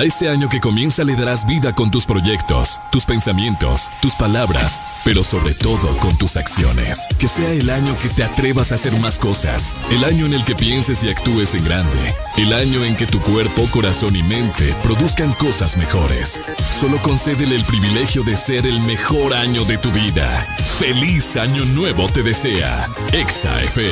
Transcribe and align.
A 0.00 0.04
este 0.04 0.30
año 0.30 0.48
que 0.48 0.60
comienza 0.60 1.04
le 1.04 1.14
darás 1.14 1.44
vida 1.44 1.74
con 1.74 1.90
tus 1.90 2.06
proyectos, 2.06 2.80
tus 2.90 3.04
pensamientos, 3.04 3.90
tus 4.00 4.14
palabras, 4.14 5.02
pero 5.04 5.22
sobre 5.22 5.52
todo 5.52 5.94
con 5.98 6.16
tus 6.16 6.38
acciones. 6.38 7.06
Que 7.18 7.28
sea 7.28 7.50
el 7.50 7.68
año 7.68 7.94
que 8.00 8.08
te 8.08 8.24
atrevas 8.24 8.72
a 8.72 8.76
hacer 8.76 8.98
más 9.00 9.18
cosas, 9.18 9.74
el 9.90 10.02
año 10.04 10.24
en 10.24 10.32
el 10.32 10.42
que 10.46 10.54
pienses 10.54 11.04
y 11.04 11.10
actúes 11.10 11.54
en 11.54 11.66
grande, 11.66 12.14
el 12.38 12.54
año 12.54 12.82
en 12.82 12.96
que 12.96 13.06
tu 13.06 13.20
cuerpo, 13.20 13.68
corazón 13.70 14.16
y 14.16 14.22
mente 14.22 14.74
produzcan 14.82 15.34
cosas 15.34 15.76
mejores. 15.76 16.40
Solo 16.70 16.96
concédele 17.02 17.54
el 17.56 17.64
privilegio 17.64 18.22
de 18.22 18.38
ser 18.38 18.64
el 18.64 18.80
mejor 18.80 19.34
año 19.34 19.66
de 19.66 19.76
tu 19.76 19.92
vida. 19.92 20.46
Feliz 20.78 21.36
año 21.36 21.66
nuevo 21.66 22.08
te 22.08 22.22
desea, 22.22 22.88
Exafn. 23.12 23.84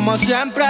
como 0.00 0.16
siempre. 0.16 0.64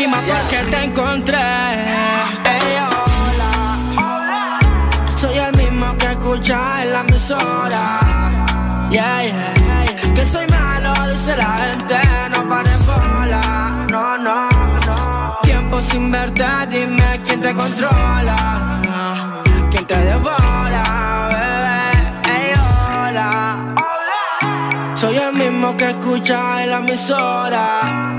Y 0.00 0.06
más 0.08 0.24
porque 0.24 0.58
te 0.70 0.84
encontré. 0.84 1.38
Hey, 1.38 2.78
hola. 2.80 3.78
hola, 3.96 4.58
Soy 5.14 5.38
el 5.38 5.56
mismo 5.56 5.96
que 5.96 6.06
escuchas 6.06 6.82
en 6.82 6.92
la 6.92 7.00
emisora. 7.00 8.88
Yeah, 8.90 9.22
yeah. 9.22 10.14
Que 10.14 10.26
soy 10.26 10.46
malo, 10.48 10.92
dice 11.12 11.36
la 11.36 11.58
gente. 11.58 11.96
No 12.34 12.48
pares 12.48 12.84
bola. 12.84 13.86
No, 13.88 14.18
no, 14.18 14.50
no. 14.86 15.38
Tiempo 15.42 15.80
sin 15.80 16.10
verte, 16.10 16.44
dime 16.68 17.20
quién 17.24 17.40
te 17.40 17.54
controla. 17.54 19.42
Quién 19.70 19.86
te 19.86 19.96
devora, 19.96 21.28
bebé. 21.30 22.10
Hola. 22.90 23.74
Soy 24.96 25.16
el 25.16 25.34
mismo 25.34 25.76
que 25.76 25.90
escuchas 25.90 26.62
en 26.62 26.70
la 26.70 26.78
emisora. 26.78 28.11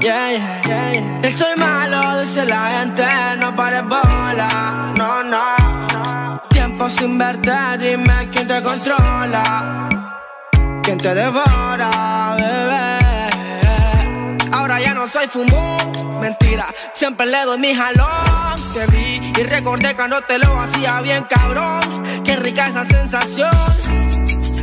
Yeah, 0.00 0.62
yeah. 0.64 1.30
soy 1.36 1.56
malo, 1.58 2.20
dice 2.20 2.46
la 2.46 2.78
gente, 2.78 3.04
no 3.38 3.54
pares 3.54 3.84
bola, 3.84 4.94
no, 4.96 5.22
no. 5.22 6.40
Tiempo 6.48 6.88
sin 6.88 7.18
verte, 7.18 7.52
dime 7.78 8.30
quién 8.32 8.46
te 8.46 8.62
controla, 8.62 9.90
quién 10.82 10.96
te 10.96 11.14
devora, 11.14 12.34
bebé. 12.38 12.98
Ahora 14.52 14.80
ya 14.80 14.94
no 14.94 15.06
soy 15.06 15.26
fumón, 15.28 16.20
mentira, 16.20 16.66
siempre 16.94 17.26
le 17.26 17.44
doy 17.44 17.58
mi 17.58 17.74
jalón. 17.74 18.56
Te 18.72 18.86
vi 18.86 19.32
y 19.38 19.42
recordé 19.42 19.94
cuando 19.94 20.22
te 20.22 20.38
lo 20.38 20.58
hacía 20.60 21.02
bien, 21.02 21.24
cabrón. 21.24 22.22
Qué 22.24 22.36
rica 22.36 22.68
esa 22.68 22.86
sensación, 22.86 23.50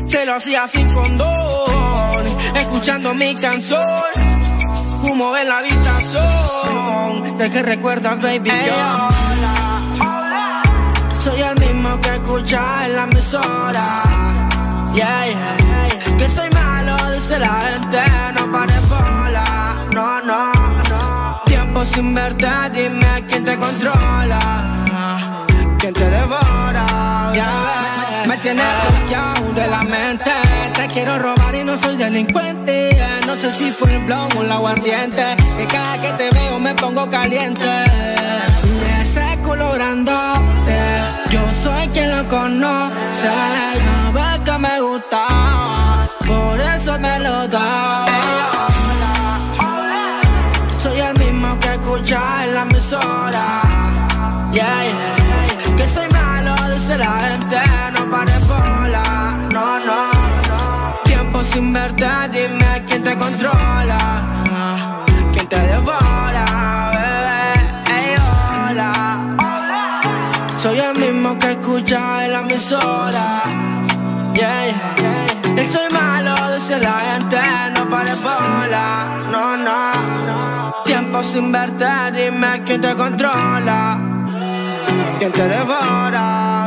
te 0.09 0.25
lo 0.25 0.33
hacía 0.33 0.67
sin 0.67 0.91
condón, 0.91 2.25
escuchando 2.55 3.13
mi 3.13 3.35
canción 3.35 4.36
Humo 5.09 5.37
en 5.37 5.47
la 5.47 5.59
habitación. 5.59 7.37
De 7.37 7.49
que 7.49 7.63
recuerdas, 7.63 8.21
baby. 8.21 8.49
hola, 8.49 9.09
hola. 9.99 10.61
Soy 11.19 11.39
el 11.41 11.57
mismo 11.59 11.99
que 12.01 12.09
escucha 12.15 12.85
en 12.85 12.95
la 12.95 13.03
emisora. 13.03 14.03
Yeah, 14.93 15.27
yeah. 15.27 16.17
Que 16.17 16.27
soy 16.27 16.49
malo, 16.49 16.97
dice 17.13 17.39
la 17.39 17.61
gente. 17.69 17.99
No 18.37 18.51
pares 18.51 18.89
bola. 18.89 19.87
No, 19.93 20.21
no, 20.21 20.51
no. 20.89 21.41
Tiempo 21.45 21.85
sin 21.85 22.13
verte, 22.13 22.47
dime 22.73 23.25
quién 23.27 23.45
te 23.45 23.57
controla. 23.57 25.45
Quién 25.79 25.93
te 25.93 26.09
devora. 26.09 27.31
Yeah. 27.33 28.23
Me 28.27 28.37
tienes 28.39 28.65
bloqueado 28.89 29.53
de 29.53 29.67
la 29.67 29.83
mente. 29.83 30.31
Te 30.73 30.87
quiero 30.87 31.17
robar 31.17 31.55
y 31.55 31.63
no 31.63 31.77
soy 31.77 31.95
delincuente. 31.95 33.06
No 33.27 33.35
sé 33.35 33.51
si 33.51 33.69
fue 33.71 33.93
el 33.93 33.99
blog 34.05 34.29
o 34.37 34.41
el 34.41 34.51
aguardiente. 34.51 35.35
Que 35.57 35.67
cada 35.67 36.01
que 36.01 36.13
te 36.13 36.29
veo 36.29 36.57
me 36.59 36.73
pongo 36.75 37.09
caliente. 37.09 37.85
Y 38.79 39.01
ese 39.01 39.37
colorándote. 39.43 40.79
Yo 41.29 41.41
soy 41.51 41.87
quien 41.89 42.09
lo 42.15 42.25
conoce. 42.29 42.95
Sabe 43.21 44.43
que 44.45 44.57
me 44.57 44.81
gusta. 44.81 46.09
Por 46.25 46.59
eso 46.61 46.97
me 46.99 47.19
lo 47.19 47.47
da. 47.49 48.05
Soy 50.77 50.97
el 50.97 51.19
mismo 51.19 51.59
que 51.59 51.73
escucha 51.73 52.45
en 52.45 52.53
la 52.53 52.61
emisora. 52.61 53.45
Yeah, 54.53 54.83
yeah. 54.85 55.75
Que 55.75 55.85
soy 55.85 56.07
malo, 56.13 56.55
dice 56.73 56.97
la 56.97 57.11
gente. 57.27 57.59
No 57.93 58.09
pares 58.09 58.47
bola. 58.47 59.03
No, 59.51 59.79
no. 59.79 61.03
Tiempo 61.03 61.43
sin 61.43 61.73
verte, 61.73 62.07
dime 62.31 62.76
te 63.07 63.17
controla. 63.17 63.97
Quién 65.31 65.47
te 65.47 65.59
devora, 65.71 66.45
bebé. 66.95 67.51
Ey, 67.95 68.15
hola. 68.51 68.93
Soy 70.57 70.79
el 70.79 70.93
mismo 70.99 71.39
que 71.39 71.51
escucha 71.51 72.25
en 72.25 72.33
la 72.33 72.39
emisora. 72.41 73.27
Yeah, 74.33 74.65
yeah. 74.65 75.55
Que 75.55 75.63
soy 75.73 75.89
malo, 75.91 76.33
dice 76.53 76.77
la 76.79 76.95
gente. 77.07 77.39
No 77.75 77.89
pares 77.89 78.21
bola. 78.23 78.87
No, 79.31 79.55
no. 79.67 80.83
Tiempo 80.83 81.23
sin 81.23 81.51
verte, 81.51 81.87
dime 82.11 82.61
quién 82.65 82.81
te 82.81 82.93
controla. 82.93 83.99
Quién 85.19 85.31
te 85.31 85.47
devora, 85.47 86.66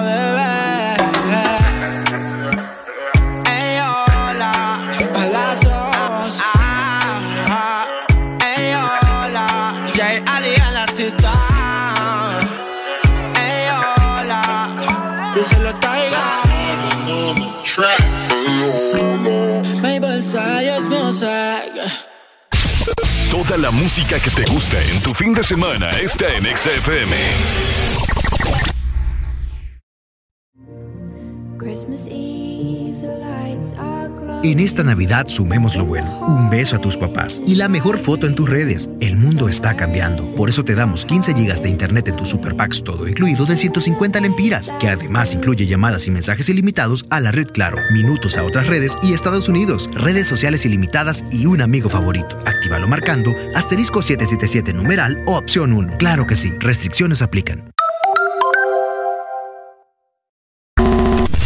Toda 23.51 23.63
la 23.63 23.73
música 23.73 24.21
que 24.21 24.31
te 24.31 24.49
gusta 24.53 24.81
en 24.81 25.03
tu 25.03 25.13
fin 25.13 25.35
de 25.35 25.43
semana 25.43 25.91
está 25.91 26.33
en 26.37 26.45
XFM. 26.57 27.17
En 34.45 34.61
esta 34.61 34.85
Navidad 34.85 35.27
sumemos 35.27 35.75
lo 35.75 35.85
bueno. 35.85 36.21
Un 36.29 36.49
beso 36.49 36.77
a 36.77 36.79
tus 36.79 36.97
papás 36.97 37.43
y 37.45 37.57
la 37.57 37.69
mejor 37.69 37.99
foto 37.99 38.29
en 38.29 38.37
tus 38.37 38.49
redes. 38.49 38.89
El 39.01 39.10
está 39.49 39.77
cambiando. 39.77 40.25
Por 40.35 40.49
eso 40.49 40.65
te 40.65 40.75
damos 40.75 41.05
15 41.05 41.35
gigas 41.35 41.63
de 41.63 41.69
internet 41.69 42.09
en 42.09 42.17
tus 42.17 42.29
super 42.29 42.57
packs, 42.57 42.83
todo 42.83 43.07
incluido 43.07 43.47
de 43.47 43.57
150 43.57 44.21
lempiras, 44.21 44.73
que 44.81 44.89
además 44.89 45.35
incluye 45.35 45.67
llamadas 45.67 46.07
y 46.07 46.11
mensajes 46.11 46.49
ilimitados 46.49 47.05
a 47.11 47.21
la 47.21 47.33
red 47.33 47.49
Claro, 47.53 47.79
minutos 47.93 48.37
a 48.37 48.45
otras 48.45 48.67
redes 48.67 48.97
y 49.03 49.13
Estados 49.13 49.49
Unidos, 49.49 49.89
redes 49.93 50.29
sociales 50.29 50.65
ilimitadas 50.65 51.25
y 51.31 51.47
un 51.47 51.61
amigo 51.61 51.89
favorito. 51.89 52.39
Actívalo 52.47 52.89
marcando 52.89 53.35
asterisco 53.55 54.03
777 54.03 54.73
numeral 54.73 55.23
o 55.27 55.37
opción 55.37 55.73
1. 55.73 55.99
Claro 55.99 56.27
que 56.27 56.37
sí, 56.37 56.53
restricciones 56.59 57.23
aplican. 57.23 57.71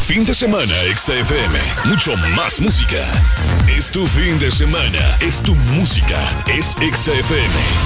Fin 0.06 0.24
de 0.24 0.34
semana 0.34 0.74
XFM. 0.94 1.58
Mucho 1.86 2.16
más 2.36 2.60
música. 2.60 3.04
Es 3.66 3.90
tu 3.90 4.06
fin 4.06 4.38
de 4.38 4.50
semana. 4.50 5.16
Es 5.20 5.42
tu 5.42 5.56
música. 5.56 6.30
Es 6.46 6.76
XFM. 6.78 7.83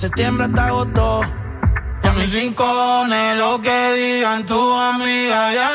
septiembre 0.00 0.46
hasta 0.46 0.66
agosto. 0.68 1.20
Y 2.02 2.06
a 2.06 2.12
mis 2.12 2.32
rincones, 2.32 3.36
lo 3.36 3.60
que 3.60 3.92
digan 3.92 4.46
tu 4.46 4.58
amiga 4.74 5.52
ya 5.52 5.69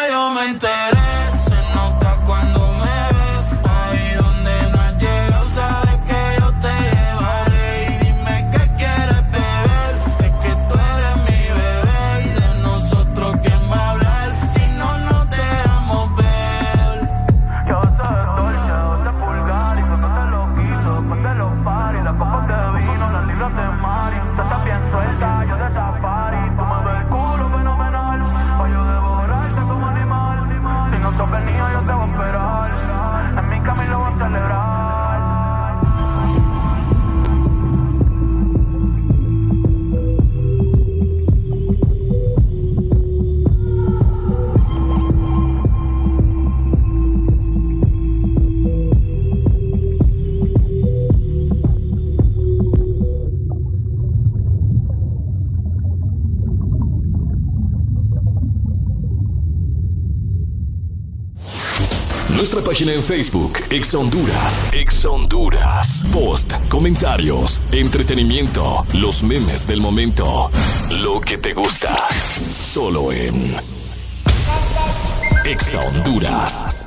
página 62.76 62.92
en 62.92 63.02
Facebook, 63.02 63.54
Ex 63.70 63.94
Honduras. 63.94 64.66
Ex 64.74 65.06
Honduras. 65.06 66.04
Post, 66.12 66.56
comentarios, 66.68 67.62
entretenimiento, 67.72 68.86
los 68.92 69.24
memes 69.24 69.66
del 69.66 69.80
momento. 69.80 70.52
Lo 70.92 71.22
que 71.22 71.38
te 71.38 71.54
gusta. 71.54 71.96
Solo 72.58 73.14
en 73.14 73.56
Ex 75.46 75.76
Honduras. 75.76 76.86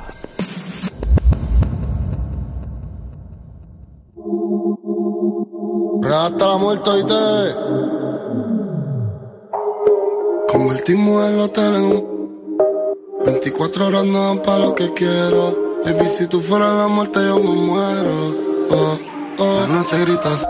Hasta 6.05 6.49
la 6.49 6.59
muerte 6.59 6.91
y 6.99 7.05
te 7.07 7.55
convertimos 10.53 11.31
el 11.31 11.41
hotel 11.41 11.75
en 11.77 12.05
24 13.25 13.87
horas 13.87 14.05
no 14.05 14.43
para 14.43 14.59
lo 14.59 14.75
que 14.75 14.93
quiero. 14.93 15.68
Baby, 15.89 16.07
si 16.07 16.27
tú 16.27 16.41
fueras 16.41 16.75
la 16.77 16.87
muerte, 16.87 17.19
yo 17.25 17.39
me 17.39 17.51
muero. 17.51 18.37
Oh, 18.69 18.99
oh. 19.39 19.61
La 19.63 19.69
noche 19.69 19.99
gritas. 20.01 20.47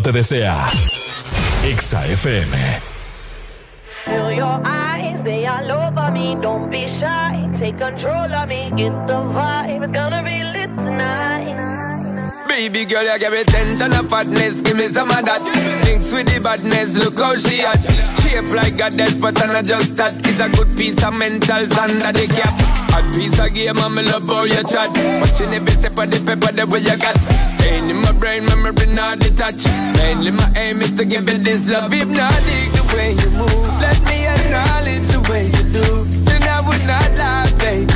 te 0.00 0.12
desea. 0.12 0.56
Exa 1.62 2.00
FM. 2.16 2.52
Baby 12.48 12.84
girl, 12.86 13.02
you 13.02 13.18
give 13.18 13.32
me 13.32 13.44
ten 13.44 13.76
ton 13.76 14.06
fatness, 14.06 14.62
give 14.62 14.76
me 14.76 14.88
some 14.88 15.10
of 15.10 15.24
that. 15.24 15.40
Thinks 15.84 16.12
with 16.14 16.32
the 16.32 16.40
badness, 16.40 16.96
look 16.96 17.18
how 17.18 17.36
she 17.36 17.60
at. 17.60 17.76
Shape 18.22 18.54
like 18.54 18.80
a 18.80 18.88
but 19.20 19.42
I'm 19.42 19.52
not 19.52 19.64
just 19.64 19.96
that. 19.96 20.14
It's 20.24 20.40
a 20.40 20.48
good 20.48 20.76
piece 20.78 21.02
of 21.04 21.12
mental 21.12 21.66
that 21.66 22.16
cap. 22.32 22.54
A 22.96 23.02
piece 23.12 23.38
of 23.38 23.52
love 24.02 24.24
how 24.24 24.44
chat. 24.64 24.88
Watching 25.20 25.52
every 25.52 25.72
step 25.72 25.98
of 25.98 26.10
the 26.10 26.18
paper, 26.24 26.52
the 26.52 26.66
way. 26.72 27.43
brain 28.34 28.46
memory 28.46 28.86
not 28.94 29.18
detached. 29.18 29.66
Mainly 29.96 30.32
my 30.32 30.50
aim 30.56 30.80
is 30.80 30.92
to 30.94 31.04
give 31.04 31.28
you 31.28 31.38
this 31.38 31.70
love 31.70 31.92
hypnotic. 31.92 32.72
The 32.72 32.94
way 32.94 33.12
you 33.12 33.30
move, 33.30 33.80
let 33.80 34.00
me 34.08 34.26
acknowledge 34.26 35.06
the 35.08 35.20
way 35.30 35.46
you 35.46 35.64
do. 35.72 36.04
Then 36.24 36.42
I 36.42 36.60
would 36.66 36.86
not 36.86 37.18
lie, 37.18 37.50
baby 37.58 37.93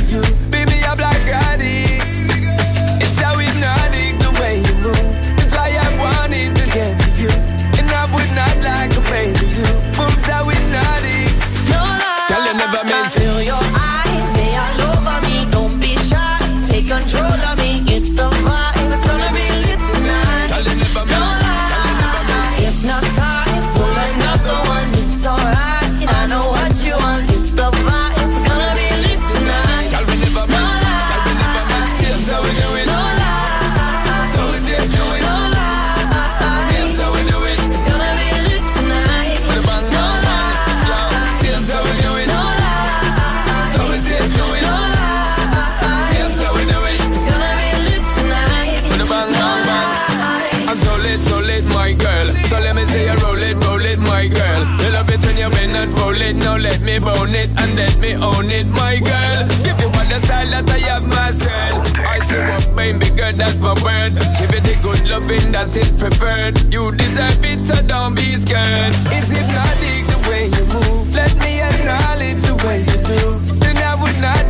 own 58.21 58.49
it, 58.51 58.67
my 58.69 58.99
girl. 58.99 59.39
Give 59.63 59.79
you 59.79 59.89
all 59.91 60.07
the 60.07 60.19
style 60.25 60.49
that 60.51 60.69
I 60.69 60.79
have 60.91 61.05
myself. 61.07 61.83
I 61.99 62.19
see 62.25 62.39
what, 62.39 62.75
baby 62.75 63.09
girl, 63.15 63.31
that's 63.31 63.59
my 63.59 63.73
word. 63.83 64.13
Give 64.39 64.51
you 64.51 64.61
the 64.61 64.75
good 64.81 65.01
loving 65.07 65.51
that 65.51 65.75
is 65.75 65.89
preferred. 65.95 66.57
You 66.73 66.91
deserve 66.95 67.43
it, 67.45 67.59
so 67.59 67.75
don't 67.85 68.15
be 68.15 68.35
scared. 68.37 68.95
Is 69.13 69.31
it 69.31 69.47
not 69.55 69.75
the 69.79 70.17
way 70.29 70.45
you 70.51 70.65
move? 70.73 71.13
Let 71.13 71.33
me 71.39 71.61
acknowledge 71.61 72.41
the 72.43 72.55
way 72.65 72.79
you 72.83 72.99
do. 73.07 73.39
Then 73.59 73.77
I 73.77 73.95
would 73.95 74.19
not 74.21 74.48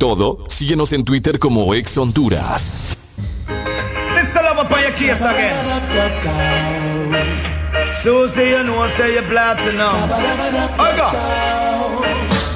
todo, 0.00 0.38
síguenos 0.48 0.92
en 0.94 1.04
Twitter 1.04 1.38
como 1.38 1.74
Ex 1.74 1.98
Honduras. 1.98 2.74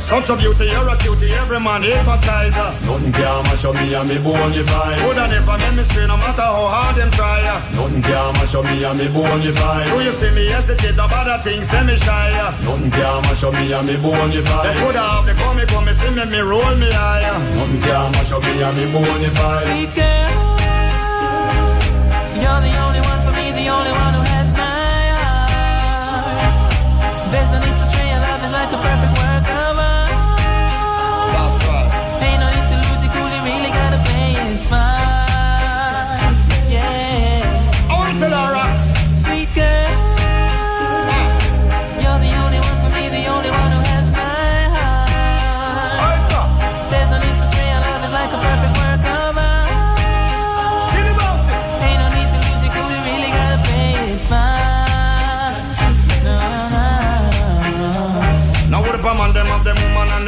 Such 0.04 0.28
a 0.28 0.36
beauty, 0.36 0.68
you're 0.68 0.84
a 0.84 0.96
cutie, 1.00 1.32
every 1.32 1.58
man 1.64 1.80
hypnotizer. 1.80 2.76
Nothing 2.84 3.12
can 3.16 3.40
mash 3.48 3.64
up 3.64 3.72
me 3.72 3.88
and 3.96 4.04
me 4.04 4.20
bony 4.20 4.60
vibe. 4.60 5.00
Would 5.08 5.16
I 5.16 5.32
never 5.32 5.56
make 5.56 5.80
me 5.80 5.82
strain, 5.82 6.08
no 6.08 6.20
matter 6.20 6.44
how 6.44 6.68
hard 6.68 6.96
them 6.96 7.10
try. 7.10 7.40
Nothing 7.72 8.04
can 8.04 8.32
mash 8.36 8.54
up 8.54 8.68
me 8.68 8.84
and 8.84 8.98
me 9.00 9.08
bony 9.08 9.48
vibe. 9.48 9.88
Do 9.88 10.04
you 10.04 10.12
see 10.12 10.28
me 10.36 10.52
hesitate, 10.52 10.92
the 10.92 11.08
bad 11.08 11.40
things 11.40 11.72
say 11.72 11.80
me 11.88 11.96
shy. 11.96 12.36
Nothing 12.68 12.92
can 12.92 13.22
mash 13.24 13.44
up 13.44 13.56
me 13.56 13.72
and 13.72 13.86
me 13.88 13.96
bony 13.96 14.44
vibe. 14.44 14.64
They 14.68 14.76
could 14.76 14.94
have, 15.00 15.24
they 15.24 15.32
come, 15.40 15.56
me, 15.56 15.64
come, 15.72 15.88
me, 15.88 15.92
me, 15.96 16.24
me, 16.28 16.40
roll 16.44 16.76
me 16.76 16.92
higher. 16.92 17.40
Nothing 17.56 17.80
can 17.80 18.12
mash 18.12 18.32
up 18.36 18.44
me 18.44 18.60
and 18.60 18.76
me 18.76 18.84
bony 18.92 19.32
vibe. 19.32 19.64
Sweet 19.64 19.94
girl. 19.96 20.33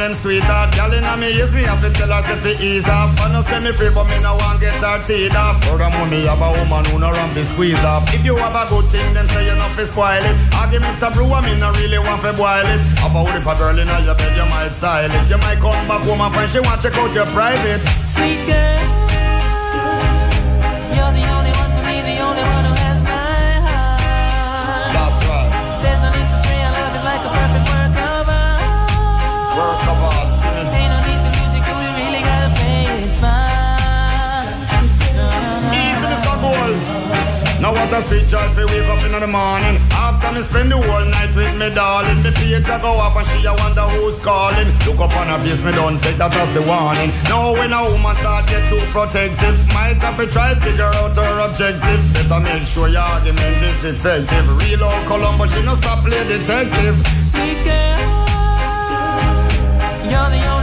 Them 0.07 0.15
sweetheart. 0.15 0.71
Girl 0.75 0.93
inna 0.95 1.17
me 1.19 1.35
ears, 1.35 1.53
me 1.53 1.63
have 1.67 1.83
to 1.83 1.91
tell 1.91 2.07
her 2.07 2.23
say 2.23 2.39
fi 2.39 2.55
ease 2.63 2.87
off. 2.87 3.11
I 3.19 3.31
no 3.31 3.41
say 3.41 3.59
me 3.59 3.71
free, 3.75 3.91
but 3.91 4.07
me 4.07 4.17
no 4.23 4.39
want 4.39 4.63
get 4.63 4.79
her 4.79 4.99
teeth 5.03 5.35
off. 5.35 5.59
Furthermore, 5.67 6.07
me 6.07 6.23
have 6.23 6.39
a 6.39 6.49
woman 6.63 6.83
who 6.87 6.99
no 6.99 7.11
run 7.11 7.29
fi 7.35 7.43
squeeze 7.43 7.83
off. 7.83 8.07
If 8.15 8.23
you 8.23 8.35
have 8.39 8.55
a 8.55 8.63
good 8.71 8.87
thing, 8.87 9.07
then 9.13 9.27
say 9.27 9.43
you 9.45 9.55
not 9.55 9.71
fi 9.75 9.83
spoil 9.83 10.23
it. 10.23 10.35
Argument 10.55 11.03
a 11.03 11.11
brew, 11.11 11.27
I 11.27 11.43
me 11.43 11.59
no 11.59 11.71
really 11.75 11.99
want 11.99 12.23
fi 12.23 12.31
boil 12.31 12.67
it. 12.67 12.81
About 13.03 13.27
if 13.35 13.47
a 13.47 13.53
girl 13.59 13.77
inna 13.77 13.99
your 14.07 14.15
bed, 14.15 14.31
you 14.37 14.47
might 14.47 14.71
style 14.71 15.11
it. 15.11 15.23
You 15.27 15.37
might 15.43 15.59
come 15.59 15.75
back 15.87 16.03
home 16.07 16.23
and 16.23 16.49
she 16.49 16.59
want 16.63 16.81
check 16.81 16.95
out 16.95 17.11
your 17.11 17.27
private. 17.35 17.83
Sweet 18.07 18.39
girl, 18.47 18.96
what 37.87 38.03
a 38.03 38.07
sweet 38.07 38.27
joy 38.27 38.43
fi 38.51 38.63
wake 38.67 38.89
up 38.91 38.99
in 39.03 39.11
the 39.15 39.27
morning. 39.27 39.79
After 39.95 40.31
me 40.35 40.41
spend 40.43 40.71
the 40.71 40.77
whole 40.77 41.07
night 41.07 41.31
with 41.35 41.55
me 41.55 41.71
darling. 41.71 42.19
The 42.23 42.31
page 42.35 42.67
a 42.67 42.75
go 42.83 42.99
up 42.99 43.15
and 43.15 43.27
she 43.27 43.39
a 43.47 43.53
wonder 43.63 43.87
who's 43.95 44.19
calling. 44.19 44.67
Look 44.83 44.99
up 44.99 45.15
on 45.15 45.27
her 45.31 45.39
face, 45.39 45.63
me 45.63 45.71
don't 45.71 45.99
take 46.03 46.19
that 46.19 46.35
as 46.35 46.51
the 46.51 46.63
warning. 46.67 47.11
Now 47.31 47.55
when 47.55 47.71
a 47.71 47.79
woman 47.87 48.15
start 48.19 48.47
get 48.47 48.67
too 48.67 48.81
protective 48.91 49.55
Might 49.73 49.99
have 50.03 50.17
to 50.19 50.27
try 50.27 50.53
to 50.53 50.59
figure 50.59 50.91
out 50.99 51.15
her 51.15 51.35
objective. 51.47 52.01
Better 52.13 52.39
make 52.43 52.67
sure 52.67 52.91
your 52.91 53.03
argument 53.03 53.61
is 53.63 53.79
effective. 53.83 54.45
Real 54.59 54.83
old 54.83 55.03
Columbo, 55.07 55.47
she 55.47 55.63
no 55.63 55.73
stop 55.75 56.03
play 56.03 56.19
detective. 56.27 56.95
Sweet 57.23 57.59
girl, 57.63 58.03
you're 60.11 60.31
the 60.33 60.41
only 60.51 60.56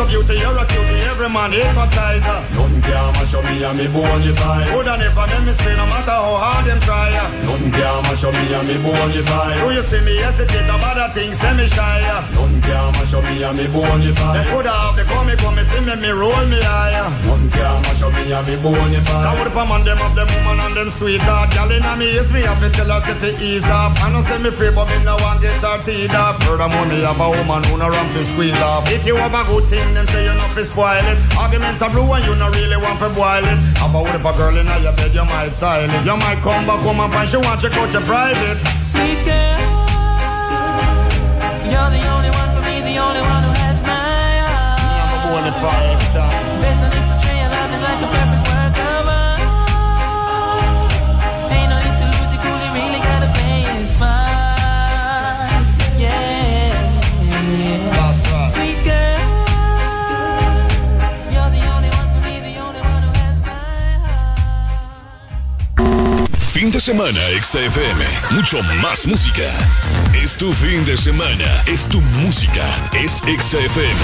Such 0.00 0.14
a 0.14 0.16
beauty, 0.16 0.40
you're 0.40 0.56
a 0.56 0.64
cutie, 0.64 0.94
every 1.12 1.28
man 1.28 1.52
hypnotize 1.52 2.24
her. 2.24 2.40
Nothing 2.56 2.79
can 2.90 3.12
mash 3.14 3.34
up 3.34 3.44
me 3.46 3.62
and 3.62 3.78
me 3.78 3.86
fire. 4.34 4.66
Coulda 4.74 4.94
never 4.98 5.26
make 5.30 5.44
me 5.46 5.52
stay 5.54 5.74
no 5.78 5.86
matter 5.86 6.10
how 6.10 6.34
hard 6.42 6.66
them 6.66 6.80
try. 6.82 7.14
Nothing 7.46 7.70
can 7.70 8.02
mash 8.10 8.24
up 8.26 8.34
me 8.34 8.42
and 8.50 8.66
me 8.66 8.76
fire. 9.22 9.58
So 9.62 9.70
you 9.70 9.82
see 9.82 10.02
me 10.02 10.18
hesitate 10.18 10.66
about 10.66 10.98
that 10.98 11.14
thing, 11.14 11.32
say 11.32 11.54
me 11.54 11.66
shy. 11.70 12.02
Nothing 12.34 12.62
can 12.66 12.90
mash 12.98 13.14
up 13.14 13.22
me 13.22 13.42
and 13.46 13.54
me 13.54 13.66
fire. 13.70 14.34
They 14.34 14.44
coulda 14.50 14.74
have 14.74 14.96
the 14.98 15.04
come, 15.06 15.30
come, 15.38 15.56
me, 15.56 15.94
me 16.02 16.10
roll 16.10 16.44
me 16.50 16.58
higher. 16.58 17.06
Nothing 17.26 17.50
can 17.54 17.78
mash 17.86 18.02
up 18.02 18.12
me 18.18 18.26
and 18.26 18.44
me 18.46 18.56
fire. 18.58 19.24
Cause 19.30 19.54
what 19.54 19.66
man 19.70 19.82
them 19.86 19.98
have 20.02 20.14
them 20.18 20.28
woman 20.42 20.58
and 20.66 20.74
them 20.74 20.90
sweetheart. 20.90 21.54
Girl 21.54 21.70
inna 21.70 21.94
me 21.94 22.10
ears, 22.18 22.32
me 22.34 22.42
have 22.42 22.58
to 22.58 22.68
tell 22.74 22.90
her 22.90 22.98
if 23.06 23.18
fi 23.22 23.30
ease 23.38 23.68
up. 23.70 23.94
I 24.02 24.10
know 24.10 24.20
say 24.20 24.38
me 24.42 24.50
free, 24.50 24.74
but 24.74 24.90
me 24.90 24.98
no 25.06 25.14
want 25.22 25.38
get 25.38 25.54
her 25.62 25.78
teeth 25.78 26.14
up. 26.16 26.42
Furthermore, 26.42 26.86
me 26.90 27.06
have 27.06 27.20
a 27.22 27.28
woman 27.30 27.62
who 27.70 27.78
no 27.78 27.86
run 27.86 28.08
fi 28.10 28.22
squeeze 28.26 28.60
up. 28.66 28.90
If 28.90 29.06
you 29.06 29.14
have 29.16 29.34
a 29.34 29.42
good 29.46 29.68
thing, 29.70 29.86
them 29.94 30.06
say 30.10 30.26
you 30.26 30.34
not 30.34 30.50
fi 30.56 30.66
spoil 30.66 31.06
it. 31.06 31.18
Argument 31.38 31.78
a 31.78 31.88
brew 31.92 32.08
and 32.10 32.24
you 32.26 32.34
no 32.34 32.50
really 32.50 32.79
want 32.82 32.98
fi 32.98 33.08
boil 33.12 33.44
it. 33.44 33.58
About 33.84 34.08
if 34.14 34.24
a 34.24 34.32
girl 34.36 34.56
inna 34.56 34.76
your 34.80 34.94
bed, 34.96 35.12
you 35.14 35.24
might 35.24 35.52
style 35.52 35.84
it. 35.84 36.02
You 36.04 36.16
might 36.16 36.40
come 36.42 36.66
back 36.66 36.80
home 36.80 37.00
and 37.00 37.12
find 37.12 37.28
she 37.28 37.36
want 37.36 37.60
check 37.60 37.76
out 37.76 37.92
your 37.92 38.02
private. 38.02 38.58
Sweet 38.80 39.20
girl, 39.24 39.60
you're 41.68 41.90
the 41.92 42.02
only 42.14 42.30
one 42.34 42.50
for 42.54 42.62
me, 42.64 42.80
the 42.80 42.96
only 42.98 43.22
one 43.22 43.42
who 43.44 43.52
has 43.64 43.82
my 43.84 43.92
heart. 44.44 44.80
I'm 44.80 45.12
a 45.14 45.18
bona 45.24 45.52
fire 45.60 45.92
every 45.94 46.10
time. 46.12 46.99
Fin 66.60 66.70
de 66.70 66.78
semana, 66.78 67.18
XFM. 67.40 68.04
Mucho 68.32 68.62
más 68.82 69.06
música. 69.06 69.50
Es 70.12 70.36
tu 70.36 70.52
fin 70.52 70.84
de 70.84 70.94
semana. 70.94 71.64
Es 71.66 71.88
tu 71.88 72.02
música. 72.02 72.66
Es 72.92 73.22
XFM. 73.22 73.98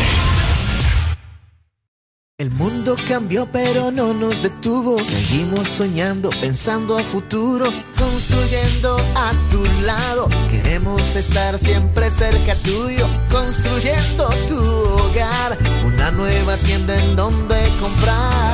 El 2.38 2.50
mundo 2.52 2.96
cambió 3.06 3.46
pero 3.52 3.90
no 3.90 4.14
nos 4.14 4.42
detuvo. 4.42 5.02
Seguimos 5.02 5.68
soñando, 5.68 6.30
pensando 6.30 6.96
a 6.96 7.02
futuro, 7.02 7.66
construyendo 7.98 8.96
a 9.14 9.32
tu 9.50 9.62
lado. 9.84 10.30
Queremos 10.50 11.14
estar 11.14 11.58
siempre 11.58 12.10
cerca 12.10 12.54
tuyo, 12.62 13.06
construyendo 13.30 14.30
tu 14.48 14.58
hogar. 14.58 15.58
Una 15.84 16.10
nueva 16.10 16.56
tienda 16.56 16.98
en 17.04 17.16
donde 17.16 17.68
comprar. 17.82 18.46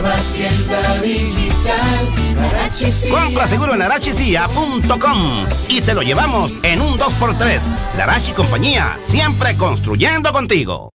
Nueva 0.00 0.14
tienda 0.32 1.00
digital. 1.00 2.08
Arachicia. 2.52 3.10
Compra 3.10 3.48
seguro 3.48 3.74
en 3.74 3.82
arachicia.com 3.82 5.46
y 5.68 5.80
te 5.80 5.92
lo 5.92 6.02
llevamos 6.02 6.52
en 6.62 6.80
un 6.80 6.96
2x3. 6.96 7.68
Larachi 7.96 8.30
Compañía, 8.30 8.94
siempre 9.00 9.56
construyendo 9.56 10.32
contigo. 10.32 10.90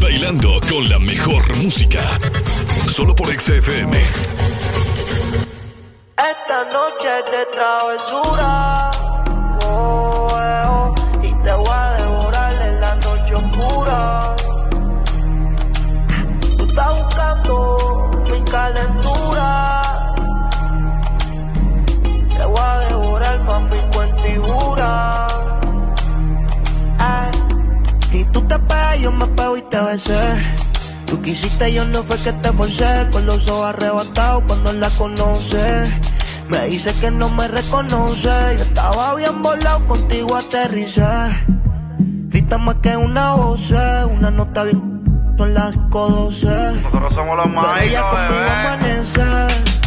Bailando 0.00 0.60
con 0.68 0.88
la 0.88 1.00
mejor 1.00 1.56
música. 1.56 2.00
Solo 2.88 3.12
por 3.16 3.26
XFM. 3.26 3.98
Esta 6.16 6.64
noche 6.72 7.08
es 7.18 7.30
de 7.32 7.46
travesura. 7.52 8.99
Te 28.50 28.58
pegas, 28.58 28.98
yo 28.98 29.12
me 29.12 29.26
pego 29.28 29.56
y 29.56 29.62
te 29.62 29.80
besé. 29.80 30.20
Tú 31.06 31.22
quisiste, 31.22 31.72
yo 31.72 31.84
no 31.84 32.02
fue 32.02 32.16
que 32.18 32.32
te 32.32 32.50
forcé. 32.52 33.06
Con 33.12 33.24
los 33.26 33.48
ojos 33.48 33.66
arrebatados 33.66 34.42
cuando 34.48 34.72
la 34.72 34.90
conoce. 34.90 35.84
Me 36.48 36.66
dice 36.66 36.92
que 37.00 37.12
no 37.12 37.28
me 37.28 37.46
reconoce. 37.46 38.28
Yo 38.58 38.64
estaba 38.64 39.14
bien 39.14 39.40
volado, 39.40 39.86
contigo 39.86 40.36
aterricé. 40.36 41.02
Grita 42.28 42.58
más 42.58 42.76
que 42.82 42.96
una 42.96 43.34
voz, 43.34 43.70
una 43.70 44.30
nota 44.32 44.64
bien. 44.64 44.90
Son 45.38 45.54
las 45.54 45.74
5.12. 45.74 46.82
Nosotros 46.82 47.14
somos 47.14 47.36
los 47.36 47.46
Pero 47.46 47.76
ella 47.78 48.08
conmigo 48.08 48.34
bebé. 48.34 48.50
amanece. 48.50 49.80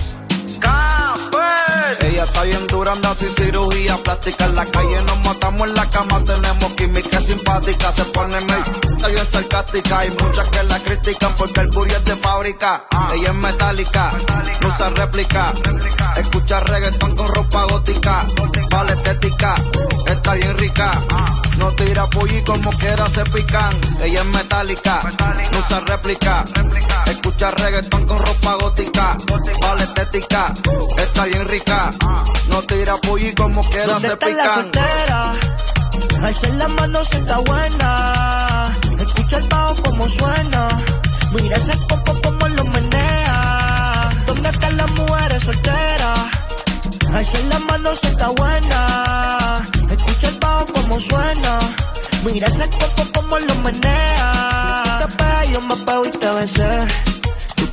Está 2.24 2.44
bien 2.44 2.68
dura, 2.68 2.94
anda 2.94 3.16
sin 3.16 3.30
cirugía 3.30 3.98
plástica. 3.98 4.46
En 4.46 4.56
la 4.56 4.66
calle 4.66 5.04
nos 5.04 5.20
matamos 5.26 5.70
en 5.70 5.76
la 5.76 5.90
cama, 5.90 6.24
tenemos 6.24 6.74
química 6.74 7.20
simpática. 7.20 7.92
Se 7.92 8.06
pone 8.06 8.40
medio 8.42 8.84
está 9.04 9.08
bien 9.08 9.28
sarcástica. 9.28 10.00
Hay 10.00 10.10
muchas 10.10 10.50
que 10.50 10.64
la 10.64 10.80
critican 10.80 11.36
porque 11.36 11.60
el 11.60 11.70
booty 11.70 11.94
es 11.94 12.06
de 12.06 12.16
fábrica. 12.16 12.86
Ella 13.14 13.30
es 13.30 13.36
metálica, 13.36 14.12
no 14.62 14.68
usa 14.70 14.90
réplica. 14.90 15.54
Escucha 16.16 16.60
reggaetón 16.62 17.16
con 17.16 17.28
ropa 17.28 17.64
gótica. 17.66 18.26
Vale 18.70 18.94
estética, 18.94 19.56
está 20.08 20.34
bien 20.36 20.58
rica. 20.58 20.92
No 21.58 21.72
tira 21.72 22.08
pollo 22.08 22.38
y 22.38 22.44
como 22.44 22.72
quiera 22.72 23.08
se 23.10 23.24
pican. 23.26 23.74
Ella 24.02 24.22
es 24.22 24.26
metálica, 24.28 25.00
no 25.52 25.60
usa 25.60 25.80
réplica. 25.82 26.46
Escucha 27.08 27.52
reggaetón 27.52 28.06
con 28.06 28.18
ropa 28.18 28.56
gótica. 28.56 29.18
Vale 29.62 29.84
estética, 29.84 30.54
está 30.98 31.26
bien 31.26 31.48
rica. 31.48 31.92
No 32.50 32.62
tira 32.64 32.94
pollo 32.98 33.28
y 33.28 33.34
como 33.34 33.62
quiera 33.70 33.88
¿Dónde 33.94 34.08
se 34.08 34.14
está 34.14 34.28
la 34.30 34.44
pican. 34.44 34.56
soltera? 34.56 35.34
Alza 36.28 36.48
la 36.50 36.68
mano 36.70 37.04
si 37.04 37.18
está 37.18 37.38
buena. 37.40 38.74
Escucha 39.00 39.38
el 39.38 39.48
bajo 39.50 39.76
como 39.84 40.10
suena. 40.10 40.68
Mira 41.34 41.58
ese 41.58 41.76
poco 41.88 42.22
como 42.22 42.48
lo 42.50 42.64
menea. 42.66 44.10
¿Dónde 44.28 44.50
están 44.50 44.78
las 44.78 44.92
mujeres 44.92 45.44
solteras? 45.44 46.20
Alza 47.14 47.38
la 47.50 47.60
mano 47.60 47.96
si 47.96 48.08
está 48.08 48.28
buena. 48.30 49.62
Escucha 49.90 50.28
el 50.30 50.40
bajo 50.40 50.66
como 50.74 51.00
suena. 51.00 51.60
Mira 52.26 52.48
ese 52.48 52.68
poco 52.68 53.04
como 53.14 53.40
lo 53.40 53.56
menea. 53.56 55.00
Yo 55.52 55.62
me 55.62 55.76
pego 55.76 56.06
y 56.06 56.10
te 56.10 56.30
besé. 56.32 56.80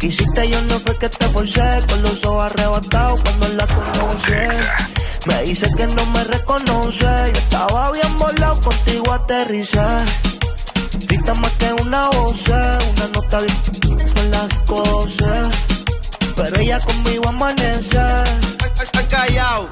Quisiste, 0.01 0.48
yo 0.48 0.62
no 0.62 0.80
fue 0.80 0.96
que 0.96 1.11
te 1.11 1.28
forcé. 1.28 1.78
Con 1.86 2.01
los 2.03 2.24
ojos 2.24 2.44
arrebatados 2.44 3.20
cuando 3.20 3.48
la 3.48 3.66
conocí. 3.66 4.32
Me 5.26 5.42
dice 5.42 5.66
que 5.76 5.86
no 5.88 6.07
me 6.07 6.24
reconoce. 6.24 7.05
Yo 7.05 7.38
estaba 7.38 7.92
bien 7.92 8.18
volado, 8.18 8.59
contigo 8.61 9.12
aterricé. 9.12 9.84
Grita 11.07 11.34
más 11.34 11.53
que 11.53 11.72
una 11.82 12.09
voz, 12.09 12.48
una 12.48 13.07
nota 13.12 13.40
bien 13.40 13.98
con 14.14 14.30
las 14.30 14.59
cosas. 14.61 15.48
Pero 16.34 16.57
ella 16.57 16.80
conmigo 16.80 17.28
amanece. 17.28 18.01
callao. 19.11 19.68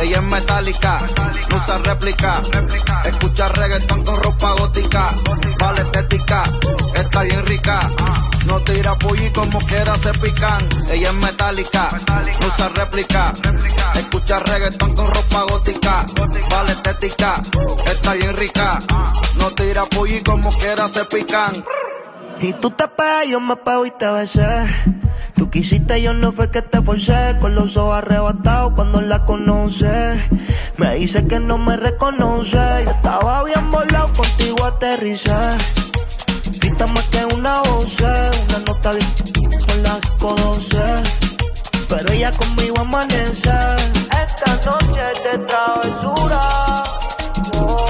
Ella 0.00 0.18
es 0.18 0.22
metálica, 0.24 0.98
no 1.50 1.56
usa 1.56 1.78
réplica. 1.78 2.42
Escucha 3.04 3.48
reggaetón 3.48 4.04
con 4.04 4.16
ropa 4.22 4.52
gótica. 4.52 5.14
Vale 5.58 5.80
estética, 5.82 6.42
está 6.94 7.22
bien 7.22 7.46
rica. 7.46 7.80
No 8.46 8.60
tira 8.60 8.94
pollo 8.96 9.32
como 9.32 9.58
quiera 9.60 9.96
se 9.96 10.12
pican. 10.12 10.68
Ella 10.90 11.10
es 11.10 11.14
metálica, 11.14 11.88
no 12.40 12.46
usa 12.46 12.68
réplica. 12.74 13.32
Escucha 13.94 14.38
reggaetón 14.40 14.94
con 14.94 15.06
ropa 15.06 15.42
gótica. 15.50 16.06
Vale 16.50 16.72
estética, 16.72 17.34
está 17.86 18.12
bien 18.14 18.36
rica. 18.36 18.78
No 19.38 19.50
tira 19.50 19.82
pollo 19.84 20.16
como 20.24 20.50
quiera 20.50 20.88
se 20.88 21.04
pican. 21.06 21.64
Y 22.40 22.52
tú 22.52 22.70
te 22.70 22.86
pegas, 22.88 23.26
yo 23.28 23.40
me 23.40 23.56
pego 23.56 23.86
y 23.86 23.90
te 23.90 24.06
besé. 24.10 24.46
Tú 25.36 25.50
quisiste, 25.50 26.00
yo 26.02 26.12
no 26.12 26.32
fue 26.32 26.50
que 26.50 26.62
te 26.62 26.82
forcé. 26.82 27.36
Con 27.40 27.54
los 27.54 27.76
ojos 27.76 27.98
arrebatados 27.98 28.72
cuando 28.74 29.00
la 29.00 29.24
conoce. 29.24 30.28
Me 30.76 30.94
dice 30.96 31.26
que 31.26 31.40
no 31.40 31.56
me 31.58 31.76
reconoce. 31.76 32.58
Yo 32.84 32.90
estaba 32.90 33.42
bien 33.44 33.70
volado, 33.70 34.12
contigo 34.12 34.64
aterricé. 34.64 35.34
Grita 36.60 36.86
más 36.88 37.04
que 37.04 37.24
una 37.34 37.60
voz, 37.60 38.00
una 38.00 38.58
nota 38.66 38.90
bien 38.92 39.60
con 39.66 39.82
las 39.82 40.00
cosas. 40.18 41.02
Pero 41.88 42.12
ella 42.12 42.30
conmigo 42.32 42.80
amanece. 42.80 43.50
Esta 44.24 44.70
noche 44.70 45.00
de 45.24 45.38
travesura. 45.46 46.40
Oh, 47.60 47.85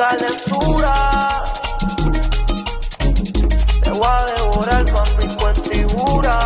calentura. 0.00 1.44
Te 3.82 3.90
voy 3.90 4.06
a 4.06 4.24
devorar 4.34 4.90
con 4.90 5.04
mi 5.18 5.34
cuentibura. 5.36 6.38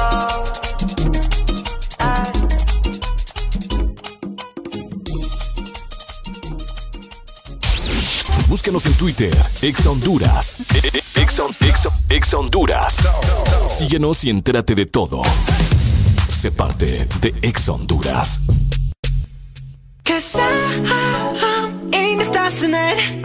Búscanos 8.49 8.87
en 8.87 8.93
Twitter, 8.95 9.35
Ex 9.63 9.87
Honduras. 9.87 10.57
Ex, 11.15 11.41
Ex- 11.61 11.89
Ex 12.09 12.35
Honduras. 12.35 12.99
Síguenos 13.69 14.25
y 14.25 14.31
entérate 14.31 14.75
de 14.75 14.87
todo. 14.87 15.23
Sé 16.29 16.51
parte 16.53 17.07
de 17.21 17.35
Ex 17.43 17.69
Honduras. 17.69 18.41
Cause 20.05 20.37
I'm 20.37 21.93
in 21.93 22.19
the 22.19 22.25
stars 22.27 22.61
tonight. 22.61 23.25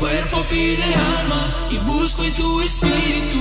cuerpo 0.00 0.42
pide 0.48 0.82
alma 1.18 1.68
y 1.70 1.76
busco 1.78 2.24
en 2.24 2.32
tu 2.32 2.60
espíritu 2.62 3.36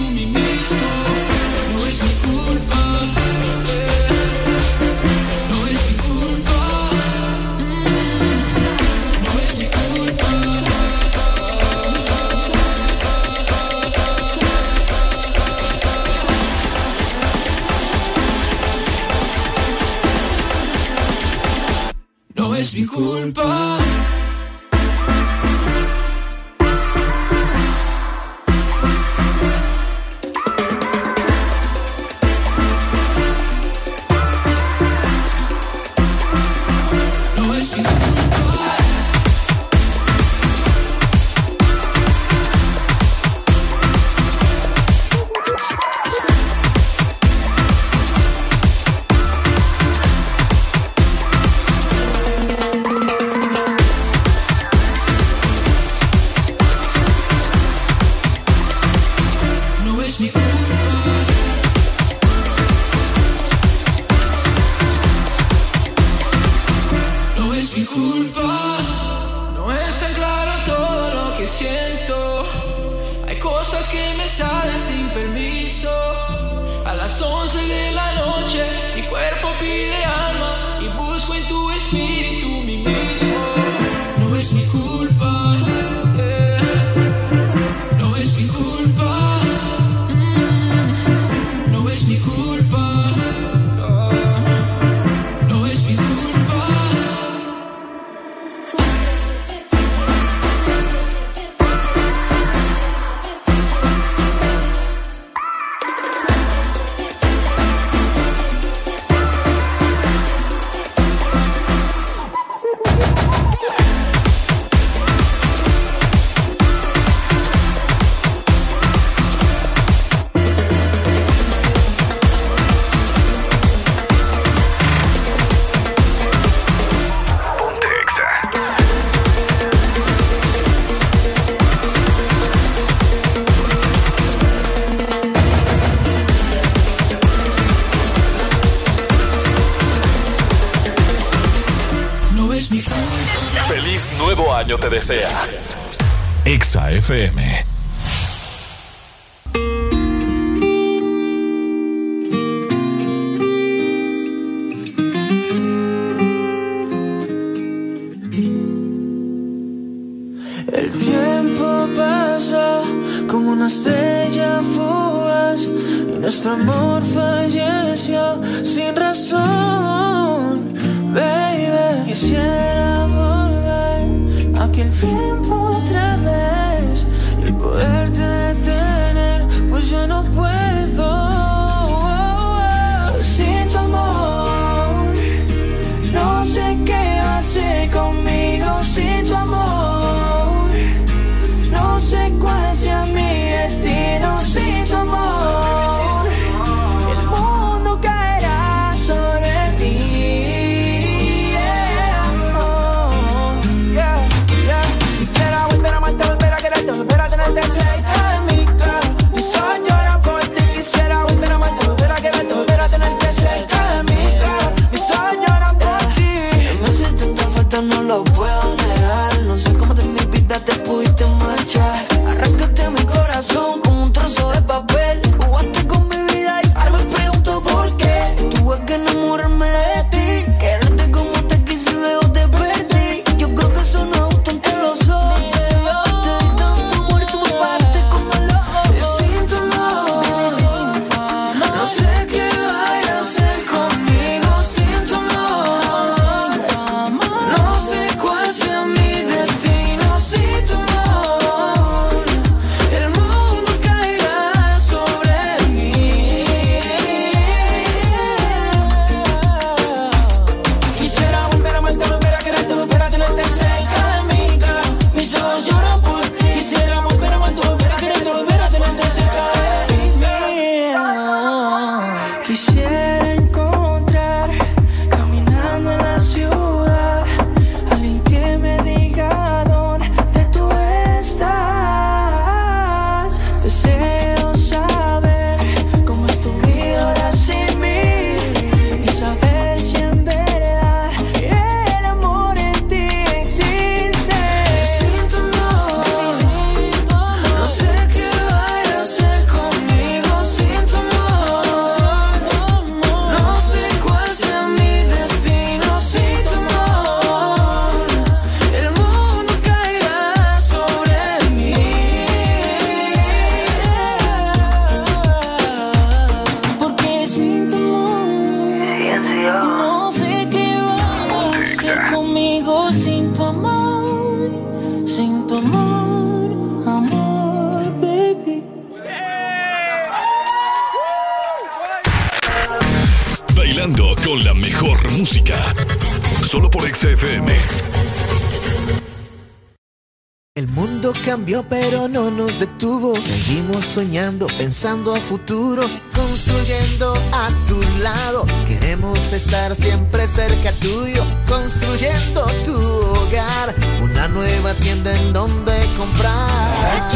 soñando, 343.89 344.45
pensando 344.59 345.15
a 345.15 345.19
futuro, 345.19 345.83
construyendo 346.15 347.11
a 347.31 347.49
tu 347.67 347.81
lado. 348.03 348.45
Queremos 348.67 349.33
estar 349.33 349.75
siempre 349.75 350.27
cerca 350.27 350.71
tuyo, 350.73 351.25
construyendo 351.47 352.45
tu 352.63 352.75
hogar. 352.75 353.73
Una 354.03 354.27
nueva 354.27 354.75
tienda 354.75 355.15
en 355.15 355.33
donde 355.33 355.73
comprar. 355.97 357.09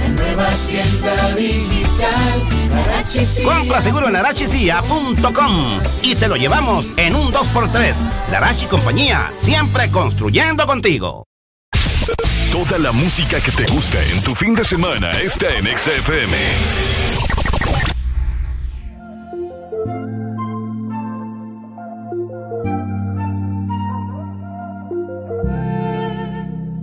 La 0.00 0.08
nueva 0.08 0.48
tienda 0.66 1.34
digital. 1.36 2.48
Compra 3.44 3.80
seguro 3.80 4.08
en 4.08 4.16
arachicia.com 4.16 5.80
y 6.02 6.16
te 6.16 6.26
lo 6.26 6.34
llevamos 6.34 6.88
en 6.96 7.14
un 7.14 7.32
2x3. 7.32 8.30
Larachi 8.32 8.66
Compañía, 8.66 9.30
siempre 9.32 9.88
construyendo 9.90 10.66
contigo. 10.66 11.27
Toda 12.68 12.80
la 12.80 12.92
música 12.92 13.40
que 13.40 13.50
te 13.50 13.64
gusta 13.72 13.98
en 14.04 14.22
tu 14.22 14.34
fin 14.34 14.54
de 14.54 14.62
semana 14.62 15.10
está 15.12 15.46
en 15.56 15.64
XFM. 15.64 16.36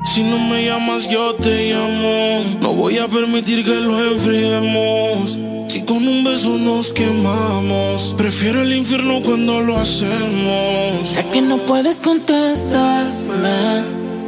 Si 0.06 0.24
no 0.24 0.40
me 0.40 0.66
llamas, 0.66 1.08
yo 1.08 1.36
te 1.36 1.70
llamo. 1.72 2.58
No 2.62 2.74
voy 2.74 2.98
a 2.98 3.08
permitir 3.08 3.64
que 3.64 3.76
lo 3.76 4.04
enfriemos. 4.12 5.38
Si 5.68 5.82
con 5.84 6.08
un 6.08 6.24
beso 6.24 6.58
nos 6.58 6.92
quemamos, 6.92 8.16
prefiero 8.18 8.64
el 8.64 8.74
infierno 8.74 9.22
cuando 9.22 9.62
lo 9.62 9.78
hacemos. 9.78 11.08
Sé 11.08 11.24
que 11.32 11.42
no 11.42 11.58
puedes 11.58 11.98
contestarme, 11.98 13.84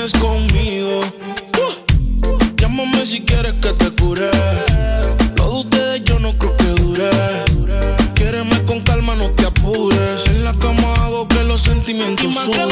tienes 0.00 0.12
conmigo. 0.12 1.00
Uh, 1.58 2.56
Llámame 2.56 3.04
si 3.04 3.20
quieres 3.22 3.52
que 3.60 3.72
te 3.72 3.90
cure. 3.90 4.30
Lo 5.36 5.44
de 5.50 5.56
ustedes 5.60 6.04
yo 6.04 6.18
no 6.18 6.32
creo 6.38 6.56
que 6.56 6.64
dure. 6.82 7.10
Quiéreme 8.14 8.62
con 8.64 8.80
calma, 8.80 9.14
no 9.16 9.28
te 9.30 9.46
apures. 9.46 10.26
En 10.26 10.44
la 10.44 10.54
cama 10.54 10.94
hago 11.04 11.28
que 11.28 11.42
los 11.44 11.60
sentimientos 11.62 12.32
suben. 12.34 12.68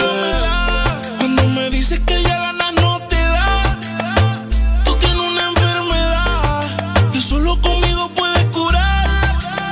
Cuando 1.18 1.42
me 1.48 1.68
dices 1.70 2.00
que 2.00 2.22
ya 2.22 2.38
ganas 2.38 2.72
no 2.74 2.98
te 3.08 3.16
da. 3.16 3.78
Tú 4.84 4.94
tienes 4.94 5.18
una 5.18 5.48
enfermedad 5.50 6.62
que 7.12 7.20
solo 7.20 7.60
conmigo 7.60 8.10
puedes 8.14 8.44
curar. 8.46 9.06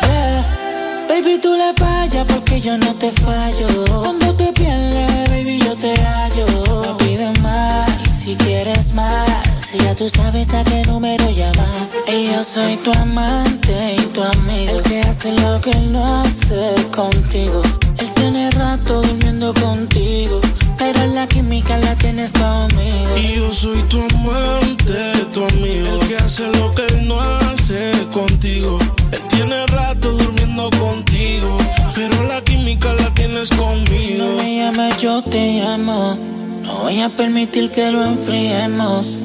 Yeah. 0.03 1.07
Baby, 1.09 1.39
tú 1.41 1.55
le 1.55 1.73
fallas 1.75 2.27
porque 2.29 2.61
yo 2.61 2.77
no 2.77 2.95
te 2.97 3.11
fallo. 3.13 3.46
Tú 10.07 10.19
sabes 10.23 10.55
a 10.55 10.63
qué 10.63 10.83
número 10.85 11.29
llamar. 11.31 11.89
Y 12.07 12.27
yo 12.27 12.45
soy 12.45 12.77
tu 12.77 12.93
amante 12.93 13.97
y 13.99 14.01
tu 14.13 14.23
amigo. 14.23 14.79
El 14.79 14.83
que 14.85 15.01
hace 15.01 15.33
lo 15.41 15.61
que 15.61 15.71
él 15.71 15.91
no 15.91 16.21
hace 16.21 16.75
contigo. 16.95 17.61
Él 17.99 18.09
tiene 18.15 18.51
rato 18.53 19.03
durmiendo 19.03 19.53
contigo. 19.55 20.41
Pero 20.79 21.07
la 21.07 21.27
química 21.27 21.77
la 21.79 21.97
tienes 21.97 22.31
conmigo. 22.33 23.17
Y 23.17 23.37
yo 23.37 23.53
soy 23.53 23.83
tu 23.85 23.99
amante, 23.99 25.27
tu 25.33 25.43
amigo. 25.45 26.01
El 26.01 26.09
que 26.09 26.17
hace 26.17 26.47
lo 26.53 26.71
que 26.71 26.87
él 26.87 27.09
no 27.09 27.21
hace 27.21 27.91
contigo. 28.13 28.79
Él 29.11 29.23
tiene 29.29 29.67
rato 29.67 30.13
durmiendo 30.13 30.71
contigo. 30.79 31.59
Pero 31.97 32.23
la 32.25 32.41
química 32.43 32.93
la 32.93 33.13
tienes 33.13 33.49
conmigo. 33.51 34.25
No 34.25 34.43
me 34.43 34.57
llames, 34.59 35.03
yo 35.03 35.21
te 35.23 35.55
llamo. 35.55 36.17
No 36.63 36.79
voy 36.83 37.01
a 37.01 37.09
permitir 37.09 37.71
que 37.73 37.91
lo 37.91 38.05
enfriemos. 38.05 39.25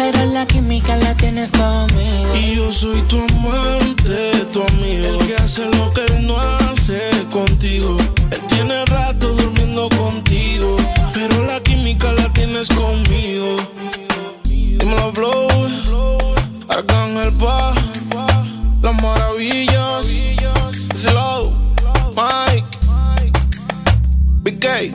pero 0.00 0.24
la 0.32 0.46
química 0.46 0.96
la 0.96 1.14
tienes 1.14 1.50
conmigo. 1.50 2.34
Y 2.34 2.56
yo 2.56 2.72
soy 2.72 3.02
tu 3.02 3.18
amante, 3.18 4.46
tu 4.50 4.62
amigo. 4.62 5.20
El 5.20 5.26
que 5.26 5.36
hace 5.36 5.66
lo 5.66 5.90
que 5.90 6.04
él 6.06 6.26
no 6.26 6.38
hace 6.38 6.98
contigo. 7.30 7.98
Él 8.30 8.40
tiene 8.48 8.84
rato 8.86 9.28
durmiendo 9.34 9.90
contigo. 9.90 10.76
Pero 11.12 11.44
la 11.44 11.60
química 11.60 12.10
la 12.12 12.32
tienes 12.32 12.68
conmigo. 12.70 13.56
Dímelo, 14.44 15.12
blow. 15.12 15.48
Arcángel 16.68 17.32
Pa. 17.34 17.74
Las 18.82 19.02
maravillas. 19.02 20.16
Slow. 20.94 21.52
Mike. 22.16 22.64
Big 24.42 24.60
Gay. 24.60 24.94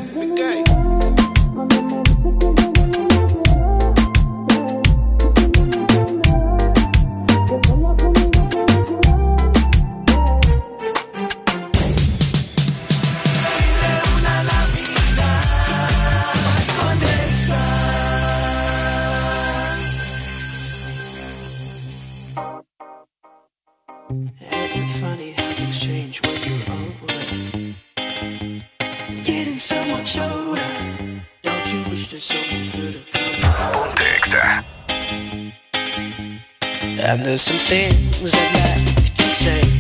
And 37.08 37.24
there's 37.24 37.44
some 37.44 37.60
things 37.60 38.34
I'd 38.34 38.98
like 38.98 39.14
to 39.14 39.24
say. 39.24 39.75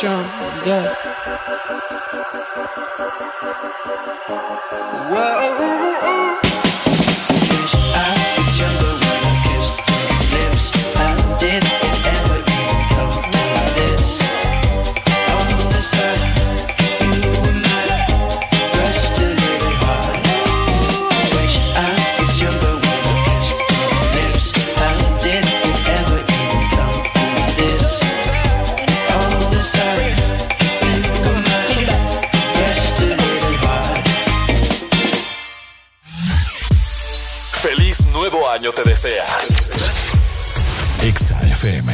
stronger. 0.00 0.96
Whoa. 5.10 5.79
sea. 39.00 39.24
Exa 41.02 41.40
FM. 41.52 41.90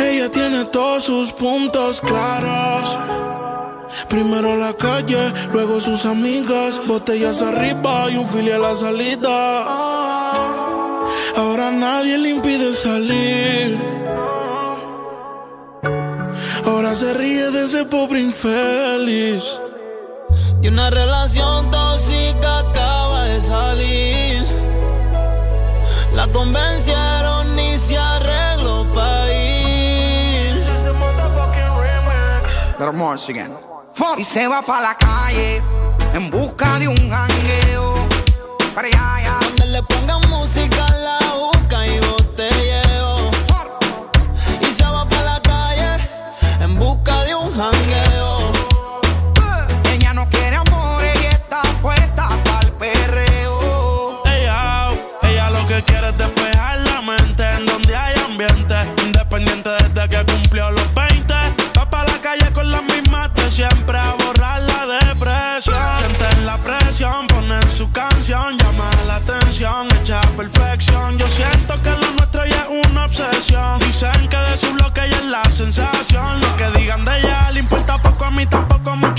Ella 0.00 0.28
tiene 0.28 0.64
todos 0.64 1.04
sus 1.04 1.32
puntos 1.32 2.00
claros. 2.00 2.98
Primero 4.08 4.56
la 4.56 4.72
calle, 4.72 5.32
luego 5.52 5.80
sus 5.80 6.04
amigas, 6.04 6.80
botellas 6.88 7.40
arriba 7.40 8.10
y 8.10 8.16
un 8.16 8.28
filial 8.28 8.64
a 8.64 8.70
la 8.70 8.76
salida. 8.76 9.38
Ahora 11.36 11.70
nadie 11.70 12.18
le 12.18 12.30
impide 12.30 12.72
salir. 12.72 13.78
Ahora 16.64 16.92
se 16.92 17.14
ríe 17.14 17.52
de 17.52 17.62
ese 17.62 17.84
pobre 17.84 18.20
infeliz. 18.20 19.44
Y 20.60 20.66
una 20.66 20.90
relación 20.90 21.70
tan 21.70 21.87
La 26.18 26.26
convencieron 26.32 27.56
y 27.60 27.78
se 27.78 27.96
arregló 27.96 28.92
para 28.92 29.32
ir. 29.32 30.56
Y 34.18 34.24
se 34.24 34.48
va 34.48 34.60
para 34.62 34.80
la 34.80 34.94
calle 34.96 35.62
en 36.14 36.28
busca 36.28 36.80
de 36.80 36.88
un 36.88 36.96
jangueo. 37.08 37.94
Para 38.74 38.88
allá, 38.88 39.14
allá. 39.14 39.38
Donde 39.42 39.66
le 39.66 39.82
pongan 39.84 40.28
música 40.28 40.86
la 41.06 41.20
busca 41.36 41.86
y 41.86 42.00
botelleo. 42.00 43.30
Y 44.60 44.66
se 44.74 44.84
va 44.84 45.08
para 45.08 45.22
la 45.22 45.40
calle 45.40 46.02
en 46.58 46.78
busca 46.80 47.22
de 47.26 47.34
un 47.36 47.52
jangueo. 47.52 48.07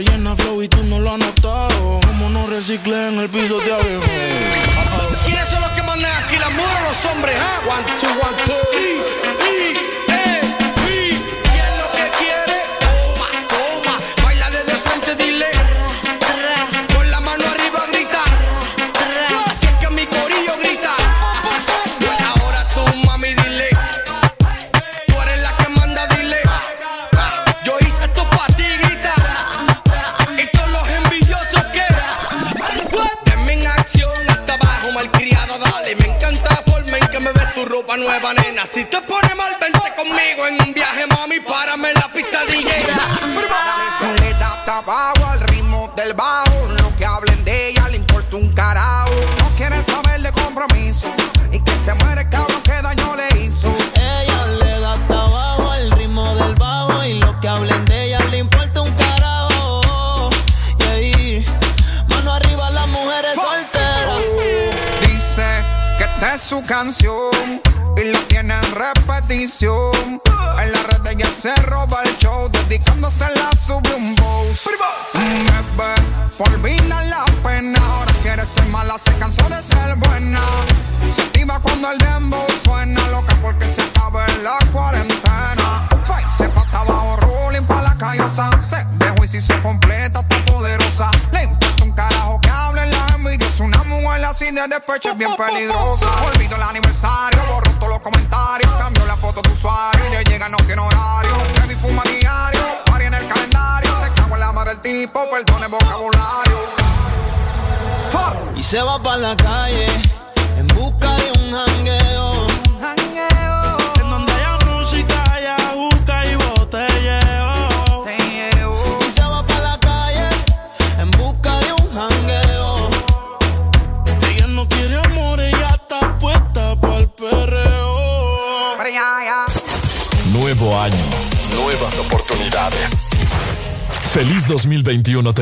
llena 0.00 0.36
flow 0.36 0.62
y 0.62 0.68
tú 0.68 0.82
no 0.84 1.00
lo 1.00 1.10
has 1.10 1.18
notado. 1.18 2.00
Como 2.06 2.30
no 2.30 2.46
reciclé 2.46 3.08
en 3.08 3.18
el 3.18 3.28
piso 3.28 3.58
de 3.60 3.72
abajo. 3.72 4.27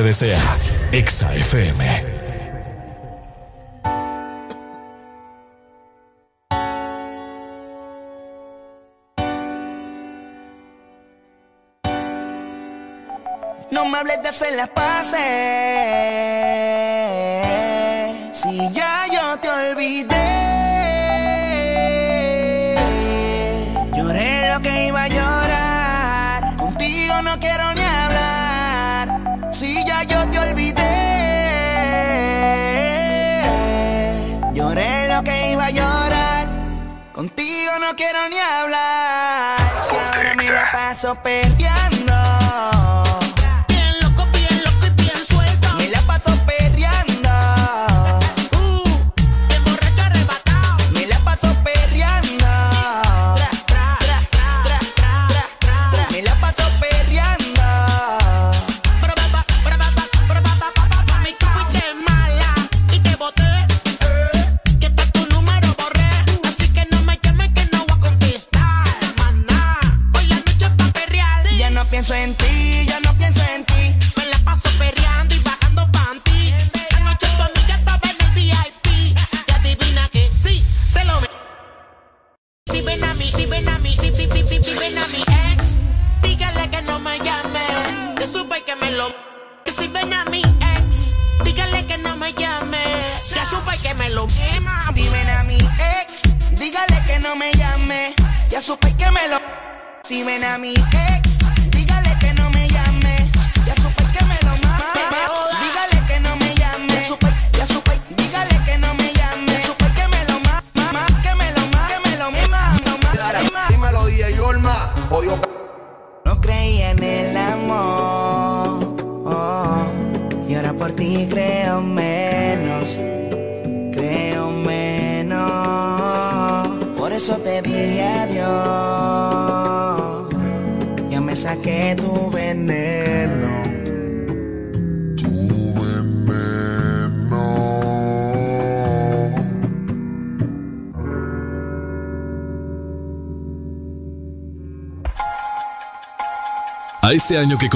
desea. 0.07 0.39
Exa 0.93 1.35
FM. 1.35 2.16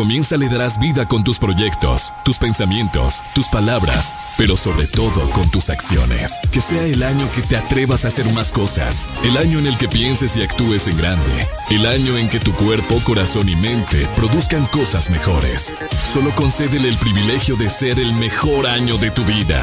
comienza 0.00 0.38
le 0.38 0.48
darás 0.48 0.78
vida 0.78 1.04
con 1.04 1.24
tus 1.24 1.38
proyectos, 1.38 2.14
tus 2.24 2.38
pensamientos, 2.38 3.22
tus 3.34 3.48
palabras, 3.48 4.32
pero 4.38 4.56
sobre 4.56 4.86
todo 4.86 5.28
con 5.28 5.50
tus 5.50 5.68
acciones. 5.68 6.40
Que 6.50 6.62
sea 6.62 6.82
el 6.84 7.02
año 7.02 7.28
que 7.34 7.42
te 7.42 7.54
atrevas 7.54 8.06
a 8.06 8.08
hacer 8.08 8.24
más 8.32 8.50
cosas, 8.50 9.04
el 9.24 9.36
año 9.36 9.58
en 9.58 9.66
el 9.66 9.76
que 9.76 9.88
pienses 9.88 10.38
y 10.38 10.42
actúes 10.42 10.88
en 10.88 10.96
grande, 10.96 11.46
el 11.68 11.84
año 11.84 12.16
en 12.16 12.30
que 12.30 12.40
tu 12.40 12.54
cuerpo, 12.54 12.98
corazón 13.04 13.50
y 13.50 13.56
mente 13.56 14.08
produzcan 14.16 14.64
cosas 14.68 15.10
mejores. 15.10 15.70
Solo 16.02 16.30
concédele 16.34 16.88
el 16.88 16.96
privilegio 16.96 17.54
de 17.56 17.68
ser 17.68 17.98
el 17.98 18.14
mejor 18.14 18.66
año 18.68 18.96
de 18.96 19.10
tu 19.10 19.22
vida. 19.26 19.60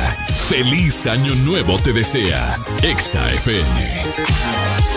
Feliz 0.49 1.07
año 1.07 1.33
nuevo 1.33 1.79
te 1.79 1.93
desea, 1.93 2.59
Exa 2.83 3.27
FM. 3.33 4.96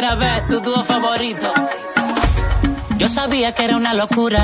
otra 0.00 0.14
vez 0.14 0.48
tu 0.48 0.60
dúo 0.60 0.82
favorito. 0.82 1.52
Yo 2.96 3.06
sabía 3.06 3.52
que 3.52 3.64
era 3.64 3.76
una 3.76 3.92
locura 3.92 4.40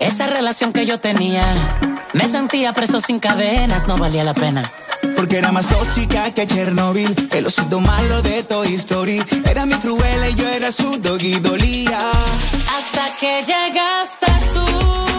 esa 0.00 0.26
relación 0.26 0.72
que 0.72 0.84
yo 0.84 0.98
tenía. 0.98 1.44
Me 2.12 2.26
sentía 2.26 2.72
preso 2.72 3.00
sin 3.00 3.20
cadenas, 3.20 3.86
no 3.86 3.98
valía 3.98 4.24
la 4.24 4.34
pena. 4.34 4.68
Porque 5.14 5.38
era 5.38 5.52
más 5.52 5.68
tóxica 5.68 6.34
que 6.34 6.44
Chernobyl, 6.44 7.14
el 7.30 7.46
osito 7.46 7.78
malo 7.80 8.20
de 8.22 8.42
Toy 8.42 8.74
Story. 8.74 9.22
Era 9.48 9.64
mi 9.64 9.74
cruel 9.74 10.32
y 10.32 10.34
yo 10.34 10.48
era 10.48 10.72
su 10.72 10.96
doggy 10.96 11.38
dolía. 11.38 12.10
Hasta 12.76 13.16
que 13.16 13.44
llegaste 13.44 14.26
tú. 14.54 15.09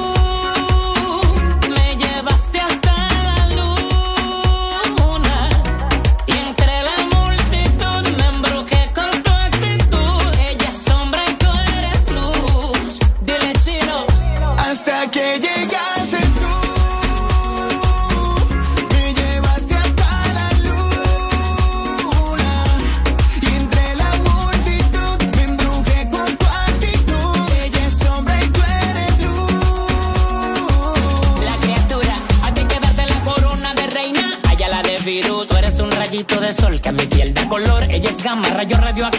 gamma, 38.22 38.48
rayo 38.54 38.78
radio 38.78 39.11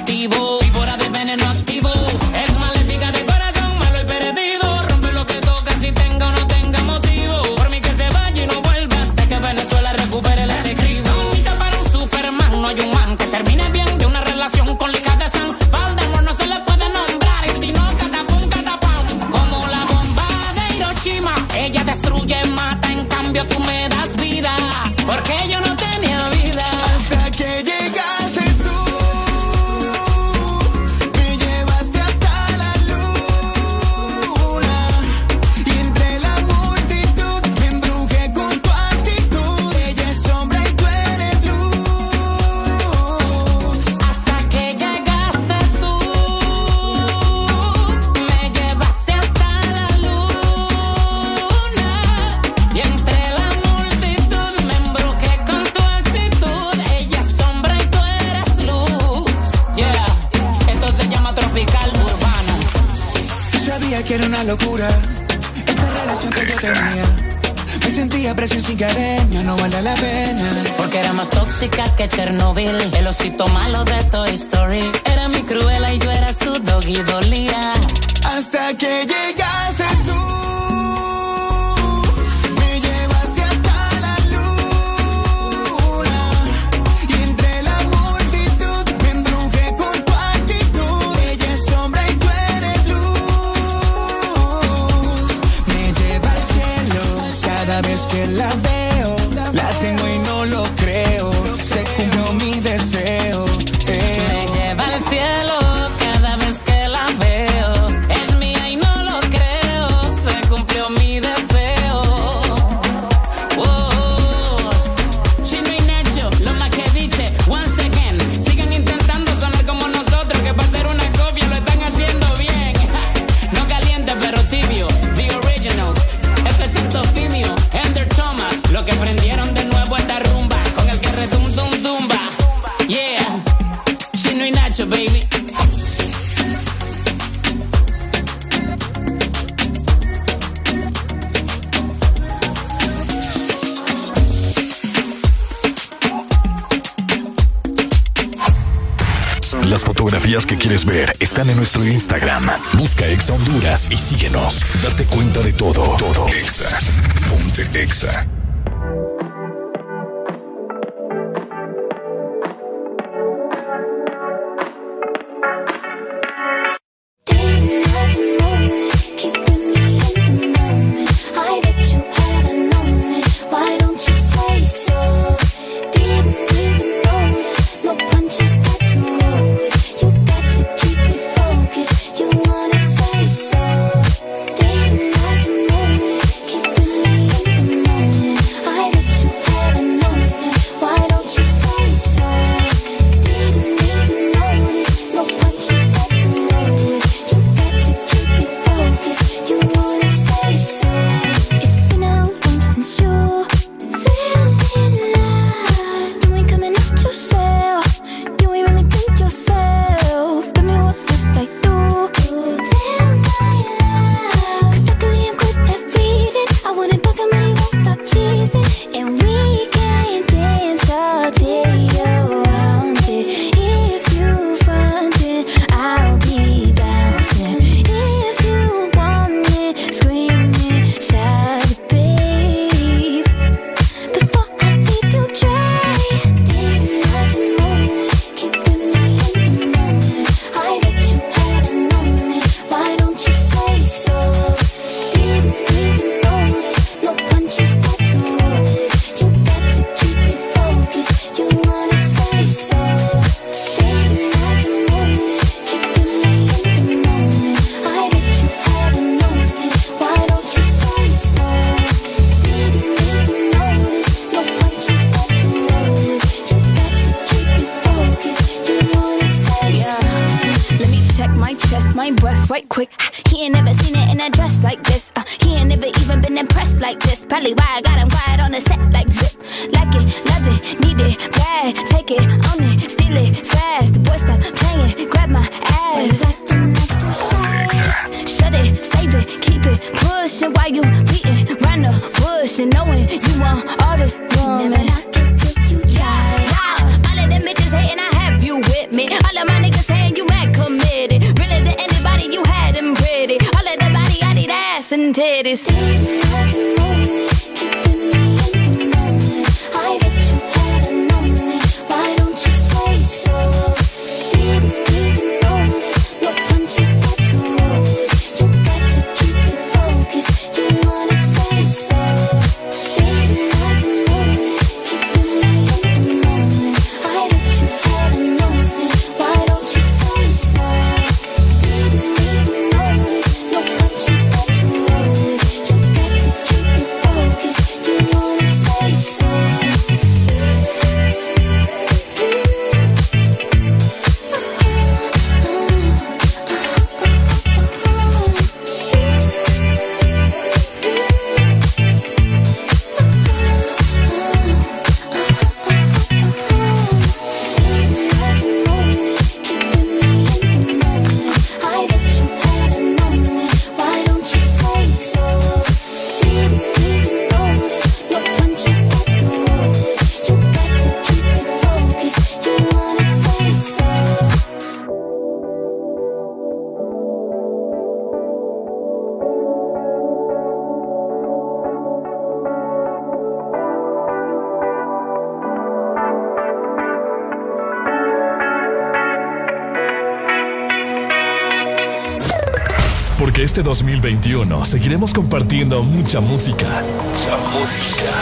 seguiremos 394.92 395.14
compartiendo 395.14 395.82
mucha 395.82 396.20
música. 396.20 396.66
Mucha 396.66 397.38
música. 397.38 398.12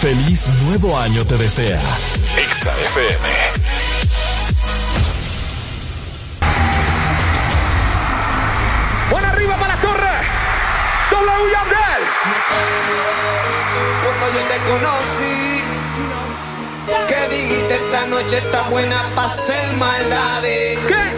Feliz 0.00 0.46
nuevo 0.66 0.96
año 0.96 1.24
te 1.24 1.36
desea. 1.36 1.80
Exa 2.36 2.72
FM. 2.78 3.28
Buena 9.10 9.30
arriba 9.30 9.56
para 9.58 9.74
la 9.74 9.80
torre. 9.80 10.20
W 11.10 11.50
Yandel. 11.50 12.02
Cuando 14.04 14.26
yo 14.32 14.42
te 14.46 14.58
conocí, 14.70 15.64
que 17.08 17.34
dijiste 17.34 17.74
esta 17.74 18.06
noche 18.06 18.38
está 18.38 18.62
buena 18.68 19.10
para 19.16 19.26
hacer 19.26 19.72
maldades. 19.76 20.78
¿Qué? 20.86 21.17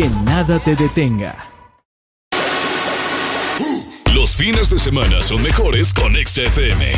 que 0.00 0.08
nada 0.24 0.58
te 0.58 0.74
detenga. 0.74 1.34
Los 4.14 4.34
fines 4.34 4.70
de 4.70 4.78
semana 4.78 5.22
son 5.22 5.42
mejores 5.42 5.92
con 5.92 6.14
XFM. 6.14 6.94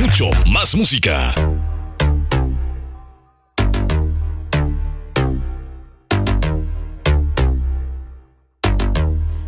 Mucho 0.00 0.28
más 0.46 0.74
música. 0.74 1.32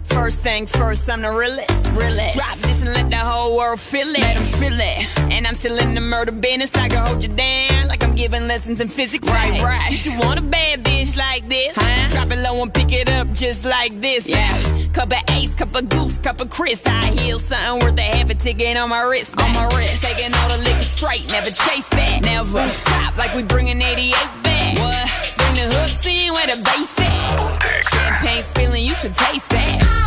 First 0.04 0.42
things 0.42 0.70
first, 0.70 1.10
I'm 1.10 1.22
the 1.22 1.32
realest. 1.32 1.84
realest. 1.98 2.36
Drop 2.36 2.56
this 2.58 2.82
and 2.82 2.94
let 2.94 3.10
the 3.10 3.16
whole 3.16 3.56
world 3.56 3.80
feel 3.80 4.08
it. 4.08 4.20
Let 4.20 4.36
'em 4.36 4.44
feel 4.44 4.80
it. 4.80 5.06
And 5.32 5.46
I'm 5.46 5.54
still 5.54 5.76
in 5.78 5.94
the 5.94 6.00
murder 6.00 6.32
business. 6.32 6.70
I 6.76 6.88
can 6.88 7.04
hold 7.04 7.22
you 7.24 7.34
down 7.34 7.88
like 7.88 8.02
I'm 8.04 8.14
giving 8.14 8.46
lessons 8.46 8.80
in 8.80 8.88
physics. 8.88 9.26
Right, 9.26 9.60
right. 9.62 9.90
You 9.90 9.96
should 9.96 10.18
want 10.18 10.38
a 10.38 10.42
bad 10.42 10.84
bitch 10.84 11.16
like 11.16 11.48
this. 11.48 11.76
Huh? 11.76 12.08
Drop 12.08 12.30
it 12.32 12.38
low 12.38 12.62
and 12.62 12.72
just 13.34 13.64
like 13.64 14.00
this. 14.00 14.26
Yeah. 14.26 14.56
Cup 14.92 15.08
of 15.12 15.18
ace, 15.30 15.54
cup 15.54 15.74
of 15.74 15.88
goose, 15.88 16.18
cup 16.18 16.40
of 16.40 16.50
Chris. 16.50 16.86
I 16.86 17.06
heal 17.06 17.38
something 17.38 17.84
worth 17.84 17.98
a 17.98 18.02
half 18.02 18.30
a 18.30 18.34
ticket 18.34 18.76
on 18.76 18.88
my 18.88 19.02
wrist. 19.02 19.38
On 19.40 19.52
my 19.52 19.66
wrist. 19.76 20.02
Taking 20.02 20.32
all 20.34 20.48
the 20.48 20.58
liquor 20.58 20.80
straight, 20.80 21.26
never 21.28 21.50
chase 21.50 21.88
that. 21.88 22.22
Never. 22.22 22.60
Mm. 22.60 22.84
Top 22.84 23.16
like 23.16 23.34
we 23.34 23.42
bringing 23.42 23.82
88 23.82 24.12
back. 24.42 24.76
Mm. 24.76 24.80
What? 24.80 25.34
Bring 25.36 25.54
the 25.56 25.74
hooks 25.74 26.06
in 26.06 26.32
where 26.32 26.46
the 26.46 26.62
bass 26.62 27.00
at. 27.00 27.84
Champagne 27.84 28.42
spilling, 28.42 28.84
you 28.84 28.94
should 28.94 29.14
taste 29.14 29.48
that. 29.50 30.03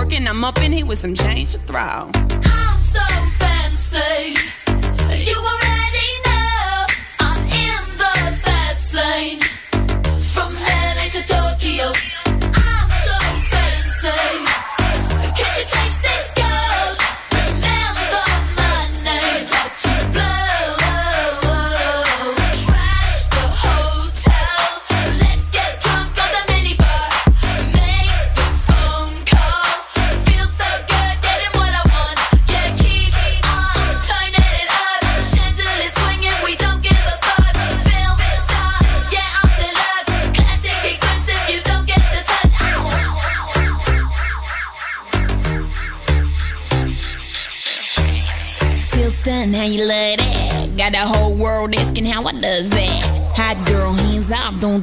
Working, 0.00 0.26
I'm 0.26 0.44
up 0.44 0.58
in 0.62 0.72
here 0.72 0.86
with 0.86 0.98
some 0.98 1.14
change 1.14 1.52
to 1.52 1.58
throw. 1.58 2.10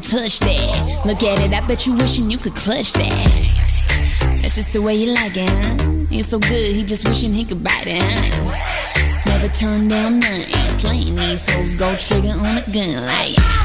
Touch 0.08 0.40
that. 0.40 1.02
Look 1.06 1.22
at 1.24 1.40
it, 1.42 1.54
I 1.54 1.66
bet 1.68 1.86
you 1.86 1.96
wishing 1.96 2.32
you 2.32 2.38
could 2.38 2.56
clutch 2.56 2.94
that. 2.94 4.40
That's 4.42 4.56
just 4.56 4.74
the 4.74 4.82
way 4.82 4.96
you 4.96 5.14
like 5.14 5.36
it, 5.36 5.50
huh? 5.50 6.06
It's 6.10 6.30
so 6.30 6.40
good, 6.40 6.74
he 6.74 6.84
just 6.84 7.08
wishing 7.08 7.34
he 7.34 7.44
could 7.44 7.64
bite 7.64 7.88
it, 7.88 8.02
huh? 8.02 9.24
Never 9.26 9.50
turn 9.50 9.90
down 9.90 10.20
nothing. 10.20 10.54
Slaying 10.70 11.16
these 11.16 11.50
hoes, 11.50 11.74
go 11.74 11.96
trigger 11.98 12.30
on 12.30 12.58
a 12.58 12.64
gun 12.72 13.06
like. 13.06 13.57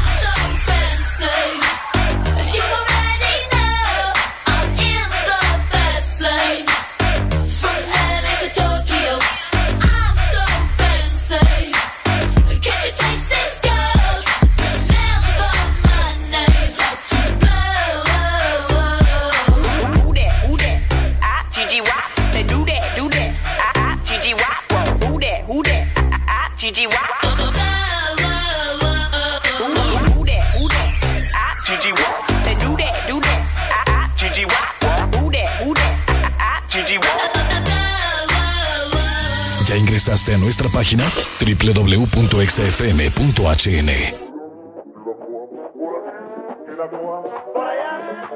A 40.35 40.39
nuestra 40.39 40.69
página? 40.69 41.05
www.xfm.hn 41.41 42.23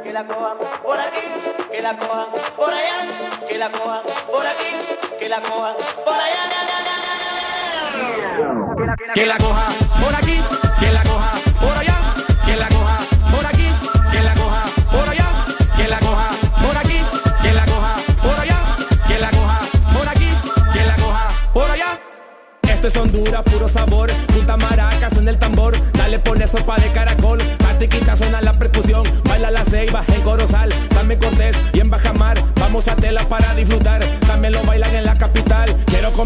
que 0.03 0.13
la 0.13 0.27
cojan 0.27 0.59
por 0.83 0.99
aquí, 0.99 1.27
que 1.71 1.83
la 1.83 1.99
cojan 1.99 2.27
por 2.57 2.73
allá, 2.73 3.09
que 3.49 3.59
la 3.59 3.71
cojan 3.71 4.03
por 4.31 4.47
aquí, 4.47 4.71
que 5.19 5.29
la 5.29 5.41
cojan 5.41 5.75
por 6.05 6.15
allá. 6.15 6.37
Que 9.15 9.27
la 9.27 9.39
coja 9.39 9.86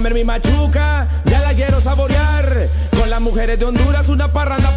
comer 0.01 0.14
mi 0.14 0.24
machuca, 0.24 1.06
ya 1.27 1.40
la 1.40 1.52
quiero 1.52 1.78
saborear. 1.78 2.68
Con 2.98 3.10
las 3.10 3.20
mujeres 3.20 3.59
de 3.59 3.66
Honduras, 3.66 4.09
una 4.09 4.32
parranda, 4.32 4.69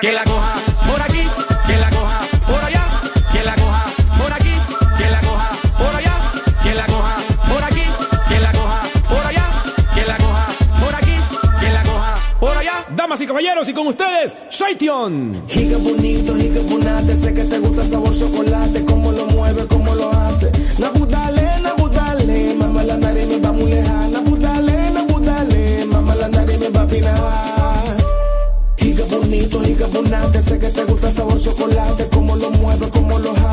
que 0.00 0.12
la 0.12 0.24
coja 0.24 0.54
por 0.88 1.02
aquí, 1.02 1.26
que 1.66 1.76
la 1.76 1.90
coja 1.90 2.20
por 2.46 2.64
allá, 2.64 2.86
que 3.32 3.42
la 3.42 3.54
coja 3.56 3.84
por 4.18 4.32
aquí, 4.32 4.54
que 4.98 5.10
la 5.10 5.20
coja 5.20 5.50
por 5.76 5.96
allá, 5.96 6.20
que 6.62 6.74
la 6.74 6.86
coja 6.86 7.16
por 7.48 7.64
aquí, 7.64 7.82
que 8.28 8.38
la 8.38 8.52
coja 8.52 8.82
por 9.08 9.26
allá, 9.26 9.50
que 9.94 10.04
la 10.04 10.16
coja 10.16 10.46
por 10.80 10.94
aquí, 10.94 11.16
que 11.60 11.70
la 11.70 11.82
coja 11.82 12.16
por 12.38 12.56
allá. 12.56 12.86
Damas 12.90 13.20
y 13.20 13.26
caballeros, 13.26 13.68
y 13.68 13.72
con 13.72 13.86
ustedes, 13.88 14.36
Shaition. 14.50 15.46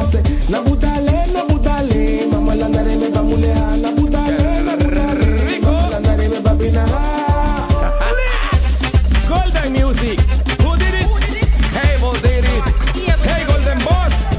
Beyoncé. 0.09 0.23
Na 0.49 0.61
butale, 0.61 1.27
na 1.33 1.43
butale, 1.43 2.27
mama 2.31 2.55
la 2.55 2.69
nare 2.69 2.95
me 2.95 3.09
va 3.09 3.21
muleja. 3.21 3.77
Na 3.77 3.91
butale, 3.91 4.63
na 4.63 4.75
butale, 4.75 5.59
mama 5.61 5.89
la 5.89 5.99
nare 5.99 6.29
me 6.29 6.39
va 6.39 6.55
pinaja. 6.55 7.01
Golden 9.29 9.73
Music. 9.73 10.19
Who 10.61 10.77
did 10.77 10.93
it? 10.93 11.07
Hey, 11.73 11.97
Bo 12.01 12.13
did 12.13 12.45
it. 12.45 12.63
Hey, 13.23 13.45
Golden 13.45 13.77
Boss. 13.83 14.35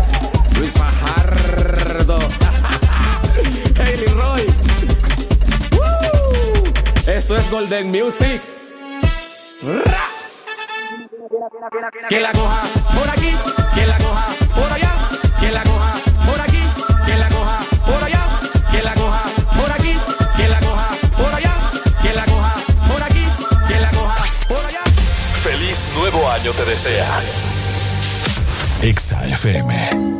Luis 0.56 0.72
Fajardo. 0.72 2.18
hey, 3.80 3.96
Roy. 4.18 4.46
Woo. 5.72 6.72
Esto 7.06 7.36
es 7.36 7.50
Golden 7.50 7.90
Music. 7.90 8.40
Que 12.08 12.20
la 12.20 12.32
coja 12.32 12.62
por 12.94 13.08
aquí. 13.10 13.59
año 26.40 26.52
te 26.52 26.64
desea. 26.64 27.08
Exa 28.82 29.26
FM. 29.26 30.19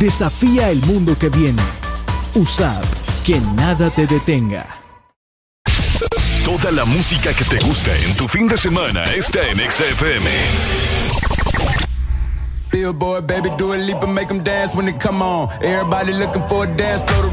Desafía 0.00 0.70
el 0.70 0.80
mundo 0.86 1.14
que 1.18 1.28
viene. 1.28 1.62
USAB, 2.34 2.82
que 3.22 3.38
nada 3.54 3.90
te 3.90 4.06
detenga. 4.06 4.64
Toda 6.42 6.72
la 6.72 6.86
música 6.86 7.34
que 7.34 7.44
te 7.44 7.58
gusta 7.66 7.94
en 7.94 8.16
tu 8.16 8.26
fin 8.26 8.48
de 8.48 8.56
semana 8.56 9.04
está 9.04 9.46
en 9.50 9.58
XFM. 9.58 10.26
Billboard, 12.72 13.26
baby, 13.26 13.50
do 13.58 13.74
a 13.74 13.76
leap 13.76 14.02
and 14.02 14.14
make 14.14 14.28
them 14.28 14.42
dance 14.42 14.74
when 14.74 14.86
they 14.86 14.96
come 14.96 15.22
on. 15.22 15.50
Everybody 15.60 16.14
looking 16.14 16.48
for 16.48 16.64
a 16.64 16.76
dance, 16.76 17.02
throw 17.02 17.29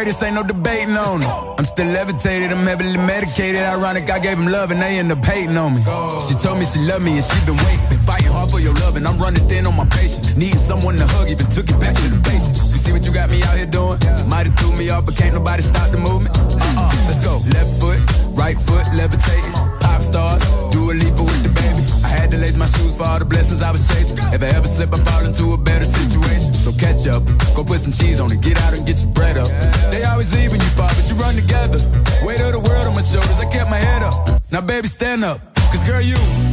greatest, 0.00 0.22
ain't 0.22 0.34
no 0.34 0.42
debating 0.42 0.96
on 0.96 1.20
it. 1.20 1.28
I'm 1.58 1.64
still 1.64 1.92
levitated, 1.92 2.50
I'm 2.50 2.64
heavily 2.64 2.96
medicated. 2.96 3.60
Ironic, 3.60 4.08
I 4.08 4.18
gave 4.18 4.38
him 4.38 4.46
love 4.46 4.70
and 4.70 4.80
they 4.80 4.98
end 4.98 5.12
up 5.12 5.22
hating 5.22 5.56
on 5.58 5.74
me. 5.74 5.82
She 6.24 6.34
told 6.40 6.56
me 6.58 6.64
she 6.64 6.80
loved 6.88 7.04
me 7.04 7.20
and 7.20 7.24
she 7.24 7.36
been 7.44 7.60
waiting. 7.60 7.84
Been 7.92 8.04
fighting 8.08 8.32
hard 8.32 8.48
for 8.48 8.60
your 8.60 8.72
love 8.80 8.96
and 8.96 9.06
I'm 9.06 9.18
running 9.18 9.44
thin 9.44 9.66
on 9.66 9.76
my 9.76 9.84
patience. 9.84 10.36
Needing 10.36 10.56
someone 10.56 10.96
to 10.96 11.06
hug, 11.06 11.28
even 11.28 11.44
took 11.52 11.68
it 11.68 11.78
back 11.78 11.94
to 12.00 12.08
the 12.08 12.16
basics. 12.16 12.72
You 12.72 12.78
see 12.80 12.92
what 12.92 13.04
you 13.04 13.12
got 13.12 13.28
me 13.28 13.42
out 13.42 13.56
here 13.60 13.66
doing? 13.66 13.98
Might 14.24 14.46
have 14.48 14.56
threw 14.56 14.72
me 14.80 14.88
off, 14.88 15.04
but 15.04 15.16
can't 15.16 15.34
nobody 15.34 15.60
stop 15.60 15.90
the 15.90 15.98
movement. 15.98 16.32
Uh-uh, 16.32 16.92
let's 17.04 17.20
go. 17.20 17.36
Left 17.52 17.72
foot, 17.76 18.00
right 18.32 18.56
foot, 18.56 18.88
levitating. 18.96 19.52
Pop 19.84 20.00
stars, 20.00 20.40
do 20.72 20.80
a 20.92 20.94
leap 20.96 21.12
with 21.20 21.44
the 21.44 21.52
baby. 21.52 21.84
I 22.08 22.08
had 22.08 22.30
to 22.30 22.38
lace 22.38 22.56
my 22.56 22.64
shoes 22.64 22.96
for 22.96 23.04
all 23.04 23.18
the 23.18 23.28
blessings 23.28 23.60
I 23.60 23.70
was 23.70 23.84
chasing. 23.86 24.16
If 24.32 24.40
I 24.40 24.48
ever 24.56 24.66
slip, 24.66 24.94
I 24.96 24.98
fall 25.04 25.28
into 25.28 25.52
a 25.52 25.58
better 25.58 25.84
situation. 25.84 26.29
So 26.60 26.72
catch 26.72 27.06
up, 27.08 27.24
go 27.56 27.64
put 27.64 27.80
some 27.80 27.90
cheese 27.90 28.20
on 28.20 28.30
it, 28.30 28.42
get 28.42 28.60
out 28.60 28.74
and 28.74 28.86
get 28.86 29.00
your 29.00 29.10
bread 29.12 29.38
up. 29.38 29.48
They 29.90 30.04
always 30.04 30.30
leave 30.36 30.50
when 30.50 30.60
you 30.60 30.66
fall, 30.76 30.88
but 30.88 31.08
you 31.08 31.16
run 31.16 31.34
together. 31.34 31.80
Weight 32.22 32.40
of 32.42 32.52
the 32.52 32.60
world 32.60 32.86
on 32.86 32.94
my 32.94 33.00
shoulders, 33.00 33.40
I 33.40 33.48
kept 33.48 33.70
my 33.70 33.78
head 33.78 34.02
up. 34.02 34.42
Now, 34.52 34.60
baby, 34.60 34.86
stand 34.86 35.24
up, 35.24 35.40
cause 35.72 35.82
girl, 35.88 36.02
you. 36.02 36.49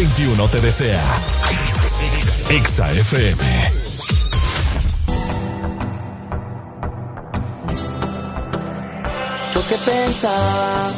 2021 0.00 0.48
te 0.48 0.60
desea. 0.62 1.02
Exa 2.48 2.90
FM. 2.90 3.44
Yo 9.52 9.66
que 9.66 9.76
pensaba 9.84 10.90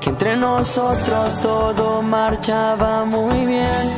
que 0.00 0.10
entre 0.10 0.36
nosotros 0.36 1.40
todo 1.40 2.02
marchaba 2.02 3.04
muy 3.04 3.46
bien. 3.46 3.92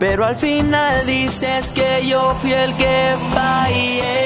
Pero 0.00 0.24
al 0.24 0.34
final 0.34 1.06
dices 1.06 1.70
que 1.70 2.04
yo 2.04 2.34
fui 2.40 2.52
el 2.52 2.74
que 2.76 3.16
fallé. 3.32 4.23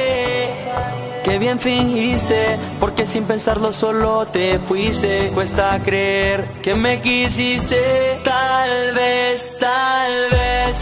Que 1.28 1.38
bien 1.38 1.60
fingiste, 1.60 2.58
porque 2.80 3.04
sin 3.04 3.24
pensarlo 3.24 3.70
solo 3.70 4.24
te 4.24 4.58
fuiste. 4.60 5.30
Cuesta 5.34 5.78
creer 5.84 6.48
que 6.62 6.74
me 6.74 7.02
quisiste. 7.02 8.18
Tal 8.24 8.94
vez, 8.94 9.58
tal 9.60 10.10
vez, 10.30 10.80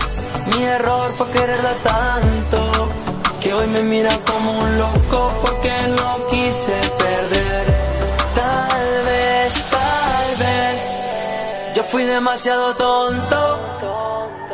mi 0.54 0.62
error 0.62 1.12
fue 1.14 1.26
quererla 1.32 1.74
tanto. 1.82 2.88
Que 3.40 3.54
hoy 3.54 3.66
me 3.66 3.82
mira 3.82 4.10
como 4.24 4.60
un 4.60 4.78
loco 4.78 5.32
porque 5.42 5.72
no 5.88 6.26
quise 6.28 6.78
perder. 6.96 7.64
Tal 8.32 9.04
vez, 9.04 9.54
tal 9.68 10.36
vez, 10.38 11.74
yo 11.74 11.82
fui 11.82 12.04
demasiado 12.04 12.72
tonto. 12.76 13.58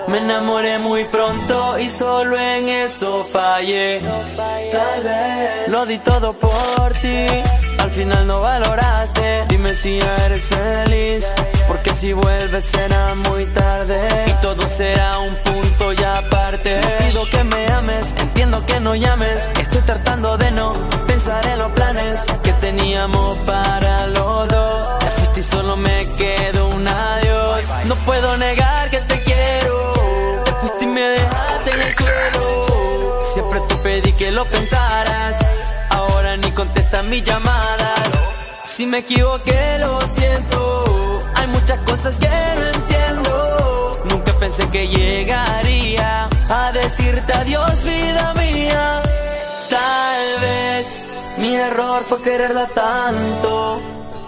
Me 0.09 0.19
enamoré 0.19 0.79
muy 0.79 1.05
pronto 1.05 1.79
y 1.79 1.91
solo 1.91 2.39
en 2.39 2.69
eso 2.71 3.25
fallé. 3.25 4.01
Tal 4.73 5.03
vez 5.03 5.52
lo 5.73 5.87
di 5.87 5.99
todo 5.99 6.35
por 6.35 6.93
ti. 7.01 7.27
Al 7.79 7.91
final 7.91 8.27
no 8.27 8.43
valoraste. 8.43 9.47
Dime 9.49 9.75
si 9.75 9.99
eres 9.99 10.45
feliz. 10.45 11.35
Porque 11.67 11.95
si 11.95 12.13
vuelves 12.13 12.65
será 12.67 13.15
muy 13.15 13.47
tarde. 13.47 14.07
Y 14.27 14.33
todo 14.43 14.69
será 14.69 15.19
un 15.19 15.35
punto 15.37 15.93
y 15.95 16.05
aparte. 16.05 16.79
Pido 16.99 17.29
que 17.31 17.43
me 17.45 17.67
ames. 17.73 18.15
Entiendo 18.19 18.65
que 18.67 18.81
no 18.81 18.95
llames. 18.95 19.55
Estoy 19.59 19.81
tratando 19.83 20.37
de 20.37 20.51
no 20.51 20.75
pensar 21.07 21.45
en 21.47 21.59
los 21.59 21.73
planes 21.73 22.27
que 22.43 22.53
teníamos 22.53 23.39
para 23.47 24.07
los 24.09 24.49
dos. 24.49 24.99
Te 24.99 25.11
fuiste 25.11 25.41
y 25.41 25.43
solo 25.43 25.77
me 25.77 26.07
quedó 26.19 26.69
un 26.69 26.87
adiós. 26.87 27.65
No 27.87 27.95
puedo 28.07 28.37
negar 28.37 28.91
que 28.91 28.99
Siempre 33.53 33.77
te 33.77 33.83
pedí 33.83 34.13
que 34.13 34.31
lo 34.31 34.47
pensaras. 34.47 35.37
Ahora 35.91 36.39
ni 36.39 36.51
contestas 36.53 37.05
mis 37.05 37.23
llamadas. 37.23 38.09
Si 38.65 38.87
me 38.87 38.99
equivoqué, 38.99 39.77
lo 39.79 40.01
siento. 40.01 41.19
Hay 41.35 41.49
muchas 41.49 41.79
cosas 41.81 42.19
que 42.19 42.29
no 42.29 42.67
entiendo. 42.67 44.01
Nunca 44.09 44.33
pensé 44.41 44.67
que 44.71 44.89
llegaría 44.89 46.31
a 46.49 46.73
decirte 46.73 47.31
adiós, 47.35 47.85
vida 47.85 48.33
mía. 48.41 49.03
Tal 49.69 50.41
vez 50.41 51.05
mi 51.37 51.55
error 51.55 52.05
fue 52.09 52.23
quererla 52.23 52.67
tanto. 52.69 53.83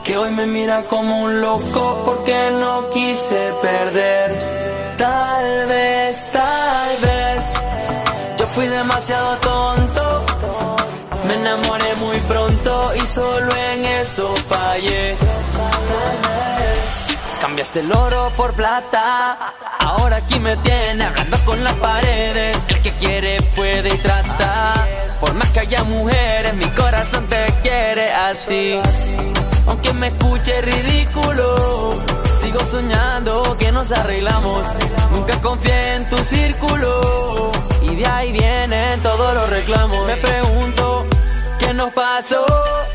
Que 0.04 0.18
hoy 0.18 0.32
me 0.32 0.44
mira 0.44 0.82
como 0.82 1.22
un 1.22 1.40
loco 1.40 2.02
porque 2.04 2.50
no 2.60 2.90
quise 2.90 3.52
perder. 3.62 4.94
Tal 4.98 5.66
vez, 5.66 6.26
tal 6.30 6.96
vez, 7.00 7.33
fui 8.54 8.68
demasiado 8.68 9.36
tonto. 9.38 10.24
Me 11.26 11.34
enamoré 11.34 11.94
muy 11.96 12.18
pronto 12.20 12.92
y 12.94 13.00
solo 13.00 13.50
en 13.72 13.84
eso 13.84 14.32
fallé. 14.48 15.16
Cambiaste 17.40 17.80
el 17.80 17.92
oro 17.92 18.30
por 18.36 18.54
plata. 18.54 19.52
Ahora 19.80 20.16
aquí 20.16 20.38
me 20.38 20.56
tiene 20.58 21.04
hablando 21.04 21.36
con 21.44 21.62
las 21.64 21.72
paredes. 21.74 22.68
El 22.70 22.80
que 22.80 22.92
quiere 22.92 23.38
puede 23.56 23.92
y 23.92 23.98
trata. 23.98 24.74
Por 25.20 25.34
más 25.34 25.50
que 25.50 25.60
haya 25.60 25.82
mujeres, 25.84 26.54
mi 26.54 26.66
corazón 26.70 27.26
te 27.26 27.46
quiere 27.62 28.12
a 28.12 28.34
ti. 28.34 28.78
Aunque 29.66 29.92
me 29.94 30.08
escuche 30.08 30.60
ridículo, 30.60 31.98
sigo 32.36 32.60
soñando 32.60 33.56
que 33.58 33.72
nos 33.72 33.90
arreglamos. 33.90 34.68
Nunca 35.10 35.40
confié 35.40 35.94
en 35.96 36.08
tu 36.08 36.18
círculo. 36.18 37.50
Y 37.90 37.96
de 37.96 38.06
ahí 38.06 38.32
vienen 38.32 39.00
todos 39.00 39.34
los 39.34 39.50
reclamos. 39.50 40.06
Me 40.06 40.16
pregunto, 40.16 41.06
¿qué 41.58 41.74
nos 41.74 41.92
pasó? 41.92 42.44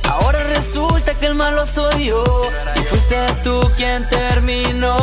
Ahora 0.10 0.44
resulta 0.56 1.14
que 1.16 1.28
el 1.28 1.36
malo 1.36 1.66
soy 1.66 2.06
yo. 2.06 2.24
Y 2.76 2.80
fuiste 2.82 3.18
tú 3.44 3.60
quien 3.78 4.08
terminó 4.10 4.98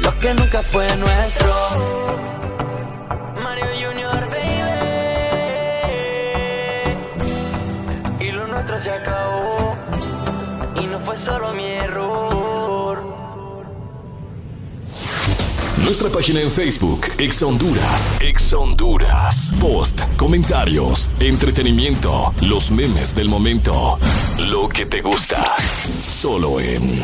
lo 0.00 0.18
que 0.20 0.34
nunca 0.34 0.62
fue 0.62 0.86
nuestro. 0.96 1.52
Mario 3.42 3.66
Junior, 3.80 4.20
baby. 4.30 4.62
Y 8.20 8.30
lo 8.32 8.46
nuestro 8.46 8.78
se 8.78 8.90
acabó. 8.90 9.76
Y 10.80 10.86
no 10.86 11.00
fue 11.00 11.16
solo 11.16 11.52
mi 11.52 11.66
error. 11.66 12.31
Nuestra 15.84 16.08
página 16.10 16.40
en 16.40 16.50
Facebook, 16.50 17.06
Ex 17.18 17.42
Honduras. 17.42 18.14
Ex 18.20 18.52
Honduras. 18.52 19.52
Post, 19.60 20.00
comentarios, 20.16 21.08
entretenimiento, 21.18 22.32
los 22.40 22.70
memes 22.70 23.14
del 23.14 23.28
momento. 23.28 23.98
Lo 24.38 24.68
que 24.68 24.86
te 24.86 25.02
gusta. 25.02 25.44
Solo 26.06 26.60
en 26.60 27.02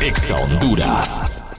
Ex 0.00 0.30
Honduras. 0.32 1.49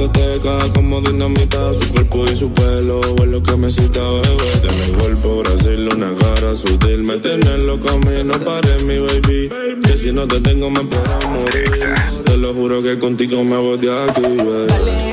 Discoteca 0.00 0.58
como 0.74 1.00
dinamita 1.00 1.72
Su 1.74 1.92
cuerpo 1.92 2.24
y 2.24 2.36
su 2.36 2.52
pelo 2.52 3.00
es 3.00 3.26
lo 3.26 3.42
que 3.42 3.56
me 3.56 3.70
cita, 3.70 4.00
bebé 4.00 4.60
Tiene 4.62 4.98
cuerpo 4.98 5.36
Brasil, 5.38 5.88
una 5.94 6.14
cara 6.14 6.54
sutil 6.54 7.04
Me 7.04 7.18
tiene 7.18 7.58
loco 7.58 7.88
a 7.90 7.98
mí, 7.98 8.24
no 8.24 8.38
pares 8.40 8.82
mi 8.82 8.98
baby 8.98 9.50
Que 9.82 9.96
si 9.96 10.12
no 10.12 10.26
te 10.26 10.40
tengo 10.40 10.70
me 10.70 10.84
puedo 10.84 11.28
morir 11.30 11.70
Te 12.24 12.36
lo 12.36 12.54
juro 12.54 12.82
que 12.82 12.98
contigo 12.98 13.44
me 13.44 13.56
voy 13.56 13.78
de 13.78 14.02
aquí, 14.04 14.22
baby 14.22 15.12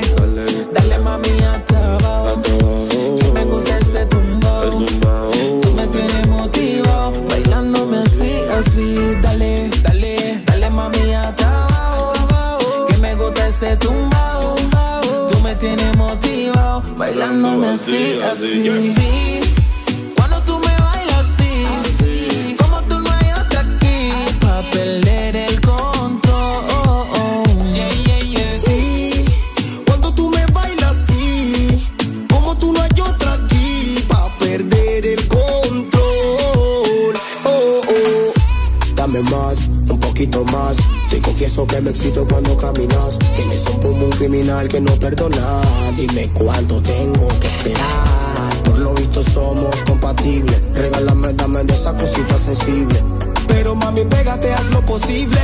Dale 0.72 0.98
mami 0.98 1.28
hasta 1.44 1.94
abajo. 1.94 2.88
Que 3.18 3.32
me 3.32 3.44
gusta 3.44 3.78
ese 3.78 4.04
tumbao. 4.06 4.80
Tú 5.62 5.72
me 5.74 5.86
tienes 5.86 6.26
motivado. 6.28 7.12
Bailándome 7.30 7.98
así, 7.98 8.32
así. 8.58 8.96
Dale, 9.22 9.70
dale, 9.82 10.42
dale 10.44 10.70
mami 10.70 11.14
hasta 11.14 11.64
abajo. 11.64 12.86
Que 12.88 12.96
me 12.98 13.14
gusta 13.14 13.48
ese 13.48 13.76
tumbao. 13.76 14.17
Tienes 15.60 15.96
motivado. 15.96 16.82
Bailándome 16.96 17.68
así, 17.68 18.20
así. 18.22 18.92
Sí, 18.94 19.40
Cuando 20.14 20.40
tú 20.42 20.56
me 20.60 20.82
bailas 20.82 21.18
así. 21.18 22.54
Como 22.56 22.80
tú 22.82 22.98
no 23.00 23.10
hay 23.10 23.32
otra 23.32 23.60
aquí. 23.62 24.12
Pa' 24.40 24.62
perder 24.70 25.36
el 25.36 25.60
control. 25.60 26.62
Yeah, 27.72 27.90
yeah, 28.06 28.20
yeah. 28.20 28.54
Sí, 28.54 29.24
cuando 29.86 30.14
tú 30.14 30.30
me 30.30 30.46
bailas 30.46 30.96
así, 31.10 31.90
como 32.30 32.56
tú 32.56 32.72
no 32.72 32.80
hay 32.80 33.00
otra 33.00 33.32
aquí 33.32 34.04
pa' 34.06 34.32
perder 34.38 35.06
el 35.06 35.26
control. 35.26 37.14
Oh, 37.44 37.80
oh. 37.88 38.32
Dame 38.94 39.22
más, 39.22 39.66
un 39.88 39.98
poquito 39.98 40.44
más. 40.44 40.78
Te 41.08 41.20
confieso 41.22 41.66
que 41.66 41.80
me 41.80 41.90
excito 41.90 42.26
cuando 42.28 42.56
caminas. 42.56 43.18
Tienes 43.36 43.64
un 43.66 43.80
pum 43.80 44.02
un 44.02 44.10
criminal 44.10 44.68
que 44.68 44.80
no 44.80 44.92
perdona. 44.98 45.60
Dime 45.96 46.28
cuánto 46.34 46.80
tengo 46.82 47.28
que 47.40 47.46
esperar. 47.46 48.62
Por 48.64 48.78
lo 48.78 48.94
visto 48.94 49.22
somos 49.22 49.74
compatibles. 49.84 50.60
Regálame, 50.74 51.32
dame 51.32 51.64
de 51.64 51.72
esa 51.72 51.96
cosita 51.96 52.38
sensible. 52.38 53.02
Pero 53.48 53.74
mami, 53.74 54.04
pégate, 54.04 54.52
haz 54.52 54.70
lo 54.70 54.80
posible. 54.82 55.40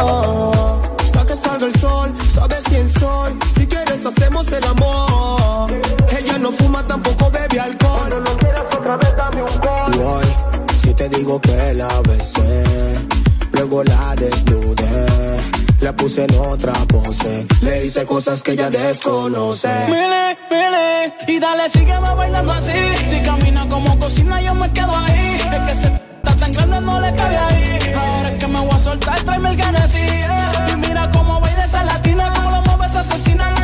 Oh, 0.00 0.80
hasta 0.98 1.24
que 1.26 1.36
salga 1.36 1.66
el 1.66 1.80
sol, 1.80 2.12
sabes 2.28 2.62
quién 2.68 2.88
soy. 2.88 3.36
Si 3.54 3.66
quieres, 3.66 4.04
hacemos 4.04 4.50
el 4.52 4.64
amor. 4.64 5.72
Ella 6.18 6.38
no 6.38 6.52
fuma, 6.52 6.86
tampoco 6.86 7.30
bebe 7.30 7.60
alcohol. 7.60 8.08
Cuando 8.10 8.20
no 8.20 8.36
quieras 8.38 8.64
otra 8.76 8.96
vez, 8.96 9.16
dame 9.16 9.42
un 9.42 9.98
gol. 9.98 10.24
Si 10.76 10.92
te 10.92 11.08
digo 11.08 11.40
que 11.40 11.74
la 11.74 12.00
besé, 12.02 12.64
luego 13.66 13.82
la 13.84 14.14
desnudé. 14.16 14.86
La 15.80 15.94
puse 15.94 16.24
en 16.24 16.34
otra 16.38 16.72
pose. 16.88 17.46
Le 17.62 17.84
hice 17.84 18.04
cosas 18.04 18.42
que 18.42 18.52
ella 18.52 18.70
desconoce. 18.70 19.68
Mire, 19.88 20.38
mire, 20.50 21.14
y 21.26 21.38
dale, 21.38 21.68
sígueme 21.68 22.14
bailando 22.14 22.52
así. 22.52 22.72
Si 23.08 23.20
camina 23.20 23.68
como 23.68 23.98
cocina, 23.98 24.40
yo 24.40 24.54
me 24.54 24.70
quedo 24.72 24.96
ahí. 24.96 25.34
Es 25.34 25.62
que 25.68 25.74
se 25.74 25.88
está 25.88 26.36
tan 26.36 26.52
grande, 26.52 26.80
no 26.80 27.00
le 27.00 27.14
cabe 27.14 27.36
ahí. 27.36 27.78
Ahora 27.94 28.30
es 28.32 28.38
que 28.38 28.46
me 28.46 28.60
voy 28.60 28.70
a 28.70 28.78
soltar, 28.78 29.22
tráeme 29.22 29.50
el 29.50 29.62
Genesis. 29.62 30.10
yeah. 30.10 30.66
Y 30.72 30.76
mira 30.76 31.10
cómo 31.10 31.40
baila 31.40 31.64
esa 31.64 31.82
latina, 31.82 32.32
cómo 32.34 32.50
lo 32.50 32.62
mueve 32.62 32.86
esa 32.86 33.00
asesina. 33.00 33.55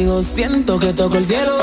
Contigo 0.00 0.22
siento 0.22 0.78
que 0.78 0.92
toco 0.92 1.16
el 1.16 1.24
cielo. 1.24 1.58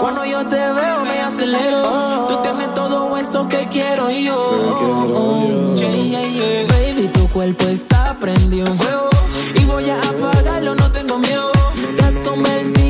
Cuando 0.00 0.24
yo 0.24 0.46
te 0.46 0.56
veo, 0.56 1.00
me 1.04 1.20
acelero. 1.20 2.26
Tú 2.28 2.36
tienes 2.42 2.74
todo 2.74 3.16
eso 3.16 3.48
que 3.48 3.66
quiero 3.68 4.10
yo. 4.10 5.74
Yeah, 5.74 5.90
yeah, 5.90 6.26
yeah. 6.28 6.66
Baby, 6.68 7.08
tu 7.08 7.28
cuerpo 7.28 7.64
está 7.66 8.16
prendido 8.20 8.66
en 8.68 8.74
fuego. 8.74 9.10
Y 9.60 9.64
voy 9.64 9.90
a 9.90 9.98
apagarlo, 10.00 10.74
no 10.74 10.90
tengo 10.92 11.18
miedo. 11.18 11.50
Te 11.96 12.04
has 12.04 12.18
convertido 12.20 12.81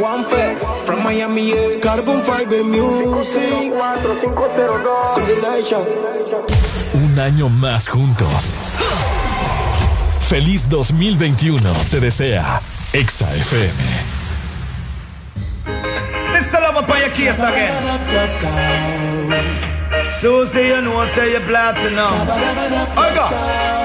Juanfe, 0.00 0.56
from 0.86 1.02
Miami. 1.02 1.48
Yeah. 1.50 1.78
Carbon 1.80 2.20
Fiber 2.22 2.64
Music. 2.64 3.72
Un 6.94 7.18
año 7.18 7.48
más 7.50 7.88
juntos. 7.88 8.54
Feliz 10.20 10.68
2021 10.70 11.72
te 11.90 12.00
desea 12.00 12.62
Exa 12.94 13.30
FM. 13.34 14.10
Mr. 16.32 16.60
Love 16.62 16.78
up 16.78 16.88
on 16.88 16.98
your 17.00 17.10
case 17.10 17.38
again. 17.38 17.74
Susie, 20.12 20.68
you 20.68 20.80
know, 20.80 21.04
say 21.14 21.32
you're. 21.32 21.42
I. 22.96 23.79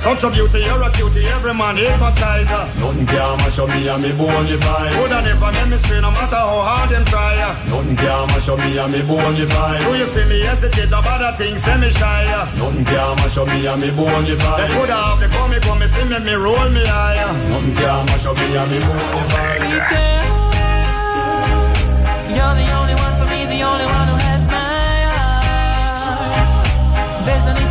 Such 0.00 0.24
a 0.24 0.30
beauty, 0.32 0.64
you're 0.64 0.80
a 0.80 0.88
cutie, 0.96 1.28
every 1.28 1.52
man 1.52 1.76
hypnotize 1.76 2.48
her. 2.48 2.64
Nothing 2.80 3.04
can 3.04 3.36
mash 3.44 3.58
up 3.60 3.68
me 3.68 3.84
and 3.84 4.00
me 4.00 4.08
bony 4.16 4.56
vibe. 4.56 4.96
Coulda 4.96 5.20
never 5.20 5.52
make 5.52 5.68
me 5.68 5.76
stray, 5.76 6.00
no 6.00 6.08
matter 6.10 6.40
how 6.40 6.64
hard 6.64 6.88
them 6.88 7.04
try. 7.04 7.36
ya. 7.36 7.52
Nothing 7.68 8.00
can 8.00 8.24
mash 8.32 8.48
up 8.48 8.56
me 8.64 8.80
and 8.80 8.88
me 8.96 9.04
bony 9.04 9.44
vibe. 9.44 9.84
Do 9.84 9.92
you 10.00 10.08
see 10.08 10.24
me 10.24 10.40
hesitate 10.40 10.88
about 10.88 11.20
a 11.20 11.36
thing, 11.36 11.52
say 11.60 11.76
me 11.76 11.92
shy. 11.92 12.24
Nothing 12.56 12.88
can 12.88 13.12
mash 13.20 13.36
up 13.36 13.44
me 13.52 13.60
and 13.68 13.76
me 13.76 13.92
bony 13.92 14.32
They 14.32 14.40
vibe. 14.40 14.72
coulda 14.72 14.96
have 14.96 15.20
the 15.20 15.28
come, 15.36 15.52
come, 15.68 15.84
feel 15.92 16.08
me, 16.08 16.16
me 16.24 16.32
roll 16.32 16.68
me 16.72 16.80
higher. 16.80 17.28
Nothing 17.52 17.76
can 17.76 18.00
mash 18.08 18.24
up 18.24 18.40
me 18.40 18.56
and 18.56 18.70
me 18.72 18.80
bony 18.80 19.20
vibe. 19.36 19.68
You're 22.32 22.56
the 22.56 22.68
only 22.72 22.96
one 23.04 23.14
for 23.20 23.28
me, 23.28 23.44
the 23.52 23.60
only 23.68 23.84
one 23.84 24.08
who 24.08 24.16
has 24.32 24.48
my 24.48 25.12
heart. 25.12 25.44
There's 27.28 27.44
no 27.44 27.52
need 27.52 27.69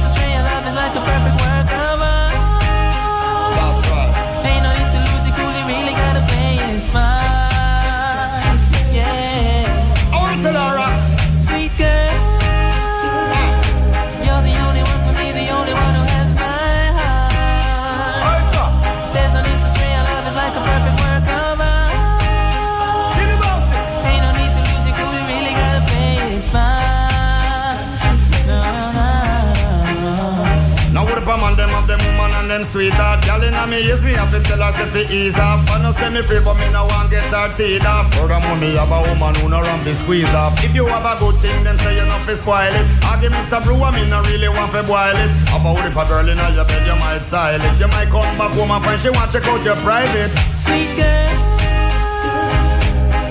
them 32.59 32.67
sweetheart 32.67 33.23
Girl 33.23 33.43
in 33.43 33.55
me 33.71 33.79
yes 33.87 34.03
me 34.03 34.11
have 34.11 34.31
to 34.31 34.39
tell 34.43 34.59
her 34.59 34.71
say 34.75 34.87
fi 34.91 35.03
ease 35.07 35.39
off. 35.39 35.63
I 35.71 35.81
no 35.81 35.91
say 35.91 36.09
me 36.11 36.21
free 36.21 36.43
but 36.43 36.55
me 36.59 36.67
no 36.71 36.85
want 36.91 37.09
get 37.11 37.23
her 37.31 37.47
teeth 37.51 37.85
off. 37.85 38.11
Furthermore 38.13 38.59
me 38.59 38.75
have 38.75 38.91
a 38.91 38.99
woman 39.07 39.33
who 39.39 39.47
no 39.47 39.61
run 39.63 39.79
fi 39.83 39.93
squeeze 39.93 40.33
off. 40.35 40.59
If 40.63 40.75
you 40.75 40.85
have 40.85 41.07
a 41.07 41.15
good 41.19 41.39
thing 41.39 41.55
then 41.63 41.77
say 41.79 41.95
you 41.95 42.05
not 42.05 42.21
fi 42.27 42.35
spoil 42.35 42.73
it. 42.75 42.85
Argument 43.07 43.51
a 43.51 43.59
brew 43.63 43.79
and 43.79 43.95
me 43.95 44.03
no 44.09 44.19
really 44.27 44.49
want 44.49 44.71
fi 44.71 44.83
boil 44.83 45.15
it. 45.15 45.31
About 45.55 45.79
if 45.87 45.95
a 45.95 46.03
girl 46.07 46.27
in 46.27 46.37
your 46.37 46.65
bed 46.67 46.83
you 46.83 46.97
might 46.99 47.23
style 47.23 47.55
it? 47.55 47.79
You 47.79 47.87
might 47.87 48.11
come 48.11 48.27
back 48.35 48.51
home 48.51 48.71
and 48.71 48.83
find 48.83 48.99
she 48.99 49.09
want 49.09 49.31
check 49.31 49.47
out 49.47 49.63
your 49.63 49.79
private. 49.79 50.31
Sweet 50.51 50.91
girl. 50.99 51.31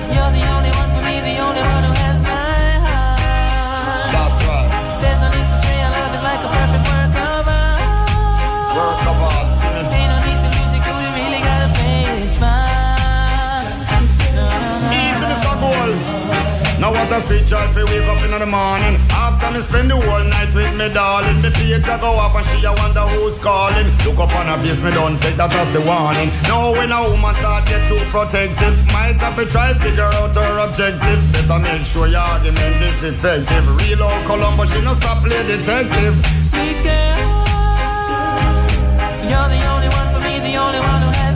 You're 0.09 0.33
the 0.33 0.48
What 16.99 17.15
a 17.15 17.21
sweet 17.23 17.47
joy 17.47 17.63
fi 17.71 17.87
wake 17.95 18.11
up 18.11 18.19
in 18.27 18.35
the 18.35 18.43
morning. 18.43 18.99
After 19.15 19.55
me 19.55 19.63
spend 19.63 19.87
the 19.87 19.95
whole 19.95 20.27
night 20.35 20.51
with 20.51 20.75
me 20.75 20.91
darling. 20.91 21.39
Page 21.55 21.87
a 21.87 21.95
go 22.03 22.19
up 22.19 22.35
and 22.35 22.43
she 22.43 22.59
a 22.67 22.75
wonder 22.75 23.07
who's 23.15 23.39
calling. 23.39 23.87
Look 24.03 24.19
up 24.19 24.35
on 24.35 24.51
her 24.51 24.59
face 24.59 24.83
me 24.83 24.91
don't 24.91 25.15
take 25.23 25.39
that 25.39 25.55
as 25.55 25.71
the 25.71 25.79
warning. 25.87 26.27
Now 26.51 26.75
when 26.75 26.91
a 26.91 26.99
woman 27.07 27.31
start 27.39 27.71
get 27.71 27.87
too 27.87 28.03
protective 28.11 28.75
Might 28.91 29.15
have 29.23 29.39
to 29.39 29.47
try 29.47 29.71
to 29.71 29.79
figure 29.79 30.11
out 30.19 30.35
her 30.35 30.59
objective. 30.67 31.23
Better 31.31 31.63
make 31.63 31.87
sure 31.87 32.11
your 32.11 32.19
argument 32.19 32.83
is 32.83 32.99
effective. 33.07 33.63
Real 33.79 34.03
old 34.03 34.23
Columbo 34.27 34.67
she 34.67 34.83
no 34.83 34.91
stop 34.99 35.23
play 35.23 35.39
detective. 35.47 36.19
Sweet 36.43 36.83
girl. 36.83 37.47
You're 39.23 39.51
the 39.55 39.63
only 39.71 39.91
one 39.95 40.09
for 40.11 40.21
me, 40.27 40.43
the 40.43 40.59
only 40.59 40.83
one 40.83 41.01
who 41.07 41.11
has 41.23 41.28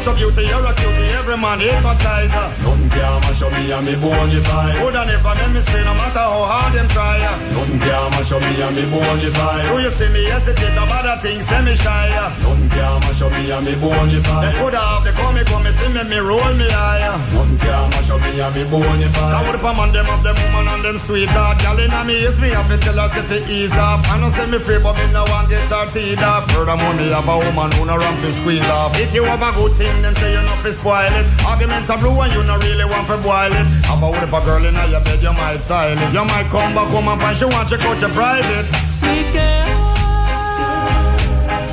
Such 0.00 0.16
a 0.16 0.16
beauty, 0.16 0.48
you're 0.48 0.64
a 0.64 0.72
cutie, 0.80 1.12
every 1.12 1.36
man 1.36 1.60
hypnotize 1.60 2.32
her 2.32 2.48
Nothing 2.64 2.88
can 2.88 3.20
mash 3.20 3.42
up 3.44 3.52
me 3.52 3.68
and 3.68 3.84
me 3.84 3.94
bony 4.00 4.40
vibe. 4.40 4.80
Coulda 4.80 5.04
never 5.04 5.34
make 5.36 5.52
me 5.52 5.60
stray 5.60 5.84
no 5.84 5.92
matter 5.92 6.24
how 6.24 6.48
hard 6.48 6.72
them 6.72 6.88
try. 6.88 7.20
Nothing 7.52 7.76
can 7.84 8.08
mash 8.16 8.32
up 8.32 8.40
me 8.40 8.56
and 8.64 8.72
me 8.72 8.84
bony 8.88 9.28
Do 9.28 9.76
you 9.76 9.92
see 9.92 10.08
me 10.08 10.24
hesitate 10.32 10.72
about 10.72 11.04
a 11.04 11.20
thing, 11.20 11.44
say 11.44 11.60
me 11.60 11.76
shy. 11.76 12.08
Nothing 12.40 12.72
can 12.72 12.96
mash 13.04 13.20
up 13.20 13.28
me 13.36 13.52
and 13.52 13.60
me 13.60 13.76
bony 13.76 14.16
They 14.16 14.24
vibe. 14.24 14.56
coulda 14.56 14.80
have 14.80 15.04
the 15.04 15.12
come, 15.12 15.36
come, 15.44 15.68
feel 15.68 15.92
me, 15.92 16.02
me 16.08 16.18
roll 16.24 16.48
me 16.56 16.64
higher 16.72 17.20
Nothing 17.36 17.60
can 17.60 17.84
mash 17.92 18.08
up 18.08 18.24
me 18.24 18.40
and 18.40 18.52
me 18.56 18.64
bony 18.72 19.04
I 19.04 19.12
vibe. 19.12 19.52
would 19.52 19.60
put 19.60 19.76
on 19.76 19.92
them 19.92 20.08
of 20.08 20.24
them 20.24 20.36
woman 20.48 20.80
and 20.80 20.82
them 20.88 20.96
sweetheart 20.96 21.60
Girl 21.60 21.76
in 21.76 21.92
me 22.08 22.24
yes 22.24 22.40
me 22.40 22.48
have 22.56 22.64
to 22.72 22.80
tell 22.80 22.96
her 22.96 23.08
say 23.12 23.20
fi 23.28 23.38
ease 23.52 23.76
up 23.76 24.00
I 24.08 24.16
know 24.16 24.32
say 24.32 24.48
me 24.48 24.56
free 24.64 24.80
but 24.80 24.96
me 24.96 25.04
no 25.12 25.28
want 25.28 25.52
get 25.52 25.60
her 25.68 25.84
teeth 25.92 26.24
up 26.24 26.48
Furthermore 26.56 26.96
me 26.96 27.12
have 27.12 27.28
a 27.28 27.36
woman 27.36 27.68
who 27.76 27.84
no 27.84 28.00
run 28.00 28.16
fi 28.24 28.32
squeeze 28.32 28.64
up 28.80 28.96
If 28.96 29.12
you 29.12 29.28
have 29.28 29.44
a 29.44 29.52
good 29.52 29.76
thing 29.76 29.89
then 29.98 30.14
say 30.14 30.30
you 30.32 30.42
not 30.42 30.62
fi 30.62 30.70
spoil 30.70 31.14
it 31.18 31.26
Argument 31.42 31.90
a 31.90 31.96
brew 31.98 32.14
and 32.22 32.32
you 32.32 32.42
no 32.46 32.54
really 32.62 32.86
want 32.86 33.06
fi 33.10 33.16
boil 33.18 33.50
it 33.50 33.66
Have 33.90 34.02
a 34.02 34.08
with 34.10 34.30
a 34.30 34.40
girl 34.46 34.62
in 34.62 34.78
your 34.90 35.02
bed 35.02 35.18
you 35.18 35.34
might 35.34 35.58
style 35.58 35.98
it 35.98 36.10
You 36.14 36.24
might 36.24 36.46
come 36.54 36.70
back 36.74 36.88
home 36.94 37.08
and 37.10 37.20
find 37.20 37.36
she 37.36 37.46
want 37.50 37.68
check 37.68 37.82
out 37.82 38.00
your 38.00 38.10
private 38.10 38.66
Sweet 38.86 39.26
girl. 39.34 39.66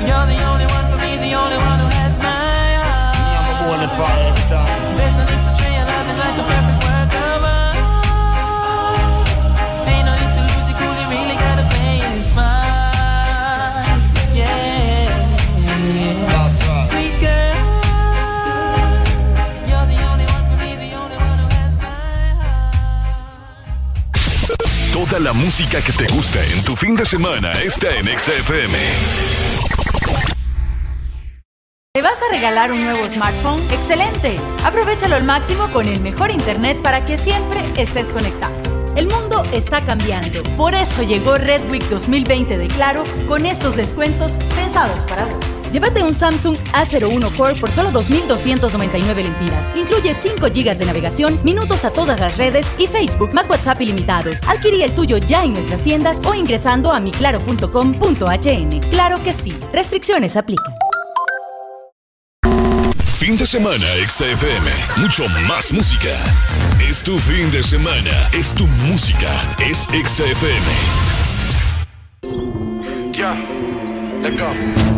You're 0.08 0.26
the 0.26 0.40
only 0.50 0.66
one 0.72 0.86
for 0.90 0.98
me, 1.04 1.20
the 1.22 1.32
only 1.36 1.58
one 1.62 1.78
who 1.78 1.88
has 2.00 2.18
my 2.18 2.80
heart. 2.82 3.14
I'm 3.14 3.84
a 3.84 3.88
for 3.94 4.10
every 4.26 4.44
time 4.50 4.96
There's 4.98 5.14
no 5.14 5.24
need 5.28 5.42
to 5.46 5.52
stray, 5.54 5.74
your 5.76 5.86
love 5.86 6.06
is 6.08 6.18
like 6.18 6.36
a 6.38 6.44
perfect 6.48 6.77
La 25.16 25.32
música 25.32 25.80
que 25.80 25.92
te 25.92 26.06
gusta 26.12 26.44
en 26.44 26.62
tu 26.62 26.76
fin 26.76 26.94
de 26.94 27.04
semana 27.04 27.50
está 27.52 27.92
en 27.96 28.06
Exa 28.06 28.30
FM. 28.34 28.78
¿Te 31.92 32.02
vas 32.02 32.20
a 32.22 32.32
regalar 32.32 32.70
un 32.70 32.84
nuevo 32.84 33.08
smartphone? 33.08 33.60
¡Excelente! 33.72 34.38
Aprovechalo 34.64 35.16
al 35.16 35.24
máximo 35.24 35.68
con 35.72 35.88
el 35.88 35.98
mejor 36.00 36.30
internet 36.30 36.80
para 36.82 37.04
que 37.04 37.16
siempre 37.16 37.62
estés 37.76 38.12
conectado. 38.12 38.54
El 38.94 39.08
mundo 39.08 39.42
está 39.52 39.80
cambiando, 39.80 40.42
por 40.56 40.74
eso 40.74 41.02
llegó 41.02 41.36
Red 41.36 41.68
Week 41.68 41.82
2020 41.88 42.56
de 42.56 42.68
Claro 42.68 43.02
con 43.26 43.44
estos 43.44 43.74
descuentos 43.74 44.36
pensados 44.54 45.00
para 45.06 45.24
vos. 45.24 45.57
Llévate 45.72 46.02
un 46.02 46.14
Samsung 46.14 46.56
A01 46.72 47.36
Core 47.36 47.54
por 47.54 47.70
solo 47.70 47.90
2.299 47.90 49.22
lempiras. 49.22 49.70
Incluye 49.74 50.14
5 50.14 50.46
GB 50.46 50.76
de 50.76 50.86
navegación, 50.86 51.40
minutos 51.44 51.84
a 51.84 51.90
todas 51.90 52.20
las 52.20 52.36
redes 52.36 52.66
y 52.78 52.86
Facebook 52.86 53.32
más 53.34 53.48
WhatsApp 53.48 53.80
ilimitados. 53.80 54.36
Adquirí 54.46 54.82
el 54.82 54.94
tuyo 54.94 55.18
ya 55.18 55.44
en 55.44 55.54
nuestras 55.54 55.82
tiendas 55.82 56.20
o 56.24 56.34
ingresando 56.34 56.92
a 56.92 57.00
miclaro.com.hn. 57.00 58.80
Claro 58.90 59.22
que 59.22 59.32
sí. 59.32 59.54
Restricciones 59.72 60.36
aplican. 60.36 60.74
Fin 63.18 63.36
de 63.36 63.46
semana 63.46 63.84
Exa 63.96 64.26
FM. 64.26 64.70
Mucho 64.96 65.28
más 65.48 65.72
música. 65.72 66.16
Es 66.88 67.02
tu 67.02 67.18
fin 67.18 67.50
de 67.50 67.62
semana. 67.62 68.30
Es 68.32 68.54
tu 68.54 68.66
música. 68.88 69.42
Es 69.58 69.88
Exa 69.92 70.24
FM. 70.24 70.66
Ya, 73.12 73.34
let's 74.22 74.40
go. 74.40 74.97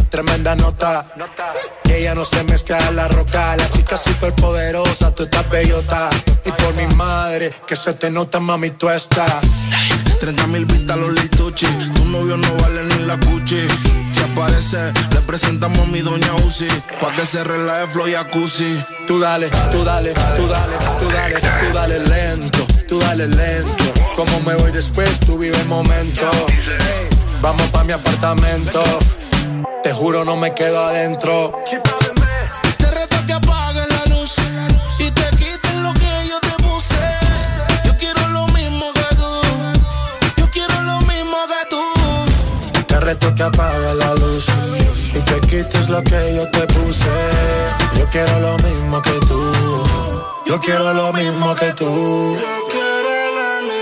tremenda 0.11 0.55
nota. 0.55 1.07
Que 1.83 1.99
ella 1.99 2.13
no 2.13 2.23
se 2.23 2.43
mezcla 2.43 2.77
en 2.89 2.95
la 2.95 3.07
roca. 3.07 3.55
La 3.55 3.67
chica 3.71 3.97
súper 3.97 4.33
poderosa, 4.33 5.15
tú 5.15 5.23
estás 5.23 5.49
bellota. 5.49 6.09
Y 6.45 6.51
por 6.51 6.75
mi 6.75 6.85
madre, 6.95 7.51
que 7.65 7.75
se 7.75 7.93
te 7.93 8.11
nota, 8.11 8.39
mami, 8.39 8.69
tú 8.71 8.89
estás. 8.89 9.41
30 10.19 10.47
mil 10.47 10.65
vistas 10.65 10.97
los 10.97 11.13
lituchi. 11.13 11.65
Tu 11.65 12.05
novio 12.05 12.37
no 12.37 12.53
vale 12.57 12.83
ni 12.83 13.05
la 13.05 13.17
cuchi. 13.19 13.67
Si 14.11 14.21
aparece, 14.21 14.93
le 15.13 15.21
presentamos 15.21 15.79
a 15.79 15.91
mi 15.91 16.01
doña 16.01 16.35
Uzi. 16.45 16.67
Pa' 16.99 17.11
que 17.15 17.25
se 17.25 17.43
relaje 17.43 17.87
flow 17.87 18.07
y 18.07 18.13
jacuzzi. 18.13 18.83
Tú 19.07 19.19
dale, 19.19 19.49
tú 19.71 19.83
dale, 19.83 20.13
tú 20.13 20.47
dale, 20.47 20.77
tú 20.99 21.09
dale, 21.09 21.35
tú 21.39 21.73
dale 21.73 21.99
lento, 21.99 22.67
tú 22.87 22.99
dale 22.99 23.27
lento. 23.27 23.85
Como 24.15 24.39
me 24.41 24.53
voy 24.55 24.71
después, 24.71 25.19
tú 25.21 25.37
vive 25.37 25.57
el 25.57 25.67
momento. 25.67 26.29
Vamos 27.41 27.67
pa' 27.71 27.83
mi 27.83 27.93
apartamento. 27.93 28.83
Te 29.83 29.91
juro, 29.93 30.23
no 30.23 30.37
me 30.37 30.53
quedo 30.53 30.79
adentro. 30.79 31.53
Te 32.77 32.91
reto 32.91 33.15
que 33.25 33.33
apagues 33.33 33.87
la 33.89 34.15
luz 34.15 34.35
y 34.99 35.09
te 35.09 35.29
quites 35.37 35.75
lo 35.75 35.91
que 35.93 36.27
yo 36.29 36.39
te 36.39 36.63
puse. 36.63 36.95
Yo 37.85 37.97
quiero 37.97 38.27
lo 38.29 38.45
mismo 38.47 38.93
que 38.93 39.15
tú. 39.15 39.31
Yo 40.37 40.51
quiero 40.51 40.81
lo 40.83 40.99
mismo 41.01 41.37
que 41.51 41.69
tú. 41.69 42.83
Te 42.87 42.99
reto 42.99 43.33
que 43.33 43.43
apague 43.43 43.95
la 43.95 44.13
luz 44.15 44.45
y 45.15 45.19
te 45.19 45.39
quites 45.41 45.89
lo 45.89 46.03
que 46.03 46.35
yo 46.35 46.49
te 46.51 46.67
puse. 46.67 47.09
Yo 47.97 48.07
quiero 48.11 48.39
lo 48.39 48.57
mismo 48.57 49.01
que 49.01 49.19
tú. 49.27 49.51
Yo 50.45 50.59
quiero 50.59 50.93
lo 50.93 51.11
mismo 51.11 51.55
que 51.55 51.73
tú. 51.73 52.37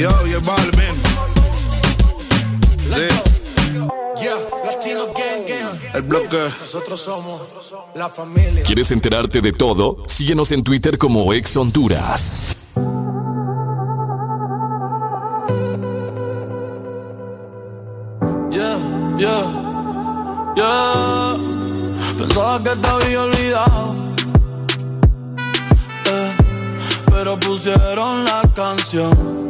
Yo, 0.00 0.08
yo, 0.26 0.40
Balvin. 0.40 0.96
El 5.92 6.02
bloque. 6.02 6.38
Nosotros 6.38 6.98
somos 6.98 7.42
la 7.94 8.08
familia. 8.08 8.62
¿Quieres 8.62 8.90
enterarte 8.92 9.42
de 9.42 9.52
todo? 9.52 10.02
Síguenos 10.06 10.52
en 10.52 10.62
Twitter 10.62 10.96
como 10.96 11.34
Ex 11.34 11.54
Honduras. 11.58 12.32
Yeah, 18.50 18.78
yeah, 19.18 20.54
yeah. 20.56 21.36
Pensaba 22.16 22.62
que 22.62 22.70
te 22.70 22.88
había 22.88 23.22
olvidado. 23.22 23.94
Eh, 26.06 26.32
pero 27.10 27.38
pusieron 27.38 28.24
la 28.24 28.50
canción. 28.54 29.49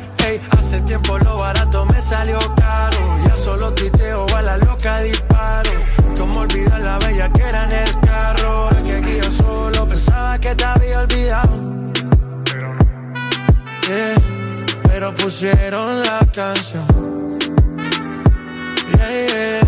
Hace 0.51 0.81
tiempo 0.81 1.17
lo 1.19 1.37
barato 1.37 1.85
me 1.85 1.99
salió 1.99 2.39
caro. 2.55 2.97
Ya 3.25 3.35
solo 3.35 3.73
tuiteo 3.73 4.25
a 4.35 4.41
la 4.41 4.57
loca 4.57 5.01
disparo. 5.01 5.71
Como 6.17 6.41
olvidar 6.41 6.79
la 6.79 6.97
bella 6.99 7.29
que 7.33 7.41
era 7.41 7.65
en 7.65 7.71
el 7.71 7.99
carro. 7.99 8.49
Ahora 8.49 8.83
que 8.83 8.95
aquí 8.95 9.17
yo 9.21 9.31
solo 9.31 9.87
pensaba 9.87 10.39
que 10.39 10.55
te 10.55 10.63
había 10.63 10.99
olvidado. 10.99 11.71
Yeah, 13.87 14.15
pero 14.83 15.13
pusieron 15.13 16.01
la 16.01 16.19
canción. 16.33 17.37
Yeah. 18.95 19.61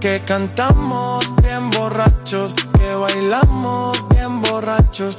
Que 0.00 0.22
cantamos 0.24 1.24
bien 1.42 1.70
borrachos, 1.70 2.54
que 2.54 2.94
bailamos 2.94 4.08
bien 4.10 4.40
borrachos, 4.42 5.18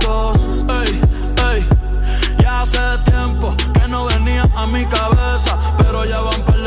a 4.61 4.67
mi 4.67 4.85
cabeza, 4.85 5.57
pero 5.77 6.05
ya 6.05 6.21
van 6.21 6.50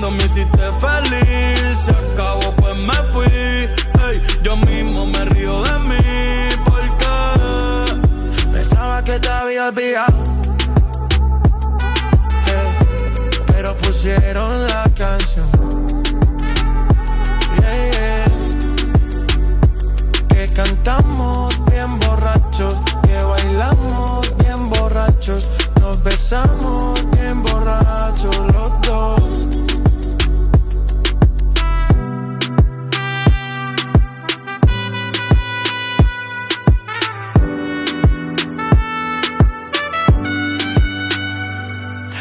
cuando 0.00 0.16
me 0.16 0.24
hiciste 0.24 0.58
feliz. 0.80 1.78
Se 1.84 1.90
acabó, 1.90 2.54
pues 2.56 2.76
me 2.76 2.94
fui. 3.12 3.24
Ey, 3.26 4.22
yo 4.42 4.56
mismo 4.56 5.06
me 5.06 5.24
río 5.24 5.62
de 5.62 5.78
mí. 5.80 5.96
Porque 6.64 7.06
Pensaba 8.52 9.02
que 9.02 9.18
te 9.18 9.28
había 9.28 9.68
olvidado. 9.68 10.12
Eh, 12.46 12.72
pero 13.48 13.76
pusieron 13.78 14.66
la 14.68 14.84
canción. 14.96 15.48
Yeah, 17.60 17.90
yeah. 17.90 18.24
Que 20.28 20.52
cantamos 20.52 21.54
bien 21.70 21.98
borrachos. 22.00 22.76
Que 23.02 23.22
bailamos 23.24 24.32
bien 24.38 24.70
borrachos. 24.70 25.48
Nos 25.80 26.00
besamos 26.04 27.04
bien 27.12 27.42
borrachos 27.42 28.38
los 28.38 28.80
dos. 28.82 29.67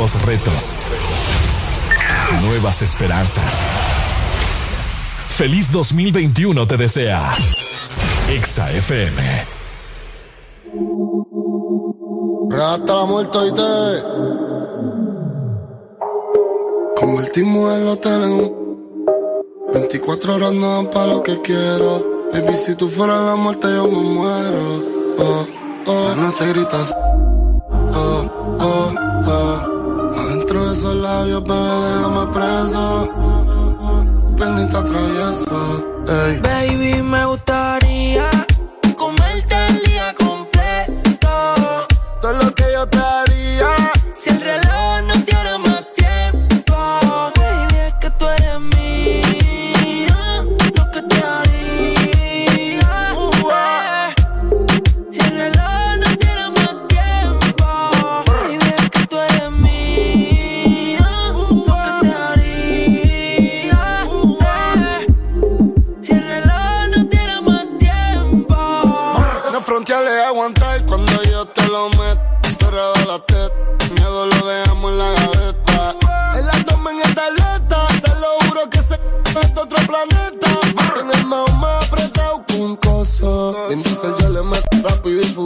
Nuevos 0.00 0.22
retos. 0.22 0.72
Nuevas 2.40 2.80
esperanzas. 2.80 3.66
Feliz 5.28 5.70
2021 5.70 6.66
te 6.66 6.78
desea. 6.78 7.20
Exa 8.30 8.72
FM. 8.72 9.44
Hasta 12.50 12.94
la 12.94 13.04
muerte 13.04 13.38
y 13.46 13.52
te 13.52 13.62
Convertimos 16.98 17.78
el 17.78 17.88
hotel 17.88 18.22
en 18.22 18.32
un 18.32 18.56
24 19.74 20.34
horas 20.34 20.52
no 20.54 20.76
dan 20.76 20.86
pa' 20.86 21.06
lo 21.08 21.22
que 21.22 21.42
quiero 21.42 22.28
Baby, 22.32 22.56
si 22.56 22.74
tú 22.74 22.88
fueras 22.88 23.22
la 23.22 23.36
muerte 23.36 23.68
yo 23.70 23.86
me 23.86 24.00
muero 24.00 24.82
Oh, 25.18 25.46
oh 25.86 26.08
La 26.08 26.22
noche 26.22 26.48
gritas 26.48 26.96
Oh, 27.92 28.56
oh, 28.60 28.94
oh 29.26 29.59
esos 30.70 30.94
labios, 30.96 31.42
bebé, 31.42 31.74
déjame 31.94 32.26
preso 32.32 33.08
Pendiente 34.36 34.82
travieso 34.82 36.04
Ey 36.08 36.38
Baby, 36.38 37.02
me 37.02 37.24
gustaría 37.26 38.30
comerte 38.96 39.54
el 39.68 39.82
día 39.84 40.14
completo. 40.14 41.28
Todo 42.20 42.32
lo 42.32 42.54
que 42.54 42.64
yo 42.72 42.86
te 42.88 42.98
haría 42.98 43.29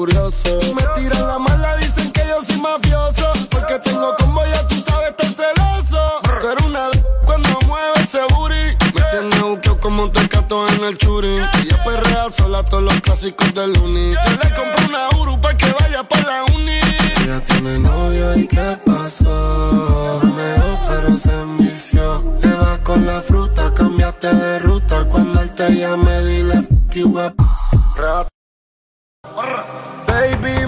furioso. 0.05 0.59
Me 0.75 0.83
tiran 1.03 1.27
la 1.27 1.39
mala, 1.39 1.77
dicen 1.77 2.11
que 2.13 2.21
yo 2.29 2.43
soy 2.45 2.61
mafioso. 2.61 3.33
Porque 3.51 3.79
tengo 3.79 4.15
como 4.19 4.45
ya 4.45 4.67
tú 4.67 4.75
sabes, 4.87 5.11
estar 5.11 5.27
celoso. 5.27 6.03
Tú 6.41 6.49
eres 6.49 6.65
una 6.67 6.89
d- 6.91 7.05
cuando 7.25 7.49
mueve 7.67 7.93
ese 8.03 8.21
booty. 8.35 8.77
Me 8.95 9.03
tiene 9.11 9.43
buqueo 9.43 9.81
como 9.81 10.03
un 10.05 10.13
tecato 10.13 10.67
en 10.69 10.85
el 10.85 10.99
churi. 10.99 11.37
Ella 11.39 11.85
perrea 11.85 12.31
sola 12.31 12.63
todos 12.65 12.83
los 12.85 13.01
clásicos 13.01 13.55
del 13.55 13.77
uni. 13.79 14.13
Yo 14.13 14.31
le 14.43 14.55
compré 14.55 14.85
una 14.89 15.09
Uru 15.21 15.41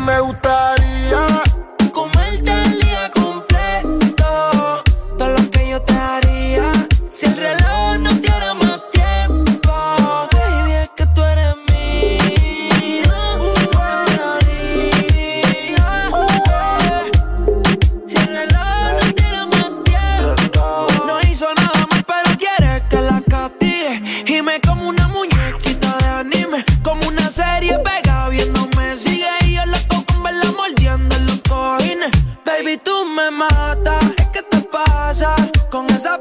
me 0.06 0.20
gustaría 0.20 0.45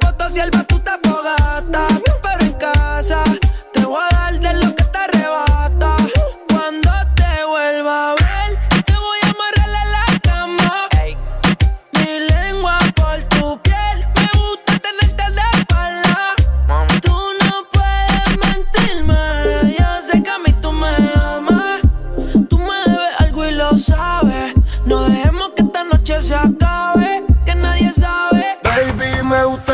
Foto 0.02 0.30
sierva 0.30 0.64
tú 0.64 0.80
te 0.80 0.92
fogatas. 1.08 2.02
Pero 2.22 2.42
en 2.42 2.54
casa 2.54 3.24
te 3.74 3.86
voy 3.86 4.02
a 4.12 4.16
dar 4.16 4.40
de 4.40 4.54
lo 4.56 4.76
que 4.76 4.84
te 4.84 4.98
arrebata. 4.98 5.96
Cuando 6.50 6.92
te 7.16 7.46
vuelva 7.48 8.12
a 8.12 8.16
ver, 8.16 8.84
te 8.86 8.94
voy 8.94 9.20
a 9.24 9.30
amarrar 9.36 9.70
en 9.84 9.92
la 9.92 10.20
cama. 10.22 10.90
Mi 11.94 12.20
lengua 12.30 12.78
por 12.96 13.24
tu 13.26 13.62
piel, 13.62 13.98
me 14.16 14.30
gusta 14.40 14.80
tenerte 14.80 15.32
de 15.38 15.60
espalda. 15.60 16.18
Tú 17.02 17.16
no 17.44 17.54
puedes 17.72 18.30
mentirme, 18.46 19.76
yo 19.78 20.02
sé 20.02 20.22
que 20.24 20.30
a 20.30 20.40
mí 20.40 20.54
tú 20.62 20.72
me 20.72 20.96
amas. 21.16 21.82
Tú 22.50 22.58
me 22.60 22.76
debes 22.86 23.20
algo 23.20 23.46
y 23.46 23.52
lo 23.52 23.78
sabes. 23.78 24.54
No 24.86 25.04
dejemos 25.10 25.52
que 25.56 25.64
esta 25.64 25.84
noche 25.84 26.22
se 26.22 26.36
acabe, 26.36 27.24
que 27.46 27.56
nadie 27.56 27.92
sabe. 27.92 28.58
Baby, 28.64 29.24
me 29.24 29.44
gustaría 29.46 29.65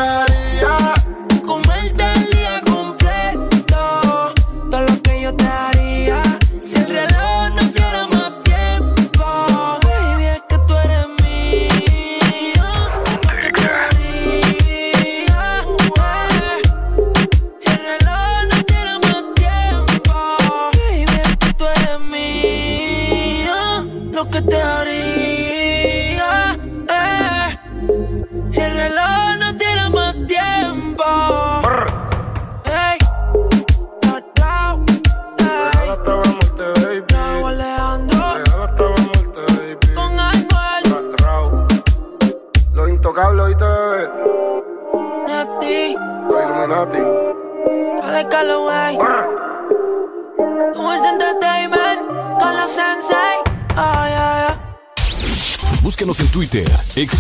de 55.83 56.19
en 56.19 56.27
Twitter, 56.27 56.69
Ex 56.95 57.19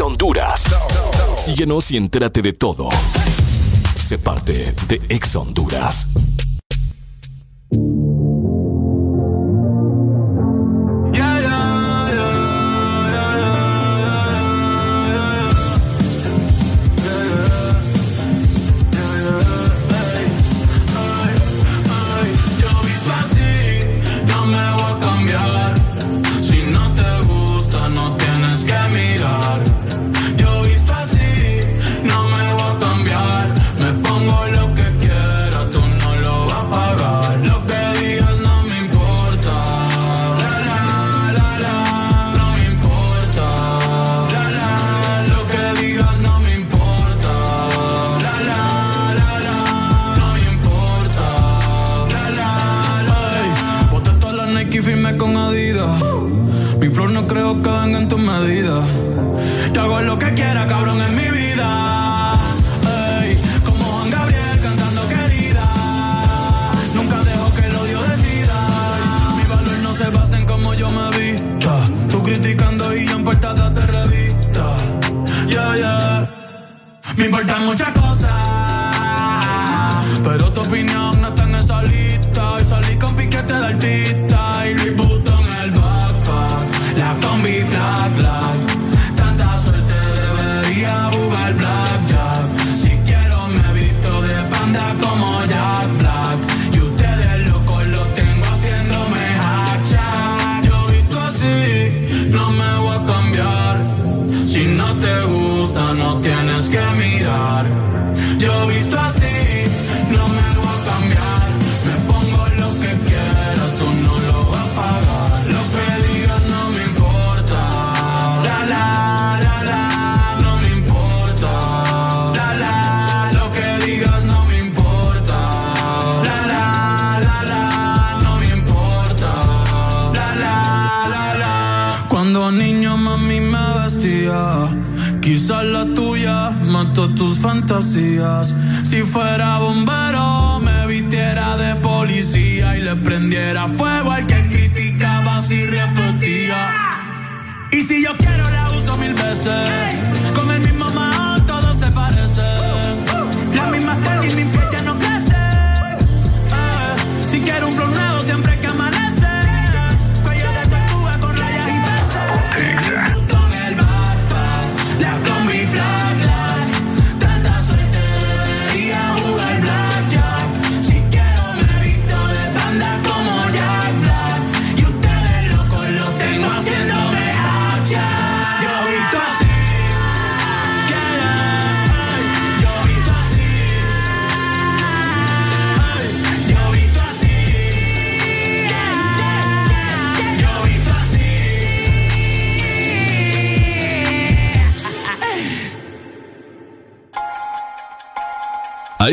Honduras. 0.00 0.64
Síguenos 1.36 1.90
y 1.90 1.96
entérate 1.96 2.42
de 2.42 2.52
todo. 2.52 2.88
Se 3.96 4.18
parte 4.18 4.74
de 4.88 5.00
Ex 5.08 5.36
Honduras. 5.36 6.08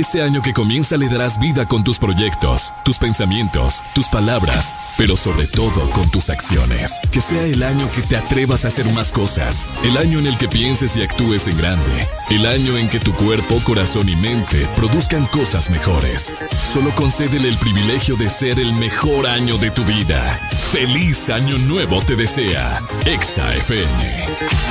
este 0.01 0.23
año 0.23 0.41
que 0.41 0.51
comienza 0.51 0.97
le 0.97 1.07
darás 1.09 1.37
vida 1.37 1.67
con 1.67 1.83
tus 1.83 1.99
proyectos, 1.99 2.73
tus 2.83 2.97
pensamientos, 2.97 3.83
tus 3.93 4.09
palabras, 4.09 4.93
pero 4.97 5.15
sobre 5.15 5.45
todo 5.45 5.87
con 5.91 6.09
tus 6.09 6.31
acciones. 6.31 6.99
Que 7.11 7.21
sea 7.21 7.43
el 7.43 7.61
año 7.61 7.87
que 7.91 8.01
te 8.01 8.17
atrevas 8.17 8.65
a 8.65 8.69
hacer 8.69 8.91
más 8.93 9.11
cosas, 9.11 9.67
el 9.83 9.95
año 9.97 10.17
en 10.17 10.25
el 10.25 10.37
que 10.39 10.49
pienses 10.49 10.97
y 10.97 11.03
actúes 11.03 11.47
en 11.47 11.55
grande, 11.55 12.07
el 12.31 12.47
año 12.47 12.77
en 12.77 12.89
que 12.89 12.99
tu 12.99 13.13
cuerpo, 13.13 13.61
corazón 13.63 14.09
y 14.09 14.15
mente 14.15 14.67
produzcan 14.75 15.27
cosas 15.27 15.69
mejores. 15.69 16.33
Solo 16.63 16.89
concédele 16.95 17.49
el 17.49 17.57
privilegio 17.57 18.15
de 18.15 18.29
ser 18.29 18.59
el 18.59 18.73
mejor 18.73 19.27
año 19.27 19.59
de 19.59 19.69
tu 19.69 19.83
vida. 19.85 20.39
Feliz 20.71 21.29
año 21.29 21.59
nuevo 21.59 22.01
te 22.01 22.15
desea, 22.15 22.81
Exa 23.05 23.55
FM. 23.55 24.70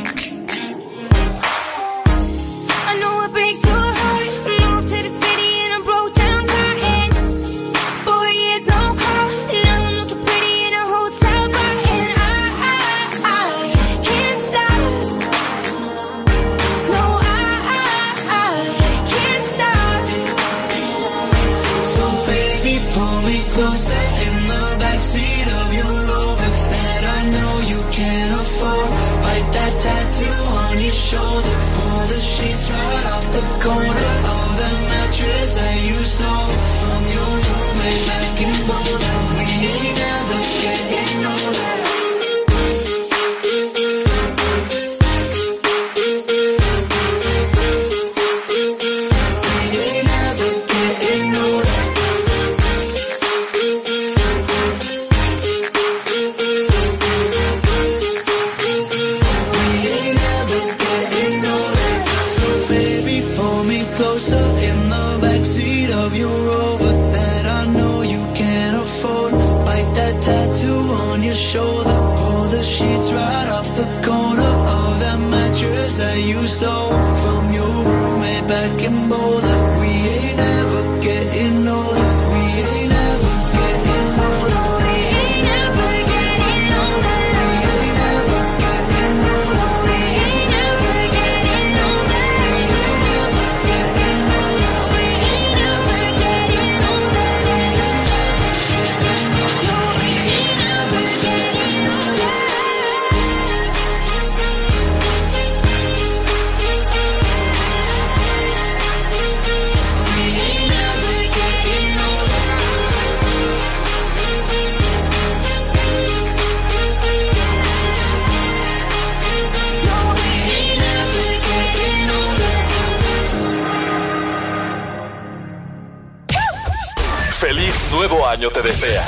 Te 128.49 128.61
desea. 128.61 129.05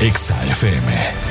Exa 0.00 0.44
FM. 0.46 1.21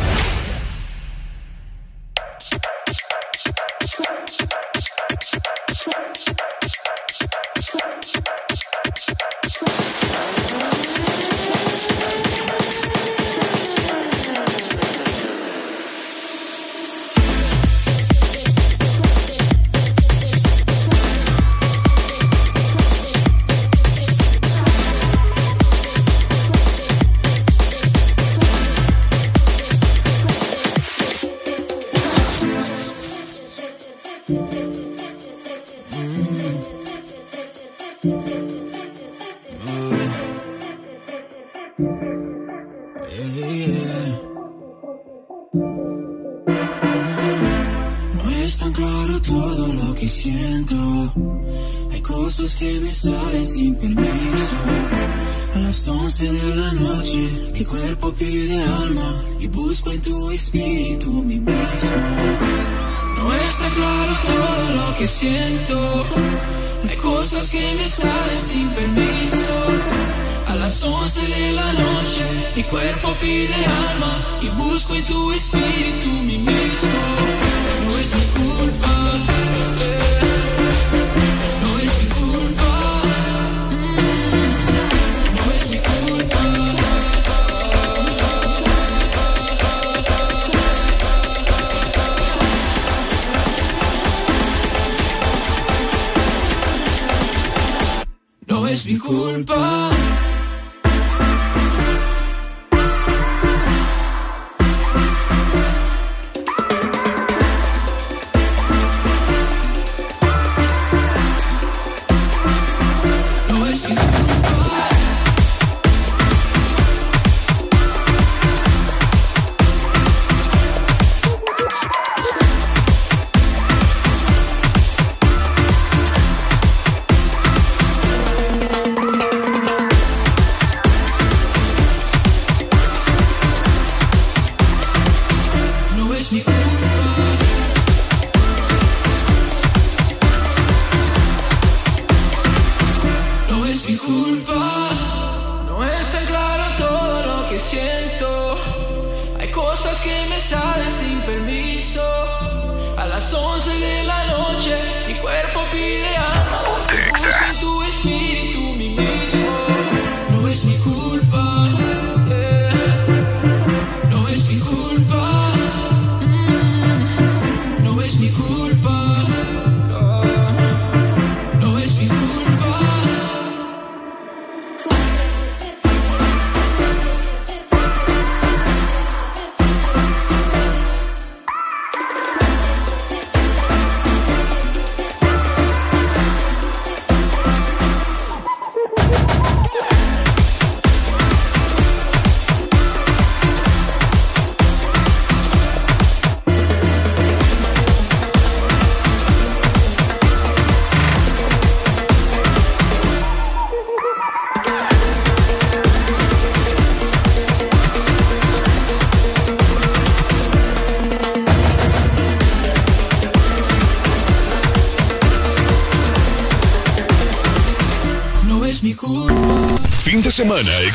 Espíritu 60.41 61.11
mi 61.29 61.39
mismo. 61.39 61.97
No 63.17 63.33
está 63.33 63.67
claro 63.79 64.13
todo 64.25 64.75
lo 64.79 64.95
que 64.97 65.07
siento. 65.07 66.05
Hay 66.89 66.97
cosas 66.97 67.49
que 67.49 67.63
me 67.77 67.87
salen 67.87 68.39
sin 68.39 68.67
permiso. 68.69 69.55
A 70.47 70.55
las 70.55 70.83
11 70.83 71.21
de 71.35 71.51
la 71.53 71.73
noche, 71.73 72.23
mi 72.55 72.63
cuerpo 72.63 73.15
pide 73.21 73.59
alma 73.89 74.39
y 74.41 74.49
busco 74.49 74.95
en 74.95 75.05
tu 75.05 75.31
espíritu 75.31 76.09
mi 76.29 76.37
mismo. 76.39 77.01
No 77.85 77.91
es 77.99 78.09
mi 78.15 78.25
culpa. 78.39 79.50
Es 98.81 98.87
mi 98.87 98.97
culpa. 98.97 99.80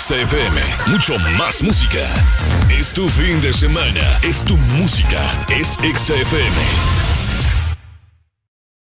XFM. 0.07 0.60
Mucho 0.86 1.18
más 1.36 1.60
música. 1.62 1.99
Es 2.70 2.93
tu 2.93 3.09
fin 3.09 3.41
de 3.41 3.52
semana. 3.52 4.20
Es 4.23 4.44
tu 4.44 4.57
música. 4.78 5.20
Es 5.49 5.70
XFM. 5.83 6.57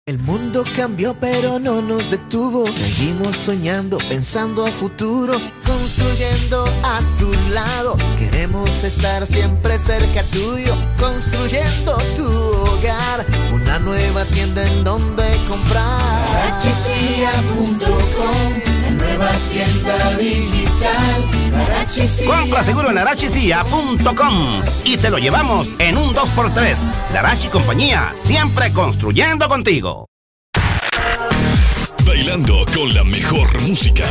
El 0.07 0.19
mundo 0.19 0.65
cambió 0.75 1.15
pero 1.21 1.61
no 1.61 1.83
nos 1.83 2.11
detuvo. 2.11 2.69
Seguimos 2.69 3.37
soñando, 3.37 3.99
pensando 3.99 4.67
a 4.67 4.73
futuro, 4.73 5.35
construyendo 5.65 6.65
a 6.83 6.99
tu 7.17 7.33
lado. 7.53 7.97
Queremos 8.19 8.83
estar 8.83 9.25
siempre 9.25 9.79
cerca 9.79 10.25
tuyo, 10.33 10.75
construyendo 10.99 11.97
tu 12.17 12.27
hogar. 12.27 13.25
Una 13.53 13.79
nueva 13.79 14.25
tienda 14.25 14.67
en 14.67 14.83
donde 14.83 15.25
comprar. 15.49 16.61
Nueva 19.17 19.31
tienda 19.53 20.17
digital. 20.17 21.25
Compra 22.27 22.65
seguro 22.65 22.91
en 22.91 22.99
arachicia.com 22.99 24.63
y 24.85 24.97
te 24.97 25.09
lo 25.09 25.19
llevamos 25.19 25.69
en 25.79 25.97
un 25.97 26.13
2x3. 26.13 27.13
Larachi 27.13 27.47
Compañía, 27.47 28.13
siempre 28.17 28.73
construyendo 28.73 29.49
contigo. 29.49 30.07
Bailando 32.05 32.67
con 32.75 32.93
la 32.93 33.05
mejor 33.05 33.63
música. 33.63 34.07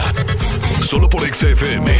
Solo 0.81 1.09
por 1.09 1.21
XFM. 1.21 1.97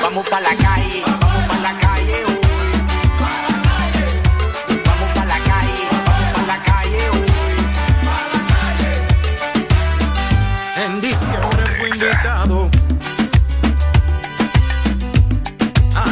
Vamos 0.00 0.28
pa' 0.30 0.40
la 0.40 0.56
calle, 0.56 1.04
A 12.44 12.50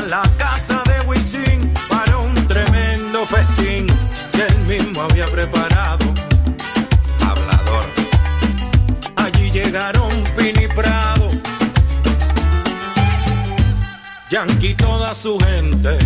la 0.08 0.22
casa 0.38 0.82
de 0.86 1.06
Wisin 1.06 1.74
para 1.90 2.16
un 2.16 2.34
tremendo 2.48 3.26
festín 3.26 3.86
que 4.32 4.46
él 4.46 4.58
mismo 4.66 5.02
había 5.02 5.26
preparado. 5.26 6.06
Hablador. 7.20 7.84
Allí 9.16 9.50
llegaron 9.50 10.08
Pini 10.34 10.68
Prado. 10.68 11.28
Yankee 14.30 14.74
toda 14.74 15.14
su 15.14 15.38
gente 15.38 15.98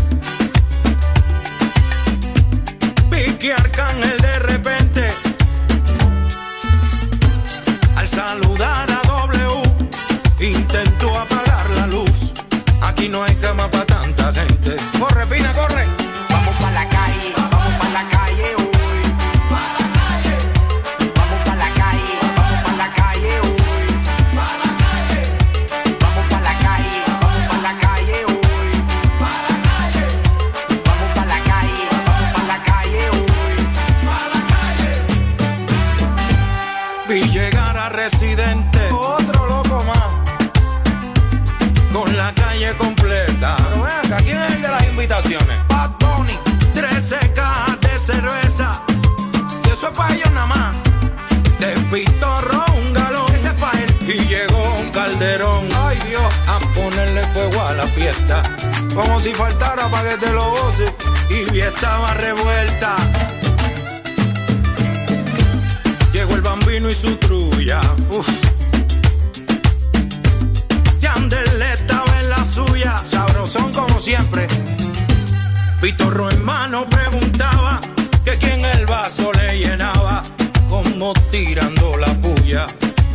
tuya. 82.46 82.66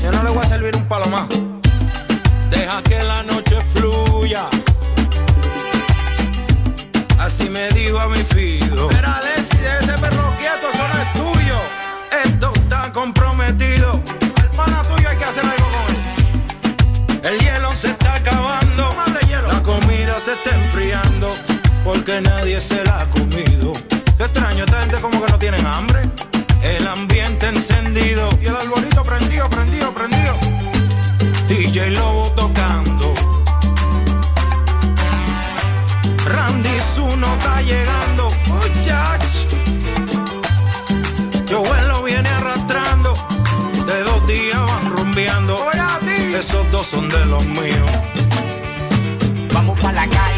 Yo 0.01 0.11
no 0.11 0.23
le 0.23 0.29
voy 0.31 0.45
a 0.45 0.49
servir 0.49 0.75
un 0.75 0.85
palo 0.87 1.07
más. 1.07 1.27
Deja 2.49 2.81
que 2.83 3.01
la 3.03 3.23
noche 3.23 3.55
fluya. 3.73 4.43
Así 7.19 7.49
me 7.49 7.69
dijo 7.69 7.99
a 7.99 8.07
mi 8.09 8.23
fido. 8.23 8.89
Pero 8.89 9.07
Alexi, 9.07 9.57
de 9.57 9.77
ese 9.79 9.93
perro 9.99 10.33
quieto, 10.37 10.67
eso 10.73 10.85
no 10.91 11.01
es 11.01 11.13
tuyo. 11.13 11.57
Esto 12.25 12.51
está 12.55 12.91
comprometido. 12.91 14.01
Al 14.41 14.49
pana 14.49 14.83
tuyo 14.83 15.09
hay 15.09 15.17
que 15.17 15.25
hacer 15.25 15.45
algo 15.45 15.67
con 15.75 15.95
él. 15.95 17.33
El 17.33 17.39
hielo 17.39 17.71
se 17.71 17.89
está 17.91 18.15
acabando. 18.15 18.95
Hielo. 19.27 19.47
La 19.47 19.63
comida 19.63 20.19
se 20.19 20.33
está 20.33 20.49
enfriando. 20.55 21.33
Porque 21.85 22.19
nadie 22.21 22.59
se 22.59 22.83
la 22.83 23.01
ha 23.01 23.09
comido. 23.09 23.73
Qué 24.17 24.23
extraño, 24.23 24.65
esta 24.65 24.81
gente 24.81 24.99
como 24.99 25.23
que 25.23 25.31
no 25.31 25.39
tienen 25.39 25.65
hambre 25.65 26.01
el 26.63 26.87
ambiente 26.87 27.47
encendido 27.47 28.29
y 28.41 28.45
el 28.47 28.55
arbolito 28.55 29.03
prendido, 29.03 29.49
prendido, 29.49 29.93
prendido. 29.93 30.35
DJ 31.47 31.91
Lobo 31.91 32.31
tocando. 32.31 33.13
Randy 36.25 36.77
Zuno 36.95 37.27
está 37.37 37.61
llegando, 37.61 38.31
muchachos. 38.47 39.47
Yo 41.47 41.63
lo 41.87 42.03
viene 42.03 42.29
arrastrando, 42.29 43.13
de 43.85 44.03
dos 44.03 44.27
días 44.27 44.61
van 44.61 44.91
rumbeando. 44.91 45.57
Esos 46.37 46.71
dos 46.71 46.87
son 46.87 47.07
de 47.09 47.25
los 47.25 47.45
míos. 47.45 47.91
Vamos 49.53 49.79
para 49.79 49.93
la 49.93 50.07
calle 50.07 50.30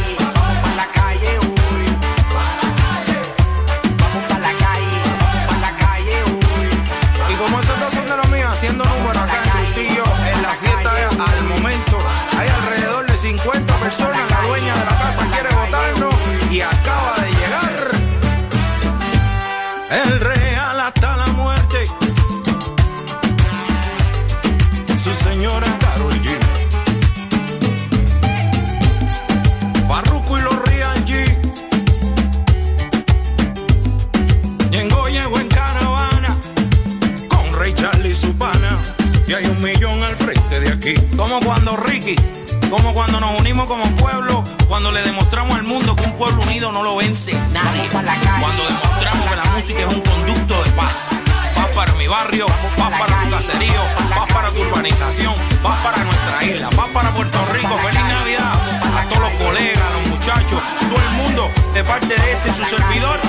unimos 43.54 43.68
como 43.68 43.84
pueblo, 43.98 44.44
cuando 44.68 44.92
le 44.92 45.04
demostramos 45.04 45.56
al 45.56 45.64
mundo 45.64 45.96
que 45.96 46.04
un 46.04 46.14
pueblo 46.14 46.42
unido 46.42 46.72
no 46.72 46.82
lo 46.82 46.96
vence 46.96 47.34
nadie. 47.52 47.88
Cuando 47.88 48.66
demostramos 48.66 49.30
que 49.30 49.36
la 49.36 49.46
música 49.46 49.80
es 49.80 49.88
un 49.94 50.02
conducto 50.02 50.64
de 50.64 50.72
paz. 50.72 51.08
Vas 51.56 51.68
para 51.76 51.94
mi 51.94 52.08
barrio, 52.08 52.48
vas 52.80 52.98
para 52.98 53.24
tu 53.24 53.30
caserío, 53.30 53.82
vas 54.16 54.34
para 54.34 54.50
tu 54.50 54.60
urbanización, 54.60 55.36
vas 55.62 55.80
para 55.84 56.04
nuestra 56.04 56.44
isla, 56.46 56.70
vas 56.76 56.90
para 56.90 57.14
Puerto 57.14 57.38
Rico. 57.54 57.78
¡Feliz 57.78 58.02
Navidad! 58.02 58.54
A 58.98 59.04
todos 59.10 59.22
los 59.22 59.32
colegas, 59.34 59.84
a 59.84 60.00
los 60.00 60.08
muchachos, 60.10 60.62
todo 60.90 61.02
el 61.02 61.10
mundo, 61.12 61.52
de 61.76 61.84
parte 61.84 62.08
de 62.08 62.32
este 62.34 62.50
y 62.50 62.54
su 62.54 62.66
servidor. 62.66 63.20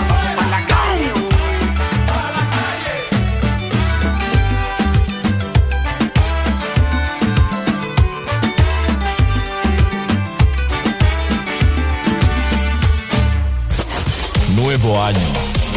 Nuevo 14.76 15.00
año, 15.00 15.20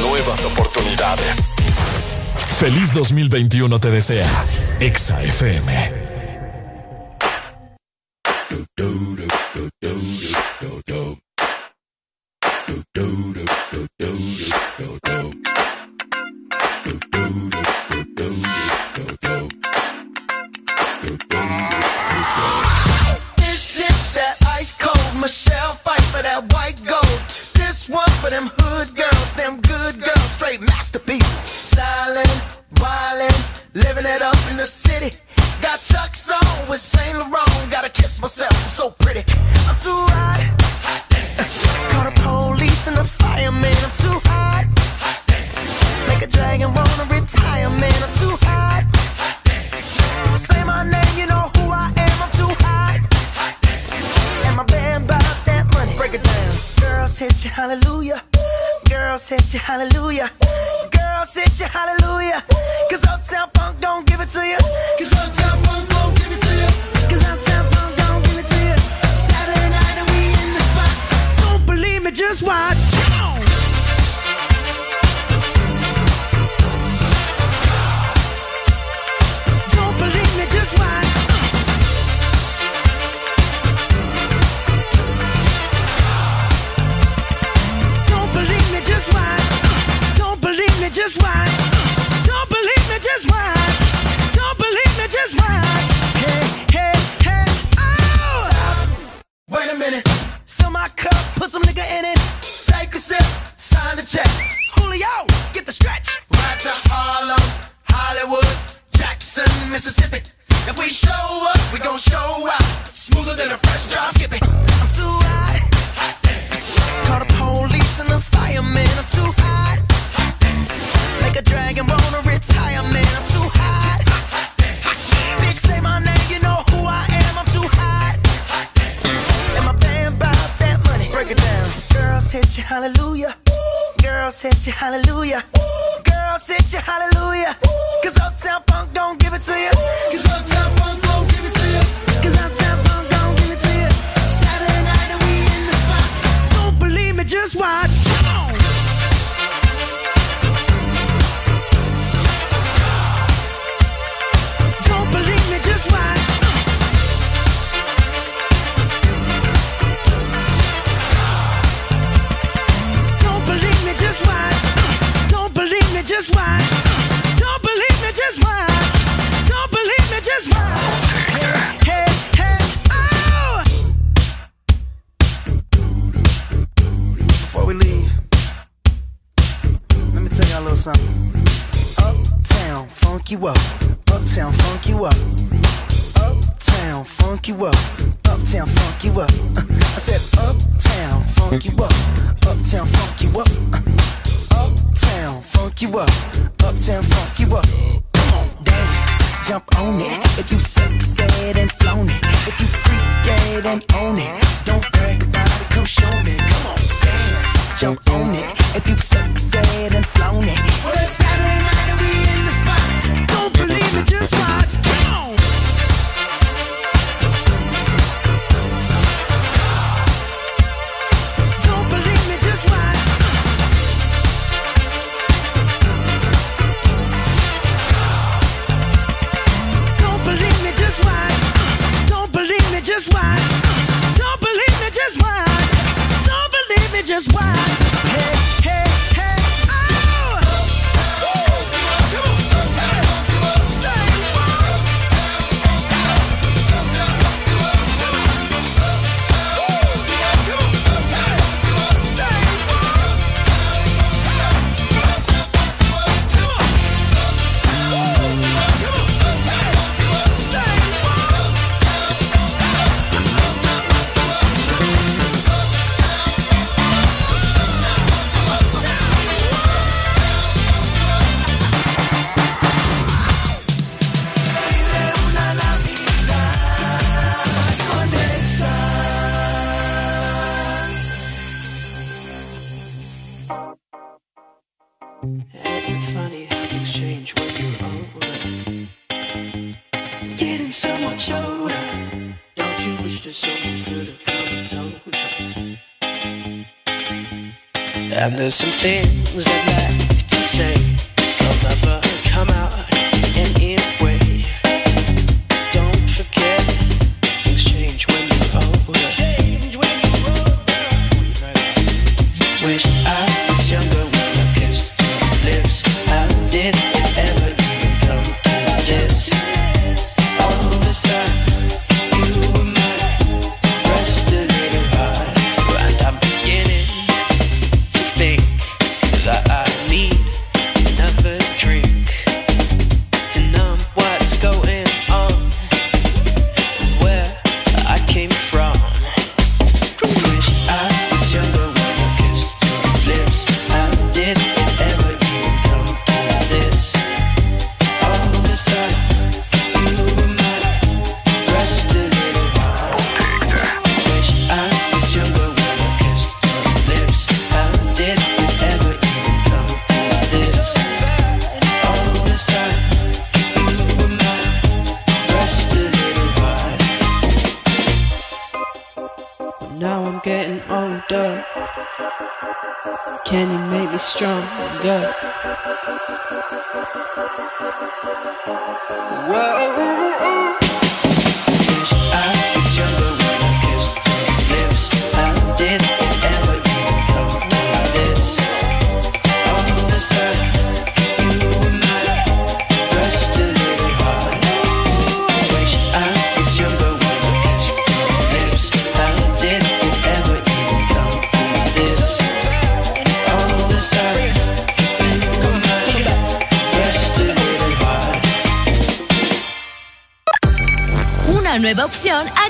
nuevas 0.01 0.43
oportunidades. 0.43 1.53
Feliz 2.57 2.91
2021 2.95 3.79
te 3.79 3.91
desea. 3.91 4.27
Exa 4.79 5.21
FM. 5.21 6.06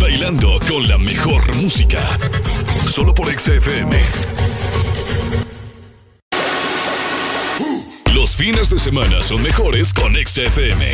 Bailando 0.00 0.58
con 0.68 0.86
la 0.88 0.98
mejor 0.98 1.42
música. 1.56 2.00
Solo 2.88 3.14
por 3.14 3.26
XFM. 3.26 3.96
Los 8.14 8.36
fines 8.36 8.70
de 8.70 8.78
semana 8.78 9.22
son 9.22 9.42
mejores 9.42 9.92
con 9.92 10.14
XFM. 10.14 10.92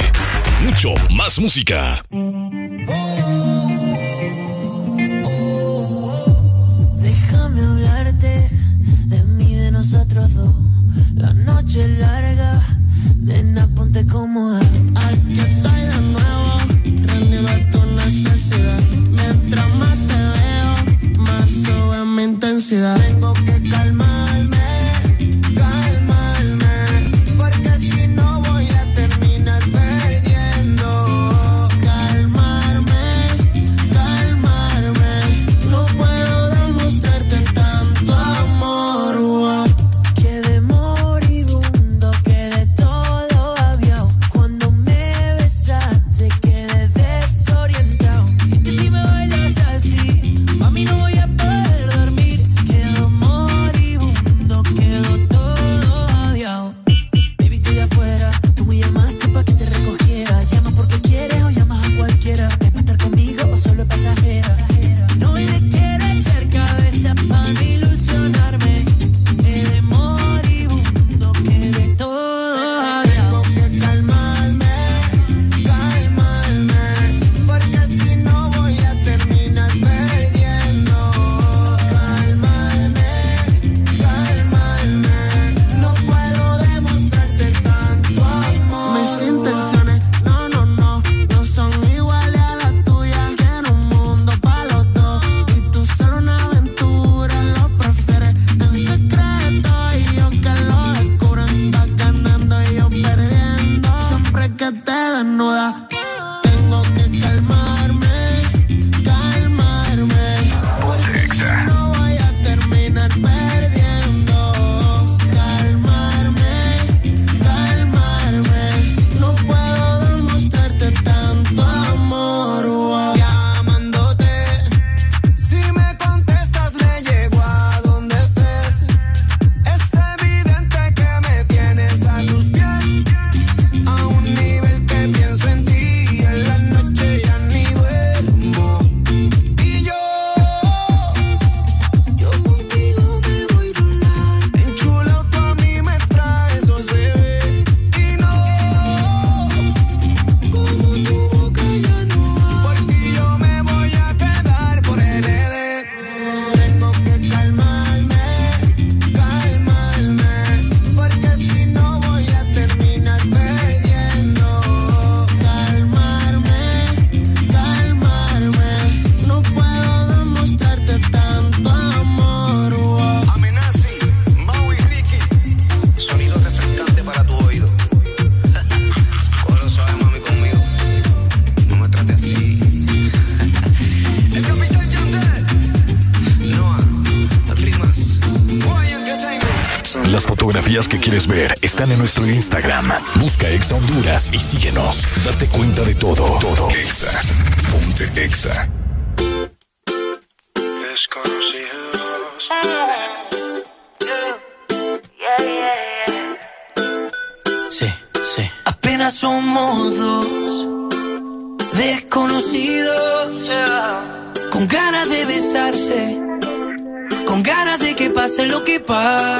Mucho 0.65 0.95
más 1.11 1.39
música. 1.39 2.05
Déjame 6.97 7.61
hablarte 7.61 8.51
de 9.07 9.25
mí, 9.25 9.55
de 9.55 9.71
nosotros. 9.71 10.31
La 11.15 11.33
noche 11.35 11.81
es 11.81 11.99
larga, 11.99 12.61
nena, 13.21 13.69
ponte 13.75 14.07
cómoda. 14.07 14.61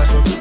paso. 0.00 0.39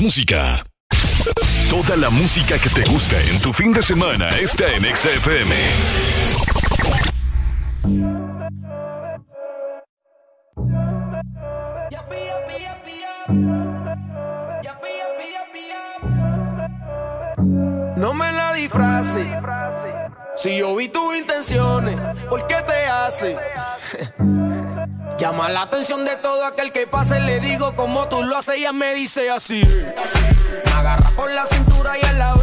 música. 0.00 0.64
Toda 1.70 1.96
la 1.96 2.10
música 2.10 2.58
que 2.58 2.68
te 2.70 2.82
gusta 2.90 3.20
en 3.20 3.40
tu 3.40 3.52
fin 3.52 3.72
de 3.72 3.82
semana 3.82 4.28
está 4.30 4.68
en 4.68 4.84
XFM. 4.96 5.54
No 17.96 18.14
me 18.14 18.32
la 18.32 18.52
disfraces. 18.54 19.26
Si 20.36 20.58
yo 20.58 20.76
vi 20.76 20.88
tus 20.88 21.16
intenciones, 21.16 21.96
¿por 22.28 22.46
qué 22.46 22.56
te 22.66 22.86
hace? 22.86 23.36
Llama 25.18 25.48
la 25.48 25.62
atención 25.62 26.04
de 26.04 26.16
me 28.72 28.94
dice 28.94 29.30
así. 29.30 29.62
Me 30.64 30.72
agarra 30.72 31.10
por 31.10 31.30
la 31.30 31.44
cintura 31.46 31.98
y 31.98 32.06
a 32.06 32.12
la 32.14 32.34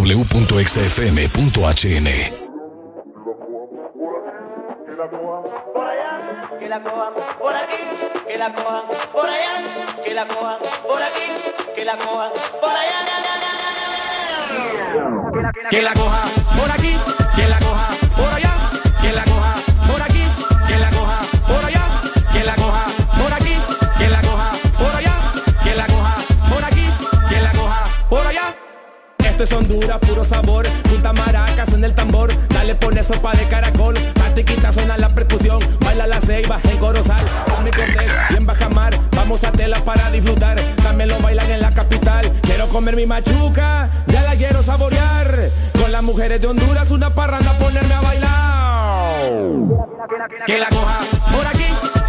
Que 6.59 6.67
la 6.67 6.79
por 7.39 7.55
aquí, 7.55 7.81
que 8.27 8.37
la 8.37 8.53
por 8.53 9.27
allá, 9.27 9.65
que 10.03 10.13
la 10.13 10.27
coja 10.27 10.59
por 16.55 16.71
aquí. 16.71 17.21
Es 29.41 29.51
Honduras, 29.53 29.97
puro 29.97 30.23
sabor. 30.23 30.67
Punta 30.83 31.13
maracas 31.13 31.73
en 31.73 31.83
el 31.83 31.95
tambor. 31.95 32.31
Dale, 32.49 32.75
pone 32.75 33.01
sopa 33.01 33.31
de 33.31 33.47
caracol. 33.47 33.95
Patiquita 34.13 34.71
suena 34.71 34.99
la 34.99 35.15
percusión. 35.15 35.59
Baila 35.79 36.05
la 36.05 36.21
ceiba 36.21 36.59
en 36.63 36.77
Corozal. 36.77 37.25
mi 37.63 37.71
Cortés 37.71 38.11
y 38.29 38.35
en 38.35 38.45
Bajamar. 38.45 38.93
Vamos 39.15 39.43
a 39.43 39.51
tela 39.51 39.83
para 39.83 40.11
disfrutar. 40.11 40.59
También 40.83 41.09
lo 41.09 41.17
bailan 41.21 41.49
en 41.49 41.61
la 41.61 41.73
capital. 41.73 42.31
Quiero 42.43 42.67
comer 42.67 42.95
mi 42.95 43.07
machuca. 43.07 43.89
Ya 44.05 44.21
la 44.21 44.35
quiero 44.35 44.61
saborear. 44.61 45.49
Con 45.73 45.91
las 45.91 46.03
mujeres 46.03 46.39
de 46.39 46.47
Honduras, 46.47 46.91
una 46.91 47.09
parranda 47.09 47.51
ponerme 47.53 47.95
a 47.95 48.01
bailar. 48.01 49.21
Que 50.45 50.59
la 50.59 50.69
coja 50.69 50.99
por 51.31 51.47
aquí 51.47 52.00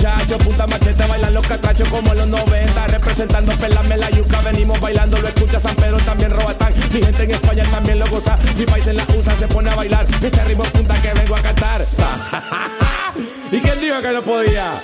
muchachos, 0.00 0.38
puta 0.38 0.66
machete, 0.66 1.06
bailan 1.06 1.34
los 1.34 1.46
catrachos 1.46 1.86
como 1.88 2.14
los 2.14 2.26
90, 2.26 2.86
representando 2.86 3.52
pelarme 3.52 3.98
la 3.98 4.08
yuca, 4.10 4.40
venimos 4.40 4.80
bailando, 4.80 5.18
lo 5.18 5.28
escucha 5.28 5.60
San 5.60 5.74
Pedro, 5.76 5.98
también 5.98 6.30
Robatán, 6.30 6.72
mi 6.90 7.02
gente 7.02 7.24
en 7.24 7.32
España 7.32 7.64
también 7.70 7.98
lo 7.98 8.06
goza, 8.06 8.38
mi 8.56 8.64
país 8.64 8.86
en 8.86 8.96
la 8.96 9.04
USA 9.14 9.36
se 9.36 9.46
pone 9.46 9.68
a 9.68 9.74
bailar, 9.74 10.06
este 10.22 10.44
ritmo 10.44 10.64
punta 10.64 10.94
que 11.02 11.12
vengo 11.12 11.36
a 11.36 11.42
cantar. 11.42 11.82
¿Y 13.52 13.60
quién 13.60 13.80
dijo 13.80 14.00
que 14.00 14.12
no 14.12 14.22
podía? 14.22 14.80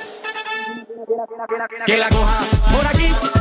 Que 1.86 1.96
la 1.96 2.08
coja 2.10 2.40
por 2.72 2.86
aquí 2.86 3.35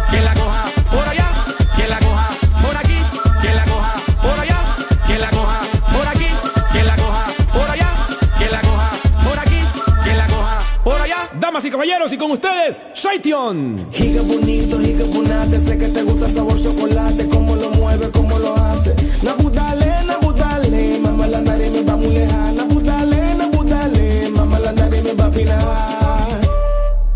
y 11.66 11.72
caballeros, 11.72 12.14
y 12.14 12.18
con 12.18 12.32
ustedes, 12.32 12.80
Shaition. 12.94 13.88
Giga 13.92 14.22
bonito, 14.22 14.80
giga 14.80 15.06
bonate, 15.06 15.60
sé 15.60 15.78
que 15.78 15.88
te 15.88 16.04
gusta 16.04 16.30
sabor 16.30 16.62
chocolate, 16.62 17.28
cómo 17.28 17.56
lo 17.56 17.70
mueve, 17.72 18.10
cómo 18.12 18.38
lo 18.38 18.56
hace. 18.56 18.94
Nabudale, 19.24 19.92
nabudale, 20.06 21.00
mamá 21.00 21.28
la 21.28 21.42
nariz 21.42 21.72
me 21.72 21.84
va 21.84 21.96
muy 21.96 22.14
lejana. 22.14 22.52
Nabudale, 22.54 23.36
nabudale, 23.36 24.30
mamá 24.30 24.60
la 24.60 24.74
nariz 24.74 25.04
me 25.04 25.14
va 25.14 25.26
a 25.26 26.40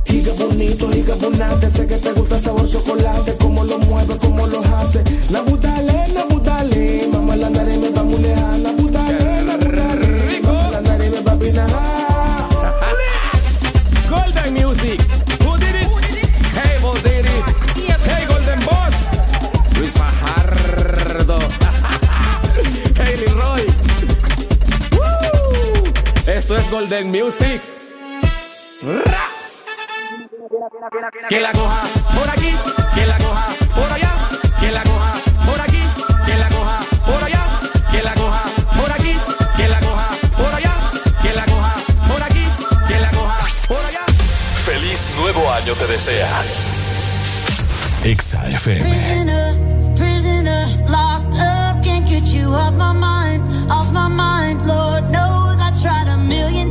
Giga 0.06 0.34
bonito, 0.34 0.90
giga 0.92 1.16
bonate, 1.16 1.70
sé 1.70 1.86
que 1.86 1.98
te 1.98 2.12
gusta 2.14 2.40
sabor 2.40 2.68
chocolate, 2.68 3.36
cómo 3.38 3.64
lo 3.64 3.78
mueve, 3.80 4.18
cómo 4.18 4.48
lo 4.48 4.60
hace. 4.62 5.04
Nabudale. 5.32 5.89
Golden 26.72 27.10
Music. 27.10 27.62
Que 31.30 31.40
la 31.40 31.52
coja 31.52 31.84
por 32.16 32.30
aquí, 32.30 32.54
que 32.96 33.06
la 33.06 33.18
coja 33.18 33.48
por 33.76 33.92
allá, 33.92 34.16
que 34.60 34.72
la 34.72 34.84
coja 34.84 35.14
por 35.46 35.62
aquí, 35.62 35.84
que 36.26 36.36
la 36.36 36.50
coja 36.50 36.80
por 37.06 37.24
allá, 37.24 37.46
que 37.92 38.04
la 38.04 38.14
coja 38.14 38.44
por 38.78 38.92
aquí, 38.92 39.16
que 39.58 39.68
la 39.68 39.80
coja 39.80 40.10
por 40.38 40.54
allá, 40.54 40.76
que 41.24 41.34
la 41.34 41.46
coja 41.46 41.76
por 42.08 42.24
aquí, 42.24 42.46
que 42.88 43.00
la 43.00 43.12
coja 43.12 43.38
por 43.68 43.86
allá. 43.86 44.06
Feliz 44.56 45.08
nuevo 45.20 45.52
año 45.52 45.74
te 45.76 45.88
desea. 45.88 46.30
Exa 48.04 48.42
Prisoner, 48.44 49.56
prisoner, 49.96 50.68
locked 50.88 51.36
up, 51.36 51.84
can't 51.84 52.08
get 52.08 52.24
you 52.34 52.54
off 52.54 52.74
my 52.74 52.94
mind, 52.94 53.44
off 53.70 53.92
my 53.92 54.09
million 56.30 56.69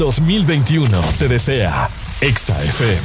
2021 0.00 0.98
te 1.18 1.28
desea 1.28 1.90
Exa 2.22 2.58
FM. 2.64 3.00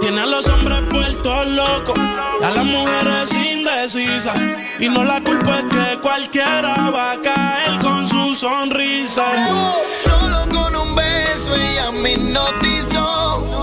Tiene 0.00 0.20
a 0.20 0.26
los 0.26 0.46
hombres 0.48 0.82
puestos 0.90 1.46
locos, 1.46 1.98
a 1.98 2.50
las 2.54 2.64
mujeres 2.66 3.32
indecisas. 3.32 4.38
Y 4.78 4.90
no 4.90 5.02
la 5.02 5.22
culpa 5.22 5.56
es 5.56 5.64
que 5.64 6.00
cualquiera 6.02 6.90
va 6.90 7.12
a 7.12 7.22
caer 7.22 7.80
con 7.80 8.06
su 8.06 8.34
sonrisa. 8.34 9.24
Solo 10.04 10.46
con 10.50 10.76
un 10.76 10.94
beso 10.94 11.56
ella 11.56 11.90
me 11.92 12.12
hipnotizó. 12.12 13.59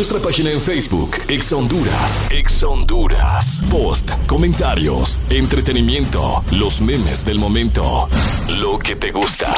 Nuestra 0.00 0.18
página 0.18 0.50
en 0.50 0.62
Facebook, 0.62 1.10
Ex 1.28 1.52
Honduras. 1.52 2.24
Ex 2.30 2.62
Honduras. 2.62 3.62
Post, 3.68 4.12
comentarios, 4.26 5.18
entretenimiento, 5.28 6.42
los 6.52 6.80
memes 6.80 7.22
del 7.22 7.38
momento. 7.38 8.08
Lo 8.48 8.78
que 8.78 8.96
te 8.96 9.12
gusta. 9.12 9.54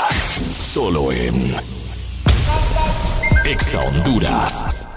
Solo 0.59 1.13
en 1.13 1.55
Ex 3.45 3.77
Honduras. 3.77 4.89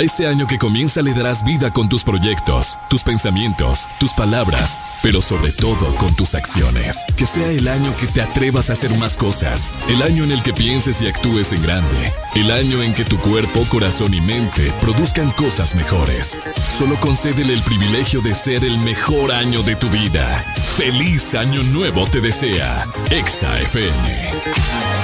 A 0.00 0.02
este 0.02 0.26
año 0.26 0.46
que 0.46 0.56
comienza 0.56 1.02
le 1.02 1.12
darás 1.12 1.44
vida 1.44 1.70
con 1.70 1.90
tus 1.90 2.04
proyectos, 2.04 2.78
tus 2.88 3.04
pensamientos, 3.04 3.86
tus 3.98 4.14
palabras, 4.14 4.80
pero 5.02 5.20
sobre 5.20 5.52
todo 5.52 5.94
con 5.96 6.14
tus 6.14 6.34
acciones. 6.34 7.04
Que 7.18 7.26
sea 7.26 7.50
el 7.50 7.68
año 7.68 7.94
que 8.00 8.06
te 8.06 8.22
atrevas 8.22 8.70
a 8.70 8.72
hacer 8.72 8.96
más 8.96 9.18
cosas, 9.18 9.70
el 9.90 10.00
año 10.00 10.24
en 10.24 10.32
el 10.32 10.42
que 10.42 10.54
pienses 10.54 11.02
y 11.02 11.06
actúes 11.06 11.52
en 11.52 11.62
grande, 11.62 12.14
el 12.34 12.50
año 12.50 12.82
en 12.82 12.94
que 12.94 13.04
tu 13.04 13.18
cuerpo, 13.18 13.66
corazón 13.68 14.14
y 14.14 14.22
mente 14.22 14.72
produzcan 14.80 15.32
cosas 15.32 15.74
mejores. 15.74 16.38
Solo 16.66 16.98
concédele 16.98 17.52
el 17.52 17.60
privilegio 17.60 18.22
de 18.22 18.34
ser 18.34 18.64
el 18.64 18.78
mejor 18.78 19.30
año 19.30 19.62
de 19.62 19.76
tu 19.76 19.90
vida. 19.90 20.42
Feliz 20.78 21.34
año 21.34 21.62
nuevo 21.64 22.06
te 22.06 22.22
desea, 22.22 22.88
Exa 23.10 23.60
FM. 23.60 24.99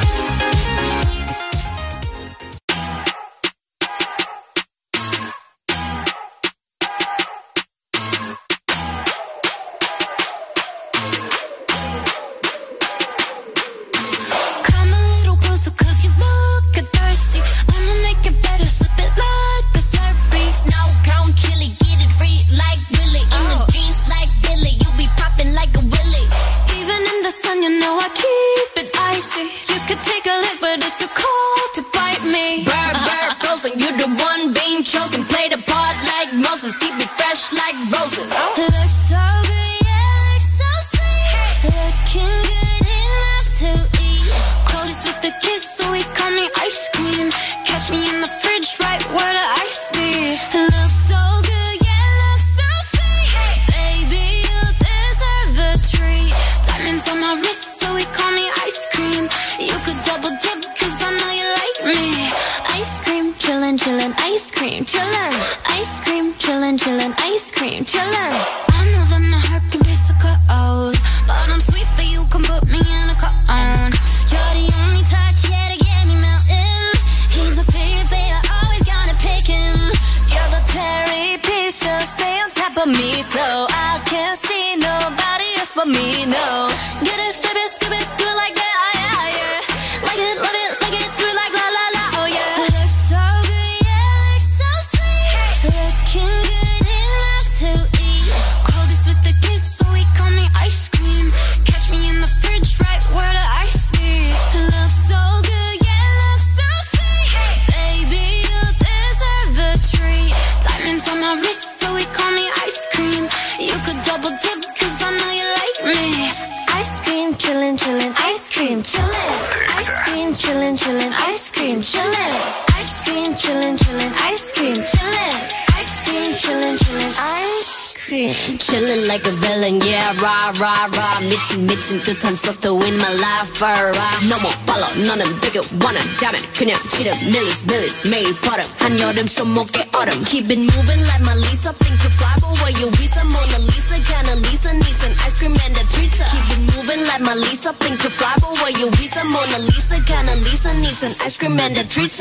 more 139.57 139.67
get 139.73 139.89
autumn. 139.97 140.23
Keep 140.26 140.52
it 140.52 140.60
moving 140.60 141.02
like 141.09 141.25
my 141.25 141.35
Lisa. 141.35 141.73
Think 141.73 141.97
to 142.05 142.10
fly, 142.12 142.36
but 142.41 142.52
where 142.60 142.76
you 142.76 142.93
visa? 143.01 143.25
Mona 143.25 143.59
Lisa, 143.65 143.97
kinda 144.05 144.36
Lisa, 144.44 144.73
needs 144.75 145.02
an 145.02 145.12
ice 145.25 145.39
cream 145.39 145.57
and 145.57 145.76
a 145.81 145.85
treat. 145.89 146.12
Keep 146.12 146.47
it 146.52 146.60
moving 146.76 147.02
like 147.09 147.23
my 147.25 147.35
Lisa. 147.35 147.73
Think 147.73 147.99
to 148.05 148.10
fly, 148.10 148.35
but 148.36 148.52
where 148.60 148.76
you 148.76 148.91
visa? 149.01 149.25
Mona 149.25 149.59
Lisa, 149.65 149.97
kinda 150.05 150.36
Lisa, 150.44 150.70
needs 150.75 151.02
an 151.02 151.12
ice 151.25 151.39
cream 151.39 151.59
and 151.59 151.76
a 151.78 151.85
treat. 151.89 152.12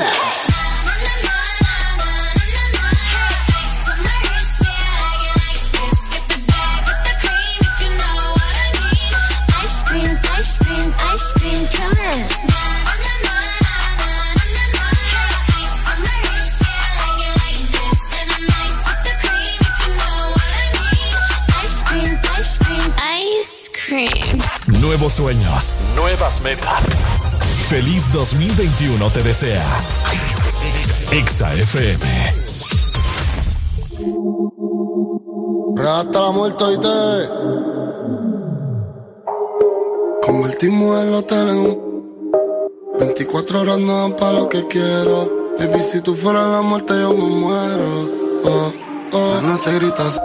Feliz 27.68 28.12
2021 28.12 29.10
te 29.10 29.22
desea. 29.24 29.64
Exa 31.10 31.52
FM. 31.54 32.06
Hasta 35.88 36.20
la 36.20 36.30
muerte 36.30 36.64
y 36.72 36.78
te 36.78 37.28
convertimos 40.22 41.04
el 41.04 41.14
hotel 41.14 41.48
en 41.48 41.58
un 41.58 41.86
24 43.00 43.60
horas 43.60 43.78
no 43.78 44.00
dan 44.00 44.12
para 44.12 44.32
lo 44.32 44.48
que 44.48 44.66
quiero. 44.68 45.54
Baby, 45.58 45.82
si 45.82 46.00
tú 46.02 46.14
fueras 46.14 46.48
la 46.48 46.62
muerte, 46.62 46.94
yo 47.00 47.12
me 47.14 47.24
muero. 47.24 48.10
Oh, 48.44 48.72
oh. 49.12 49.40
No 49.42 49.58
te 49.58 49.72
gritas 49.74 50.20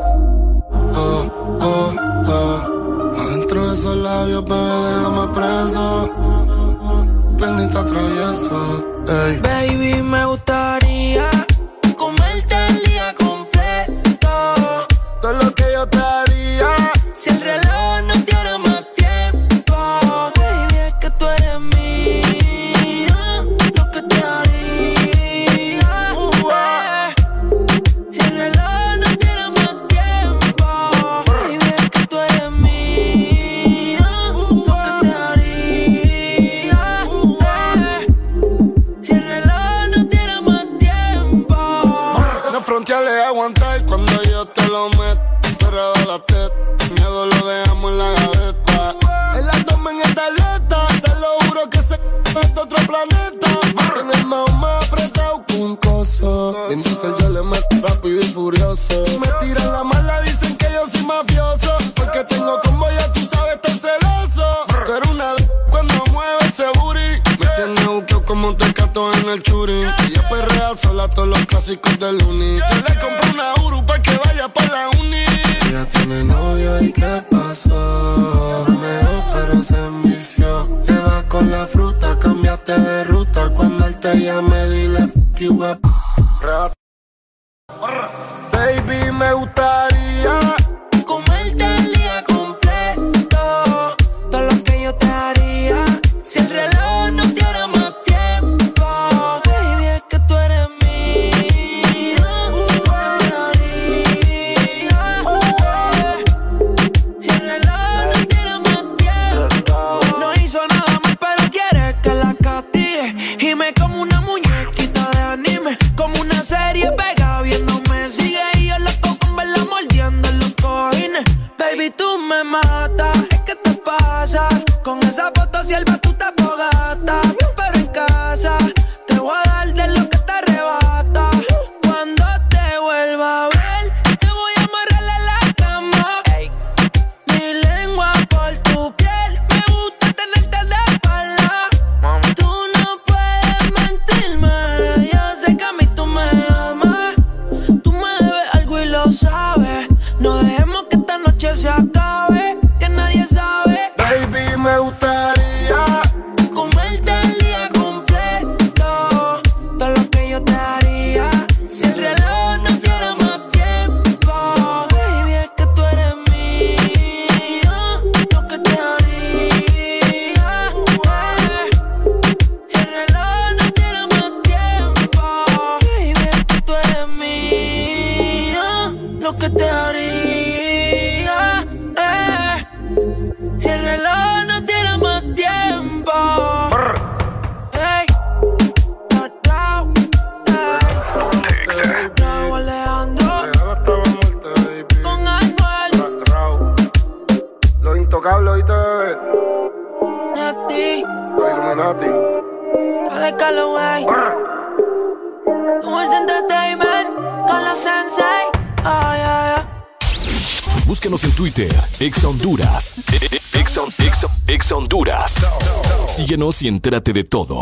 Y 216.41 216.67
entérate 216.67 217.13
de 217.13 217.23
todo. 217.23 217.59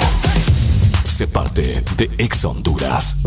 Se 1.04 1.28
parte 1.28 1.84
de 1.98 2.10
Ex 2.18 2.46
Honduras. 2.46 3.18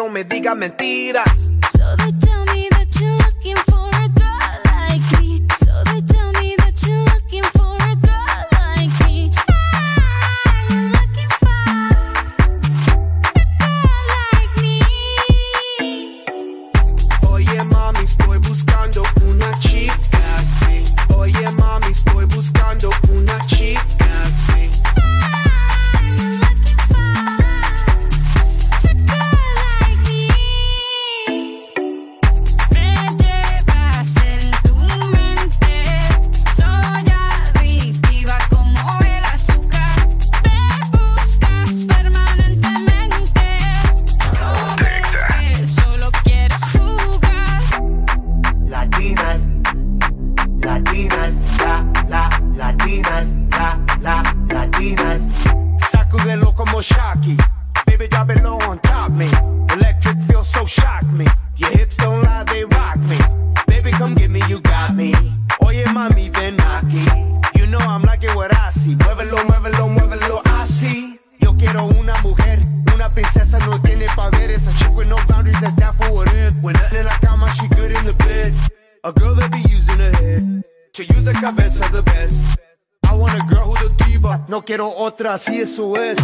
no 0.00 0.08
me 0.08 0.24
digas 0.24 0.56
mentiras. 0.56 0.99
isso 85.52 85.96
é 85.96 86.14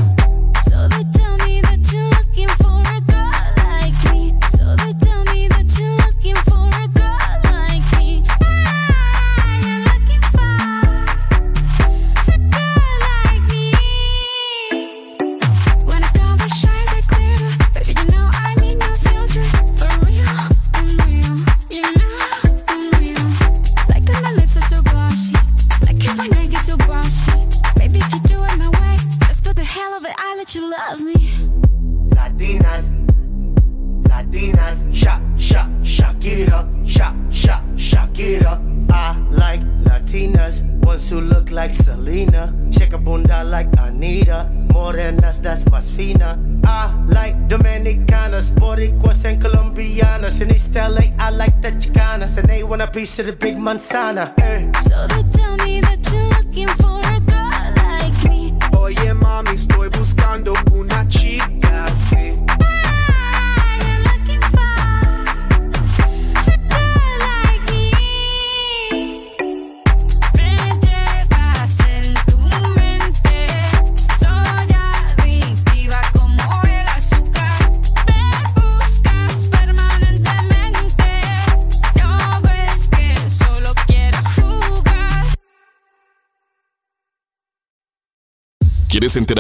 manzana. 53.66 54.35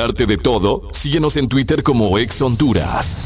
Enterarte 0.06 0.26
de 0.26 0.36
todo? 0.36 0.82
Síguenos 0.92 1.36
en 1.36 1.48
Twitter 1.48 1.82
como 1.82 2.18
Ex 2.18 2.40
Honduras. 2.40 3.18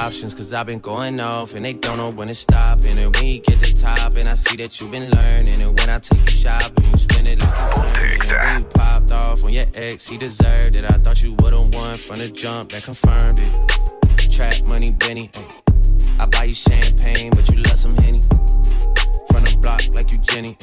Options. 0.00 0.34
Cause 0.34 0.52
I've 0.52 0.66
been 0.66 0.78
going 0.78 1.20
off 1.20 1.54
and 1.54 1.64
they 1.64 1.74
don't 1.74 1.98
know 1.98 2.10
when 2.10 2.28
to 2.28 2.34
stop. 2.34 2.84
And 2.84 3.14
when 3.14 3.24
you 3.24 3.40
get 3.40 3.60
to 3.60 3.74
top, 3.74 4.16
and 4.16 4.28
I 4.28 4.34
see 4.34 4.56
that 4.56 4.80
you've 4.80 4.90
been 4.90 5.10
learning. 5.10 5.60
And 5.62 5.78
when 5.78 5.88
I 5.88 5.98
take 5.98 6.20
you 6.20 6.36
shopping, 6.44 6.86
you 6.86 6.98
spend 6.98 7.28
it 7.28 7.38
like 7.40 8.30
you. 8.30 8.36
When 8.36 8.58
you 8.58 8.64
popped 8.66 9.12
off 9.12 9.44
on 9.44 9.52
your 9.52 9.66
ex, 9.74 10.08
he 10.08 10.16
deserved 10.16 10.76
it. 10.76 10.84
I 10.84 10.94
thought 11.02 11.22
you 11.22 11.34
would've 11.34 11.74
won 11.74 11.98
from 11.98 12.18
the 12.18 12.28
jump 12.28 12.72
that 12.72 12.82
confirmed 12.84 13.38
it. 13.40 14.30
Trap 14.30 14.68
money, 14.68 14.90
Benny. 14.92 15.30
I 16.18 16.26
buy 16.26 16.44
you 16.44 16.54
champagne, 16.54 17.30
but 17.30 17.48
you 17.50 17.56
love 17.62 17.78
some 17.78 17.94
Henny. 17.96 18.20
From 19.30 19.44
the 19.44 19.58
block 19.60 19.82
like 19.94 20.10
you 20.12 20.18
Jenny. 20.18 20.56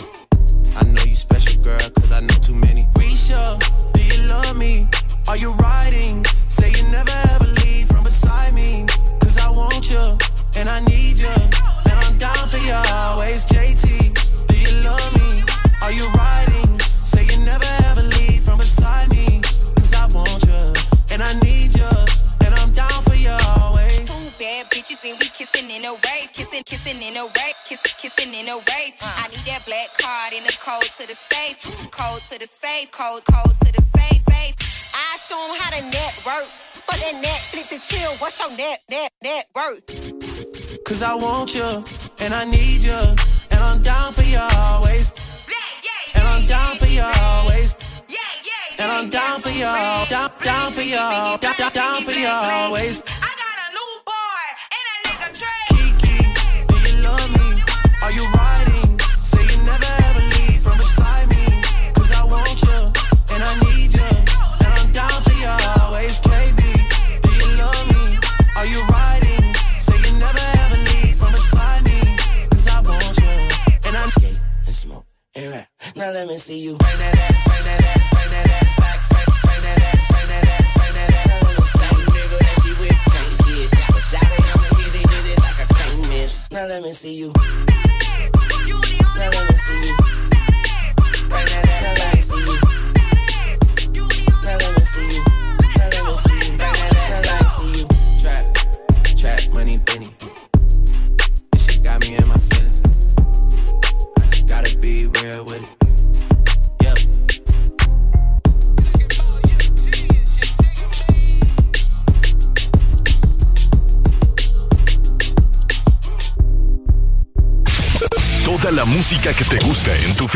Always. 52.26 53.04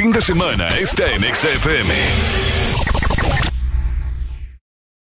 Fin 0.02 0.12
de 0.12 0.20
semana 0.22 0.68
está 0.80 1.12
en 1.12 1.22
XFM. 1.22 1.94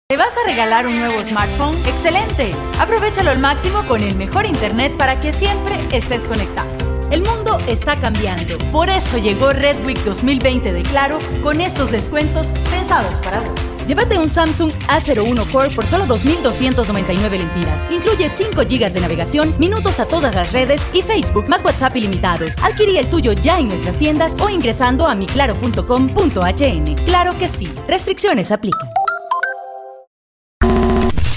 ¿Te 0.09 0.17
vas 0.17 0.35
a 0.35 0.47
regalar 0.47 0.87
un 0.87 0.97
nuevo 0.97 1.23
smartphone? 1.23 1.77
¡Excelente! 1.85 2.51
Aprovechalo 2.79 3.29
al 3.29 3.37
máximo 3.37 3.85
con 3.85 4.01
el 4.01 4.15
mejor 4.15 4.47
internet 4.47 4.97
para 4.97 5.21
que 5.21 5.31
siempre 5.31 5.75
estés 5.91 6.25
conectado. 6.25 6.71
El 7.11 7.21
mundo 7.21 7.59
está 7.67 7.95
cambiando, 7.99 8.57
por 8.71 8.89
eso 8.89 9.19
llegó 9.19 9.53
Red 9.53 9.85
Week 9.85 9.99
2020 10.03 10.73
de 10.73 10.81
Claro 10.81 11.19
con 11.43 11.61
estos 11.61 11.91
descuentos 11.91 12.47
pensados 12.71 13.17
para 13.19 13.41
vos. 13.41 13.59
Llévate 13.85 14.17
un 14.17 14.31
Samsung 14.31 14.71
A01 14.87 15.51
Core 15.51 15.69
por 15.71 15.85
solo 15.85 16.05
2.299 16.05 17.37
lempiras. 17.37 17.85
Incluye 17.91 18.29
5 18.29 18.61
GB 18.61 18.91
de 18.91 19.01
navegación, 19.01 19.55
minutos 19.59 19.99
a 19.99 20.07
todas 20.07 20.35
las 20.35 20.51
redes 20.51 20.81
y 20.93 21.01
Facebook 21.01 21.47
más 21.47 21.63
WhatsApp 21.63 21.95
ilimitados. 21.95 22.51
Adquirí 22.61 22.97
el 22.97 23.09
tuyo 23.09 23.33
ya 23.33 23.59
en 23.59 23.69
nuestras 23.69 23.97
tiendas 23.97 24.35
o 24.39 24.49
ingresando 24.49 25.07
a 25.07 25.15
miclaro.com.hn. 25.15 26.95
Claro 27.05 27.37
que 27.37 27.47
sí, 27.47 27.71
restricciones 27.87 28.51
aplican. 28.51 28.89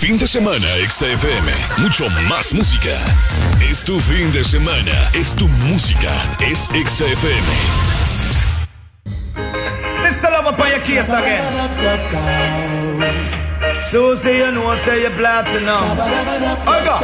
Fin 0.00 0.18
de 0.18 0.26
semana 0.26 0.66
XFM. 0.88 1.52
Mucho 1.78 2.08
más 2.28 2.52
música. 2.52 2.98
Es 3.60 3.84
tu 3.84 3.98
fin 4.00 4.32
de 4.32 4.42
semana. 4.42 5.10
Es 5.12 5.36
tu 5.36 5.46
música. 5.46 6.10
Es 6.40 6.68
XFM. 6.72 7.89
Case 10.90 11.08
again. 11.08 11.42
Susie, 13.80 14.42
you 14.42 14.50
know, 14.52 14.74
say 14.84 15.02
you're 15.02 15.10
platinum. 15.16 15.84
I 16.66 16.82
go. 16.84 16.96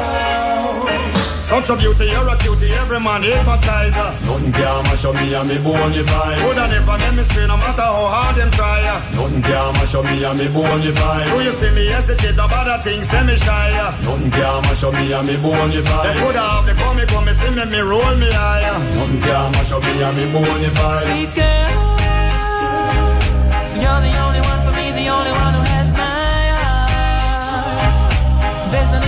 Such 1.47 1.71
a 1.71 1.77
beauty, 1.79 2.11
you're 2.11 2.27
a 2.27 2.35
cutie, 2.43 2.75
every 2.75 2.99
man 2.99 3.23
hypnotize 3.23 3.95
her. 3.95 4.11
Nothing 4.27 4.51
can 4.51 4.83
mash 4.91 5.07
up 5.07 5.15
me 5.15 5.31
and 5.31 5.47
me 5.47 5.55
bony 5.63 6.03
vibe. 6.03 6.43
Woulda 6.43 6.67
never 6.67 6.99
make 6.99 7.15
me 7.15 7.23
stray, 7.23 7.47
no 7.47 7.55
matter 7.57 7.87
how 7.87 8.11
hard 8.11 8.35
them 8.35 8.51
try. 8.51 8.83
Nothing 9.15 9.43
can 9.47 9.55
can 9.55 9.73
mash 9.79 9.95
up 9.95 10.05
me 10.11 10.27
and 10.27 10.39
me 10.39 10.47
bonify. 10.51 11.23
So 11.31 11.39
you 11.39 11.55
see 11.55 11.71
me 11.71 11.87
hesitate 11.87 12.35
about 12.35 12.67
a 12.67 12.83
thing, 12.83 12.99
say 12.99 13.23
me 13.23 13.39
shy. 13.39 13.71
Nothing 14.03 14.31
can 14.35 14.59
mash 14.67 14.83
up 14.83 14.95
me 14.99 15.07
and 15.15 15.23
me 15.23 15.39
bonify. 15.39 16.03
They 16.03 16.19
could 16.19 16.35
have, 16.35 16.51
have 16.51 16.67
they 16.67 16.75
come, 16.83 16.97
me 16.99 17.07
come, 17.07 17.25
me 17.31 17.33
feel 17.39 17.55
me, 17.55 17.63
me 17.71 17.79
roll 17.79 18.15
me 18.19 18.27
higher. 18.35 18.75
Nothing 18.99 19.23
can 19.23 19.47
mash 19.55 19.71
up 19.71 19.87
me 19.87 20.03
and 20.03 20.17
me 20.19 20.27
bonify. 20.35 20.99
Sweet 20.99 21.31
girl, 21.31 21.86
you're 23.87 24.03
the 24.03 24.17
only 24.27 24.43
one 24.51 24.61
for 24.67 24.73
me, 24.79 24.91
the 24.91 25.09
only 25.17 25.31
one 25.45 25.53
who 25.55 25.63
has 25.75 25.89
my 25.95 26.43
heart. 26.59 28.03
There's 28.73 28.91
no 28.91 29.06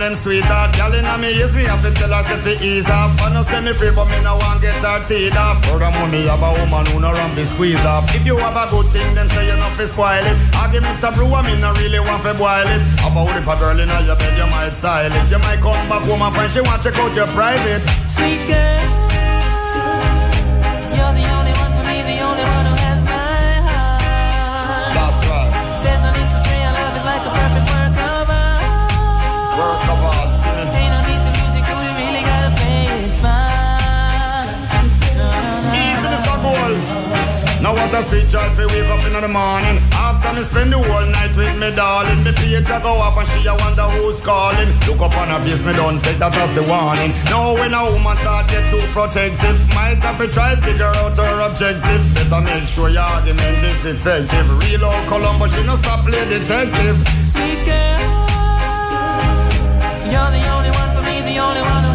them 0.00 0.14
sweetheart 0.16 0.72
Girl 0.76 0.96
in 0.96 1.04
me 1.20 1.36
ears 1.36 1.54
me 1.54 1.62
have 1.68 1.84
to 1.84 1.92
tell 1.92 2.10
her 2.10 2.24
say 2.24 2.40
fi 2.40 2.56
ease 2.64 2.88
off. 2.88 3.20
I 3.20 3.28
no 3.32 3.42
say 3.44 3.60
me 3.60 3.72
free 3.76 3.92
but 3.92 4.08
me 4.08 4.18
no 4.24 4.40
want 4.40 4.64
get 4.64 4.74
her 4.80 4.98
teeth 5.04 5.36
off 5.36 5.60
Furthermore 5.68 6.08
me 6.08 6.24
have 6.26 6.40
a 6.40 6.50
woman 6.58 6.88
who 6.90 6.98
no 6.98 7.12
run 7.12 7.30
fi 7.36 7.44
squeeze 7.44 7.84
off 7.84 8.08
If 8.16 8.24
you 8.24 8.36
have 8.40 8.56
a 8.56 8.64
good 8.72 8.88
thing 8.90 9.06
then 9.14 9.28
say 9.28 9.46
you 9.46 9.56
no 9.60 9.68
fi 9.76 9.84
spoil 9.84 10.24
it. 10.24 10.36
Argument 10.56 11.04
a 11.04 11.12
brew 11.12 11.28
and 11.28 11.46
me 11.46 11.54
no 11.60 11.70
really 11.76 12.00
want 12.00 12.24
fi 12.24 12.32
boil 12.32 12.66
it. 12.66 12.82
About 13.04 13.30
if 13.36 13.46
a 13.46 13.54
girl 13.60 13.78
in 13.78 13.92
your 14.08 14.16
bed 14.16 14.34
you 14.36 14.48
might 14.48 14.72
style 14.72 15.12
it. 15.12 15.30
You 15.30 15.38
might 15.44 15.60
come 15.60 15.76
back 15.88 16.02
home 16.08 16.24
and 16.24 16.50
she 16.50 16.60
want 16.64 16.82
check 16.82 16.96
out 16.96 17.14
your 17.14 17.28
private. 17.36 17.84
Sweet 18.08 18.40
girl, 18.48 18.88
you're 20.96 21.14
the 21.14 21.29
what 37.80 37.96
a 37.96 38.00
sweet 38.04 38.28
joy 38.28 38.44
fi 38.52 38.64
wake 38.68 38.90
up 38.92 39.00
in 39.08 39.16
the 39.16 39.28
morning. 39.28 39.80
After 39.96 40.32
me 40.36 40.42
spend 40.44 40.72
the 40.72 40.78
whole 40.78 41.08
night 41.08 41.32
with 41.36 41.56
me 41.56 41.72
darling. 41.72 42.20
Me 42.24 42.32
page 42.36 42.68
a 42.68 42.76
go 42.84 43.00
up 43.00 43.16
and 43.16 43.26
she 43.28 43.40
a 43.48 43.54
wonder 43.64 43.88
who's 43.96 44.20
calling. 44.20 44.68
Look 44.84 45.00
up 45.00 45.16
on 45.16 45.32
her 45.32 45.40
face, 45.40 45.64
me 45.64 45.72
don't 45.72 46.02
take 46.04 46.20
that 46.20 46.36
as 46.36 46.52
the 46.52 46.64
warning. 46.68 47.12
Now 47.32 47.56
when 47.56 47.72
a 47.72 47.80
woman 47.88 48.16
start 48.20 48.48
get 48.52 48.68
too 48.68 48.82
protective 48.92 49.56
Might 49.72 50.02
have 50.04 50.18
to 50.20 50.28
try 50.28 50.54
figure 50.60 50.92
out 51.00 51.16
her 51.16 51.38
objective. 51.48 52.02
Better 52.14 52.42
make 52.44 52.68
sure 52.68 52.92
your 52.92 53.06
argument 53.06 53.64
is 53.64 53.80
effective. 53.88 54.46
Real 54.60 54.84
old 54.84 55.04
Columbo, 55.08 55.48
she 55.48 55.64
no 55.64 55.74
stop 55.76 56.04
play 56.04 56.20
detective. 56.28 56.96
Sweet 57.24 57.64
girl, 57.64 58.28
you're 60.12 60.32
the 60.36 60.44
only 60.52 60.72
one 60.76 60.90
for 60.92 61.02
me, 61.08 61.24
the 61.24 61.38
only 61.40 61.64
one 61.64 61.89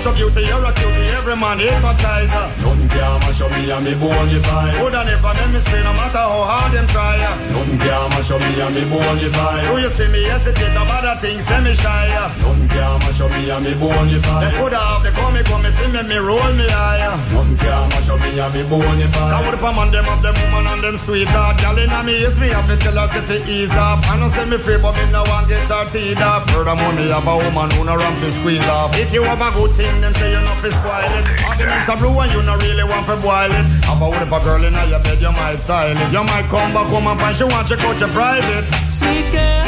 Such 0.00 0.16
a 0.16 0.16
cutie, 0.16 0.48
you're 0.48 0.64
a 0.64 0.72
cutie, 0.72 1.12
every 1.12 1.36
man 1.36 1.60
her. 1.60 2.46
Nothing 2.64 2.88
can 2.88 3.20
mash 3.20 3.40
up 3.44 3.52
me 3.52 3.68
and 3.68 3.84
me 3.84 3.92
bonify. 4.00 4.72
Coulda 4.80 5.04
never 5.04 5.32
make 5.36 5.52
me 5.52 5.60
stay 5.60 5.82
no 5.84 5.92
matter 5.92 6.24
how 6.24 6.48
hard 6.48 6.72
them 6.72 6.86
try. 6.88 7.20
Nothing 7.52 7.76
can 7.76 8.08
mash 8.16 8.32
up 8.32 8.40
me 8.40 8.48
and 8.56 8.72
me 8.72 8.82
bonify. 8.88 9.60
So 9.68 9.76
you 9.76 9.92
see 9.92 10.08
me 10.08 10.24
hesitate 10.24 10.72
about 10.72 11.04
a 11.04 11.20
thing, 11.20 11.36
say 11.40 11.60
me 11.60 11.76
shy. 11.76 12.08
Nothing 12.40 12.68
can 12.72 12.96
mash 13.04 13.20
up 13.20 13.28
me 13.28 13.44
and 13.52 13.60
me 13.60 13.72
bonify. 13.76 14.40
They 14.40 14.52
coulda 14.56 14.80
have 14.80 15.04
the 15.04 15.12
come, 15.12 15.36
me 15.36 15.42
come, 15.44 15.62
me 15.68 15.70
feel 15.76 15.92
me, 15.92 16.02
me 16.08 16.16
roll 16.16 16.52
me 16.56 16.64
higher. 16.64 17.14
Nothing 17.36 17.60
can 17.60 17.84
mash 17.92 18.08
up 18.08 18.20
me 18.24 18.40
and 18.40 18.52
me 18.56 18.62
bonify. 18.72 19.36
What 19.44 19.52
if 19.52 19.60
a 19.60 19.70
man 19.76 19.92
them 19.92 20.08
have 20.08 20.24
them 20.24 20.36
woman 20.48 20.64
and 20.72 20.80
them 20.80 20.96
sweetheart? 20.96 21.60
Girl 21.60 21.76
inna 21.76 22.00
me 22.08 22.24
ears, 22.24 22.40
me 22.40 22.48
have 22.48 22.64
to 22.72 22.76
tell 22.80 22.96
her 22.96 23.08
say 23.12 23.20
fi 23.28 23.36
ease 23.44 23.76
up. 23.76 24.00
I 24.08 24.16
know 24.16 24.32
say 24.32 24.48
me 24.48 24.56
free, 24.56 24.80
but 24.80 24.96
me 24.96 25.04
no 25.12 25.28
want 25.28 25.44
get 25.52 25.68
her 25.68 25.84
teeth 25.92 26.24
off. 26.24 26.48
Furthermore, 26.48 26.96
me 26.96 27.12
have 27.12 27.28
a 27.28 27.36
woman 27.36 27.68
who 27.76 27.84
no 27.84 28.00
ramp 28.00 28.16
me 28.24 28.32
squeeze 28.32 28.64
off. 28.72 28.96
If 28.96 29.12
you 29.12 29.22
have 29.28 29.44
a 29.44 29.50
good 29.52 29.76
thing, 29.76 29.89
them 29.98 30.14
say 30.14 30.30
you 30.30 30.40
not 30.46 30.62
fi 30.62 30.70
spoil 30.70 31.12
it. 31.18 31.26
Argument 31.42 31.90
a 31.90 31.94
brew 31.98 32.14
and 32.22 32.30
you 32.30 32.42
no 32.46 32.54
really 32.62 32.86
want 32.86 33.04
fi 33.06 33.16
boil 33.18 33.50
it. 33.50 33.66
How 33.82 33.98
about 33.98 34.14
if 34.22 34.30
a 34.30 34.38
girl 34.46 34.62
inna 34.62 34.82
your 34.86 35.02
bed, 35.02 35.18
you 35.18 35.32
might 35.34 35.58
style 35.58 35.90
it. 35.90 36.08
You 36.14 36.22
might 36.22 36.46
come 36.46 36.70
back 36.70 36.86
home 36.86 37.10
and 37.10 37.18
find 37.18 37.34
she 37.34 37.44
want 37.44 37.66
check 37.66 37.82
out 37.82 37.98
your 37.98 38.12
private. 38.14 38.64
Sweet 38.86 39.26
girl, 39.34 39.66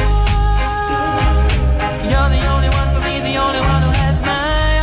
you're 2.06 2.30
the 2.30 2.42
only 2.54 2.70
one 2.70 2.88
for 2.94 3.02
me, 3.02 3.18
the 3.26 3.34
only 3.42 3.62
one 3.66 3.82
who 3.82 3.90
has 4.06 4.22
my 4.22 4.30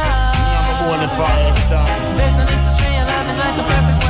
heart. 0.03 0.35
I'm 0.35 0.67
a 0.67 0.75
bonify 0.83 1.37
every 1.47 1.65
time. 1.71 1.87
There's 2.19 2.35
no 2.35 2.43
need 2.43 2.63
to 2.67 2.71
stray, 2.75 2.93
your 2.99 3.07
love 3.07 3.27
is 3.31 3.37
like 3.39 3.55
a 3.55 3.63
perfect 3.63 3.99
work 4.03 4.08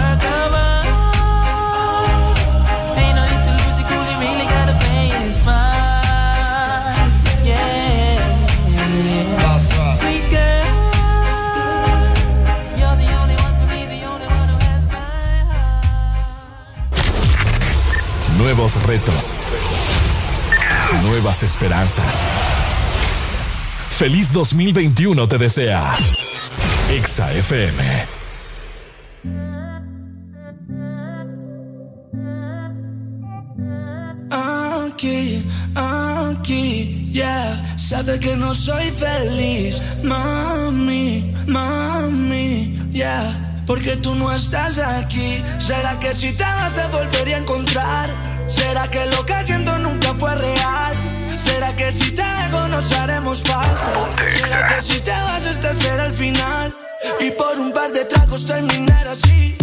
Nuevos 18.40 18.82
retos. 18.84 19.36
Nuevas 21.04 21.44
esperanzas. 21.44 22.26
Feliz 23.90 24.32
2021 24.32 25.28
te 25.28 25.38
desea. 25.38 25.84
Exa 26.90 27.34
FM. 27.34 28.08
Aquí, 34.32 35.44
aquí, 35.76 37.10
yeah. 37.12 37.76
Sabe 37.78 38.22
que 38.22 38.38
no 38.38 38.56
soy 38.56 38.90
feliz, 38.92 39.82
mami, 40.02 41.36
mami, 41.46 42.90
yeah. 42.94 43.49
Porque 43.70 43.96
tú 43.98 44.16
no 44.16 44.34
estás 44.34 44.80
aquí. 44.80 45.44
¿Será 45.60 46.00
que 46.00 46.16
si 46.16 46.34
te 46.34 46.44
vas 46.44 46.74
te 46.74 46.88
volvería 46.88 47.36
a 47.36 47.40
encontrar? 47.42 48.10
¿Será 48.48 48.90
que 48.90 49.06
lo 49.06 49.24
que 49.28 49.36
siento 49.46 49.78
nunca 49.78 50.12
fue 50.16 50.34
real? 50.34 50.94
¿Será 51.38 51.76
que 51.76 51.92
si 51.92 52.10
te 52.10 52.24
dejo 52.24 52.68
nos 52.68 52.92
haremos 52.94 53.44
falta? 53.44 54.10
¿Será 54.28 54.68
que 54.70 54.84
si 54.84 55.00
te 55.02 55.12
vas 55.12 55.46
este 55.46 55.72
será 55.76 56.08
el 56.08 56.14
final? 56.14 56.76
Y 57.20 57.30
por 57.30 57.60
un 57.60 57.72
par 57.72 57.92
de 57.92 58.06
tragos 58.06 58.48
terminar 58.48 59.08
así 59.08 59.56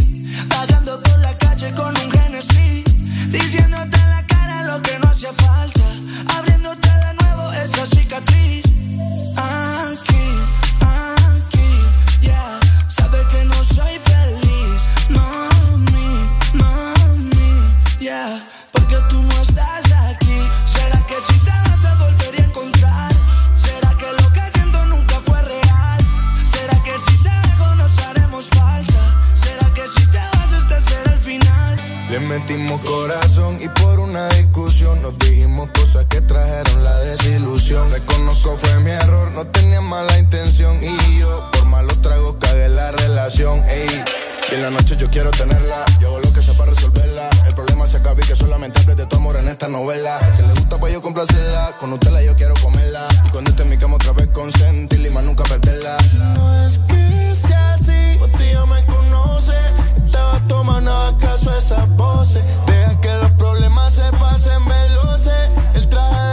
Vagando 0.46 1.02
por 1.02 1.18
la 1.18 1.36
calle 1.36 1.72
con 1.74 1.92
un 1.98 2.10
Genesis 2.12 2.84
Diciéndote 3.28 3.96
en 3.96 4.10
la 4.10 4.24
cara 4.24 4.62
lo 4.66 4.80
que 4.82 4.98
no 5.00 5.08
hacía 5.08 5.32
falta 5.32 5.82
Abriéndote 6.38 6.88
de 6.88 7.14
nuevo 7.20 7.52
esa 7.54 7.86
cicatriz 7.86 8.64
Aquí, 9.36 10.26
aquí, 10.80 11.68
yeah 12.20 12.60
Sabe 12.88 13.18
que 13.32 13.44
no 13.44 13.55
Le 32.16 32.20
metimos 32.20 32.80
corazón 32.80 33.58
y 33.60 33.68
por 33.68 34.00
una 34.00 34.26
discusión 34.30 34.98
nos 35.02 35.18
dijimos 35.18 35.70
cosas 35.72 36.06
que 36.06 36.22
trajeron 36.22 36.82
la 36.82 36.96
desilusión. 37.00 37.90
Reconozco 37.90 38.56
fue 38.56 38.78
mi 38.78 38.88
error, 38.92 39.32
no 39.32 39.46
tenía 39.48 39.82
mala 39.82 40.18
intención 40.18 40.78
y 40.82 41.18
yo 41.18 41.50
por 41.52 41.66
malos 41.66 42.00
tragos 42.00 42.36
cagué 42.40 42.70
la 42.70 42.90
relación. 42.92 43.62
Ey, 43.68 44.02
y 44.50 44.54
en 44.54 44.62
la 44.62 44.70
noche 44.70 44.96
yo 44.96 45.10
quiero 45.10 45.30
tenerla, 45.30 45.84
yo 46.00 46.08
hago 46.08 46.20
lo 46.20 46.32
que 46.32 46.40
sea 46.40 46.56
para 46.56 46.70
resolverla. 46.70 47.05
Problema 47.56 47.86
se 47.86 47.96
acaba 47.96 48.20
y 48.22 48.26
que 48.26 48.34
solamente 48.34 48.78
hable 48.80 48.94
de 48.94 49.06
tu 49.06 49.16
amor 49.16 49.34
en 49.36 49.48
esta 49.48 49.66
novela. 49.66 50.20
Que 50.36 50.42
le 50.42 50.52
gusta 50.52 50.76
pues 50.76 50.92
yo 50.92 51.00
complacerla, 51.00 51.74
con 51.78 51.90
usted 51.90 52.10
la 52.10 52.22
yo 52.22 52.36
quiero 52.36 52.52
comerla. 52.62 53.08
Y 53.24 53.30
cuando 53.30 53.48
esté 53.48 53.62
en 53.62 53.70
mi 53.70 53.78
cama 53.78 53.94
otra 53.94 54.12
vez 54.12 54.28
consentirla 54.28 55.08
y 55.08 55.10
más 55.10 55.24
nunca 55.24 55.42
perderla. 55.44 55.96
No 56.34 56.66
es 56.66 56.78
que 56.80 57.34
sea 57.34 57.72
así, 57.72 58.18
usted 58.20 58.52
ya 58.52 58.66
me 58.66 58.84
conoce. 58.84 59.54
Estaba 60.04 60.38
toma, 60.46 60.82
no 60.82 60.92
hagas 60.92 61.14
caso 61.14 61.50
a 61.50 61.56
esas 61.56 61.88
voces. 61.96 62.44
Deja 62.66 63.00
que 63.00 63.14
los 63.22 63.30
problemas 63.32 63.94
se 63.94 64.04
pasen, 64.20 64.62
me 64.66 64.88
lo 64.90 65.16
sé. 65.16 65.50
El 65.72 65.88
traje 65.88 66.25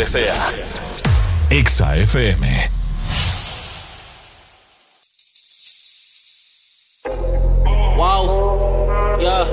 desea. 0.00 0.34
Exa 1.50 1.94
FM. 1.96 2.70
Wow, 7.98 9.18
yeah. 9.20 9.44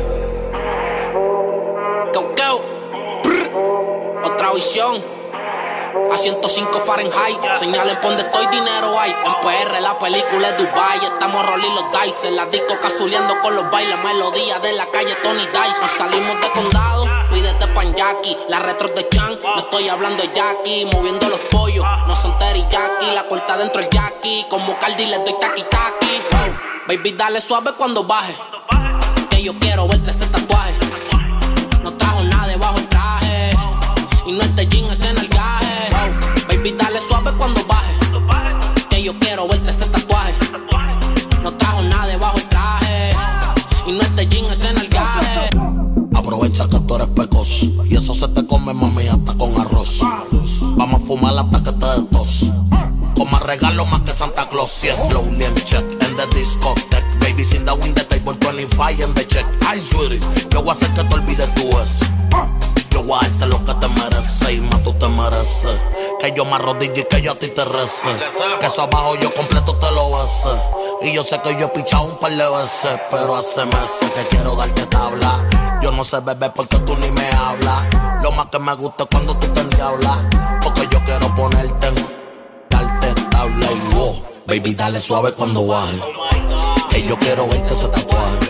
Go, 2.13 2.33
go. 2.39 2.63
Brr. 3.23 4.23
Otra 4.23 4.53
visión. 4.53 5.03
A 6.13 6.17
105 6.17 6.79
Fahrenheit. 6.85 7.39
Señalen 7.59 7.97
por 7.97 8.11
donde 8.11 8.23
estoy, 8.23 8.47
dinero 8.47 8.97
hay. 8.97 9.11
En 9.11 9.33
PR 9.41 9.81
la 9.81 9.99
película 9.99 10.49
es 10.49 10.57
Dubai. 10.57 11.03
Estamos 11.03 11.45
rolling 11.45 11.75
los 11.75 11.85
dice. 11.91 12.29
En 12.29 12.37
la 12.37 12.45
disco 12.45 12.79
casuleando 12.81 13.41
con 13.41 13.53
los 13.53 13.69
bailes. 13.69 13.97
Melodía 14.01 14.59
de 14.59 14.71
la 14.73 14.85
calle 14.85 15.13
Tony 15.21 15.45
Dice. 15.45 15.81
Nos 15.81 15.91
salimos 15.91 16.39
de 16.39 16.51
condado. 16.51 17.16
Pídete 17.57 17.73
pan 17.73 17.95
Jackie. 17.95 18.37
La 18.49 18.59
retro 18.59 18.87
de 18.89 19.07
Chan. 19.09 19.37
No 19.43 19.61
estoy 19.61 19.89
hablando 19.89 20.21
de 20.21 20.29
Jackie. 20.33 20.85
Moviendo 20.93 21.27
los 21.27 21.39
pollos. 21.51 21.83
No 22.07 22.15
son 22.15 22.37
teriyaki. 22.37 23.07
La 23.15 23.27
corta 23.27 23.57
dentro 23.57 23.81
el 23.81 23.89
Jackie. 23.89 24.45
Como 24.49 24.77
Cardi 24.77 25.05
le 25.05 25.17
doy 25.17 25.33
taki 25.39 25.63
taki. 25.63 26.21
Baby, 26.87 27.13
dale 27.13 27.41
suave 27.41 27.73
cuando 27.73 28.03
baje. 28.03 28.35
Que 29.29 29.41
yo 29.41 29.57
quiero 29.57 29.87
verte 29.87 30.11
ese 30.11 30.27
tatuaje. 30.27 30.73
No 31.83 31.93
trajo 31.93 32.23
nada 32.23 32.47
debajo 32.47 32.77
el 32.77 32.87
traje. 32.87 33.51
Y 34.27 34.33
no 34.33 34.43
este 34.43 34.67
jean 34.67 34.91
es 34.91 35.03
en 35.03 35.17
el 35.17 35.27
gaje. 35.27 35.89
Baby, 36.47 36.71
dale 36.77 36.99
suave 36.99 37.31
cuando 37.37 37.65
baje. 37.65 37.93
Que 38.89 39.01
yo 39.01 39.17
quiero 39.19 39.47
verte 39.47 39.71
ese 39.71 39.85
tatuaje. 39.85 40.33
No 41.43 41.53
trajo 41.53 41.81
nada 41.81 42.05
debajo 42.05 42.37
el 42.37 42.47
traje. 42.47 43.11
Y 43.87 43.93
no 43.93 44.01
este 44.01 44.27
jean 44.27 44.45
es 44.45 44.63
en 44.63 44.77
el 44.77 44.89
gaje. 44.89 45.49
Aprovecha 46.13 46.67
y 47.85 47.95
eso 47.95 48.13
se 48.15 48.27
te 48.29 48.45
come 48.47 48.73
mami 48.73 49.07
hasta 49.07 49.33
con 49.35 49.59
arroz. 49.59 49.99
Vamos 50.61 51.01
a 51.01 51.05
fumar 51.05 51.37
hasta 51.37 51.61
que 51.61 51.71
te 51.71 51.85
des 51.85 52.09
tos. 52.09 52.45
Con 53.15 53.29
más 53.31 53.43
regalo 53.43 53.85
más 53.85 54.01
que 54.01 54.13
Santa 54.13 54.47
Claus. 54.49 54.81
Yes, 54.81 54.97
slowly 55.07 55.43
and 55.43 55.63
check 55.65 55.83
in 55.83 56.15
the 56.15 56.25
discotheque. 56.35 57.03
Babies 57.19 57.53
in 57.53 57.65
the 57.65 57.73
window 57.75 58.03
table 58.05 58.33
25 58.33 59.03
en 59.03 59.13
the 59.13 59.27
check. 59.27 59.45
Ay, 59.67 59.79
sweetie, 59.81 60.19
yo 60.49 60.61
voy 60.61 60.69
a 60.69 60.71
hacer 60.71 60.89
que 60.89 61.03
te 61.03 61.15
olvides 61.15 61.55
tú 61.55 61.63
eso. 61.79 62.05
Yo 62.97 63.03
voy 63.03 63.19
darte 63.21 63.45
lo 63.45 63.63
que 63.63 63.75
te 63.75 63.87
mereces 63.89 64.49
y 64.49 64.59
más 64.59 64.83
tú 64.83 64.91
te 64.93 65.07
mereces. 65.07 65.79
Que 66.19 66.33
yo 66.35 66.45
me 66.45 66.55
arrodille 66.55 67.01
y 67.01 67.03
que 67.03 67.21
yo 67.21 67.33
a 67.33 67.35
ti 67.35 67.47
te 67.49 67.63
rece. 67.63 68.07
Que 68.59 68.65
eso 68.65 68.81
abajo 68.81 69.13
yo 69.17 69.31
completo 69.35 69.75
te 69.75 69.91
lo 69.91 70.13
bese. 70.13 70.49
Y 71.03 71.13
yo 71.13 71.21
sé 71.21 71.39
que 71.43 71.55
yo 71.59 71.67
he 71.67 71.69
pichado 71.69 72.05
un 72.05 72.17
par 72.17 72.31
de 72.31 72.49
veces, 72.49 72.99
pero 73.11 73.35
hace 73.35 73.65
meses 73.65 74.09
que 74.15 74.25
quiero 74.29 74.55
darte 74.55 74.83
tabla. 74.87 75.47
Yo 75.79 75.91
no 75.91 76.03
sé 76.03 76.21
beber 76.21 76.51
porque 76.55 76.75
tú 76.79 76.97
ni 76.97 77.11
me 77.11 77.29
hablas. 77.33 77.85
Lo 78.23 78.31
más 78.31 78.47
que 78.47 78.57
me 78.57 78.73
gusta 78.73 79.03
es 79.03 79.09
cuando 79.11 79.35
tú 79.35 79.45
te 79.45 79.59
endiablas. 79.59 80.17
Porque 80.63 80.87
yo 80.89 80.99
quiero 81.05 81.35
ponerte 81.35 81.87
en 81.89 81.95
darte 82.67 83.21
tabla 83.29 83.67
y 83.73 83.95
wow. 83.95 84.25
Baby, 84.47 84.73
dale 84.73 84.99
suave 84.99 85.33
cuando 85.33 85.67
baje. 85.67 86.01
Que 86.89 87.03
yo 87.03 87.15
quiero 87.19 87.47
verte 87.47 87.75
ese 87.75 87.89
tatuaje. 87.89 88.46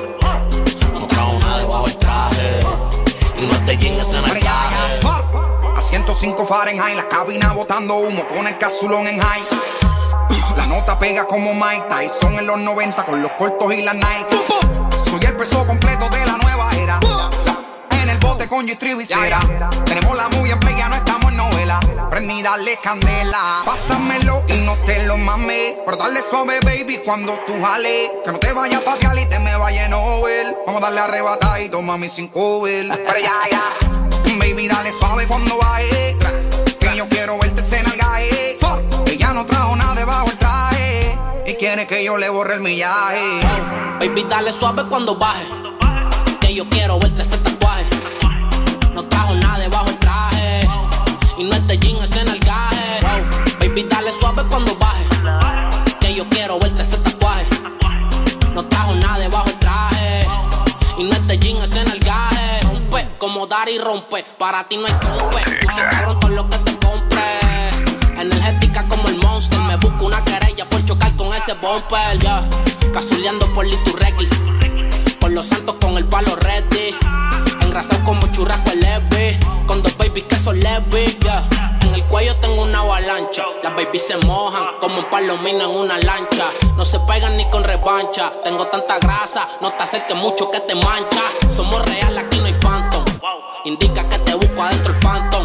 5 6.18 6.48
Fahrenheit. 6.48 6.96
La 6.96 7.08
cabina 7.08 7.54
botando 7.54 7.96
humo 7.96 8.26
con 8.28 8.48
el 8.48 8.58
casulón 8.58 9.06
en 9.06 9.20
high. 9.20 9.44
La 10.58 10.66
nota 10.66 10.98
pega 10.98 11.28
como 11.28 11.54
Mike 11.54 11.86
Tyson 11.90 12.34
en 12.40 12.48
los 12.48 12.60
90 12.60 13.06
con 13.06 13.22
los 13.22 13.32
cortos 13.34 13.72
y 13.72 13.84
la 13.84 13.94
Nike. 13.94 14.36
Soy 15.06 15.20
el 15.24 15.36
peso 15.36 15.66
completo 15.68 16.10
de 16.10 16.26
la 16.26 16.38
nueva 16.38 16.72
era. 16.76 17.00
En 18.02 18.10
el 18.10 18.18
bote 18.18 18.48
con 18.48 18.68
G-Tree 18.68 18.96
Tenemos 19.86 20.18
la 20.18 20.28
movie 20.30 20.54
en 20.54 20.60
play, 20.60 20.76
ya 20.76 20.90
no 20.90 20.96
estamos 20.96 21.32
en 21.32 21.38
novela. 21.38 21.80
Prendí, 22.10 22.42
dale 22.42 22.80
candela. 22.82 23.62
Pásamelo 23.64 24.44
y 24.48 24.66
no 24.66 24.74
te 24.88 25.06
lo 25.06 25.18
mames. 25.18 25.76
Pero 25.86 25.98
dale 25.98 26.20
suave, 26.28 26.60
baby, 26.62 27.00
cuando 27.06 27.34
tú 27.46 27.54
jales. 27.62 28.10
Que 28.26 28.32
no 28.32 28.40
te 28.40 28.54
vayas 28.54 28.82
pa' 28.82 28.98
Cali 28.98 29.30
te 29.30 29.38
me 29.38 29.56
vaya 29.58 29.86
en 29.86 29.94
over. 29.94 30.58
Vamos 30.66 30.82
a 30.82 30.86
darle 30.86 31.02
arrebatadito, 31.02 31.80
mami, 31.84 32.10
sin 32.10 32.28
cover. 32.30 32.88
Pero 33.06 33.20
ya, 33.20 33.36
ya. 33.52 34.17
Baby, 34.40 34.68
dale 34.68 34.92
suave 34.92 35.28
cuando 35.28 35.58
baje. 35.58 36.16
Que 36.80 36.96
yo 36.96 37.08
quiero 37.10 37.38
verte 37.40 37.62
en 37.76 37.86
el 37.86 37.98
gaje. 37.98 38.58
Ella 39.08 39.34
no 39.34 39.46
trajo 39.46 39.76
nada 39.76 39.96
debajo 39.96 40.30
el 40.30 40.38
traje. 40.38 41.18
Y 41.46 41.54
quiere 41.56 41.88
que 41.88 42.04
yo 42.04 42.18
le 42.18 42.30
borre 42.30 42.56
el 42.56 42.62
millaje. 42.62 43.40
Baby, 44.00 44.26
dale 44.30 44.52
suave 44.52 44.84
cuando 44.86 45.16
baje. 45.16 45.46
Que 46.42 46.54
yo 46.54 46.68
quiero 46.70 47.00
verte 47.00 47.22
ese 47.22 47.38
tatuaje. 47.38 47.86
No 48.94 49.06
trajo 49.06 49.34
nada 49.36 49.60
debajo 49.60 49.88
el 49.90 49.98
traje. 49.98 50.68
Y 51.38 51.44
no 51.44 51.56
este 51.56 51.78
jean 51.78 52.04
es 52.04 52.17
rompe. 63.78 64.24
Para 64.38 64.68
ti 64.68 64.78
no 64.78 64.88
hay 64.88 64.94
compe. 64.94 65.42
Tú 65.62 65.68
me 65.68 65.90
cobras 65.90 66.20
todo 66.20 66.32
lo 66.32 66.50
que 66.50 66.58
te 66.60 66.78
compre. 66.78 67.24
Energética 68.18 68.88
como 68.88 69.08
el 69.10 69.18
monster. 69.18 69.60
Me 69.60 69.78
busco 69.78 70.06
una 70.06 70.24
querella 70.24 70.66
por 70.66 70.84
chocar 70.86 71.16
con 71.16 71.34
ese 71.34 71.54
bumper. 71.54 72.20
Ya. 72.20 72.48
Cazuleando 72.94 73.46
por 73.54 73.66
Liturregui. 73.66 74.28
Por 75.20 75.32
los 75.32 75.46
santos 75.46 75.76
con 75.82 75.98
el 75.98 76.06
palo 76.06 76.36
ready. 76.36 76.96
Engrasado 77.62 78.04
como 78.04 78.26
churrasco 78.32 78.72
el 78.72 78.80
leve. 78.80 79.40
Con 79.66 79.84
dos 79.84 79.98
babies 79.98 80.26
que 80.26 80.36
son 80.38 80.60
ya. 80.60 81.48
En 81.82 81.94
el 81.94 82.04
cuello 82.06 82.36
tengo 82.38 82.64
una 82.64 82.80
avalancha. 82.80 83.46
Las 83.64 83.76
babies 83.76 84.08
se 84.08 84.18
mojan 84.18 84.66
como 84.80 85.00
un 85.00 85.10
palomino 85.10 85.64
en 85.66 85.70
una 85.70 85.98
lancha. 85.98 86.46
No 86.76 86.84
se 86.84 87.00
pegan 87.02 87.38
ni 87.38 87.46
con 87.50 87.64
revancha. 87.64 88.32
Tengo 88.44 88.68
tanta 88.68 89.00
grasa, 89.00 89.48
no 89.62 89.72
te 89.74 89.84
acerques 89.84 90.18
mucho 90.18 90.50
que 90.52 90.60
te 90.62 90.76
mancha. 90.76 91.22
Somos 91.54 91.84
real, 91.86 92.18
aquí 92.18 92.40
no 92.40 92.46
hay 92.46 92.54
phantom. 92.54 92.97
Indica 93.66 94.08
que 94.10 94.20
te 94.20 94.34
busco 94.36 94.64
adentro 94.64 94.94
el 94.94 95.00
phantom. 95.00 95.37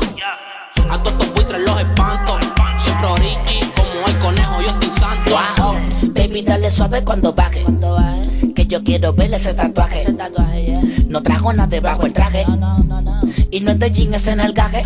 Baby, 6.33 6.44
dale 6.44 6.70
suave 6.70 7.05
cuando 7.05 7.35
baje. 7.35 7.62
Que 8.55 8.65
yo 8.65 8.83
quiero 8.83 9.12
ver 9.12 9.35
ese 9.35 9.52
tatuaje. 9.52 10.07
No 11.09 11.23
trajo 11.23 11.52
nada 11.52 11.69
debajo 11.69 12.07
el 12.07 12.15
traje. 12.15 12.47
Y 13.51 13.61
no 13.61 13.73
es 13.73 13.78
de 13.78 13.91
jean, 13.91 14.15
es 14.15 14.27
en 14.28 14.41
el 14.41 14.55
gaje. 14.55 14.83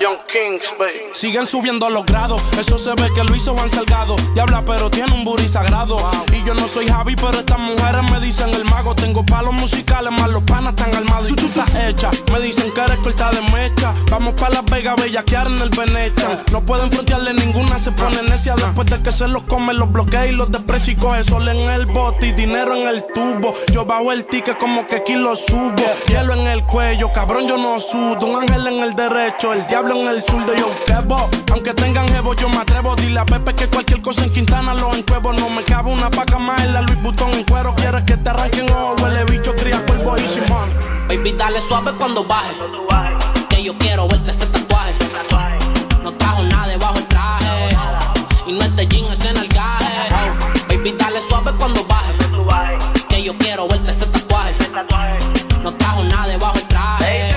Young 0.00 0.18
Kings, 0.26 0.66
baby. 0.76 1.12
Siguen 1.12 1.46
subiendo 1.46 1.88
los 1.88 2.04
grados. 2.04 2.42
Eso 2.58 2.76
se 2.78 2.90
ve 2.90 3.08
que 3.14 3.22
lo 3.22 3.36
hizo 3.36 3.54
Juan 3.54 3.70
Salgado. 3.70 4.16
Diabla, 4.34 4.64
pero 4.64 4.90
tiene 4.90 5.12
un 5.12 5.24
booty 5.24 5.48
sagrado. 5.48 5.94
Y 6.32 6.44
yo 6.44 6.52
no 6.54 6.66
soy 6.66 6.88
Javi, 6.88 7.14
pero 7.14 7.38
estas 7.38 7.60
mujeres 7.60 8.10
me 8.10 8.18
dicen 8.18 8.50
el 8.52 8.64
mago. 8.64 8.92
Tengo 8.96 9.24
palos 9.24 9.54
musicales, 9.54 10.10
más 10.10 10.32
los 10.32 10.42
panas 10.42 10.74
están 10.74 10.92
armados. 10.96 11.30
Y 11.30 11.34
tú, 11.36 11.46
tú 11.46 11.60
estás 11.60 11.76
hecha. 11.76 12.10
Me 12.32 12.40
dicen 12.40 12.72
que 12.74 12.80
eres 12.80 12.98
corta 12.98 13.30
de 13.30 13.40
mecha. 13.52 13.94
Vamos 14.10 14.34
pa' 14.34 14.50
Las 14.50 14.64
Vegas, 14.64 14.96
bellaquear 15.00 15.46
en 15.46 15.58
el 15.60 15.70
Venetian. 15.70 16.40
No 16.50 16.60
pueden 16.64 16.90
frontearle 16.90 17.34
ninguna, 17.34 17.78
se 17.78 17.92
pone 17.92 18.20
necia. 18.22 18.56
Después 18.56 18.90
de 18.90 19.00
que 19.00 19.12
se 19.12 19.28
los 19.28 19.44
come, 19.44 19.74
los 19.74 19.92
bloquea 19.92 20.26
y 20.26 20.32
los 20.32 20.50
desprecia. 20.72 20.92
Y 20.92 20.96
coge 20.96 21.24
sol 21.24 21.48
en 21.48 21.58
el 21.70 21.86
bote 21.86 22.28
y 22.28 22.32
dinero 22.32 22.74
en 22.74 22.88
el 22.88 23.04
tubo. 23.06 23.54
Yo 23.72 23.84
bajo 23.84 24.12
el 24.12 24.26
ticket 24.26 24.58
como 24.58 24.86
que 24.86 24.96
aquí 24.96 25.14
lo 25.14 25.36
subo. 25.36 25.74
Hielo 26.08 26.34
en 26.34 26.46
el 26.46 26.64
cuello, 26.64 27.12
cabrón, 27.12 27.46
yo 27.46 27.56
no 27.56 27.78
sudo. 27.78 28.26
Un 28.26 28.42
ángel 28.42 28.66
en 28.66 28.82
el 28.82 28.94
derecho, 28.94 29.52
el 29.52 29.66
diablo 29.66 30.00
en 30.00 30.08
el 30.08 30.22
zurdo. 30.22 30.54
Yo 30.54 30.70
quebo. 30.86 31.28
Aunque 31.52 31.74
tengan 31.74 32.08
jevo, 32.08 32.34
yo 32.34 32.48
me 32.48 32.58
atrevo. 32.58 32.94
Dile 32.96 33.20
a 33.20 33.24
Pepe 33.24 33.54
que 33.54 33.68
cualquier 33.68 34.00
cosa 34.00 34.24
en 34.24 34.32
Quintana 34.32 34.74
lo 34.74 34.94
encuevo. 34.94 35.32
No 35.32 35.48
me 35.50 35.62
cabe 35.62 35.92
una 35.92 36.10
paca 36.10 36.38
más 36.38 36.60
en 36.62 36.74
la 36.74 36.82
Louis 36.82 37.02
Vuitton 37.02 37.32
en 37.34 37.44
cuero. 37.44 37.74
Quieres 37.76 38.02
que 38.04 38.16
te 38.16 38.30
arranquen 38.30 38.70
o 38.70 38.94
huele 39.00 39.24
bicho, 39.24 39.54
cría 39.54 39.84
cuervo 39.86 40.16
y 40.16 40.26
Simón. 40.26 40.70
Baby, 41.08 41.32
dale 41.32 41.60
suave 41.60 41.92
cuando 41.98 42.24
baje. 42.24 42.54
Que 43.48 43.62
yo 43.62 43.76
quiero 43.78 44.08
verte 44.08 44.30
ese 44.30 44.46
tatuaje. 44.46 44.94
No 46.02 46.12
trajo 46.14 46.42
nada 46.44 46.66
debajo 46.68 46.98
el 46.98 47.06
traje. 47.06 47.76
Y 48.46 48.52
no 48.52 48.62
es 48.64 48.76
de 48.76 48.86
jean, 48.86 49.01
quiero 53.62 53.68
verte 53.68 53.90
ese 53.90 54.06
tatuaje. 54.06 54.54
No 55.62 55.74
trajo 55.74 56.04
nada 56.04 56.26
debajo 56.28 56.56
el 56.56 56.66
traje. 56.66 57.30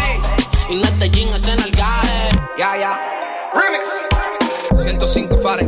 Y 0.70 0.76
no 0.78 0.84
es 0.84 1.00
de 1.00 1.10
jean, 1.10 1.34
es 1.34 1.48
en 1.48 1.60
el 1.60 1.72
gaje. 1.72 2.30
Ya, 2.58 2.78
ya. 2.78 3.00
Remix. 3.54 3.86
105 4.82 5.38
Fahrenheit. 5.38 5.65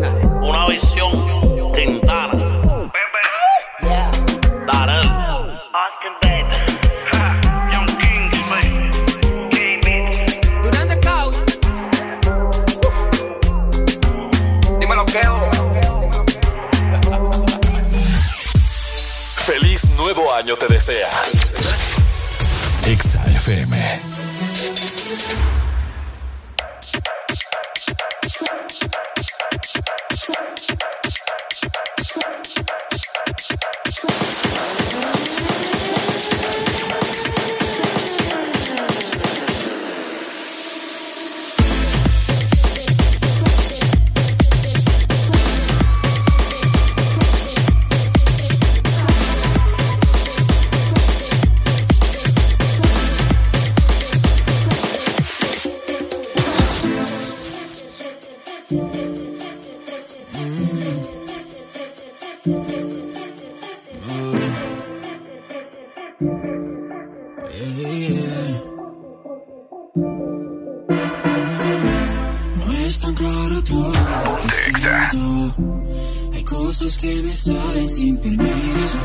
Año 20.37 20.55
te 20.55 20.67
desea. 20.67 21.09
Exa 22.85 23.23
Cosas 76.79 76.97
que 76.99 77.23
me 77.23 77.33
salen 77.33 77.87
sin 77.87 78.17
permiso. 78.17 78.99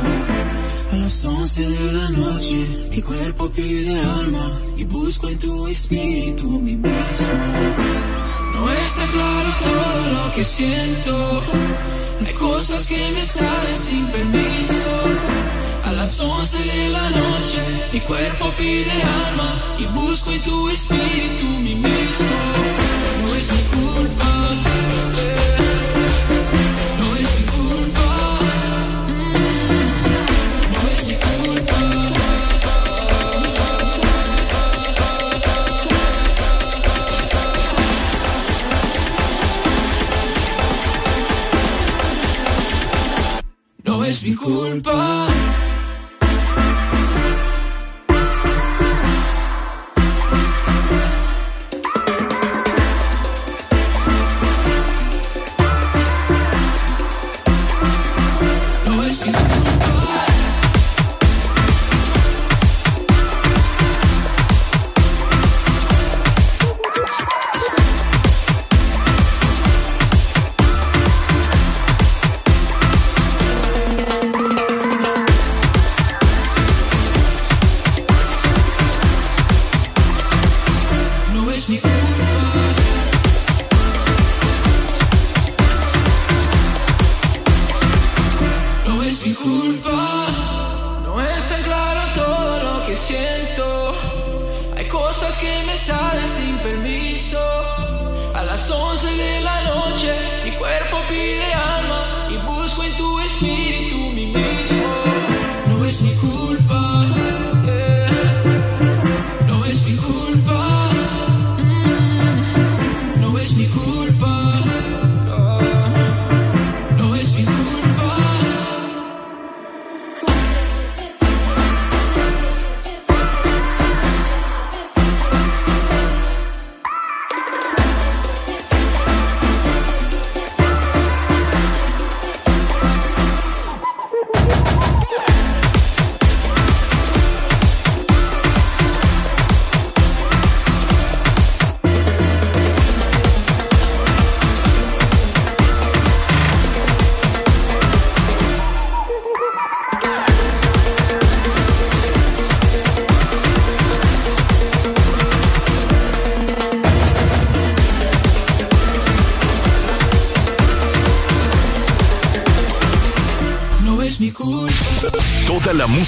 A 0.93 0.97
las 0.97 1.25
11 1.25 1.71
de 1.71 1.93
la 1.95 2.11
noche, 2.11 2.67
mi 2.91 3.01
cuerpo 3.01 3.49
pide 3.49 3.99
alma 3.99 4.61
y 4.77 4.85
busco 4.85 5.27
en 5.31 5.39
tu 5.39 5.67
espíritu 5.69 6.51
mi 6.61 6.77
mismo. 6.77 7.45
No 8.53 8.71
está 8.71 9.07
claro 9.07 9.51
todo 9.63 10.09
lo 10.13 10.33
que 10.33 10.45
siento. 10.45 11.43
Hay 12.27 12.35
cosas 12.35 12.87
que 12.87 13.11
me 13.15 13.25
salen 13.25 13.77
sin 13.77 14.07
permiso. 14.09 14.91
A 15.87 15.93
las 15.93 16.21
11 16.21 16.59
de 16.59 16.89
la 16.91 17.09
noche, 17.09 17.59
mi 17.91 18.01
cuerpo 18.01 18.53
pide 18.59 18.93
alma 19.27 19.77
y 19.79 19.87
busco 19.99 20.31
en 20.31 20.43
tu 20.43 20.69
espíritu 20.69 21.47
mi 21.61 21.75
mismo. 21.75 22.37
No 23.23 23.35
es 23.35 23.51
mi 23.51 23.63
culpa. 23.63 24.42
Es 44.13 44.25
mi 44.25 44.35
culpa. 44.35 45.52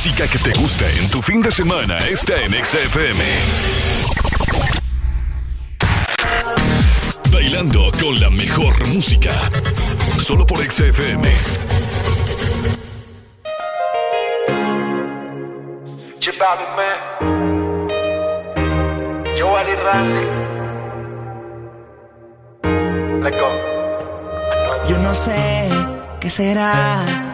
Música 0.05 0.29
que 0.29 0.39
te 0.39 0.53
gusta 0.61 0.87
en 0.91 1.09
tu 1.09 1.23
fin 1.23 1.41
de 1.41 1.51
semana 1.51 1.97
está 1.97 2.39
en 2.43 2.53
XFM. 2.53 3.25
Bailando 7.33 7.91
con 7.99 8.21
la 8.21 8.29
mejor 8.29 8.87
música. 8.89 9.33
Solo 10.21 10.45
por 10.45 10.59
XFM. 10.59 11.35
Chipabi, 16.19 16.65
man. 16.77 16.99
Joel 19.39 19.69
y 19.69 19.75
Randy. 19.87 20.27
Let's 23.23 23.39
go. 23.41 23.49
Yo 24.87 24.99
no 24.99 25.15
sé 25.15 25.71
qué 26.21 26.29
será 26.29 27.34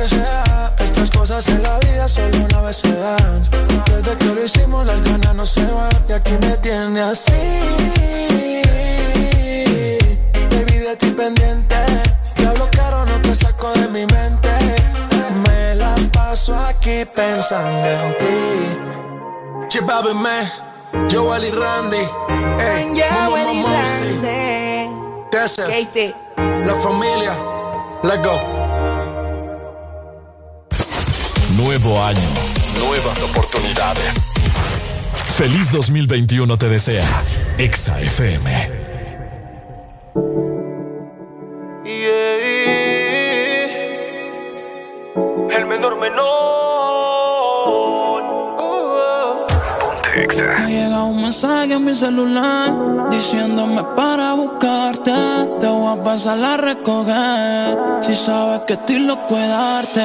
Que 0.00 0.14
enloquecerá. 0.14 0.74
Estas 0.78 1.10
cosas 1.10 1.48
en 1.48 1.62
la 1.62 1.78
vida 1.78 2.08
solo 2.08 2.38
una 2.38 2.60
vez 2.62 2.76
se 2.76 2.92
dan. 2.94 3.42
Desde 3.86 4.16
que 4.16 4.24
lo 4.26 4.44
hicimos 4.44 4.86
las 4.86 5.02
ganas 5.02 5.34
no 5.34 5.46
se 5.46 5.64
van 5.66 5.90
y 6.08 6.12
aquí 6.12 6.32
me 6.40 6.56
tiene 6.58 7.00
así. 7.00 7.32
Baby 10.50 10.78
de 10.78 10.96
ti 10.96 11.10
pendiente, 11.10 11.76
te 12.36 12.46
hablo 12.46 12.68
caro 12.70 13.04
no 13.06 13.20
te 13.20 13.34
saco 13.34 13.72
de 13.72 13.88
mi 13.88 14.06
mente. 14.06 14.48
Me 15.46 15.74
la 15.74 15.94
paso 16.12 16.56
aquí 16.56 17.04
pensando 17.04 17.88
en 17.88 18.18
ti. 18.18 18.78
Chipabi 19.68 20.14
me, 20.14 21.08
Joel 21.10 21.44
y 21.44 21.50
Randy, 21.50 21.96
ey, 21.96 22.94
Joel 22.96 23.48
y. 23.52 23.62
Randy. 23.62 25.30
Tessa, 25.30 25.68
la 26.66 26.74
familia, 26.74 27.32
let's 28.02 28.20
go. 28.24 28.69
Nuevo 31.56 32.02
año, 32.02 32.20
nuevas 32.78 33.22
oportunidades. 33.22 34.32
Feliz 35.36 35.72
2021 35.72 36.56
te 36.56 36.68
desea 36.68 37.06
Exa 37.58 38.00
FM. 38.00 38.70
El 45.50 45.66
menor 45.66 45.98
menor. 45.98 46.40
Me 50.60 50.72
llega 50.72 51.04
un 51.04 51.22
mensaje 51.22 51.74
a 51.74 51.78
mi 51.78 51.94
celular 51.94 53.08
diciéndome 53.10 53.82
para 53.96 54.09
buscarte. 54.60 55.12
Te 55.58 55.66
voy 55.66 55.98
a 55.98 56.02
pasar 56.02 56.42
a 56.42 56.56
recoger. 56.56 57.78
Si 58.02 58.14
sabes 58.14 58.62
que 58.66 58.74
estoy 58.74 59.00
loco 59.00 59.36
de 59.36 59.48
darte. 59.48 60.02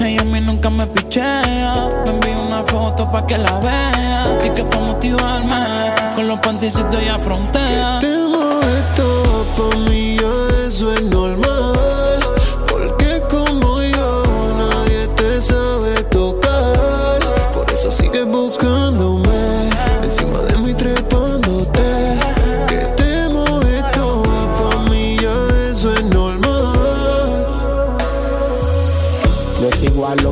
Ella 0.00 0.22
a 0.22 0.24
mí 0.24 0.40
nunca 0.40 0.70
me 0.70 0.86
pichea. 0.86 1.88
Me 2.04 2.10
envía 2.10 2.40
una 2.40 2.64
foto 2.64 3.10
pa' 3.10 3.26
que 3.26 3.38
la 3.38 3.58
vea. 3.60 4.38
Y 4.44 4.50
que 4.50 4.64
para 4.64 4.82
motivarme, 4.82 5.94
con 6.14 6.26
los 6.26 6.38
panticitos 6.40 7.04
ya 7.04 7.18
frontea. 7.18 7.98
Te 8.00 8.16
mueves 8.28 8.94
todo 8.96 9.89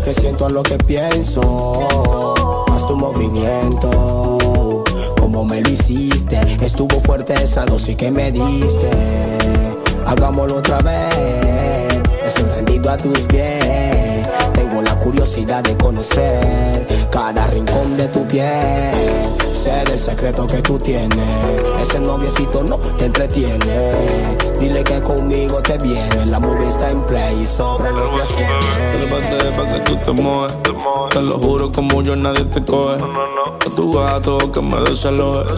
que 0.08 0.14
siento 0.14 0.46
a 0.46 0.48
lo 0.48 0.62
que 0.62 0.78
pienso. 0.78 2.64
Haz 2.72 2.86
tu 2.86 2.96
movimiento, 2.96 4.82
como 5.20 5.44
me 5.44 5.60
lo 5.60 5.68
hiciste. 5.68 6.40
Estuvo 6.64 6.98
fuerte 7.00 7.34
esa 7.34 7.66
dosis 7.66 7.94
que 7.94 8.10
me 8.10 8.32
diste. 8.32 8.90
Hagámoslo 10.06 10.56
otra 10.56 10.78
vez. 10.78 12.00
Estoy 12.24 12.44
rendido 12.44 12.90
a 12.90 12.96
tus 12.96 13.26
pies. 13.26 14.26
Tengo 14.54 14.80
la 14.80 14.98
curiosidad 14.98 15.62
de 15.62 15.76
conocer 15.76 16.88
cada 17.10 17.46
rincón 17.48 17.98
de 17.98 18.08
tu 18.08 18.26
piel. 18.26 19.47
Sé 19.58 19.72
del 19.86 19.98
secreto 19.98 20.46
que 20.46 20.62
tú 20.62 20.78
tienes. 20.78 21.26
Ese 21.82 21.98
noviecito 21.98 22.62
no 22.62 22.78
te 22.96 23.06
entretiene. 23.06 23.90
Dile 24.60 24.84
que 24.84 25.02
conmigo 25.02 25.60
te 25.60 25.76
viene. 25.78 26.26
La 26.26 26.38
movie 26.38 26.68
está 26.68 26.92
en 26.92 27.02
play 27.02 27.44
sobre 27.44 27.90
lo 27.90 28.08
que 28.12 28.98
Llévate 28.98 29.50
pa' 29.56 29.72
que 29.72 29.80
tú 29.80 29.96
te 29.96 30.22
mueves. 30.22 30.56
Te 31.10 31.22
lo 31.22 31.38
juro, 31.40 31.72
como 31.72 32.02
yo 32.02 32.14
nadie 32.14 32.44
te 32.44 32.64
coge. 32.64 33.02
A 33.02 33.70
tu 33.70 33.90
gato 33.90 34.52
que 34.52 34.62
me 34.62 34.80
desaloje. 34.82 35.52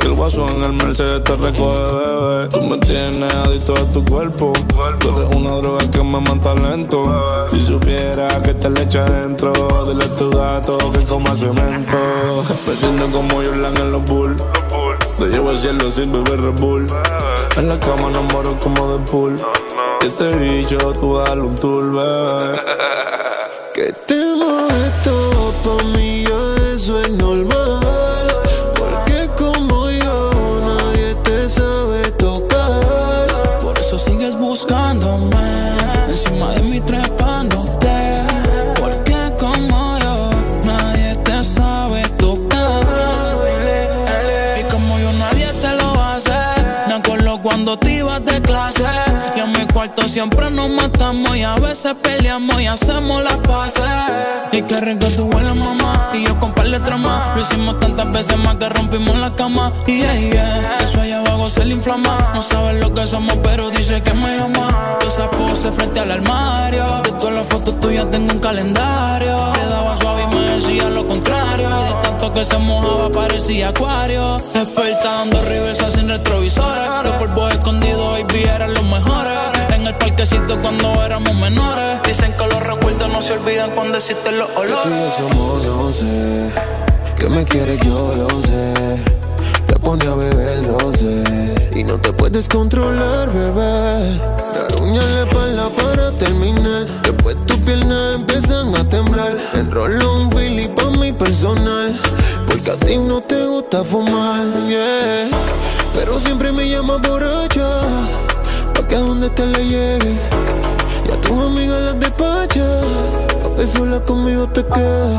Que 0.00 0.08
el 0.08 0.12
guaso 0.12 0.46
en 0.50 0.64
el 0.64 0.72
Mercedes 0.74 1.24
te 1.24 1.34
recoge, 1.34 1.94
bebé. 1.94 2.48
Tú 2.48 2.66
me 2.66 2.76
tienes 2.76 3.34
adicto 3.34 3.72
a 3.72 3.92
tu 3.94 4.04
cuerpo. 4.04 4.52
Tú 4.98 5.08
eres 5.08 5.34
una 5.34 5.52
droga 5.52 5.90
que 5.90 6.02
me 6.02 6.20
mata 6.20 6.54
lento. 6.54 7.48
Si 7.50 7.62
supiera 7.62 8.28
que 8.42 8.52
te 8.52 8.68
le 8.68 8.82
echa 8.82 9.04
dentro, 9.04 9.52
dile 9.86 10.04
a 10.04 10.16
tu 10.16 10.30
gato 10.30 10.76
que 10.92 11.02
coma 11.04 11.34
cemento. 11.34 11.96
Me 12.66 12.72
siento 12.74 13.08
como 13.38 13.50
Jordan 13.50 13.76
en 13.78 13.92
los 13.92 14.04
bulls. 14.04 14.44
Te 15.18 15.26
llevo 15.26 15.50
al 15.50 15.58
cielo 15.58 15.90
sin 15.90 16.12
beber 16.12 16.40
Red 16.40 16.60
Bull. 16.60 16.86
En 17.56 17.68
la 17.68 17.78
cama 17.78 18.10
no 18.10 18.22
moro 18.22 18.58
como 18.60 18.96
de 18.96 19.04
pool. 19.10 19.36
Y 20.02 20.06
este 20.06 20.36
bicho, 20.36 20.78
tú 20.92 21.18
dale 21.18 21.42
un 21.42 21.56
tour, 21.56 21.92
bebé. 21.92 22.60
Que 23.74 23.92
te 24.06 24.36
mueves 24.36 25.02
todo 25.04 25.52
pa' 25.64 25.84
mí, 25.96 26.24
ya 26.24 26.74
eso 26.74 27.00
es 27.00 27.10
cuarto 49.78 50.08
siempre 50.08 50.50
nos 50.50 50.68
matamos. 50.70 51.36
Y 51.36 51.44
a 51.44 51.54
veces 51.54 51.94
peleamos 52.02 52.60
y 52.60 52.66
hacemos 52.66 53.22
las 53.22 53.36
paces. 53.36 53.84
Y 54.50 54.62
qué 54.62 54.76
rico 54.80 55.06
tú 55.16 55.26
hueles, 55.26 55.54
mamá. 55.54 56.10
Y 56.14 56.26
yo 56.26 56.36
con 56.40 56.52
par 56.52 56.68
de. 56.68 56.78
Lo 56.80 57.40
hicimos 57.40 57.78
tantas 57.78 58.10
veces 58.10 58.36
más 58.38 58.56
que 58.56 58.68
rompimos 58.68 59.16
la 59.16 59.32
cama. 59.36 59.72
Y 59.86 59.98
yeah, 59.98 60.14
yeah. 60.14 60.78
Eso 60.82 61.00
allá 61.00 61.20
abajo 61.20 61.48
se 61.48 61.64
le 61.64 61.74
inflama. 61.74 62.18
No 62.34 62.42
sabes 62.42 62.80
lo 62.80 62.92
que 62.92 63.06
somos, 63.06 63.36
pero 63.36 63.70
dice 63.70 64.02
que 64.02 64.12
me 64.14 64.40
ama. 64.40 64.98
Yo 65.00 65.08
esa 65.08 65.30
pose 65.30 65.70
frente 65.70 66.00
al 66.00 66.10
armario. 66.10 66.84
De 67.04 67.12
todas 67.12 67.34
las 67.34 67.46
fotos 67.46 67.78
tuyas 67.78 68.10
tengo 68.10 68.32
un 68.32 68.40
calendario. 68.40 69.36
Le 69.54 69.66
daba 69.66 69.96
suave 69.96 70.24
y 70.24 70.34
me 70.34 70.40
decía 70.54 70.88
lo 70.88 71.06
contrario. 71.06 71.68
Y 71.68 71.84
de 71.84 72.02
tanto 72.02 72.34
que 72.34 72.44
se 72.44 72.58
mojaba 72.58 73.10
parecía 73.12 73.68
acuario. 73.68 74.34
Experta 74.54 75.08
dando 75.08 75.38
sin 75.94 76.08
retrovisores. 76.08 76.88
Los 77.04 77.12
polvos 77.12 77.54
escondidos, 77.54 78.18
baby, 78.18 78.42
eran 78.42 78.74
los 78.74 78.82
mejores. 78.82 79.57
El 79.88 79.94
parquecito 79.94 80.60
cuando 80.60 81.02
éramos 81.02 81.34
menores. 81.36 82.02
Dicen 82.06 82.34
que 82.36 82.46
los 82.46 82.60
recuerdos 82.60 83.10
no 83.10 83.22
se 83.22 83.32
olvidan 83.32 83.70
cuando 83.70 83.96
existen 83.96 84.36
los 84.36 84.46
Que 84.48 84.58
olores. 84.58 84.84
yo 84.84 85.30
somos 85.30 85.64
doce. 85.64 86.52
Que 87.16 87.28
me 87.30 87.42
quieres, 87.46 87.78
yo 87.80 88.12
lo 88.18 88.28
sé. 88.46 89.02
Te 89.66 89.76
pone 89.76 90.06
a 90.06 90.14
beber 90.14 90.62
rosé. 90.66 91.54
Y 91.74 91.84
no 91.84 91.98
te 91.98 92.12
puedes 92.12 92.48
controlar, 92.48 93.32
bebé. 93.32 94.18
Dar 94.18 94.82
uña 94.82 95.00
en 95.00 95.14
la 95.14 95.20
espalda 95.22 95.68
para 95.70 96.10
terminar. 96.18 96.84
Después 97.02 97.36
tus 97.46 97.56
piernas 97.60 98.16
empiezan 98.16 98.74
a 98.76 98.86
temblar. 98.90 99.38
Enrollo 99.54 100.16
un 100.16 100.28
Philly 100.28 100.68
pa' 100.68 100.90
mi 100.98 101.12
personal. 101.12 101.98
Porque 102.46 102.72
a 102.72 102.76
ti 102.76 102.98
no 102.98 103.22
te 103.22 103.42
gusta 103.46 103.82
fumar, 103.84 104.44
yeah. 104.68 105.30
Pero 105.94 106.20
siempre 106.20 106.52
me 106.52 106.68
llamas 106.68 107.00
borracha. 107.00 107.80
Pa' 107.80 108.17
que 108.88 108.96
donde 108.96 109.30
te 109.30 109.46
le 109.46 109.64
llegue. 109.64 110.18
Y 111.06 111.12
a 111.12 111.20
tus 111.20 111.36
amigas 111.36 111.82
las 111.82 112.00
despacha. 112.00 112.68
Pa' 113.42 113.54
que 113.54 113.66
sola 113.66 114.00
conmigo 114.00 114.48
te 114.48 114.64
quedes. 114.64 115.18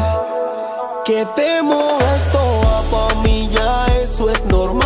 Que 1.06 1.25
te 1.35 1.61
muevas 1.61 2.30
toda 2.31 2.81
pa' 2.91 3.15
mí 3.23 3.49
ya 3.51 3.85
eso 4.01 4.30
es 4.30 4.45
normal 4.45 4.78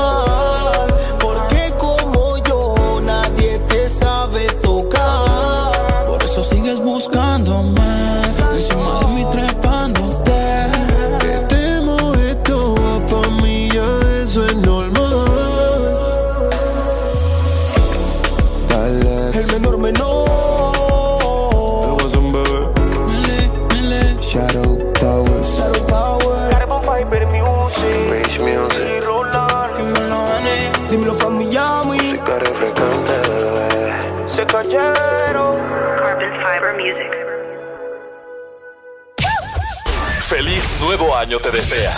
nuevo 41.03 41.15
año 41.15 41.40
te 41.40 41.51
desea. 41.51 41.93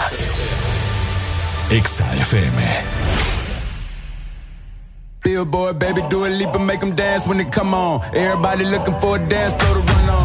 Exa 1.69 2.05
FM. 2.15 2.61
Billboard, 5.23 5.79
baby, 5.79 6.01
do 6.09 6.25
a 6.25 6.29
leap 6.29 6.53
and 6.55 6.67
make 6.67 6.79
them 6.79 6.95
dance 6.95 7.27
when 7.27 7.37
they 7.37 7.45
come 7.45 7.73
on. 7.73 8.01
Everybody 8.13 8.65
looking 8.65 8.99
for 8.99 9.17
a 9.17 9.27
dance 9.27 9.53
floor 9.55 9.75
to 9.75 9.93
run 9.93 10.09
on. 10.09 10.24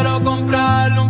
quiero 0.00 0.22
comprarle 0.22 1.00
un 1.00 1.09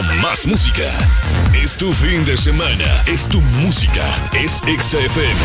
más 0.00 0.46
música. 0.46 0.90
Es 1.52 1.76
tu 1.76 1.92
fin 1.92 2.24
de 2.24 2.36
semana, 2.36 3.04
es 3.06 3.28
tu 3.28 3.40
música, 3.60 4.16
es 4.32 4.62
XFM. 4.64 5.40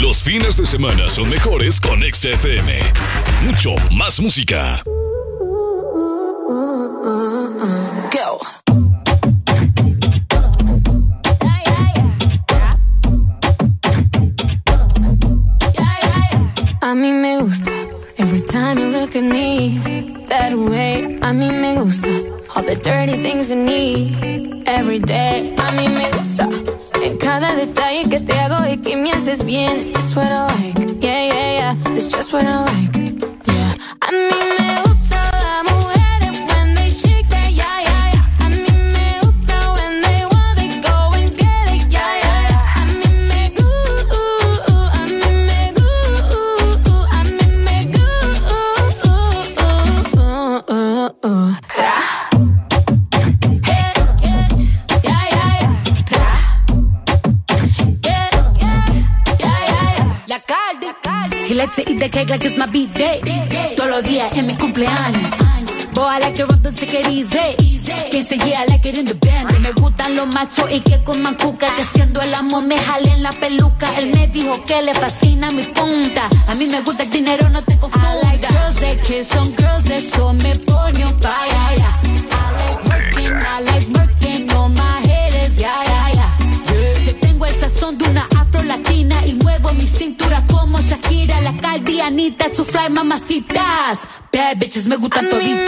Los 0.00 0.22
fines 0.22 0.56
de 0.56 0.64
semana 0.64 1.10
son 1.10 1.28
mejores 1.28 1.78
con 1.80 2.00
XFM. 2.02 2.80
Mucho 3.44 3.74
más 3.90 4.18
música. 4.20 4.82
day. 24.98 25.57
está 95.20 95.30
todita. 95.30 95.67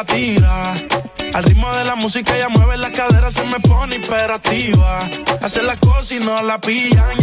Al 0.00 1.44
ritmo 1.44 1.70
de 1.72 1.84
la 1.84 1.94
música 1.94 2.34
ella 2.34 2.48
mueve 2.48 2.78
las 2.78 2.90
caderas, 2.90 3.34
se 3.34 3.44
me 3.44 3.60
pone 3.60 3.96
imperativa. 3.96 5.00
Hace 5.42 5.62
las 5.62 5.76
cosas 5.76 6.12
y 6.12 6.20
no 6.20 6.40
la 6.40 6.58
pillan 6.58 7.19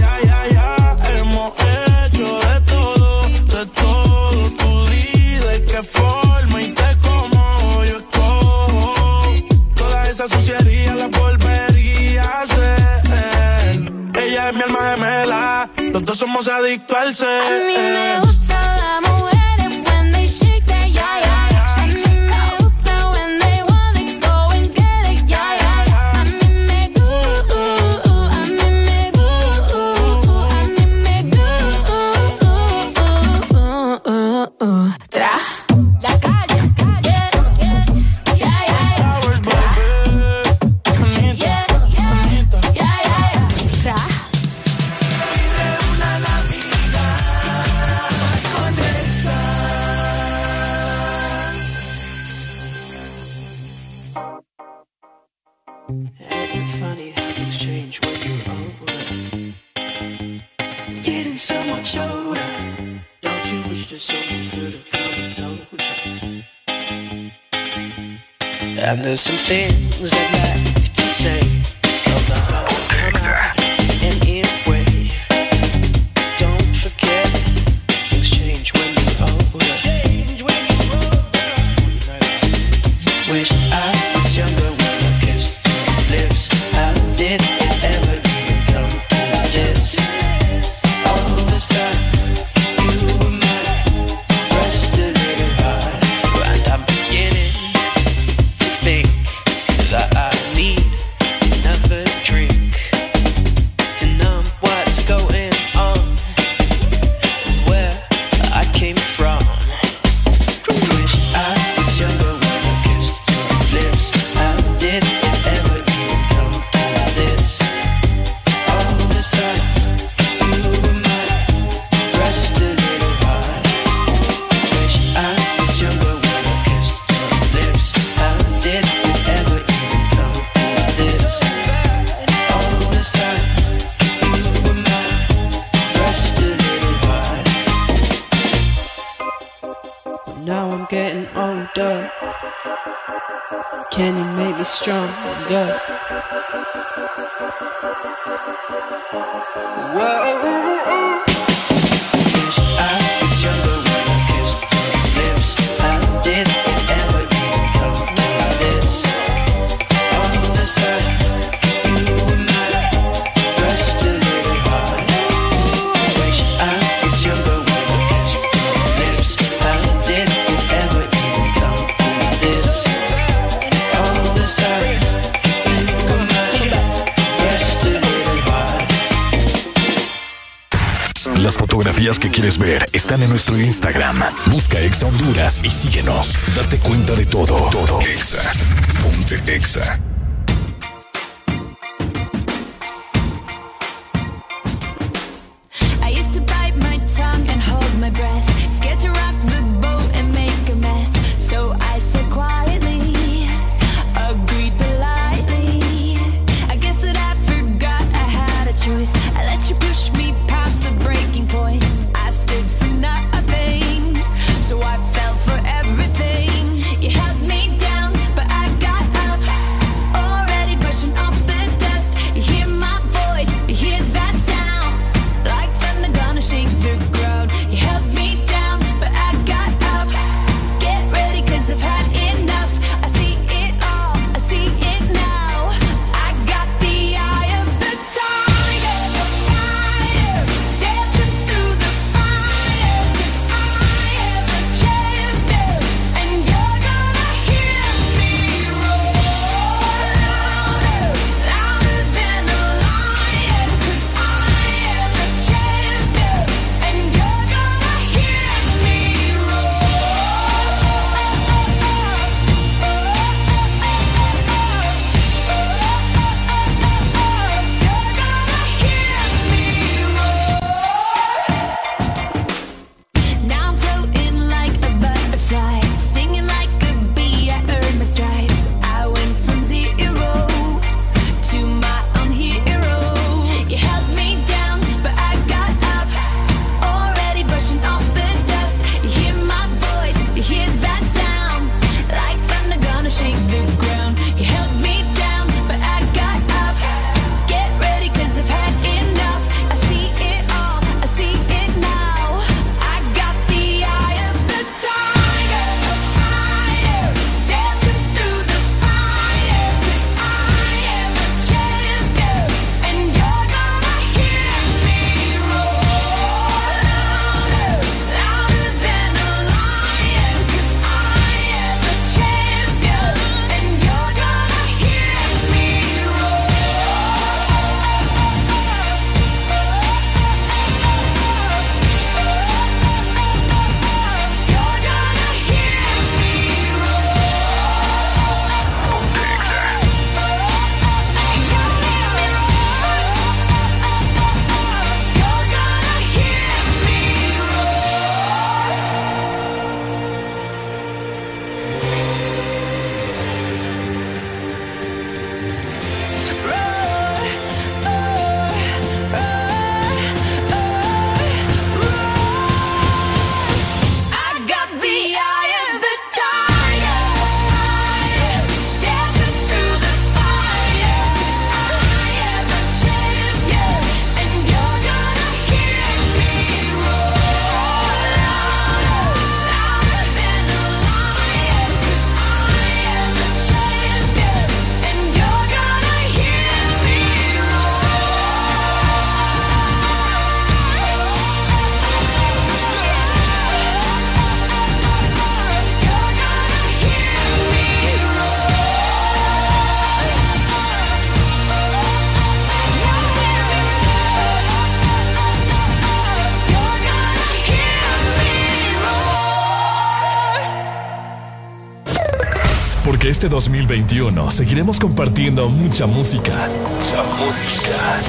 2021 413.29 414.31
seguiremos 414.31 414.79
compartiendo 414.79 415.49
mucha 415.49 415.85
música. 415.85 416.49
Mucha 416.75 417.03
música. 417.03 417.99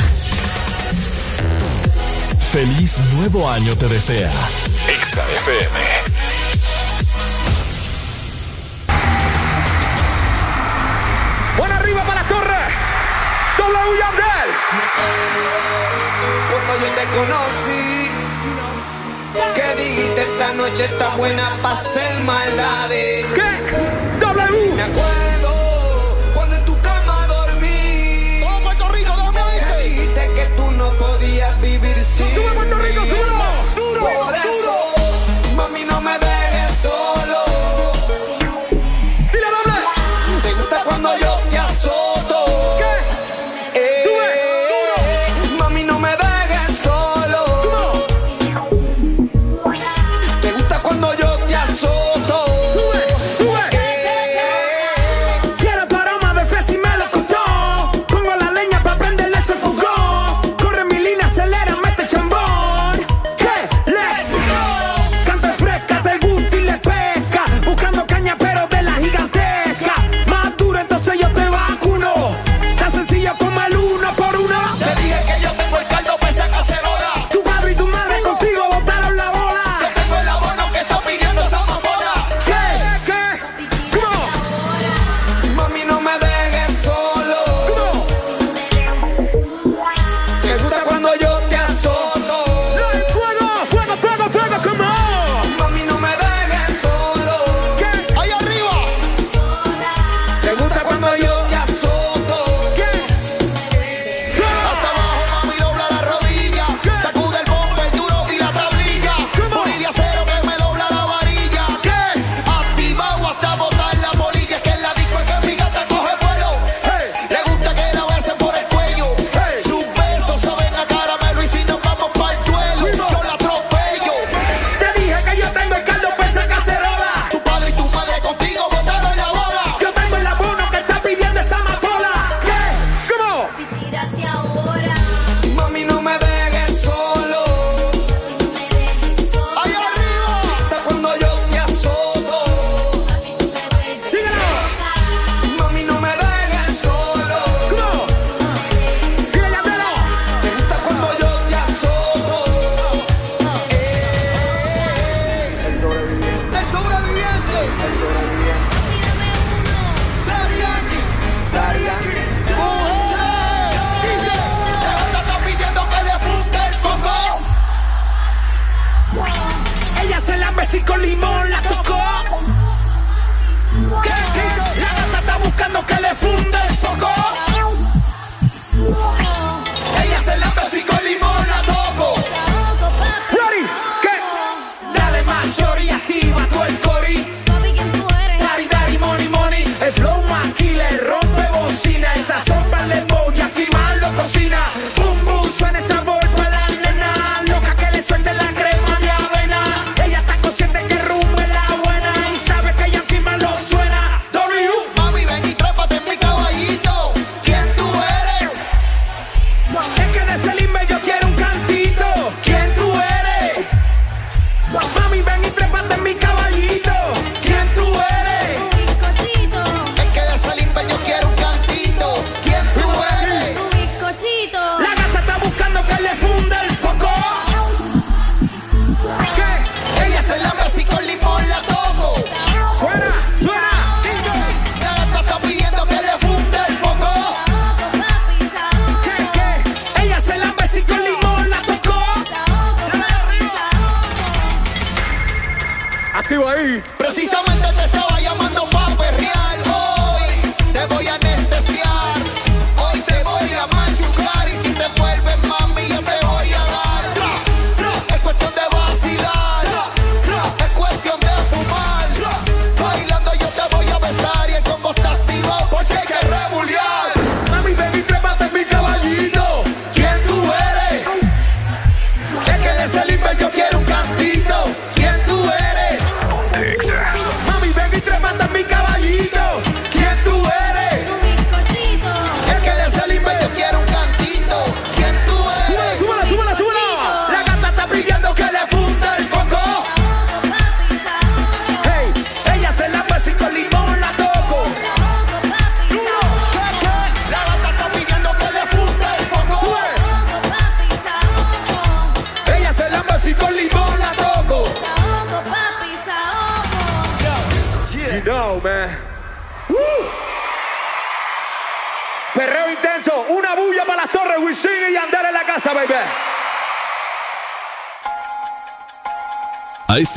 Feliz 2.52 2.96
nuevo 3.14 3.48
año 3.50 3.76
te 3.76 3.88
desea. 3.88 4.32
Exa 4.88 5.24
FM. 5.36 5.78
Buena 11.56 11.76
arriba 11.76 12.04
para 12.04 12.22
la 12.22 12.28
torre. 12.28 12.58
W 13.58 13.98
Yandel. 13.98 14.50
Cuando 16.50 16.86
yo 16.86 16.92
te 16.94 17.04
conocí, 17.16 18.10
que 19.54 19.82
dijiste 19.82 20.20
esta 20.20 20.54
noche 20.54 20.84
está 20.84 21.16
buena 21.16 21.48
para 21.62 21.74
hacer 21.74 22.20
maldades. 22.24 23.26
¿Qué? 23.34 24.07
me 24.74 24.82
acuerdo. 24.82 25.17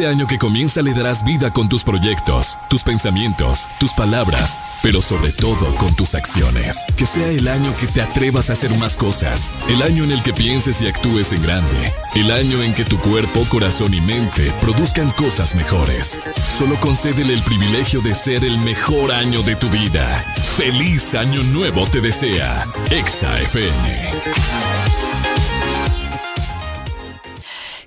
Este 0.01 0.09
año 0.11 0.25
que 0.25 0.39
comienza 0.39 0.81
le 0.81 0.95
darás 0.95 1.23
vida 1.23 1.53
con 1.53 1.69
tus 1.69 1.83
proyectos, 1.83 2.57
tus 2.69 2.81
pensamientos, 2.81 3.69
tus 3.79 3.93
palabras, 3.93 4.79
pero 4.81 4.99
sobre 4.99 5.31
todo 5.31 5.75
con 5.75 5.93
tus 5.93 6.15
acciones. 6.15 6.83
Que 6.97 7.05
sea 7.05 7.27
el 7.27 7.47
año 7.47 7.71
que 7.79 7.85
te 7.85 8.01
atrevas 8.01 8.49
a 8.49 8.53
hacer 8.53 8.75
más 8.79 8.97
cosas. 8.97 9.51
El 9.69 9.83
año 9.83 10.03
en 10.03 10.11
el 10.11 10.23
que 10.23 10.33
pienses 10.33 10.81
y 10.81 10.87
actúes 10.87 11.33
en 11.33 11.43
grande. 11.43 11.93
El 12.15 12.31
año 12.31 12.63
en 12.63 12.73
que 12.73 12.83
tu 12.83 12.97
cuerpo, 12.97 13.45
corazón 13.47 13.93
y 13.93 14.01
mente 14.01 14.51
produzcan 14.59 15.11
cosas 15.11 15.53
mejores. 15.53 16.17
Solo 16.47 16.79
concédele 16.79 17.35
el 17.35 17.43
privilegio 17.43 18.01
de 18.01 18.15
ser 18.15 18.43
el 18.43 18.57
mejor 18.57 19.11
año 19.11 19.43
de 19.43 19.55
tu 19.55 19.69
vida. 19.69 20.25
Feliz 20.57 21.13
año 21.13 21.43
nuevo 21.43 21.85
te 21.85 22.01
desea. 22.01 22.65
Exa 22.89 23.39
FM. 23.39 25.10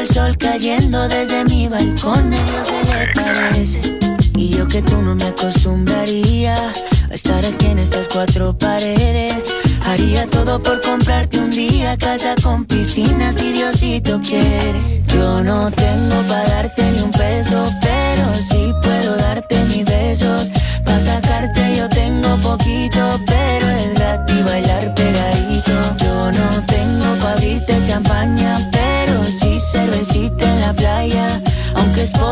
El 0.00 0.08
sol 0.08 0.36
cayendo 0.38 1.08
desde 1.08 1.44
mi 1.44 1.68
balcón 1.68 2.30
Dios 2.30 2.66
se 2.66 2.94
le 2.94 3.12
parece. 3.12 3.80
Y 4.34 4.48
yo 4.48 4.66
que 4.66 4.80
tú 4.80 4.96
no 5.02 5.14
me 5.14 5.24
acostumbraría 5.24 6.54
a 7.10 7.14
estar 7.14 7.44
aquí 7.44 7.66
en 7.66 7.80
estas 7.80 8.08
cuatro 8.08 8.56
paredes. 8.56 9.54
Haría 9.84 10.26
todo 10.28 10.62
por 10.62 10.80
comprarte 10.80 11.38
un 11.38 11.50
día 11.50 11.98
casa 11.98 12.34
con 12.42 12.64
piscina 12.64 13.30
si 13.30 13.52
Diosito 13.52 14.20
quiere. 14.22 15.02
Yo 15.08 15.44
no 15.44 15.70
tengo 15.70 16.16
para 16.28 16.48
darte 16.48 16.82
ni 16.92 17.00
un 17.02 17.10
peso, 17.10 17.70
pero 17.82 17.89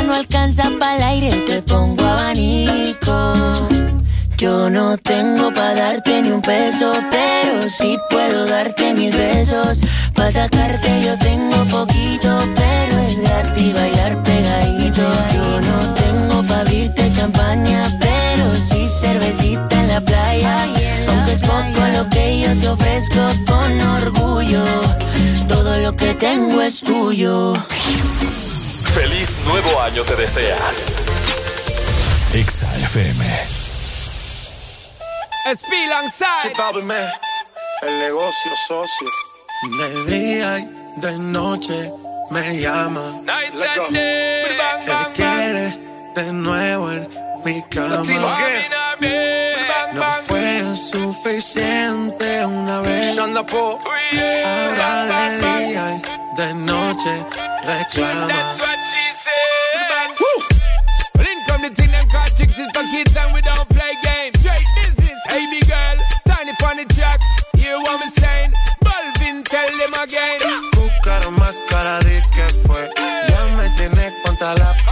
No 0.00 0.14
alcanza 0.14 0.70
para 0.78 0.96
el 0.96 1.02
aire, 1.02 1.30
te 1.46 1.62
pongo 1.62 2.04
abanico. 2.04 3.34
Yo 4.38 4.70
no 4.70 4.96
tengo 4.96 5.52
para 5.52 5.74
darte 5.74 6.22
ni 6.22 6.30
un 6.30 6.40
peso, 6.40 6.92
pero 7.10 7.68
sí 7.68 7.98
puedo 8.10 8.46
darte 8.46 8.94
mis 8.94 9.14
besos. 9.14 9.80
Para 10.14 10.32
sacarte 10.32 10.81
desea. 30.22 30.56
Exa 32.32 32.68
FM. 32.84 33.24
El 37.82 37.98
negocio 37.98 38.50
socio. 38.68 39.08
De 39.78 40.04
día 40.06 40.60
y 40.60 41.00
de 41.00 41.18
noche 41.18 41.92
me 42.30 42.56
llama. 42.60 43.20
Let's 43.52 43.76
go. 43.76 43.88
Que 45.12 45.22
de 46.14 46.32
nuevo 46.32 46.92
en 46.92 47.08
mi 47.44 47.60
cama. 47.68 48.04
No 49.92 50.02
fue 50.26 50.76
suficiente 50.76 52.46
una 52.46 52.80
vez. 52.80 53.18
Ahora 53.18 53.30
de 55.04 55.38
día 55.38 55.84
y 55.96 56.36
de 56.36 56.54
noche 56.54 57.26
reclama. 57.64 58.81
For 62.82 62.90
kids 62.90 63.16
and 63.16 63.32
we 63.34 63.40
don't 63.40 63.68
play 63.68 63.92
games. 64.02 64.34
Straight 64.40 64.66
business, 64.76 65.18
hey 65.30 65.46
big 65.50 65.66
girl, 65.68 65.96
tiny 66.26 66.52
the 66.52 66.94
track. 66.94 67.20
Hear 67.56 67.76
what 67.78 68.00
me 68.00 68.08
saying? 68.18 68.52
Balvin, 68.84 69.44
tell 69.44 69.70
them 69.78 69.94
again. 70.02 70.40
Más 71.38 71.54
cara 71.68 71.98
de 72.00 72.22
que 72.34 72.46
fue. 72.66 72.90
Ya 73.28 73.44
me 73.56 73.68
tienes 73.76 74.12
contra 74.24 74.54
la 74.54 74.74
oh, 74.88 74.91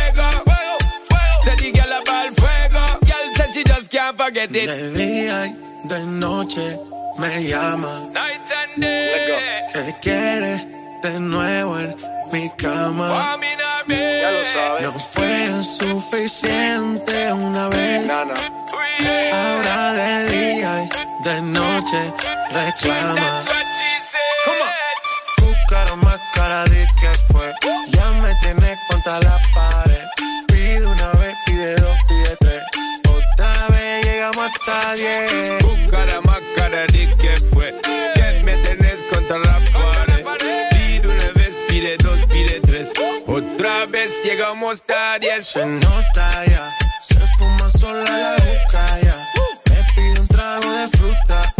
It. 4.37 4.51
De 4.51 4.91
día 4.91 5.47
y 5.47 5.87
de 5.87 5.99
noche 6.03 6.79
me 7.17 7.43
llama. 7.43 8.09
Night 8.13 8.51
and 8.51 8.83
day. 8.83 9.67
Que 9.73 9.95
quiere 10.01 10.67
de 11.03 11.19
nuevo 11.19 11.79
en 11.79 11.95
mi 12.31 12.49
cama. 12.57 13.37
Ya 13.87 14.31
lo 14.31 14.43
sabes. 14.45 14.81
No 14.83 14.99
fue 14.99 15.63
suficiente 15.63 17.33
una 17.33 17.67
vez. 17.69 18.09
Ahora 19.33 19.93
de 19.93 20.29
día 20.29 20.83
y 20.83 21.23
de 21.23 21.41
noche 21.41 22.13
reclama. 22.51 23.43
Buscar 25.39 25.97
más 25.97 26.19
cara 26.33 26.63
de 26.65 26.87
que 26.99 27.33
fue. 27.33 27.51
Ya 27.91 28.11
me 28.21 28.33
tienes 28.41 28.79
contra 28.89 29.19
la 29.19 29.37
pared. 29.53 29.90
Llegamos 34.41 34.51
hasta 34.57 34.93
diez. 34.95 35.59
Buscara 35.61 36.21
más 36.21 36.41
cara 36.55 36.85
de 36.87 37.15
que 37.17 37.29
fue. 37.53 37.73
Que 38.15 38.43
me 38.43 38.55
tenés 38.57 39.03
contra 39.11 39.37
la 39.37 39.59
pared. 39.73 40.25
Pide 40.71 41.07
una 41.07 41.31
vez, 41.33 41.55
pide 41.67 41.97
dos, 41.97 42.19
pide 42.27 42.59
tres. 42.61 42.93
Otra 43.27 43.85
vez 43.87 44.23
llegamos 44.23 44.83
a 44.95 45.19
diez. 45.19 45.47
Se 45.47 45.65
nota 45.65 46.45
ya, 46.45 46.69
se 47.01 47.19
fuma 47.37 47.69
sola 47.69 48.03
la 48.03 48.31
boca 48.31 48.99
ya. 49.03 49.15
Me 49.69 49.77
pide 49.95 50.19
un 50.19 50.27
trago 50.27 50.71
de 50.71 50.87
fruta. 50.97 51.53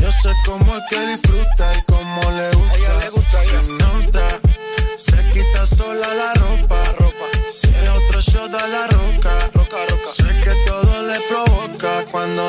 Yo 0.00 0.10
sé 0.10 0.30
cómo 0.44 0.76
es 0.76 0.82
que 0.88 1.00
disfruta 1.06 1.72
y 1.78 1.82
cómo 1.82 2.30
le 2.32 2.50
gusta. 2.52 3.15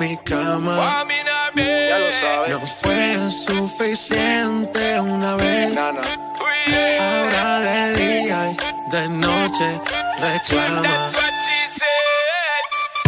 mi 0.00 0.16
cama. 0.16 1.04
Ya 1.54 1.98
lo 1.98 2.10
sabes. 2.20 2.50
No 2.50 2.66
fue 2.80 3.30
suficiente 3.30 4.98
una 4.98 5.36
vez. 5.36 5.76
Ahora 5.76 7.60
de 7.60 7.94
día 7.96 8.50
y 8.50 8.90
de 8.90 9.08
noche 9.08 9.80
reclama. 10.18 11.10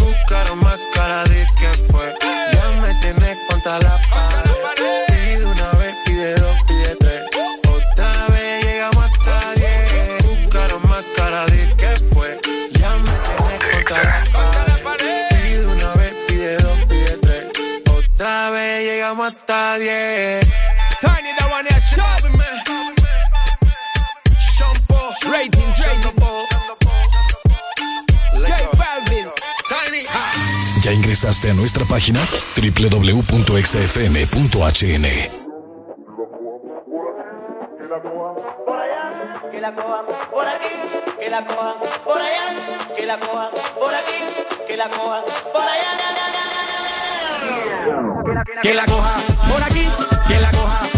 Buscar 0.00 0.54
más 0.56 0.80
cara 0.94 1.24
de 1.24 1.46
que 1.58 1.68
fue. 1.90 2.14
Ya 2.52 2.66
me 2.82 2.94
tienes 3.00 3.38
contra 3.48 3.78
la 3.78 3.98
pared. 4.10 5.06
Pide 5.06 5.46
una 5.46 5.70
vez, 5.80 5.94
pide 6.04 6.34
dos, 6.34 6.51
hasta. 19.20 19.76
Tiny 21.00 21.32
the 21.39 21.44
one 21.50 21.68
show. 21.81 22.02
J 28.32 28.50
Balvin. 28.76 29.28
Tiny. 29.68 30.02
¿Ya 30.82 30.92
ingresaste 30.92 31.50
a 31.50 31.55
nuestra 31.55 31.84
página? 31.84 32.20
www.xfm.hn 32.57 33.73
que 39.52 39.60
la 39.60 39.74
cojan 39.74 40.07
por 40.31 40.47
aquí, 40.47 40.68
que 41.18 41.28
la 41.31 41.47
cojan 41.47 41.74
por 42.05 42.20
allá, 42.20 42.57
que 42.97 43.07
la 43.07 43.18
cojan 43.18 43.50
por 43.78 43.94
aquí, 43.94 44.18
que 44.66 44.76
la 44.76 44.89
cojan 44.89 45.23
por 45.52 45.62
allá. 45.62 46.01
Que 48.62 48.75
la 48.75 48.84
coja 48.86 49.17
por 49.51 49.62
aquí, 49.65 49.89
que 50.28 50.39
la 50.39 50.51
coja 50.52 50.91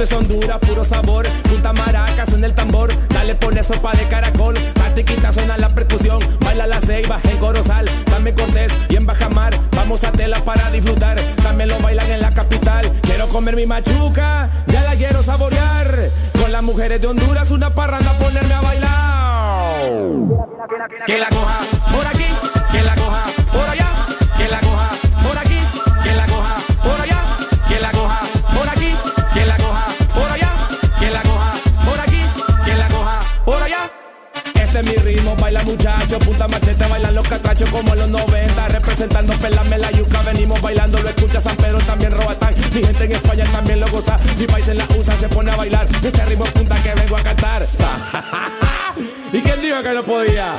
Esto 0.00 0.16
es 0.16 0.18
Honduras, 0.18 0.58
puro 0.60 0.82
sabor. 0.82 1.26
Punta 1.42 1.74
maraca, 1.74 2.24
suena 2.24 2.46
el 2.46 2.54
tambor. 2.54 2.90
Dale, 3.10 3.34
pone 3.34 3.62
sopa 3.62 3.92
de 3.92 4.08
caracol. 4.08 4.54
Patiquita 4.72 5.30
suena 5.30 5.58
la 5.58 5.74
percusión. 5.74 6.20
Baila 6.40 6.66
la 6.66 6.80
ceiba 6.80 7.20
en 7.24 7.36
Corozal. 7.36 7.86
Dame 8.10 8.32
Cortés 8.32 8.72
y 8.88 8.96
en 8.96 9.04
Bajamar. 9.04 9.52
Vamos 9.72 10.02
a 10.04 10.10
tela 10.10 10.42
para 10.42 10.70
disfrutar. 10.70 11.20
También 11.42 11.68
lo 11.68 11.78
bailan 11.80 12.10
en 12.10 12.22
la 12.22 12.32
capital. 12.32 12.90
Quiero 13.02 13.28
comer 13.28 13.56
mi 13.56 13.66
machuca, 13.66 14.48
ya 14.68 14.82
la 14.84 14.94
quiero 14.94 15.22
saborear. 15.22 15.94
Con 16.40 16.50
las 16.50 16.62
mujeres 16.62 17.02
de 17.02 17.06
Honduras, 17.06 17.50
una 17.50 17.68
parranda, 17.68 18.10
ponerme 18.14 18.54
a 18.54 18.60
bailar. 18.62 19.80
Que 21.04 21.18
la 21.18 21.28
coja 21.28 21.58
por 21.92 22.06
aquí, 22.06 22.24
baila 35.50 35.64
muchacho, 35.64 36.18
punta 36.20 36.46
machete, 36.46 36.86
bailan 36.86 37.12
los 37.12 37.26
catrachos 37.26 37.68
como 37.70 37.92
los 37.96 38.08
90, 38.08 38.68
representando 38.68 39.32
pelame 39.34 39.78
la 39.78 39.90
yuca, 39.90 40.22
venimos 40.22 40.62
bailando, 40.62 41.00
lo 41.02 41.08
escucha 41.08 41.40
San 41.40 41.56
Pedro, 41.56 41.78
también 41.80 42.12
Robatán, 42.12 42.54
mi 42.72 42.84
gente 42.84 43.04
en 43.04 43.12
España 43.12 43.44
también 43.50 43.80
lo 43.80 43.88
goza, 43.88 44.16
mi 44.38 44.46
país 44.46 44.68
en 44.68 44.78
la 44.78 44.86
USA 44.96 45.16
se 45.16 45.28
pone 45.28 45.50
a 45.50 45.56
bailar, 45.56 45.88
este 45.90 46.24
ritmo 46.24 46.44
punta 46.44 46.80
que 46.80 46.94
vengo 46.94 47.16
a 47.16 47.22
cantar. 47.22 47.66
¿Y 49.32 49.40
quién 49.40 49.60
dijo 49.60 49.82
que 49.82 49.92
no 49.92 50.02
podía? 50.04 50.52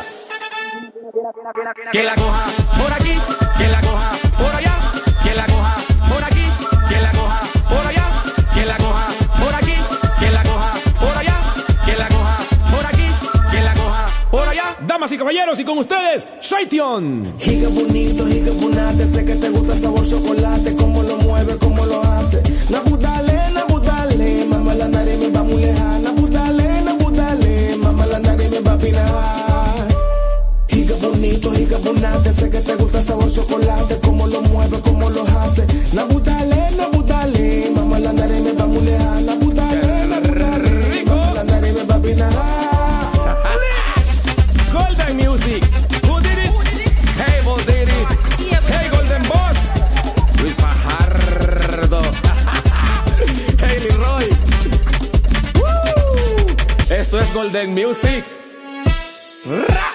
Que 1.94 2.04
la 2.04 2.16
coja 2.16 2.46
por 2.78 2.94
aquí, 2.94 3.18
que 3.58 3.68
la 3.70 3.82
coja 3.82 4.12
por 4.38 4.56
allá, 4.56 4.78
Damas 15.02 15.14
y 15.14 15.18
caballeros, 15.18 15.60
y 15.60 15.64
con 15.64 15.80
ustedes, 15.80 16.28
Shaition. 16.40 17.24
Giga 17.40 17.70
bonito, 17.70 18.24
giga 18.28 18.52
bonate, 18.52 19.08
sé 19.08 19.26
que 19.26 19.34
te 19.34 19.50
gusta 19.50 19.76
sabor 19.76 20.08
chocolate, 20.08 20.76
cómo 20.76 21.02
lo 21.02 21.18
mueve, 21.18 21.58
cómo 21.58 21.84
lo 21.88 22.04
hace. 22.04 22.44
Nabudale, 22.70 23.34
nabudale, 23.52 24.46
mamá 24.46 24.76
la 24.76 24.88
nariz 24.88 25.18
me 25.18 25.30
va 25.30 25.42
muy 25.44 25.60
lejana. 25.60 26.02
Nabudale, 26.02 26.84
nabudale, 26.84 27.78
mamá 27.78 28.06
la 28.06 28.20
nariz 28.20 28.52
me 28.52 28.60
va 28.60 28.74
a. 28.74 29.88
Giga 30.68 30.96
bonito, 30.98 31.52
giga 31.52 31.78
bonate, 31.80 32.32
sé 32.32 32.52
que 32.52 32.60
te 32.60 32.76
gusta 32.76 33.02
sabor 33.02 33.32
chocolate, 33.32 34.00
cómo 34.02 34.28
lo 34.28 34.44
mueve, 34.44 34.82
cómo 34.82 35.10
lo 35.10 35.24
hace. 35.24 35.66
Nabudale, 35.94 36.76
nabudale, 36.78 37.72
mamá 37.74 37.98
la 37.98 38.14
nariz 38.14 38.42
me 38.42 38.52
va 38.52 38.68
muy 38.68 38.86
lejana. 38.86 39.41
Esto 57.12 57.24
es 57.24 57.34
Golden 57.34 57.74
Music. 57.74 58.24
Ra. 59.46 59.92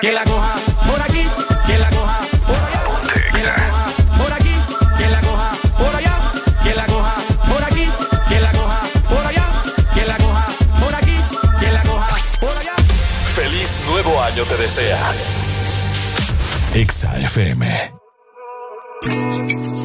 Que 0.00 0.12
la 0.12 0.24
coja 0.24 0.54
por 0.90 1.02
aquí, 1.02 1.26
que 1.66 1.76
la 1.76 1.90
coja 1.90 2.20
por 2.46 2.56
allá. 2.56 2.82
Que 3.30 3.42
la 3.44 3.54
coja 3.54 3.84
por 4.16 4.32
aquí, 4.32 4.54
que 4.96 5.08
la 5.10 5.20
coja 5.20 5.52
por 5.76 5.94
allá. 5.94 6.18
Que 6.64 6.74
la 6.74 6.86
coja 6.86 7.14
por 7.50 7.64
aquí, 7.64 7.86
que 8.30 8.40
la 8.40 8.52
coja 8.52 8.80
por 9.10 9.26
allá. 9.26 9.46
Que 9.94 10.06
la 10.06 10.16
coja 10.16 10.46
por 10.80 10.94
aquí, 10.94 11.16
que 11.60 11.70
la 11.70 11.82
coja 11.82 12.16
por 12.40 12.56
allá. 12.56 12.76
Feliz 13.26 13.76
nuevo 13.90 14.22
año 14.22 14.44
te 14.44 14.56
desea. 14.56 15.00
Exa 16.72 17.14
FM. 17.20 17.92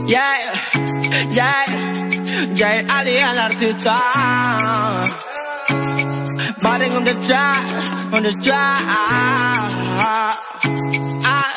Yeah, 0.08 0.40
yeah, 1.32 1.75
yeah, 2.56 2.86
Ali 2.90 3.18
el 3.18 3.40
artista. 3.40 3.96
Body 6.62 6.90
on 6.96 7.04
the 7.04 7.14
track, 7.26 8.14
on 8.14 8.24
the 8.24 8.32
track. 8.42 8.82
Ah, 8.88 9.70
ah, 10.00 10.40
ah. 11.28 11.56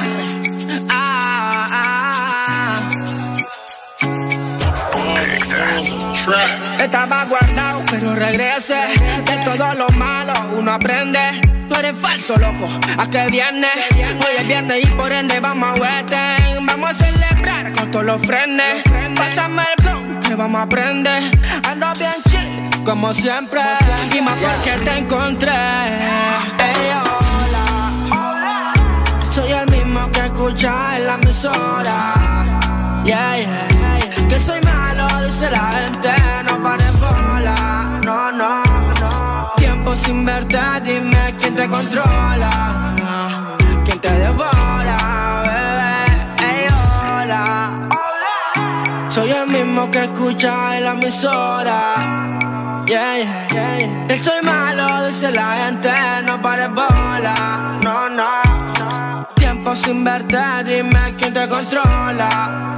Estaba 6.79 7.25
guardado, 7.25 7.83
pero 7.91 8.15
regrese. 8.15 8.77
De 9.25 9.37
todo 9.45 9.75
lo 9.75 9.89
malo 9.91 10.33
uno 10.59 10.73
aprende. 10.73 11.41
Tú 11.69 11.75
eres 11.77 11.95
falso, 11.99 12.39
loco. 12.39 12.69
¿A 12.99 13.09
qué 13.09 13.27
viene? 13.31 13.69
Hoy 13.93 14.37
es 14.39 14.47
viernes 14.47 14.85
y 14.85 14.87
por 14.87 15.13
ende 15.13 15.41
vamos 15.41 15.77
a 15.77 15.81
Western. 15.81 16.67
Vamos 16.67 16.91
a 16.91 16.95
celebrar 16.95 17.73
con 17.73 17.91
todos 17.91 18.05
los 18.05 18.23
frenes. 18.23 18.83
Pásame 19.17 19.63
el 19.77 19.85
blog 19.85 20.08
que 20.29 20.35
vamos 20.35 20.61
a 20.61 20.65
aprender. 20.65 21.23
Ando 21.67 21.87
bien 21.99 22.13
chill, 22.29 22.85
como 22.85 23.15
siempre. 23.15 23.63
Y 24.15 24.21
más 24.21 24.37
porque 24.39 24.73
te 24.85 24.99
encontré. 24.99 25.51
Ey, 25.51 26.93
hola. 26.93 28.73
Soy 29.31 29.51
el 29.51 29.71
mismo 29.71 30.11
que 30.11 30.21
escucha 30.21 30.97
en 30.99 31.07
la 31.07 31.15
emisora. 31.15 33.03
Yeah, 33.05 33.39
yeah. 33.39 34.29
Que 34.29 34.39
soy 34.39 34.61
malo, 34.61 35.07
dice 35.25 35.51
la 35.51 35.73
gente. 35.79 36.11
No 36.47 36.63
pares 36.63 37.01
bola. 37.01 38.01
No, 38.05 38.31
no, 38.33 38.63
no. 39.01 39.53
Tiempo 39.57 39.97
sin 39.97 40.27
verte, 40.27 40.59
dime 40.85 41.35
quién 41.39 41.55
te 41.55 41.67
controla. 41.69 42.95
Quién 43.85 43.99
te 43.99 44.11
devora, 44.11 44.68
mismo 50.09 50.15
que 50.15 50.21
escucha 50.21 50.77
en 50.77 50.85
la 50.85 50.93
emisora. 50.93 52.85
Yeah, 52.87 53.47
yeah. 53.51 54.07
Que 54.07 54.19
soy 54.19 54.43
malo, 54.43 55.07
dice 55.07 55.31
la 55.31 55.65
gente. 55.65 55.91
No 56.25 56.41
pares 56.41 56.71
bola. 56.71 57.79
No, 57.83 58.09
no. 58.09 59.29
Tiempo 59.37 59.77
sin 59.77 60.05
verte, 60.05 60.39
dime 60.65 61.15
quién 61.17 61.33
te 61.33 61.49
controla. 61.49 62.75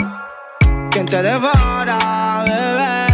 Quién 0.91 1.07
te 1.07 1.23
devora, 1.23 2.45
bebé. 2.45 3.07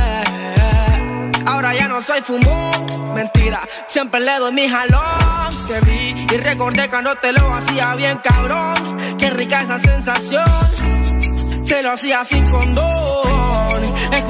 Ahora 1.46 1.74
ya 1.74 1.88
no 1.88 2.02
soy 2.02 2.20
fumón, 2.22 3.14
mentira. 3.14 3.60
Siempre 3.86 4.20
le 4.20 4.38
doy 4.38 4.52
mi 4.52 4.68
jalón. 4.68 5.50
Te 5.68 5.80
vi 5.80 6.26
y 6.32 6.36
recordé 6.38 6.88
cuando 6.88 7.14
te 7.16 7.32
lo 7.32 7.52
hacía 7.54 7.94
bien, 7.94 8.18
cabrón. 8.22 8.96
Qué 9.18 9.30
rica 9.30 9.62
esa 9.62 9.78
sensación. 9.78 10.44
Te 11.66 11.82
lo 11.82 11.92
hacía 11.92 12.24
sin 12.24 12.46
condón. 12.48 13.35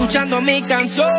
Escuchando 0.06 0.40
mi 0.40 0.62
canción. 0.62 1.10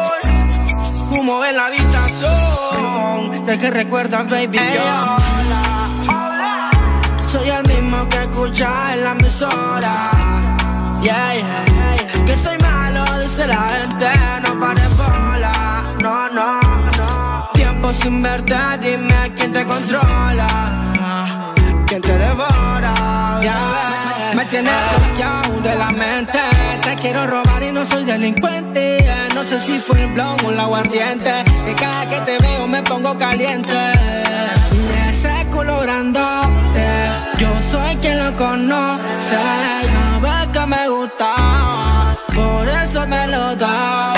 Humo 1.11 1.43
en 1.43 1.57
la 1.57 1.65
habitación. 1.65 3.45
¿De 3.45 3.59
qué 3.59 3.69
recuerdas, 3.69 4.29
baby? 4.29 4.57
hola, 4.57 5.17
hola. 6.03 6.69
Soy 7.27 7.49
el 7.49 7.63
mismo 7.67 8.07
que 8.07 8.21
escucha 8.21 8.93
en 8.93 9.03
la 9.03 9.11
emisora. 9.11 11.01
Yeah, 11.01 11.33
yeah. 11.33 12.25
Que 12.25 12.33
soy 12.37 12.57
malo, 12.59 13.03
dice 13.19 13.45
la 13.45 13.71
gente. 13.77 14.07
No 14.47 14.57
pares 14.57 14.95
bola. 14.95 15.93
No, 16.01 16.29
no, 16.29 16.61
no. 16.97 17.49
Tiempo 17.55 17.91
sin 17.91 18.21
verte, 18.21 18.55
dime 18.79 19.33
quién 19.35 19.51
te 19.51 19.65
controla. 19.65 21.53
Quién 21.87 21.99
te 21.99 22.17
devora. 22.17 23.39
Yeah. 23.41 23.96
Tienes 24.49 24.73
bloqueado 24.97 25.59
de 25.61 25.75
la 25.75 25.89
mente. 25.89 26.39
Te 26.81 26.95
quiero 26.95 27.27
robar 27.27 27.61
y 27.63 27.71
no 27.71 27.85
soy 27.85 28.05
delincuente. 28.05 29.05
No 29.35 29.43
sé 29.43 29.59
si 29.59 29.77
fue 29.77 30.01
el 30.01 30.13
blog 30.13 30.37
o 30.45 30.51
el 30.51 30.59
aguardiente. 30.59 31.43
Que 31.65 31.73
cada 31.75 32.07
que 32.07 32.21
te 32.21 32.37
veo 32.37 32.65
me 32.65 32.81
pongo 32.83 33.17
caliente. 33.17 33.91
Y 34.71 35.09
ese 35.09 35.45
colorándote, 35.51 36.87
yo 37.37 37.49
soy 37.61 37.95
quien 37.97 38.19
lo 38.19 38.35
conoce. 38.37 39.37
Sabes 40.21 40.47
que 40.53 40.65
me 40.65 40.89
gusta, 40.89 42.17
por 42.33 42.67
eso 42.67 43.07
me 43.07 43.27
lo 43.27 43.55
da. 43.55 44.13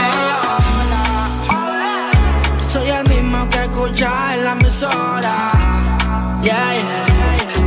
Soy 2.67 2.87
el 2.87 3.09
mismo 3.09 3.49
que 3.49 3.63
escucha 3.63 4.35
en 4.35 4.45
la 4.45 4.51
emisora. 4.51 5.51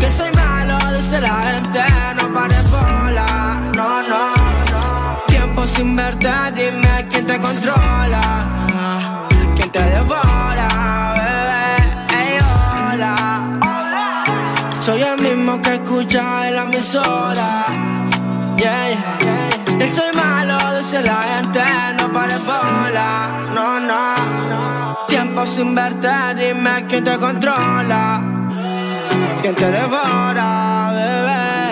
Que 0.00 0.10
soy 0.10 0.30
malo, 0.32 0.78
dice 0.96 1.20
la 1.20 1.61
sin 5.72 5.96
verte, 5.96 6.30
dime 6.54 7.06
quién 7.08 7.26
te 7.26 7.38
controla. 7.38 8.20
Quién 9.56 9.70
te 9.70 9.82
devora, 9.94 10.68
bebé. 11.18 11.76
Ey, 12.18 12.38
hola. 12.74 13.14
Soy 14.80 15.02
el 15.02 15.20
mismo 15.22 15.60
que 15.62 15.74
escucha 15.74 16.48
en 16.48 16.56
la 16.56 16.62
emisora. 16.64 17.48
Yeah, 18.56 18.88
yeah. 18.88 19.78
Que 19.78 19.88
soy 19.90 20.12
malo, 20.14 20.56
dice 20.78 21.00
la 21.02 21.22
gente. 21.32 21.62
No 21.98 22.12
pares 22.12 22.44
bola, 22.46 23.10
no, 23.54 23.80
no. 23.80 25.06
Tiempo 25.08 25.46
sin 25.46 25.74
verte, 25.74 26.12
dime 26.36 26.86
quién 26.88 27.04
te 27.04 27.16
controla. 27.18 28.20
Quién 29.40 29.54
te 29.54 29.70
devora, 29.70 30.90
bebé. 30.94 31.71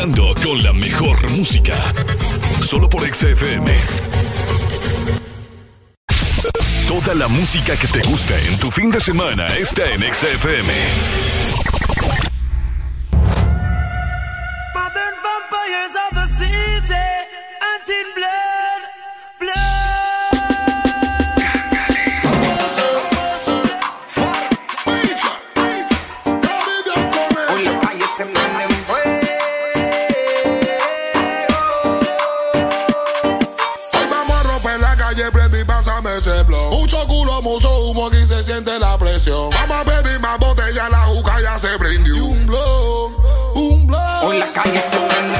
Con 0.00 0.62
la 0.62 0.72
mejor 0.72 1.30
música. 1.32 1.74
Solo 2.62 2.88
por 2.88 3.02
XFM. 3.02 3.70
Toda 6.88 7.14
la 7.14 7.28
música 7.28 7.76
que 7.76 7.86
te 7.86 8.00
gusta 8.08 8.40
en 8.40 8.58
tu 8.58 8.70
fin 8.70 8.90
de 8.90 8.98
semana 8.98 9.46
está 9.48 9.84
en 9.92 10.00
XFM. 10.00 10.72
como 37.42 37.58
show, 37.58 37.90
humo 37.90 38.06
aquí 38.08 38.26
se 38.26 38.42
siente 38.42 38.78
la 38.78 38.98
presión. 38.98 39.48
Vamos 39.50 39.76
a 39.78 39.84
pedir 39.84 40.20
más 40.20 40.38
botella, 40.38 40.90
la 40.90 41.06
juca 41.06 41.40
ya 41.40 41.58
se 41.58 41.68
prendió. 41.78 42.22
Un 42.22 42.46
blog, 42.46 43.56
un 43.56 43.86
blog. 43.86 44.24
Hoy 44.24 44.38
la 44.40 44.46
calle 44.52 44.78
se 44.82 44.98
prende 44.98 45.38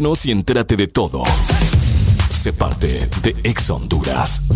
Y 0.00 0.30
entérate 0.30 0.76
de 0.78 0.88
todo. 0.88 1.22
Se 2.30 2.54
parte 2.54 3.10
de 3.22 3.36
Ex 3.44 3.68
Honduras. 3.68 4.49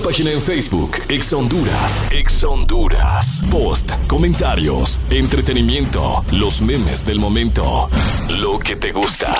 Página 0.00 0.30
en 0.30 0.40
Facebook, 0.40 0.96
Ex 1.08 1.32
Honduras. 1.32 2.04
Ex 2.10 2.44
Honduras. 2.44 3.42
Post, 3.50 3.92
comentarios, 4.06 4.98
entretenimiento, 5.10 6.24
los 6.32 6.62
memes 6.62 7.04
del 7.04 7.18
momento. 7.18 7.90
Lo 8.28 8.58
que 8.58 8.76
te 8.76 8.92
gusta. 8.92 9.34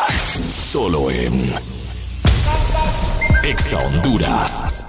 Solo 0.56 1.10
en 1.10 1.52
Ex 3.44 3.72
Honduras. 3.72 4.87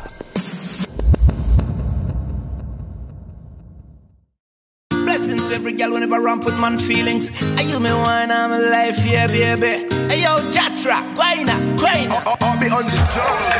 I 6.28 6.38
put 6.40 6.58
man 6.58 6.78
feelings. 6.78 7.30
Are 7.58 7.64
you 7.64 7.80
me 7.80 7.92
one 7.92 8.32
I'm 8.32 8.52
alive, 8.52 8.98
yeah, 9.06 9.28
baby. 9.28 9.88
Hey 10.10 10.22
yo, 10.24 10.34
Jatra, 10.56 10.98
Guayna, 11.16 11.56
Guayna. 11.78 12.18
I'll 12.42 12.60
be 12.60 12.68
on 12.78 12.86
the 12.86 13.00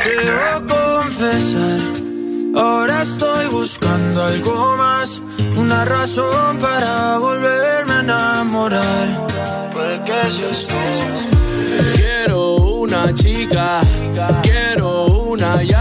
Debo 0.04 0.66
confesar, 0.68 1.80
ahora 2.56 3.02
estoy 3.02 3.46
buscando 3.46 4.22
algo 4.22 4.76
más, 4.76 5.22
una 5.56 5.84
razón 5.84 6.58
para 6.58 7.18
volverme 7.18 7.92
a 7.94 8.00
enamorar. 8.00 9.06
Puede 9.72 9.96
que 10.04 10.30
seas 10.30 10.66
tú. 10.66 10.74
Quiero 11.94 12.56
una 12.56 13.12
chica, 13.14 13.80
quiero 14.42 15.06
una 15.32 15.62
ya, 15.62 15.79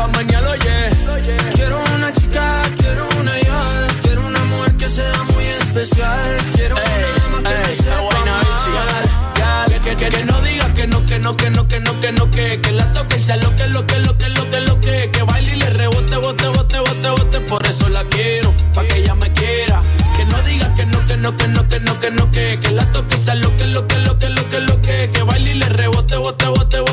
sepa 0.00 0.08
mañana, 0.08 0.50
oye. 0.50 0.90
Quiero 1.54 1.82
una 1.94 2.12
chica, 2.12 2.62
quiero 2.76 3.08
una 3.20 3.38
ya, 3.40 3.86
quiero 4.02 4.26
una 4.26 4.44
mujer 4.44 4.76
que 4.76 4.88
sea 4.88 5.22
muy 5.34 5.44
especial, 5.44 6.36
quiero 6.54 6.76
una 6.76 7.40
dama 7.40 7.50
que 7.50 7.68
me 7.68 7.74
sepa 7.74 7.98
amar. 7.98 8.50
Que, 9.84 9.96
que, 9.96 10.08
que 10.08 10.24
no 10.24 10.40
diga 10.42 10.72
que 10.74 10.86
no, 10.86 11.04
que 11.06 11.18
no, 11.18 11.36
que 11.36 11.50
no, 11.50 11.66
que 11.66 11.80
no, 11.80 12.00
que 12.00 12.12
no, 12.12 12.30
que, 12.30 12.60
que 12.60 12.70
la 12.70 12.92
toque 12.92 13.18
sea 13.18 13.36
lo 13.36 13.56
que, 13.56 13.66
lo 13.66 13.86
que, 13.86 13.98
lo 13.98 14.16
que, 14.18 14.28
lo 14.28 14.50
que, 14.50 14.60
lo 14.60 14.80
que, 14.80 15.10
que 15.10 15.22
baile 15.22 15.54
y 15.54 15.56
le 15.56 15.70
rebote, 15.70 16.16
bote, 16.16 16.46
bote, 16.48 16.78
bote, 16.78 17.08
bote, 17.08 17.40
por 17.40 17.66
eso 17.66 17.88
la 17.88 18.04
quiero, 18.04 18.52
pa' 18.74 18.84
que 18.84 18.98
ella 18.98 19.14
me 19.14 19.32
quiera. 19.32 19.82
Que 20.16 20.24
no 20.26 20.42
diga 20.42 20.74
que 20.76 20.86
no, 20.86 21.06
que 21.06 21.16
no, 21.16 21.36
que 21.36 21.48
no, 21.48 21.68
que 21.68 21.80
no, 21.80 22.00
que 22.00 22.10
no, 22.10 22.30
que, 22.30 22.58
que 22.60 22.70
la 22.70 22.84
toque 22.92 23.16
sea 23.16 23.34
lo 23.36 23.56
que, 23.56 23.66
lo 23.66 23.86
que, 23.86 23.98
lo 24.00 24.18
que, 24.18 24.28
lo 24.28 24.48
que, 24.50 24.60
lo 24.60 24.80
que, 24.82 25.10
que 25.12 25.22
baile 25.22 25.52
y 25.52 25.54
le 25.54 25.68
rebote, 25.70 26.16
bote, 26.16 26.46
bote, 26.46 26.80
bote, 26.80 26.80
bote, 26.80 26.89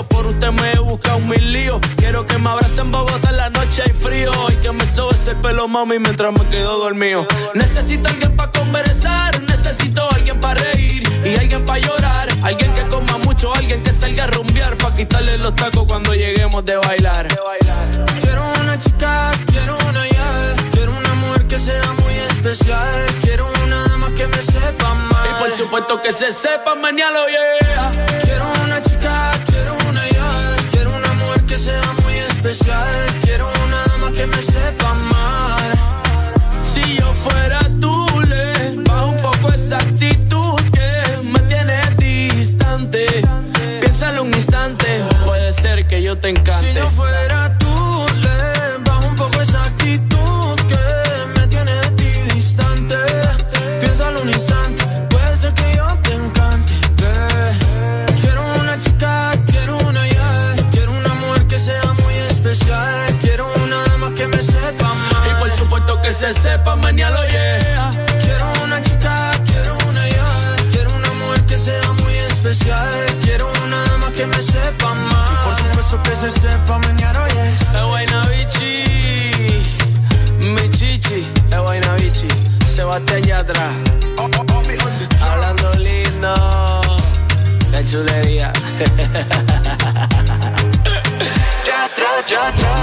el 0.00 0.06
por 0.06 0.26
usted 0.26 0.50
me 0.50 0.72
he 0.72 0.78
buscado 0.78 1.18
mil 1.20 1.52
líos. 1.52 1.80
Quiero 1.96 2.26
que 2.26 2.38
me 2.38 2.50
abrace 2.50 2.80
en 2.80 2.90
Bogotá 2.90 3.30
en 3.30 3.36
la 3.36 3.50
noche 3.50 3.82
hay 3.84 3.92
frío 3.92 4.32
y 4.50 4.54
que 4.56 4.72
me 4.72 4.84
sobe 4.86 5.14
ese 5.14 5.34
pelo, 5.36 5.68
mami, 5.68 5.98
mientras 5.98 6.32
me 6.32 6.44
quedo 6.46 6.78
dormido. 6.78 7.26
Necesito 7.54 8.08
alguien 8.08 8.36
para 8.36 8.50
conversar, 8.52 9.40
necesito 9.42 10.08
alguien 10.14 10.40
para 10.40 10.60
reír 10.60 11.02
y 11.24 11.36
alguien 11.36 11.64
para 11.64 11.78
llorar. 11.80 12.28
Alguien 12.42 12.72
que 12.74 12.86
coma 12.88 13.18
mucho, 13.18 13.54
alguien 13.54 13.82
que 13.82 13.90
salga 13.90 14.24
a 14.24 14.26
rumbear 14.28 14.76
para 14.76 14.94
quitarle 14.94 15.38
los 15.38 15.54
tacos 15.54 15.84
cuando 15.86 16.14
lleguemos 16.14 16.64
de 16.64 16.76
bailar. 16.76 17.28
Quiero 18.20 18.42
una 18.62 18.78
chica, 18.78 19.30
quiero 19.46 19.76
una 19.88 20.06
ya, 20.08 20.54
quiero 20.72 20.96
una 20.96 21.14
mujer 21.14 21.46
que 21.46 21.58
sea 21.58 21.92
muy 22.04 22.14
especial, 22.30 23.06
quiero 23.20 23.50
una 23.64 23.88
dama 23.88 24.14
que 24.14 24.26
me 24.26 24.40
sepa 24.40 24.90
amar. 24.90 25.26
Y 25.26 25.42
por 25.42 25.50
supuesto 25.50 26.00
que 26.00 26.12
se 26.12 26.30
sepa 26.32 26.74
mañana, 26.74 27.18
yeah. 27.26 28.06
Quiero 28.22 28.44
una 28.64 28.80
chica, 28.82 28.87
que 31.58 31.64
sea 31.64 31.92
muy 32.04 32.14
especial, 32.14 33.27
se 66.18 66.32
sepa 66.32 66.74
mañana, 66.74 67.16
yeah. 67.28 67.92
Quiero 68.18 68.52
una 68.64 68.82
chica, 68.82 69.30
quiero 69.46 69.78
una 69.88 70.08
ya, 70.08 70.56
quiero 70.72 70.92
una 70.96 71.12
mujer 71.12 71.40
que 71.46 71.56
sea 71.56 71.92
muy 71.92 72.12
especial, 72.12 72.88
quiero 73.22 73.48
una 73.64 73.84
dama 73.84 74.10
que 74.10 74.26
me 74.26 74.42
sepa 74.42 74.90
amar. 74.90 75.28
Y 75.32 75.36
por 75.44 75.54
supuesto 75.54 76.02
que 76.02 76.16
se 76.16 76.30
sepa 76.30 76.78
mañana, 76.78 77.22
oye. 77.22 77.52
Es 77.72 77.84
Guaynabichi, 77.84 78.84
mi 80.40 80.68
chichi, 80.70 81.24
es 81.52 81.58
Guaynabichi, 81.58 82.26
Sebastián 82.66 83.22
Yatra. 83.22 83.70
Hablando 85.22 85.72
lindo, 85.74 86.34
qué 87.70 87.84
chulería. 87.84 88.52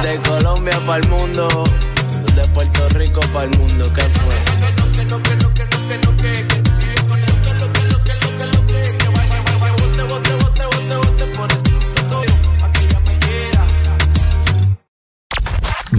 De 0.01 0.19
Colombia 0.21 0.79
para 0.87 0.99
el 0.99 1.09
mundo, 1.09 1.47
de 2.35 2.45
Puerto 2.49 2.89
Rico 2.89 3.21
para 3.31 3.45
el 3.45 3.57
mundo, 3.57 3.91
¿qué 3.93 4.01
fue? 4.01 4.35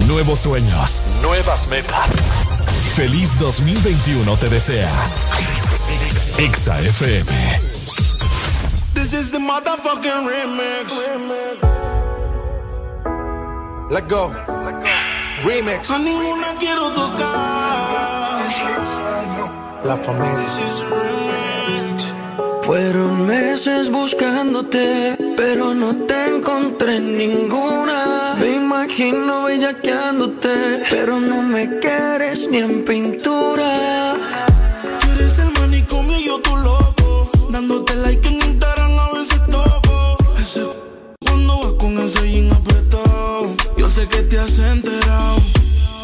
Nuevos 0.05 0.39
sueños, 0.39 1.01
nuevas 1.21 1.67
metas. 1.69 2.15
Feliz 2.95 3.37
2021 3.39 4.37
te 4.37 4.49
desea. 4.49 4.91
Exa 6.37 6.79
FM. 6.79 7.31
This 8.93 9.13
is 9.13 9.31
the 9.31 9.39
motherfucking 9.39 10.27
remix. 10.27 10.91
Let 13.89 14.07
go. 14.07 14.31
Remix. 15.43 15.91
A 15.91 15.99
ninguna 15.99 16.55
quiero 16.59 16.89
tocar. 16.93 18.41
La 19.83 19.97
familia. 19.97 20.35
This 20.45 20.59
is 20.59 20.81
a 20.81 20.89
remix. 20.89 22.13
Fueron 22.63 23.27
meses 23.27 23.91
buscándote, 23.91 25.15
pero 25.37 25.75
no 25.75 25.95
te 26.07 26.35
encontré 26.35 26.99
ninguna. 26.99 28.35
Me 28.39 28.55
imagino 28.55 29.43
bellaqueándote, 29.43 30.83
pero 30.89 31.19
no 31.19 31.43
me 31.43 31.79
quieres 31.79 32.49
ni 32.49 32.57
en 32.57 32.83
pintura. 32.83 34.15
Tú 34.99 35.07
eres 35.17 35.37
el 35.37 35.51
manicomio 35.51 36.17
y 36.17 36.25
yo 36.25 36.39
tu 36.41 36.55
loco. 36.57 37.29
Dándote 37.51 37.95
like 37.95 38.27
en 38.27 38.35
Instagram 38.35 38.99
a 38.99 39.11
veces 39.19 39.39
toco. 39.51 40.17
Ese 40.41 40.65
cuando 41.25 41.57
vas 41.57 41.73
con 41.73 41.97
ese 41.99 42.27
jean 42.27 42.51
apretado. 42.51 43.66
Yo 43.87 43.93
sé 43.93 44.05
que 44.09 44.21
te 44.23 44.37
has 44.37 44.59
enterado. 44.59 45.37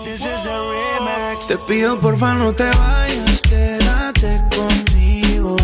This 0.05 0.21
is 0.21 0.43
the 0.43 0.57
remix. 0.71 1.47
Te 1.49 1.57
pido 1.67 1.99
porfa 1.99 2.33
no 2.33 2.53
te 2.53 2.63
vayas, 2.63 3.41
quédate 3.41 4.41
conmigo. 4.55 5.57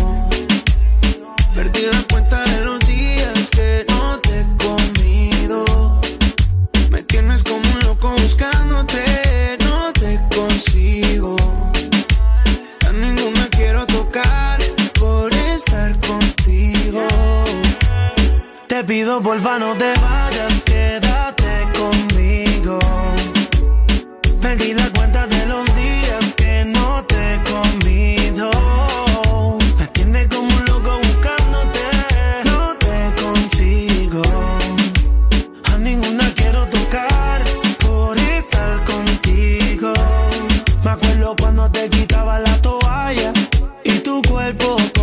Perdí 1.54 1.80
la 1.90 2.02
cuenta 2.12 2.44
de 2.44 2.60
los 2.66 2.78
días 2.80 3.48
que 3.50 3.86
no 3.88 4.18
te 4.18 4.40
he 4.40 4.46
comido. 4.58 5.64
Me 6.90 7.02
tienes 7.04 7.42
como 7.42 7.62
un 7.72 7.80
loco 7.86 8.12
buscándote, 8.12 9.56
no 9.64 9.90
te 9.94 10.20
consigo. 10.36 11.36
A 12.86 12.92
ninguna 12.92 13.48
quiero 13.48 13.86
tocar 13.86 14.60
por 15.00 15.32
estar 15.32 15.98
contigo. 16.00 17.00
Te 18.68 18.84
pido 18.84 19.22
porfa 19.22 19.58
no 19.58 19.74
te 19.74 19.94
vayas, 20.02 20.49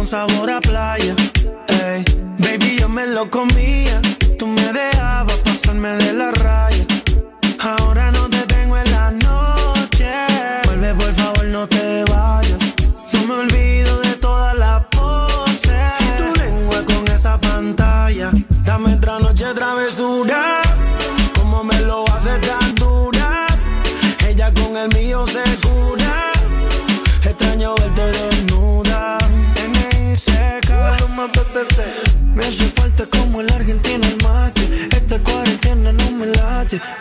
sabor 0.07 0.49
a 0.49 0.61
playa. 0.61 1.15
Ey, 1.67 2.03
Baby, 2.37 2.77
yo 2.79 2.87
me 2.87 3.05
lo 3.07 3.29
comía. 3.29 3.86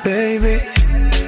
Baby. 0.04 0.60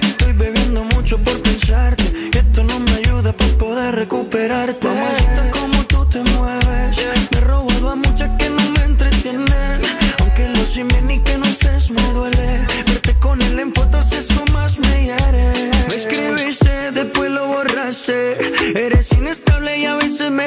Estoy 0.02 0.32
bebiendo 0.32 0.84
mucho 0.84 1.18
por 1.18 1.40
pensarte. 1.42 2.04
Y 2.32 2.36
esto 2.36 2.62
no 2.64 2.78
me 2.80 2.92
ayuda 2.92 3.32
para 3.32 3.58
poder 3.58 3.94
recuperarte. 3.96 4.86
Mamacita, 4.86 5.50
como 5.50 5.82
tú 5.84 6.06
te 6.06 6.22
mueves. 6.22 6.96
Me 7.32 7.38
he 7.38 7.40
robado 7.40 7.90
a 7.90 7.96
muchas 7.96 8.34
que 8.36 8.48
no 8.50 8.62
me 8.70 8.80
entretienen. 8.82 9.80
Aunque 10.20 10.48
lo 10.48 10.88
bien 10.88 11.10
y 11.10 11.18
que 11.20 11.38
no 11.38 11.46
estés 11.46 11.90
me 11.90 12.02
duele. 12.12 12.60
Verte 12.86 13.14
con 13.18 13.40
él 13.42 13.58
en 13.58 13.72
fotos, 13.74 14.12
eso 14.12 14.44
más 14.52 14.78
me 14.78 15.04
hiere. 15.04 15.70
Me 15.88 15.94
escribiste, 15.94 16.92
después 16.92 17.30
lo 17.30 17.46
borraste. 17.48 18.36
Eres 18.74 19.10
inestable 19.12 19.78
y 19.78 19.86
a 19.86 19.97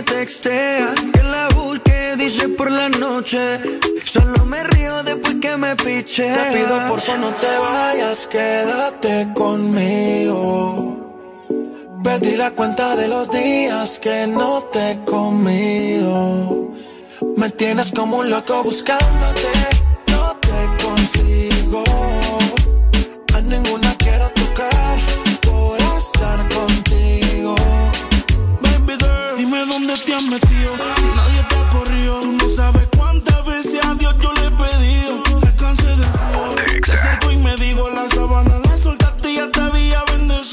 me 0.02 0.04
texteas. 0.04 1.00
Que 1.14 1.24
la 1.24 1.48
busque, 1.50 2.16
dice 2.18 2.50
por 2.50 2.72
la 2.72 2.90
noche. 2.90 3.60
Solo 4.06 4.46
me 4.46 4.64
río 4.64 5.04
después 5.04 5.36
que 5.42 5.58
me 5.58 5.76
piche. 5.76 6.34
Te 6.34 6.54
pido 6.54 6.86
por 6.88 7.00
favor 7.00 7.22
no 7.22 7.36
te 7.36 7.58
vayas, 7.58 8.28
quédate 8.28 9.28
conmigo. 9.34 10.98
Perdí 12.04 12.36
la 12.36 12.52
cuenta 12.52 12.96
de 12.96 13.08
los 13.08 13.30
días 13.30 14.00
que 14.00 14.28
no 14.28 14.64
te 14.72 14.92
he 14.92 15.04
comido. 15.04 16.72
Me 17.38 17.50
tienes 17.52 17.92
como 17.92 18.18
un 18.18 18.30
loco 18.30 18.64
buscándote, 18.64 19.52
no 20.08 20.36
te 20.38 20.84
consigo. 20.84 22.01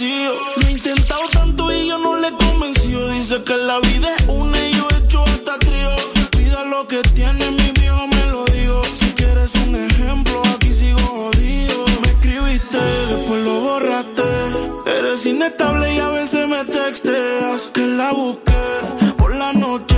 Lo 0.00 0.68
he 0.68 0.70
intentado 0.70 1.22
tanto 1.32 1.72
y 1.72 1.88
yo 1.88 1.98
no 1.98 2.20
le 2.20 2.28
he 2.28 2.32
convencido. 2.32 3.10
Dice 3.10 3.42
que 3.42 3.56
la 3.56 3.80
vida 3.80 4.14
es 4.16 4.28
una 4.28 4.68
y 4.68 4.72
yo 4.74 4.86
he 4.92 5.04
hecho 5.04 5.24
hasta 5.24 5.58
trío. 5.58 5.90
Pida 6.30 6.62
lo 6.62 6.86
que 6.86 7.02
tiene, 7.14 7.50
mi 7.50 7.72
viejo 7.72 8.06
me 8.06 8.26
lo 8.26 8.44
dijo. 8.44 8.80
Si 8.94 9.06
quieres 9.14 9.52
un 9.56 9.74
ejemplo, 9.74 10.40
aquí 10.54 10.72
sigo 10.72 11.00
jodido. 11.00 11.84
Me 12.02 12.08
escribiste, 12.10 12.78
después 12.78 13.42
lo 13.42 13.60
borraste. 13.60 14.22
Eres 14.86 15.26
inestable 15.26 15.92
y 15.92 15.98
a 15.98 16.10
veces 16.10 16.48
me 16.48 16.64
texteas. 16.64 17.70
Que 17.74 17.84
la 17.84 18.12
busqué 18.12 19.14
por 19.16 19.34
la 19.34 19.52
noche. 19.52 19.96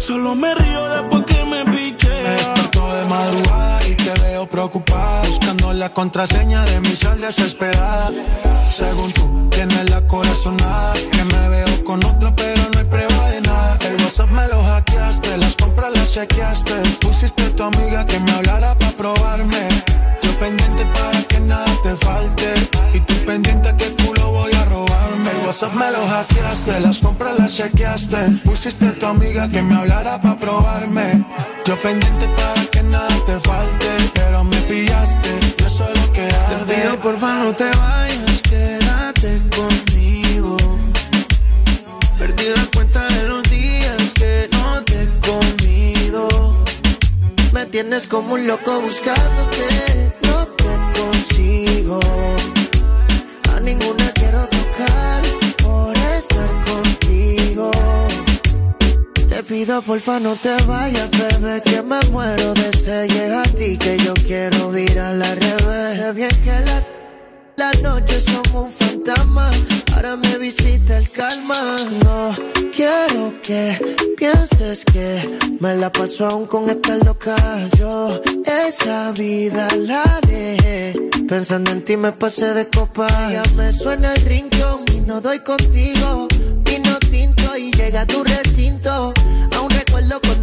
Solo 0.00 0.34
me 0.34 0.54
río 0.54 0.88
después 0.90 1.24
que 1.24 1.44
me 1.46 1.64
piché. 1.64 2.08
Me 2.08 2.94
de 2.94 3.04
madrugada 3.08 3.88
y 3.88 3.94
te 3.94 4.12
veo 4.20 4.46
preocupada. 4.46 5.23
La 5.84 5.92
contraseña 5.92 6.64
de 6.64 6.80
mi 6.80 6.96
sal 6.96 7.20
desesperada. 7.20 8.10
Según 8.72 9.12
tú, 9.12 9.50
tienes 9.50 9.90
la 9.90 10.00
corazonada. 10.06 10.94
Que 10.94 11.24
me 11.24 11.48
veo 11.50 11.84
con 11.84 12.02
otro, 12.02 12.34
pero 12.34 12.62
no 12.72 12.78
hay 12.78 12.84
prueba 12.86 13.28
de 13.28 13.42
nada. 13.42 13.78
El 13.86 14.02
WhatsApp 14.02 14.30
me 14.30 14.48
lo 14.48 14.64
hackeaste, 14.64 15.36
las 15.36 15.54
compras 15.56 15.92
las 15.94 16.10
chequeaste. 16.10 16.72
Pusiste 17.02 17.42
a 17.42 17.54
tu 17.54 17.64
amiga 17.64 18.06
que 18.06 18.18
me 18.18 18.32
hablara 18.32 18.78
para 18.78 18.92
probarme. 18.92 19.68
Yo 20.22 20.38
pendiente 20.38 20.86
para 20.86 21.22
que 21.24 21.40
nada 21.40 21.66
te 21.82 21.94
falte. 21.96 22.54
Y 22.94 23.00
tú 23.00 23.14
pendiente 23.26 23.76
que 23.76 23.94
culo 24.02 24.30
voy 24.30 24.54
a 24.54 24.64
robarme. 24.64 25.30
El 25.32 25.46
WhatsApp 25.46 25.74
me 25.74 25.90
lo 25.90 26.06
hackeaste, 26.06 26.80
las 26.80 26.98
compras 26.98 27.38
las 27.38 27.52
chequeaste. 27.52 28.40
Pusiste 28.42 28.86
a 28.86 28.94
tu 28.98 29.04
amiga 29.04 29.50
que 29.50 29.60
me 29.60 29.74
hablara 29.76 30.18
para 30.18 30.38
probarme. 30.38 31.22
Yo 31.66 31.76
pendiente 31.82 32.26
para 32.28 32.64
que 32.72 32.82
nada 32.84 33.14
te 33.26 33.38
falte. 33.38 33.88
Pero 34.14 34.44
me 34.44 34.56
pillaste, 34.62 35.30
yo 36.54 36.66
soy 36.66 36.66
lo 36.66 36.66
que 36.66 36.74
arde. 36.74 36.74
Te 36.74 36.74
pido 36.74 36.96
por 37.00 37.20
favor 37.20 37.44
no 37.46 37.56
te 37.56 37.64
vayas, 37.64 38.42
quédate 38.42 39.42
conmigo. 39.56 40.56
Perdí 42.18 42.44
la 42.56 42.66
cuenta 42.74 43.06
de 43.08 43.28
los 43.28 43.42
días 43.50 44.14
que 44.14 44.48
no 44.52 44.82
te 44.84 45.02
he 45.02 45.08
comido. 45.20 46.64
Me 47.52 47.66
tienes 47.66 48.06
como 48.06 48.34
un 48.34 48.46
loco 48.46 48.80
buscándote, 48.80 50.12
no 50.22 50.46
te 50.46 51.00
consigo. 51.00 52.00
Pido 59.44 59.82
porfa 59.82 60.20
no 60.20 60.34
te 60.34 60.54
vayas, 60.66 61.08
bebé, 61.10 61.62
que 61.62 61.82
me 61.82 62.00
muero 62.10 62.54
de 62.54 62.72
sed. 62.76 63.32
A 63.32 63.42
ti 63.42 63.76
que 63.76 63.96
yo 63.98 64.14
quiero 64.14 64.76
ir 64.76 64.98
a 64.98 65.12
la 65.12 65.34
revés. 65.34 65.98
Sé 65.98 66.12
bien 66.12 66.30
que 66.42 66.60
la 66.66 66.82
las 67.56 67.82
noches 67.82 68.24
son 68.24 68.64
un 68.64 68.72
fantasma, 68.72 69.48
ahora 69.94 70.16
me 70.16 70.38
visita 70.38 70.98
el 70.98 71.08
calma. 71.10 71.56
No 72.04 72.34
quiero 72.74 73.32
que 73.42 73.78
pienses 74.16 74.84
que 74.84 75.38
me 75.60 75.76
la 75.76 75.92
paso 75.92 76.26
aún 76.26 76.46
con 76.46 76.68
esta 76.68 76.96
loca. 76.96 77.36
Yo 77.78 78.08
esa 78.44 79.12
vida 79.12 79.68
la 79.78 80.20
dejé, 80.26 80.92
pensando 81.28 81.70
en 81.70 81.84
ti 81.84 81.96
me 81.96 82.12
pasé 82.12 82.54
de 82.54 82.68
copa. 82.68 83.06
Ya 83.30 83.44
me 83.56 83.72
suena 83.72 84.12
el 84.14 84.22
rincón 84.22 84.84
y 84.94 85.00
no 85.00 85.20
doy 85.20 85.38
contigo. 85.40 86.26
Vino 86.64 86.98
tinto 86.98 87.56
y 87.56 87.70
llega 87.70 88.00
a 88.00 88.06
tu 88.06 88.24
recinto. 88.24 89.14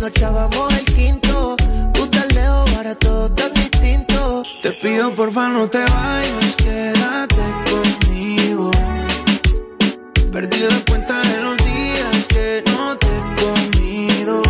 Cuando 0.01 0.17
echábamos 0.17 0.73
el 0.79 0.85
quinto. 0.85 1.55
Lejos, 2.33 2.75
ahora 2.75 2.95
todo 2.95 3.31
tan 3.33 3.53
distinto. 3.53 4.43
Te 4.63 4.71
pido 4.71 5.13
porfa 5.13 5.47
no 5.49 5.69
te 5.69 5.77
vayas, 5.77 6.55
quédate 6.57 7.43
conmigo. 7.69 8.71
Perdí 10.31 10.57
la 10.57 10.79
cuenta 10.89 11.21
de 11.21 11.41
los 11.43 11.57
días 11.57 12.27
que 12.29 12.63
no 12.65 12.97
te 12.97 13.07
he 13.15 13.21
comido. 13.43 14.41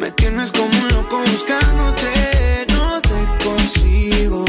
Me 0.00 0.10
tienes 0.12 0.50
como 0.52 0.70
un 0.80 0.88
loco 0.88 1.20
buscándote, 1.20 2.66
no 2.72 3.00
te 3.02 3.44
consigo. 3.44 4.44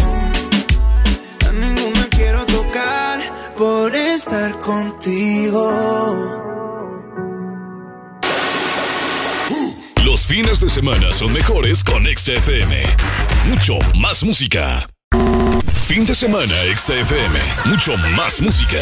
A 1.49 1.51
ninguna 1.51 2.07
quiero 2.09 2.45
tocar 2.45 3.19
por 3.57 3.93
estar 3.93 4.57
contigo. 4.61 6.32
Fines 10.27 10.59
de 10.59 10.69
semana 10.69 11.13
son 11.13 11.31
mejores 11.31 11.83
con 11.83 12.05
XFM. 12.05 12.83
Mucho 13.45 13.77
más 13.95 14.23
música. 14.23 14.87
Fin 15.85 16.05
de 16.05 16.15
semana 16.15 16.53
XFM. 16.75 17.39
Mucho 17.65 17.95
más 18.15 18.41
música. 18.41 18.79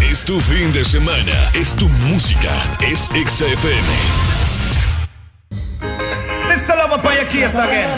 Es 0.00 0.24
tu 0.24 0.38
fin 0.38 0.72
de 0.72 0.84
semana. 0.84 1.50
Es 1.54 1.74
tu 1.74 1.88
música. 1.88 2.52
Es 2.80 3.08
XFM. 3.08 3.82
Mr. 6.46 6.76
Lover 6.76 7.00
for 7.00 7.12
your 7.14 7.26
case 7.26 7.56
again. 7.56 7.88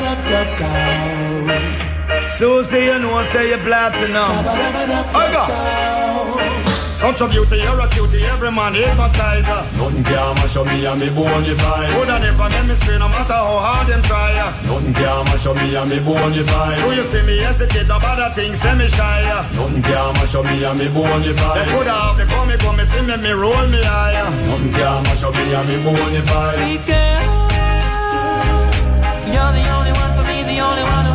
Susie, 2.28 2.86
you 2.86 2.98
know, 3.00 3.22
say 3.32 3.50
you're 3.50 3.58
platinum. 3.58 4.46
Oiga. 5.14 6.57
Such 6.98 7.22
a 7.22 7.28
beauty, 7.30 7.62
you're 7.62 7.78
a 7.78 7.86
cutie, 7.94 8.26
every 8.26 8.50
man 8.50 8.74
hypnotize 8.74 9.46
her. 9.46 9.62
Nothing 9.78 10.02
can 10.02 10.34
mash 10.42 10.58
up 10.58 10.66
me 10.66 10.82
and 10.82 10.98
me 10.98 11.06
bony 11.14 11.54
vibe. 11.54 11.94
Woulda 11.94 12.18
never 12.18 12.50
make 12.50 12.66
me 12.66 12.74
scream, 12.74 12.98
no 12.98 13.06
matter 13.06 13.38
how 13.38 13.62
hard 13.62 13.86
them 13.86 14.02
try. 14.02 14.34
Nothing 14.66 14.90
can 14.98 15.22
mash 15.30 15.46
up 15.46 15.54
me 15.62 15.78
and 15.78 15.86
me 15.86 16.02
bony 16.02 16.42
vibe. 16.42 16.82
Do 16.82 16.90
you 16.90 17.06
see 17.06 17.22
me 17.22 17.38
hesitate 17.38 17.86
about 17.86 18.18
the 18.18 18.34
things, 18.34 18.58
say 18.58 18.74
me 18.74 18.90
shy. 18.90 19.22
Nothing 19.54 19.78
can 19.86 20.10
mash 20.18 20.34
up 20.34 20.42
me 20.50 20.58
and 20.58 20.74
me 20.74 20.90
bony 20.90 21.30
They 21.30 21.38
vibe. 21.38 21.70
coulda 21.70 21.94
have 21.94 22.18
the 22.18 22.26
come, 22.26 22.50
come, 22.66 22.82
feel 22.90 23.06
me, 23.06 23.14
me 23.22 23.30
roll 23.30 23.66
me 23.70 23.78
higher. 23.78 24.26
Nothing 24.50 24.74
can 24.74 24.98
mash 25.06 25.22
up 25.22 25.38
me 25.38 25.54
and 25.54 25.66
me 25.70 25.76
bony 25.86 26.18
vibe. 26.26 26.50
Sweet 26.58 26.82
girl, 26.82 27.22
you're 29.30 29.52
the 29.54 29.64
only 29.70 29.94
one 30.02 30.12
for 30.18 30.26
me, 30.26 30.42
the 30.50 30.58
only 30.66 30.82
one 30.82 31.07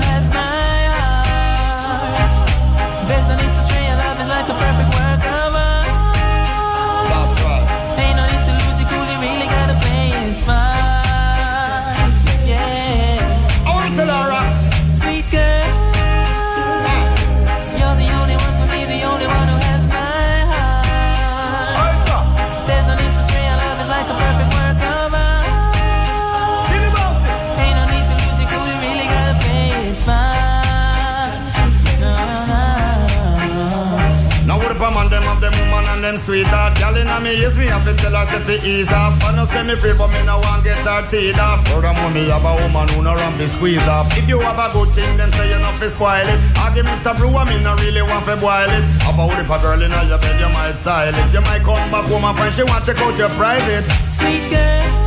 sweetheart. 36.18 36.78
Girl 36.80 36.96
inna 36.98 37.20
me 37.20 37.38
ears, 37.40 37.58
me 37.58 37.66
have 37.68 37.86
to 37.86 37.94
tell 37.96 38.16
her 38.16 38.26
say 38.26 38.40
fi 38.44 38.56
ease 38.66 38.92
up. 38.92 39.18
I 39.24 39.36
no 39.36 39.46
say 39.46 39.64
me 39.64 39.76
free, 39.76 39.94
but 39.94 40.10
me 40.10 40.22
no 40.26 40.40
want 40.44 40.64
get 40.64 40.78
her 40.84 41.02
teed. 41.06 41.38
Furthermore, 41.70 42.12
me 42.12 42.30
have 42.30 42.46
a 42.46 42.54
woman 42.62 42.88
who 42.94 43.04
no 43.04 43.14
fi 43.18 43.46
squeeze 43.46 43.88
up. 43.88 44.08
If 44.18 44.28
you 44.28 44.40
have 44.40 44.60
a 44.60 44.72
good 44.74 44.90
thing, 44.94 45.18
then 45.18 45.32
say 45.32 45.50
you 45.50 45.60
no 45.60 45.72
fi 45.80 45.88
spoil 45.88 46.28
it. 46.28 46.40
Argument 46.60 47.06
a 47.06 47.14
brew, 47.14 47.34
I 47.36 47.44
me 47.50 47.62
no 47.64 47.76
really 47.84 48.02
want 48.02 48.26
fi 48.26 48.36
boil 48.40 48.72
it. 48.72 48.84
About 49.08 49.34
if 49.38 49.50
a 49.50 49.58
girl 49.60 49.82
inna 49.82 50.02
your 50.08 50.20
bed, 50.20 50.40
you 50.40 50.50
might 50.54 50.76
style 50.76 51.14
it. 51.14 51.34
You 51.34 51.42
might 51.42 51.64
come 51.64 51.90
back 51.92 52.06
home 52.06 52.26
and 52.26 52.38
find 52.38 52.54
she 52.54 52.64
want 52.64 52.86
check 52.86 52.98
out 53.00 53.18
your 53.18 53.30
private. 53.36 53.84
Sweet 54.08 54.50
girl, 54.52 55.03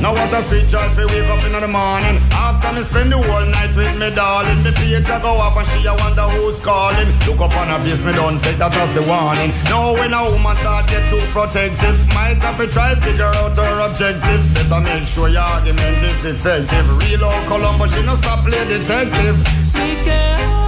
Now 0.00 0.16
what 0.16 0.32
a 0.32 0.40
sweet 0.40 0.64
joy 0.64 0.88
fi 0.96 1.04
wake 1.12 1.28
up 1.28 1.44
in 1.44 1.52
the 1.52 1.68
morning. 1.68 2.16
After 2.32 2.72
me 2.72 2.80
spend 2.80 3.12
the 3.12 3.20
whole 3.20 3.44
night 3.52 3.76
with 3.76 3.92
me 4.00 4.08
darling. 4.16 4.64
Me 4.64 4.72
page 4.72 5.04
a 5.12 5.16
go 5.20 5.36
up 5.36 5.56
and 5.60 5.68
she 5.68 5.84
a 5.84 5.92
wonder 6.00 6.24
who's 6.32 6.56
calling. 6.64 7.08
Look 7.28 7.40
up 7.44 7.52
on 7.60 7.68
her 7.68 7.80
face, 7.84 8.00
me 8.00 8.16
don't 8.16 8.40
take 8.40 8.56
that 8.56 8.72
as 8.80 8.96
the 8.96 9.04
warning. 9.04 9.52
Now 9.68 9.92
when 9.92 10.16
a 10.16 10.20
woman 10.24 10.56
start 10.56 10.88
get 10.88 11.04
too 11.12 11.20
protective 11.36 11.96
Might 12.16 12.40
have 12.40 12.56
to 12.56 12.66
try 12.72 12.96
to 12.96 13.00
figure 13.04 13.28
out 13.44 13.52
her 13.52 13.76
objective. 13.84 14.40
Better 14.56 14.80
make 14.80 15.04
sure 15.04 15.28
your 15.28 15.44
argument 15.44 16.00
is 16.00 16.24
effective. 16.24 16.88
Real 17.04 17.28
old 17.28 17.44
Columbo, 17.44 17.84
she 17.84 18.00
no 18.08 18.16
stop 18.16 18.40
play 18.48 18.64
detective. 18.64 19.36
Sweet 19.60 20.00
girl, 20.08 20.64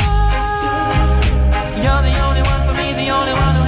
you're 1.80 2.04
the 2.04 2.14
only 2.20 2.44
one 2.44 2.62
for 2.68 2.76
me, 2.76 2.92
the 3.00 3.08
only 3.08 3.32
one 3.32 3.61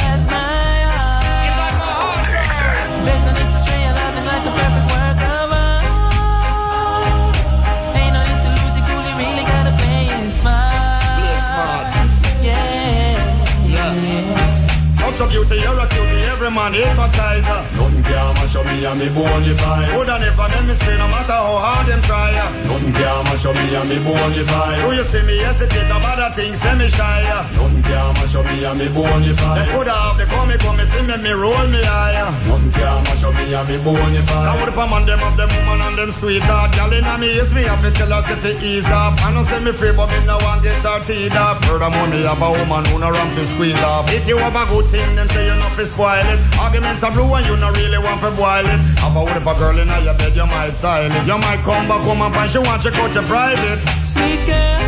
Such 15.15 15.31
a 15.31 15.31
beauty, 15.31 15.63
you're 15.63 15.79
a 15.79 15.87
cutie, 15.87 16.27
every 16.27 16.51
man 16.51 16.75
advertiser. 16.75 17.63
Nothing 17.79 18.03
can 18.03 18.35
mash 18.35 18.59
up 18.59 18.67
me 18.67 18.83
and 18.83 18.99
me 18.99 19.07
bonify. 19.15 19.87
Woulda 19.95 20.19
never 20.19 20.49
make 20.51 20.67
me 20.67 20.75
say 20.75 20.99
no 20.99 21.07
matter 21.07 21.39
how 21.39 21.63
hard 21.63 21.87
them 21.87 22.03
try. 22.03 22.35
Nothing 22.67 22.91
can 22.91 23.23
mash 23.31 23.47
up 23.47 23.55
me 23.55 23.63
and 23.79 23.87
me 23.87 24.03
bonify. 24.03 24.75
So 24.83 24.91
you 24.91 25.07
see 25.07 25.23
me 25.23 25.39
hesitate 25.39 25.87
about 25.87 26.19
that 26.19 26.35
thing, 26.35 26.51
say 26.59 26.75
me 26.75 26.91
shy. 26.91 27.23
Nothing 27.55 27.87
can 27.87 28.11
mash 28.19 28.35
up 28.35 28.43
me 28.43 28.67
and 28.67 28.75
me 28.75 28.91
bonify. 28.91 29.55
They 29.55 29.71
coulda 29.71 29.95
have 29.95 30.19
the 30.19 30.27
come, 30.27 30.51
come, 30.59 30.83
me 30.83 30.85
feel 30.91 31.07
me, 31.07 31.15
me 31.23 31.31
roll 31.31 31.63
me 31.71 31.79
higher. 31.79 32.35
Nothing 32.51 32.75
can 32.75 32.99
mash 33.07 33.23
up 33.23 33.39
me 33.39 33.55
and 33.55 33.67
me 33.71 33.79
bonify. 33.87 34.51
Now 34.51 34.59
with 34.59 34.75
the 34.75 34.83
man 34.83 35.07
them 35.07 35.23
of 35.23 35.39
them 35.39 35.51
woman 35.63 35.79
and 35.79 35.95
them 35.95 36.11
sweetheart. 36.11 36.75
Girl 36.75 36.91
inna 36.91 37.15
me 37.23 37.39
ears, 37.39 37.55
me 37.55 37.63
have 37.71 37.79
to 37.87 37.95
tell 37.95 38.11
us 38.11 38.27
if 38.35 38.43
it 38.43 38.59
ease 38.67 38.91
up. 38.91 39.15
I 39.23 39.31
know 39.31 39.47
say 39.47 39.63
me 39.63 39.71
free, 39.71 39.95
but 39.95 40.11
me 40.11 40.19
no 40.27 40.43
want 40.43 40.67
get 40.67 40.75
her 40.83 40.99
teed 41.07 41.39
up. 41.39 41.63
Furthermore, 41.71 42.11
me 42.11 42.27
have 42.27 42.43
a 42.43 42.51
woman 42.51 42.83
who 42.91 42.99
no 42.99 43.15
run 43.15 43.31
to 43.39 43.47
squeeze 43.47 43.79
up. 43.87 44.11
If 44.11 44.27
you 44.27 44.35
have 44.43 44.59
a 44.59 44.67
good 44.67 44.91
thing, 44.91 45.04
them 45.13 45.29
say 45.29 45.45
you 45.45 45.57
not 45.61 45.77
fi 45.77 45.85
spoil 45.85 46.25
it. 46.33 46.41
Arguments 46.57 47.05
are 47.05 47.13
blue 47.13 47.29
and 47.37 47.45
you 47.45 47.57
no 47.61 47.69
really 47.77 48.01
want 48.01 48.21
to 48.25 48.33
boil 48.33 48.65
it. 48.65 48.81
Have 49.05 49.17
a 49.17 49.21
with 49.21 49.45
a 49.45 49.55
girl 49.61 49.77
inna 49.77 50.01
your 50.01 50.17
bed, 50.17 50.33
you 50.33 50.49
might 50.49 50.73
style 50.73 51.05
it. 51.05 51.23
You 51.29 51.37
might 51.37 51.61
come 51.61 51.85
back 51.85 52.01
home 52.01 52.25
and 52.25 52.33
find 52.35 52.49
she 52.49 52.59
want 52.65 52.81
check 52.81 52.97
out 52.97 53.13
your 53.13 53.27
private. 53.29 53.79
Sweet 54.01 54.41
girl, 54.49 54.81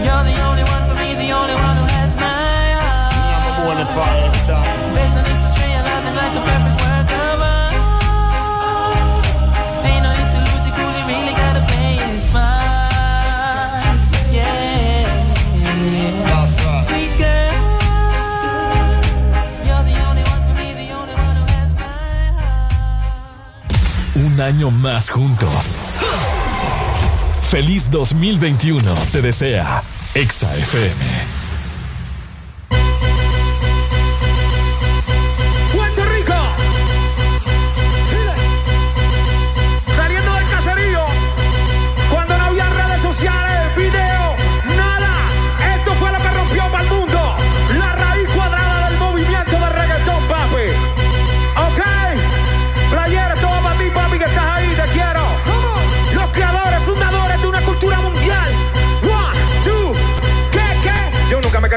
you're 0.00 0.24
the 0.24 0.36
only 0.48 0.64
one 0.72 0.82
for 0.88 0.96
me, 0.96 1.12
the 1.20 1.30
only 1.36 1.56
one 1.60 1.76
who 1.76 1.86
has 2.00 2.16
my 2.16 2.80
heart. 2.80 3.12
I'm 3.12 3.68
a 3.68 4.04
every 4.24 4.42
time. 4.48 4.64
There's 4.96 5.12
no 5.12 5.22
need 5.28 5.40
to 5.44 5.50
say 5.52 5.68
our 5.76 5.84
love 5.84 6.04
is 6.08 6.16
like 6.16 6.32
a 6.32 6.42
perfect 6.48 6.85
Año 24.40 24.70
más 24.70 25.10
juntos. 25.10 25.76
Feliz 27.50 27.90
2021 27.90 28.94
te 29.12 29.22
desea 29.22 29.82
Exa 30.14 30.54
FM. 30.56 31.35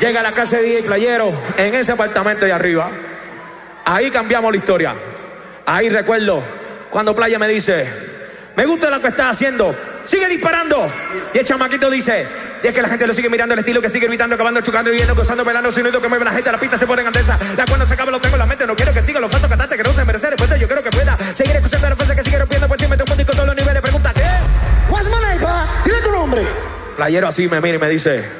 Llega 0.00 0.20
a 0.20 0.22
la 0.22 0.32
casa 0.32 0.56
de 0.56 0.62
DJ 0.62 0.82
Playero 0.84 1.30
en 1.58 1.74
ese 1.74 1.92
apartamento 1.92 2.46
de 2.46 2.52
arriba. 2.52 2.90
Ahí 3.84 4.10
cambiamos 4.10 4.50
la 4.50 4.56
historia. 4.56 4.94
Ahí 5.66 5.90
recuerdo 5.90 6.42
cuando 6.90 7.14
Playa 7.14 7.38
me 7.38 7.46
dice, 7.46 7.86
me 8.56 8.64
gusta 8.64 8.88
lo 8.88 9.00
que 9.02 9.08
estás 9.08 9.36
haciendo, 9.36 9.74
sigue 10.04 10.26
disparando. 10.26 10.90
Y 11.34 11.38
el 11.38 11.44
chamaquito 11.44 11.90
dice, 11.90 12.26
y 12.62 12.66
es 12.66 12.72
que 12.72 12.80
la 12.80 12.88
gente 12.88 13.06
lo 13.06 13.12
sigue 13.12 13.28
mirando 13.28 13.52
el 13.52 13.60
estilo 13.60 13.82
que 13.82 13.90
sigue 13.90 14.06
gritando, 14.06 14.36
acabando, 14.36 14.62
chocando, 14.62 14.90
viendo, 14.90 15.14
gozando, 15.14 15.44
bailando, 15.44 15.70
sonido 15.70 16.00
que 16.00 16.08
mueve 16.08 16.24
la 16.24 16.32
gente, 16.32 16.50
la 16.50 16.58
pista 16.58 16.78
se 16.78 16.86
pone 16.86 17.02
en 17.02 17.08
andesa. 17.08 17.38
La 17.56 17.66
cuando 17.66 17.86
se 17.86 17.92
acaba 17.92 18.10
lo 18.10 18.20
tengo 18.22 18.36
en 18.36 18.40
la 18.40 18.46
mente, 18.46 18.66
no 18.66 18.74
quiero 18.74 18.94
que 18.94 19.02
siga 19.02 19.20
los 19.20 19.30
falsos 19.30 19.50
cantantes 19.50 19.76
que 19.76 19.84
no 19.84 19.92
se 19.92 20.04
merecen 20.06 20.30
respuesta, 20.30 20.56
yo 20.56 20.66
creo 20.66 20.82
que 20.82 20.90
pueda 20.90 21.16
seguir 21.34 21.56
escuchando 21.56 21.90
la 21.90 21.96
fuerza 21.96 22.16
que 22.16 22.24
sigue 22.24 22.38
rompiendo, 22.38 22.68
pues 22.68 22.78
siempre 22.78 22.96
te 22.96 23.12
un 23.12 23.18
con 23.18 23.36
todos 23.36 23.46
los 23.46 23.56
niveles. 23.56 23.82
Pregunta, 23.82 24.12
¿qué? 24.14 24.22
What's 24.88 25.08
my 25.08 25.20
name, 25.20 25.40
pa? 25.40 25.66
Dile 25.84 26.00
tu 26.00 26.10
nombre. 26.10 26.46
Playero 26.96 27.28
así 27.28 27.48
me 27.48 27.60
mira 27.60 27.76
y 27.76 27.80
me 27.80 27.88
dice, 27.88 28.39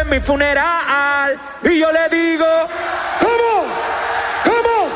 en 0.00 0.08
mi 0.08 0.20
funeral 0.20 1.38
y 1.62 1.78
yo 1.78 1.88
le 1.92 2.08
digo, 2.08 2.46
¿cómo? 3.20 3.66
¿Cómo? 4.44 4.88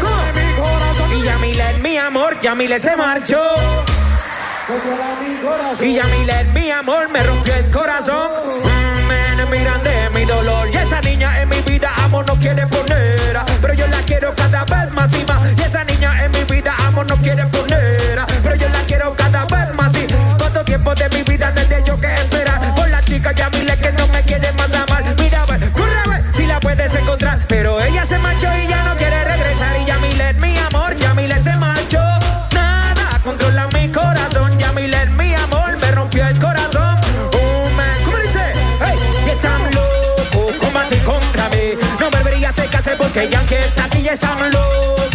¿Cómo? 0.00 1.14
Y 1.14 1.22
Yamila 1.22 1.70
es 1.70 1.78
mi 1.78 1.96
amor, 1.96 2.40
Yamile 2.40 2.78
se 2.78 2.96
marchó. 2.96 3.42
Y 5.80 5.94
Yamila 5.94 6.40
es 6.40 6.48
mi 6.52 6.70
amor, 6.70 7.08
me 7.08 7.22
rompió 7.22 7.54
el 7.54 7.70
corazón. 7.70 8.30
Mm, 8.62 8.76
mi 10.14 10.24
dolor. 10.24 10.68
Y 10.72 10.76
esa 10.76 11.00
niña 11.00 11.40
en 11.40 11.48
mi 11.48 11.60
vida 11.60 11.92
amor 12.04 12.26
no 12.26 12.36
quiere 12.38 12.66
poner. 12.66 13.38
Pero 13.60 13.74
yo 13.74 13.86
la 13.86 13.98
quiero 14.02 14.34
cada 14.34 14.64
vez 14.64 14.92
más 14.92 15.12
y 15.12 15.24
más. 15.24 15.42
Y 15.58 15.62
esa 15.62 15.84
niña 15.84 16.24
en 16.24 16.30
mi 16.32 16.44
vida 16.44 16.74
amor 16.86 17.06
no 17.06 17.16
quiere 17.16 17.44
poner. 17.46 18.20
Pero 18.42 18.54
yo 18.56 18.68
la 18.68 18.80
quiero 18.86 19.14
cada 19.14 19.44
vez 19.44 19.74
más 19.74 19.94
y 19.94 20.06
cuánto 20.38 20.64
tiempo 20.64 20.94
de 20.94 21.08
mi 21.10 21.25
que 43.16 43.30
ya 43.30 43.46
que 43.46 43.58
está 43.58 43.84
aquí 43.86 44.06
es 44.06 44.22
AMLO. 44.22 45.05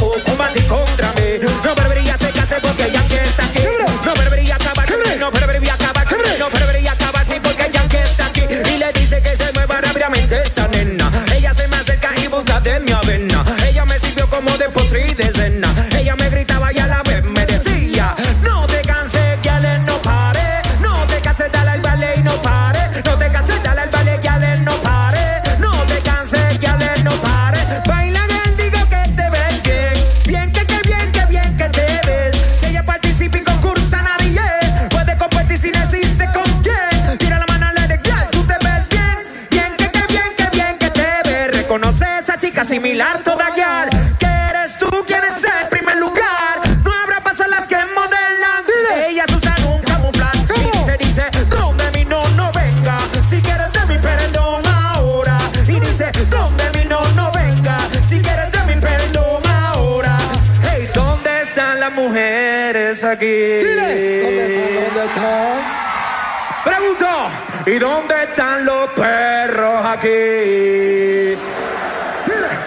dónde 67.82 68.14
están 68.24 68.64
los 68.64 68.92
perros 68.92 69.86
aquí? 69.86 71.36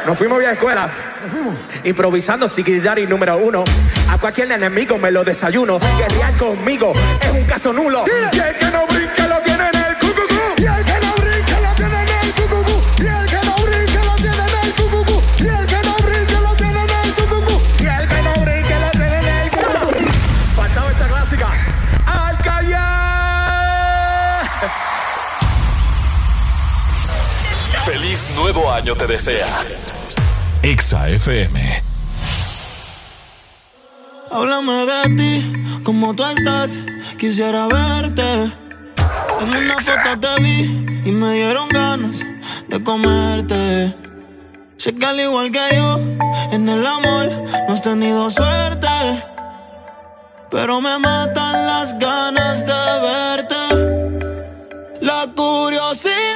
Nos 0.05 0.19
fuimos 0.19 0.45
a 0.45 0.53
escuela. 0.53 0.91
Improvisando 1.85 2.49
Sigidari 2.49 3.07
número 3.07 3.39
uno. 3.39 3.65
A 4.11 4.19
cualquier 4.19 4.51
enemigo 4.51 4.99
me 4.99 5.11
lo 5.11 5.25
desayuno. 5.25 5.79
Guerrear 5.97 6.37
conmigo 6.37 6.93
es 7.21 7.31
un 7.31 7.45
caso 7.45 7.73
nulo. 7.73 8.05
te 29.07 29.13
desea. 29.13 29.47
Exa 30.63 31.09
FM. 31.09 31.83
Háblame 34.31 34.87
de 34.87 35.03
ti, 35.17 35.83
como 35.85 36.15
tú 36.15 36.25
estás, 36.25 36.77
quisiera 37.19 37.67
verte. 37.67 38.23
En 39.41 39.49
una 39.49 39.79
foto 39.81 40.21
te 40.21 40.43
vi 40.43 40.87
y 41.05 41.11
me 41.11 41.35
dieron 41.35 41.69
ganas 41.69 42.21
de 42.69 42.83
comerte. 42.83 43.95
Sé 44.77 44.95
que 44.95 45.07
al 45.07 45.21
igual 45.21 45.51
que 45.51 45.77
yo, 45.77 46.01
en 46.53 46.69
el 46.69 46.87
amor 46.87 47.27
no 47.69 47.75
has 47.75 47.83
tenido 47.83 48.31
suerte. 48.31 48.89
Pero 50.51 50.81
me 50.81 50.99
matan 50.99 51.67
las 51.67 51.99
ganas 51.99 52.65
de 52.71 52.83
verte. 53.09 53.63
La 55.01 55.27
curiosidad. 55.35 56.34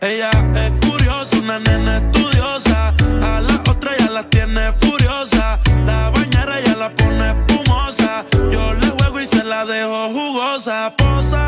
Ella 0.00 0.30
es 0.30 0.72
curiosa, 0.86 1.38
una 1.38 1.58
nena 1.58 1.96
estudiosa. 1.96 2.94
A 3.22 3.40
la 3.40 3.62
otra 3.70 3.96
ya 3.98 4.10
la 4.10 4.22
tiene 4.24 4.72
furiosa. 4.80 5.58
La 5.86 6.10
bañera 6.10 6.60
ya 6.60 6.76
la 6.76 6.90
pone 6.94 7.30
espumosa. 7.30 8.24
Yo 8.50 8.74
le 8.74 8.88
juego 8.88 9.20
y 9.20 9.26
se 9.26 9.42
la 9.42 9.64
dejo 9.64 10.08
jugosa. 10.08 10.92
Posa 10.96 11.45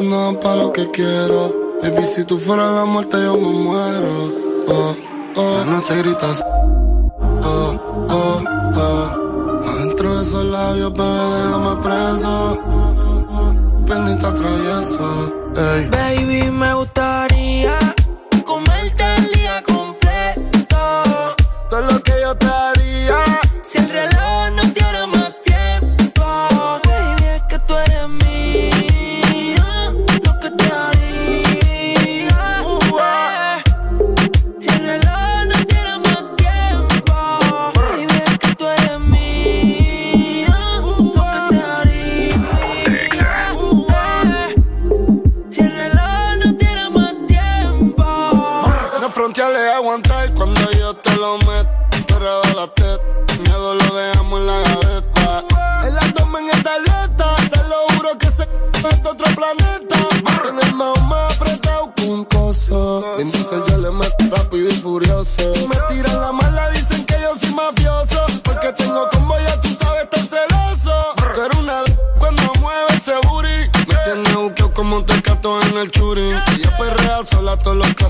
no 0.00 0.30
es 0.30 0.36
pa' 0.38 0.56
lo 0.56 0.72
que 0.72 0.90
quiero. 0.90 1.52
Baby, 1.82 2.06
si 2.06 2.24
tú 2.24 2.38
fueras 2.38 2.72
la 2.72 2.84
muerte, 2.84 3.16
yo 3.22 3.36
me 3.36 3.48
muero. 3.48 4.32
Oh, 4.68 4.94
oh. 5.36 5.64
No 5.66 5.82
te 5.82 5.98
gritas. 5.98 6.44
Oh, 7.42 8.06
oh, 8.08 8.42
oh. 8.76 9.64
Adentro 9.68 10.14
de 10.16 10.22
esos 10.22 10.44
labios, 10.46 10.92
bebé, 10.92 11.28
déjame 11.36 11.82
preso. 11.82 12.58
Bendita 13.86 14.34
travieso. 14.34 15.34
Hey. 15.56 15.88
Baby, 15.90 16.50
me 16.50 16.74
gustaría 16.74 17.33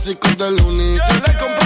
clásicos 0.05 0.37
del 0.37 0.61
uni. 0.67 0.95
Yeah. 0.95 1.64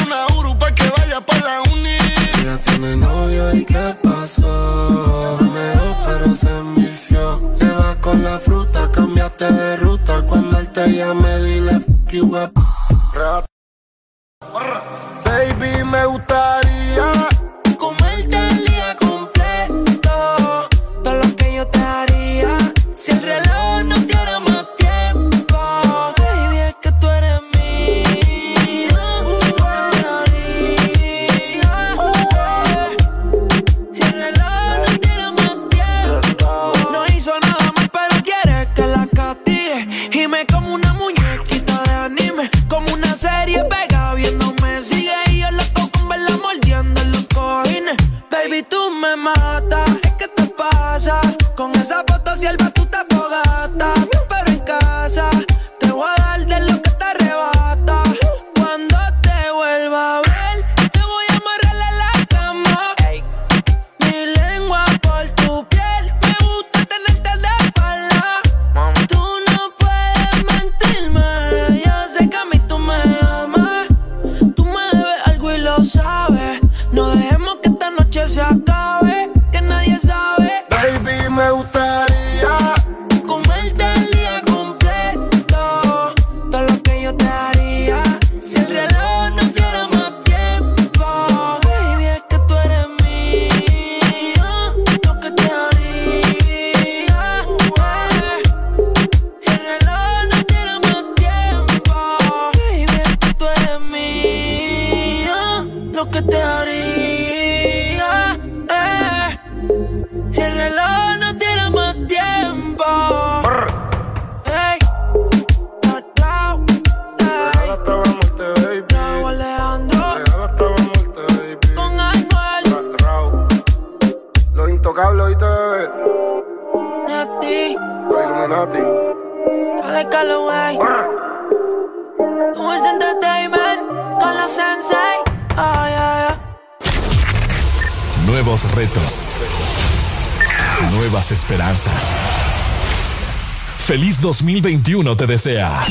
2021 144.42 145.16
te 145.16 145.26
desea. 145.26 145.84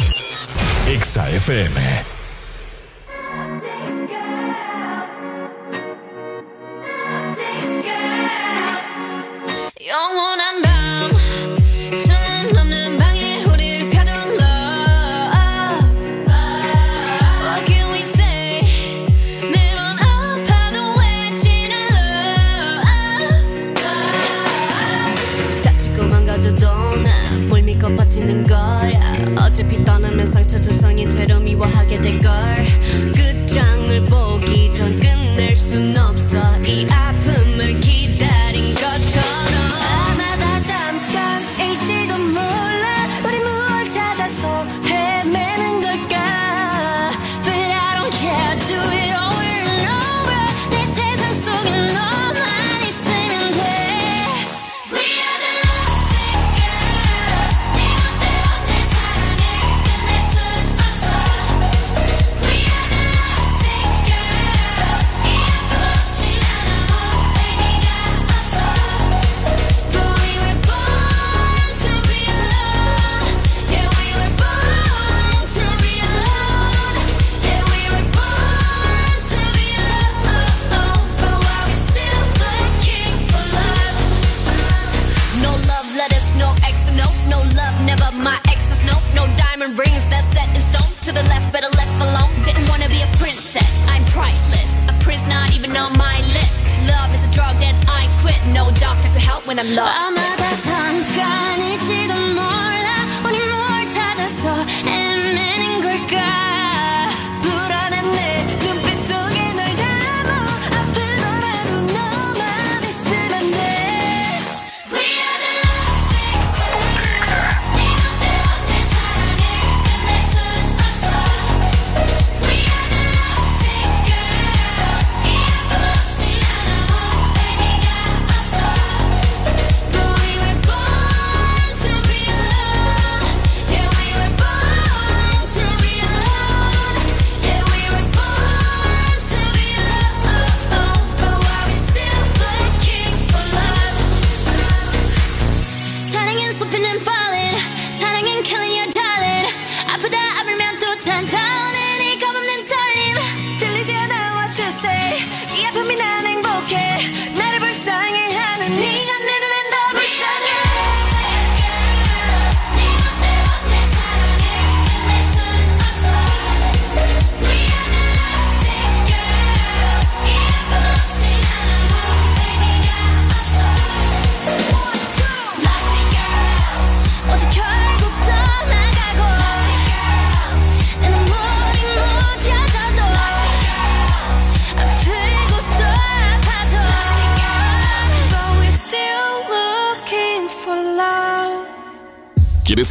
Exa 0.88 1.30
FM. 1.30 2.17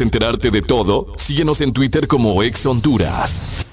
Enterarte 0.06 0.52
de 0.52 0.62
todo? 0.62 1.08
Síguenos 1.16 1.60
en 1.60 1.72
Twitter 1.72 2.06
como 2.06 2.42
Ex 2.42 2.64
Honduras. 2.64 3.65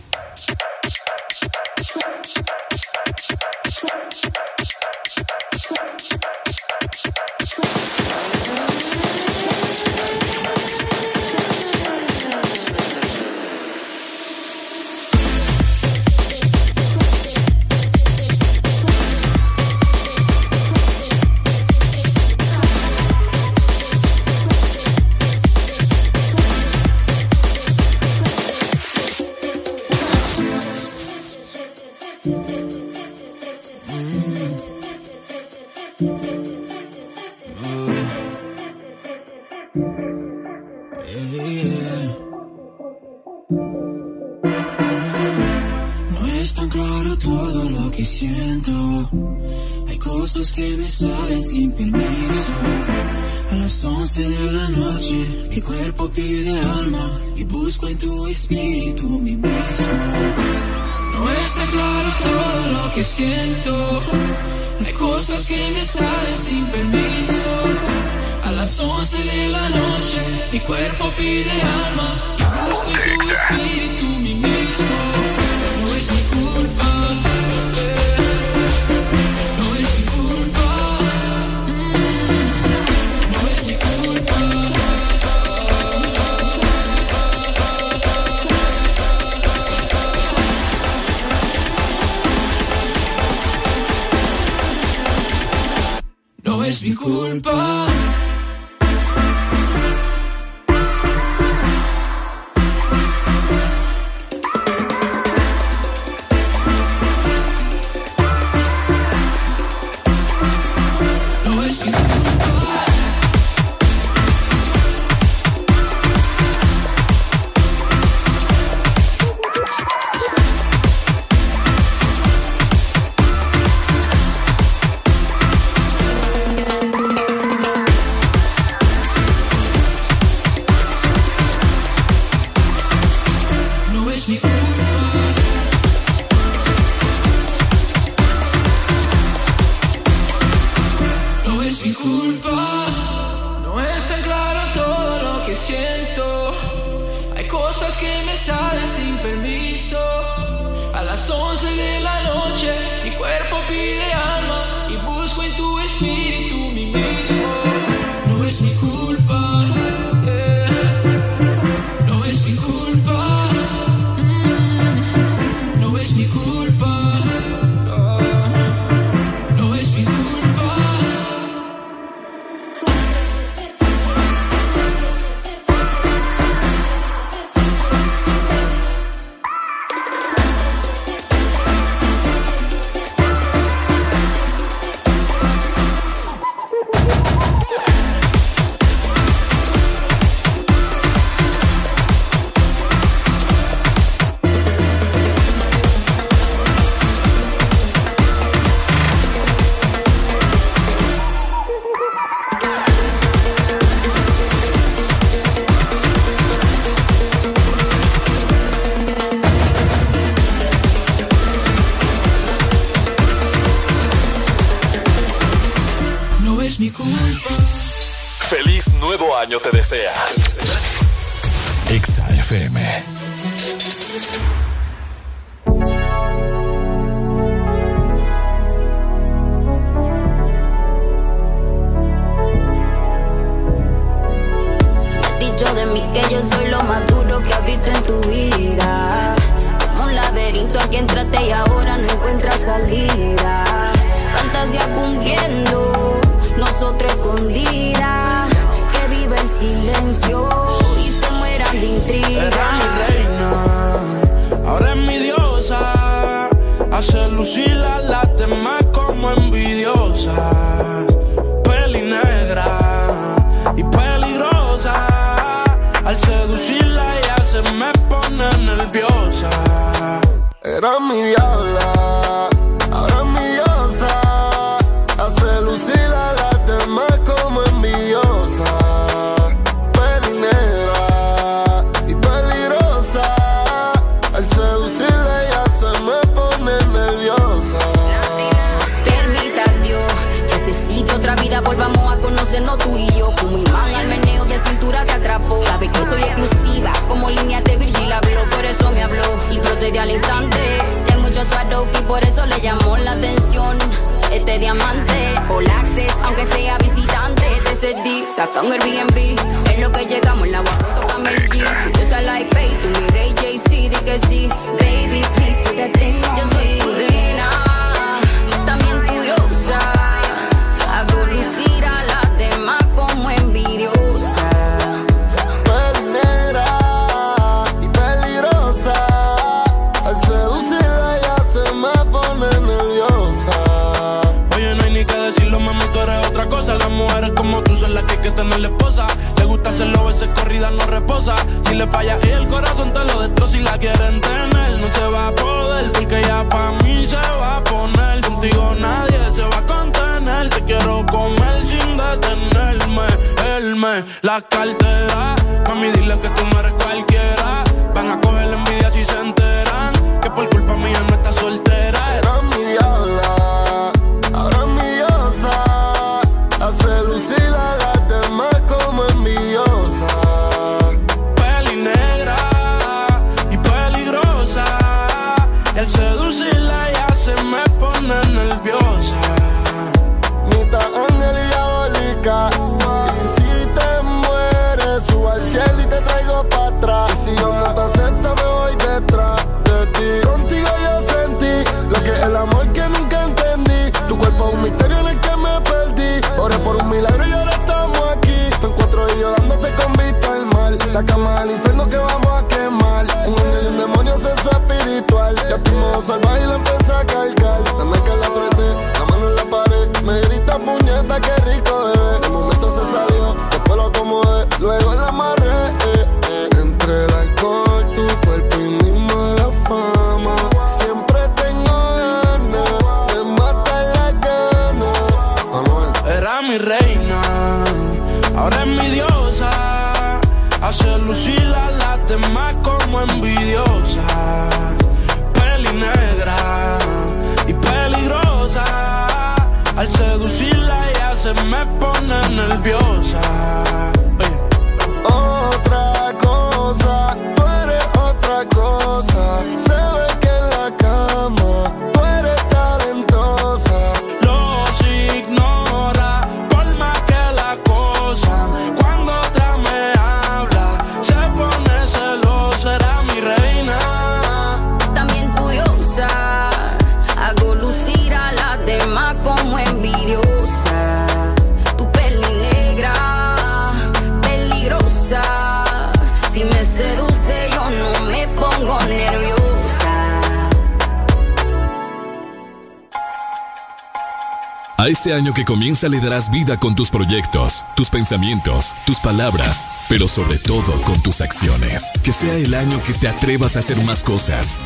Año 485.13 485.31
que 485.31 485.45
comienza 485.45 485.89
le 485.89 485.99
darás 485.99 486.31
vida 486.31 486.57
con 486.57 486.73
tus 486.73 486.89
proyectos, 486.89 487.63
tus 487.75 487.91
pensamientos, 487.91 488.75
tus 488.87 488.99
palabras, 488.99 489.85
pero 489.87 490.07
sobre 490.07 490.39
todo 490.39 490.81
con 490.81 491.03
tus 491.03 491.21
acciones. 491.21 491.83
Que 492.01 492.11
sea 492.11 492.35
el 492.35 492.55
año 492.55 492.81
que 492.81 492.93
te 492.93 493.07
atrevas 493.07 493.55
a 493.55 493.59
hacer 493.59 493.77
más 493.83 494.03
cosas 494.03 494.57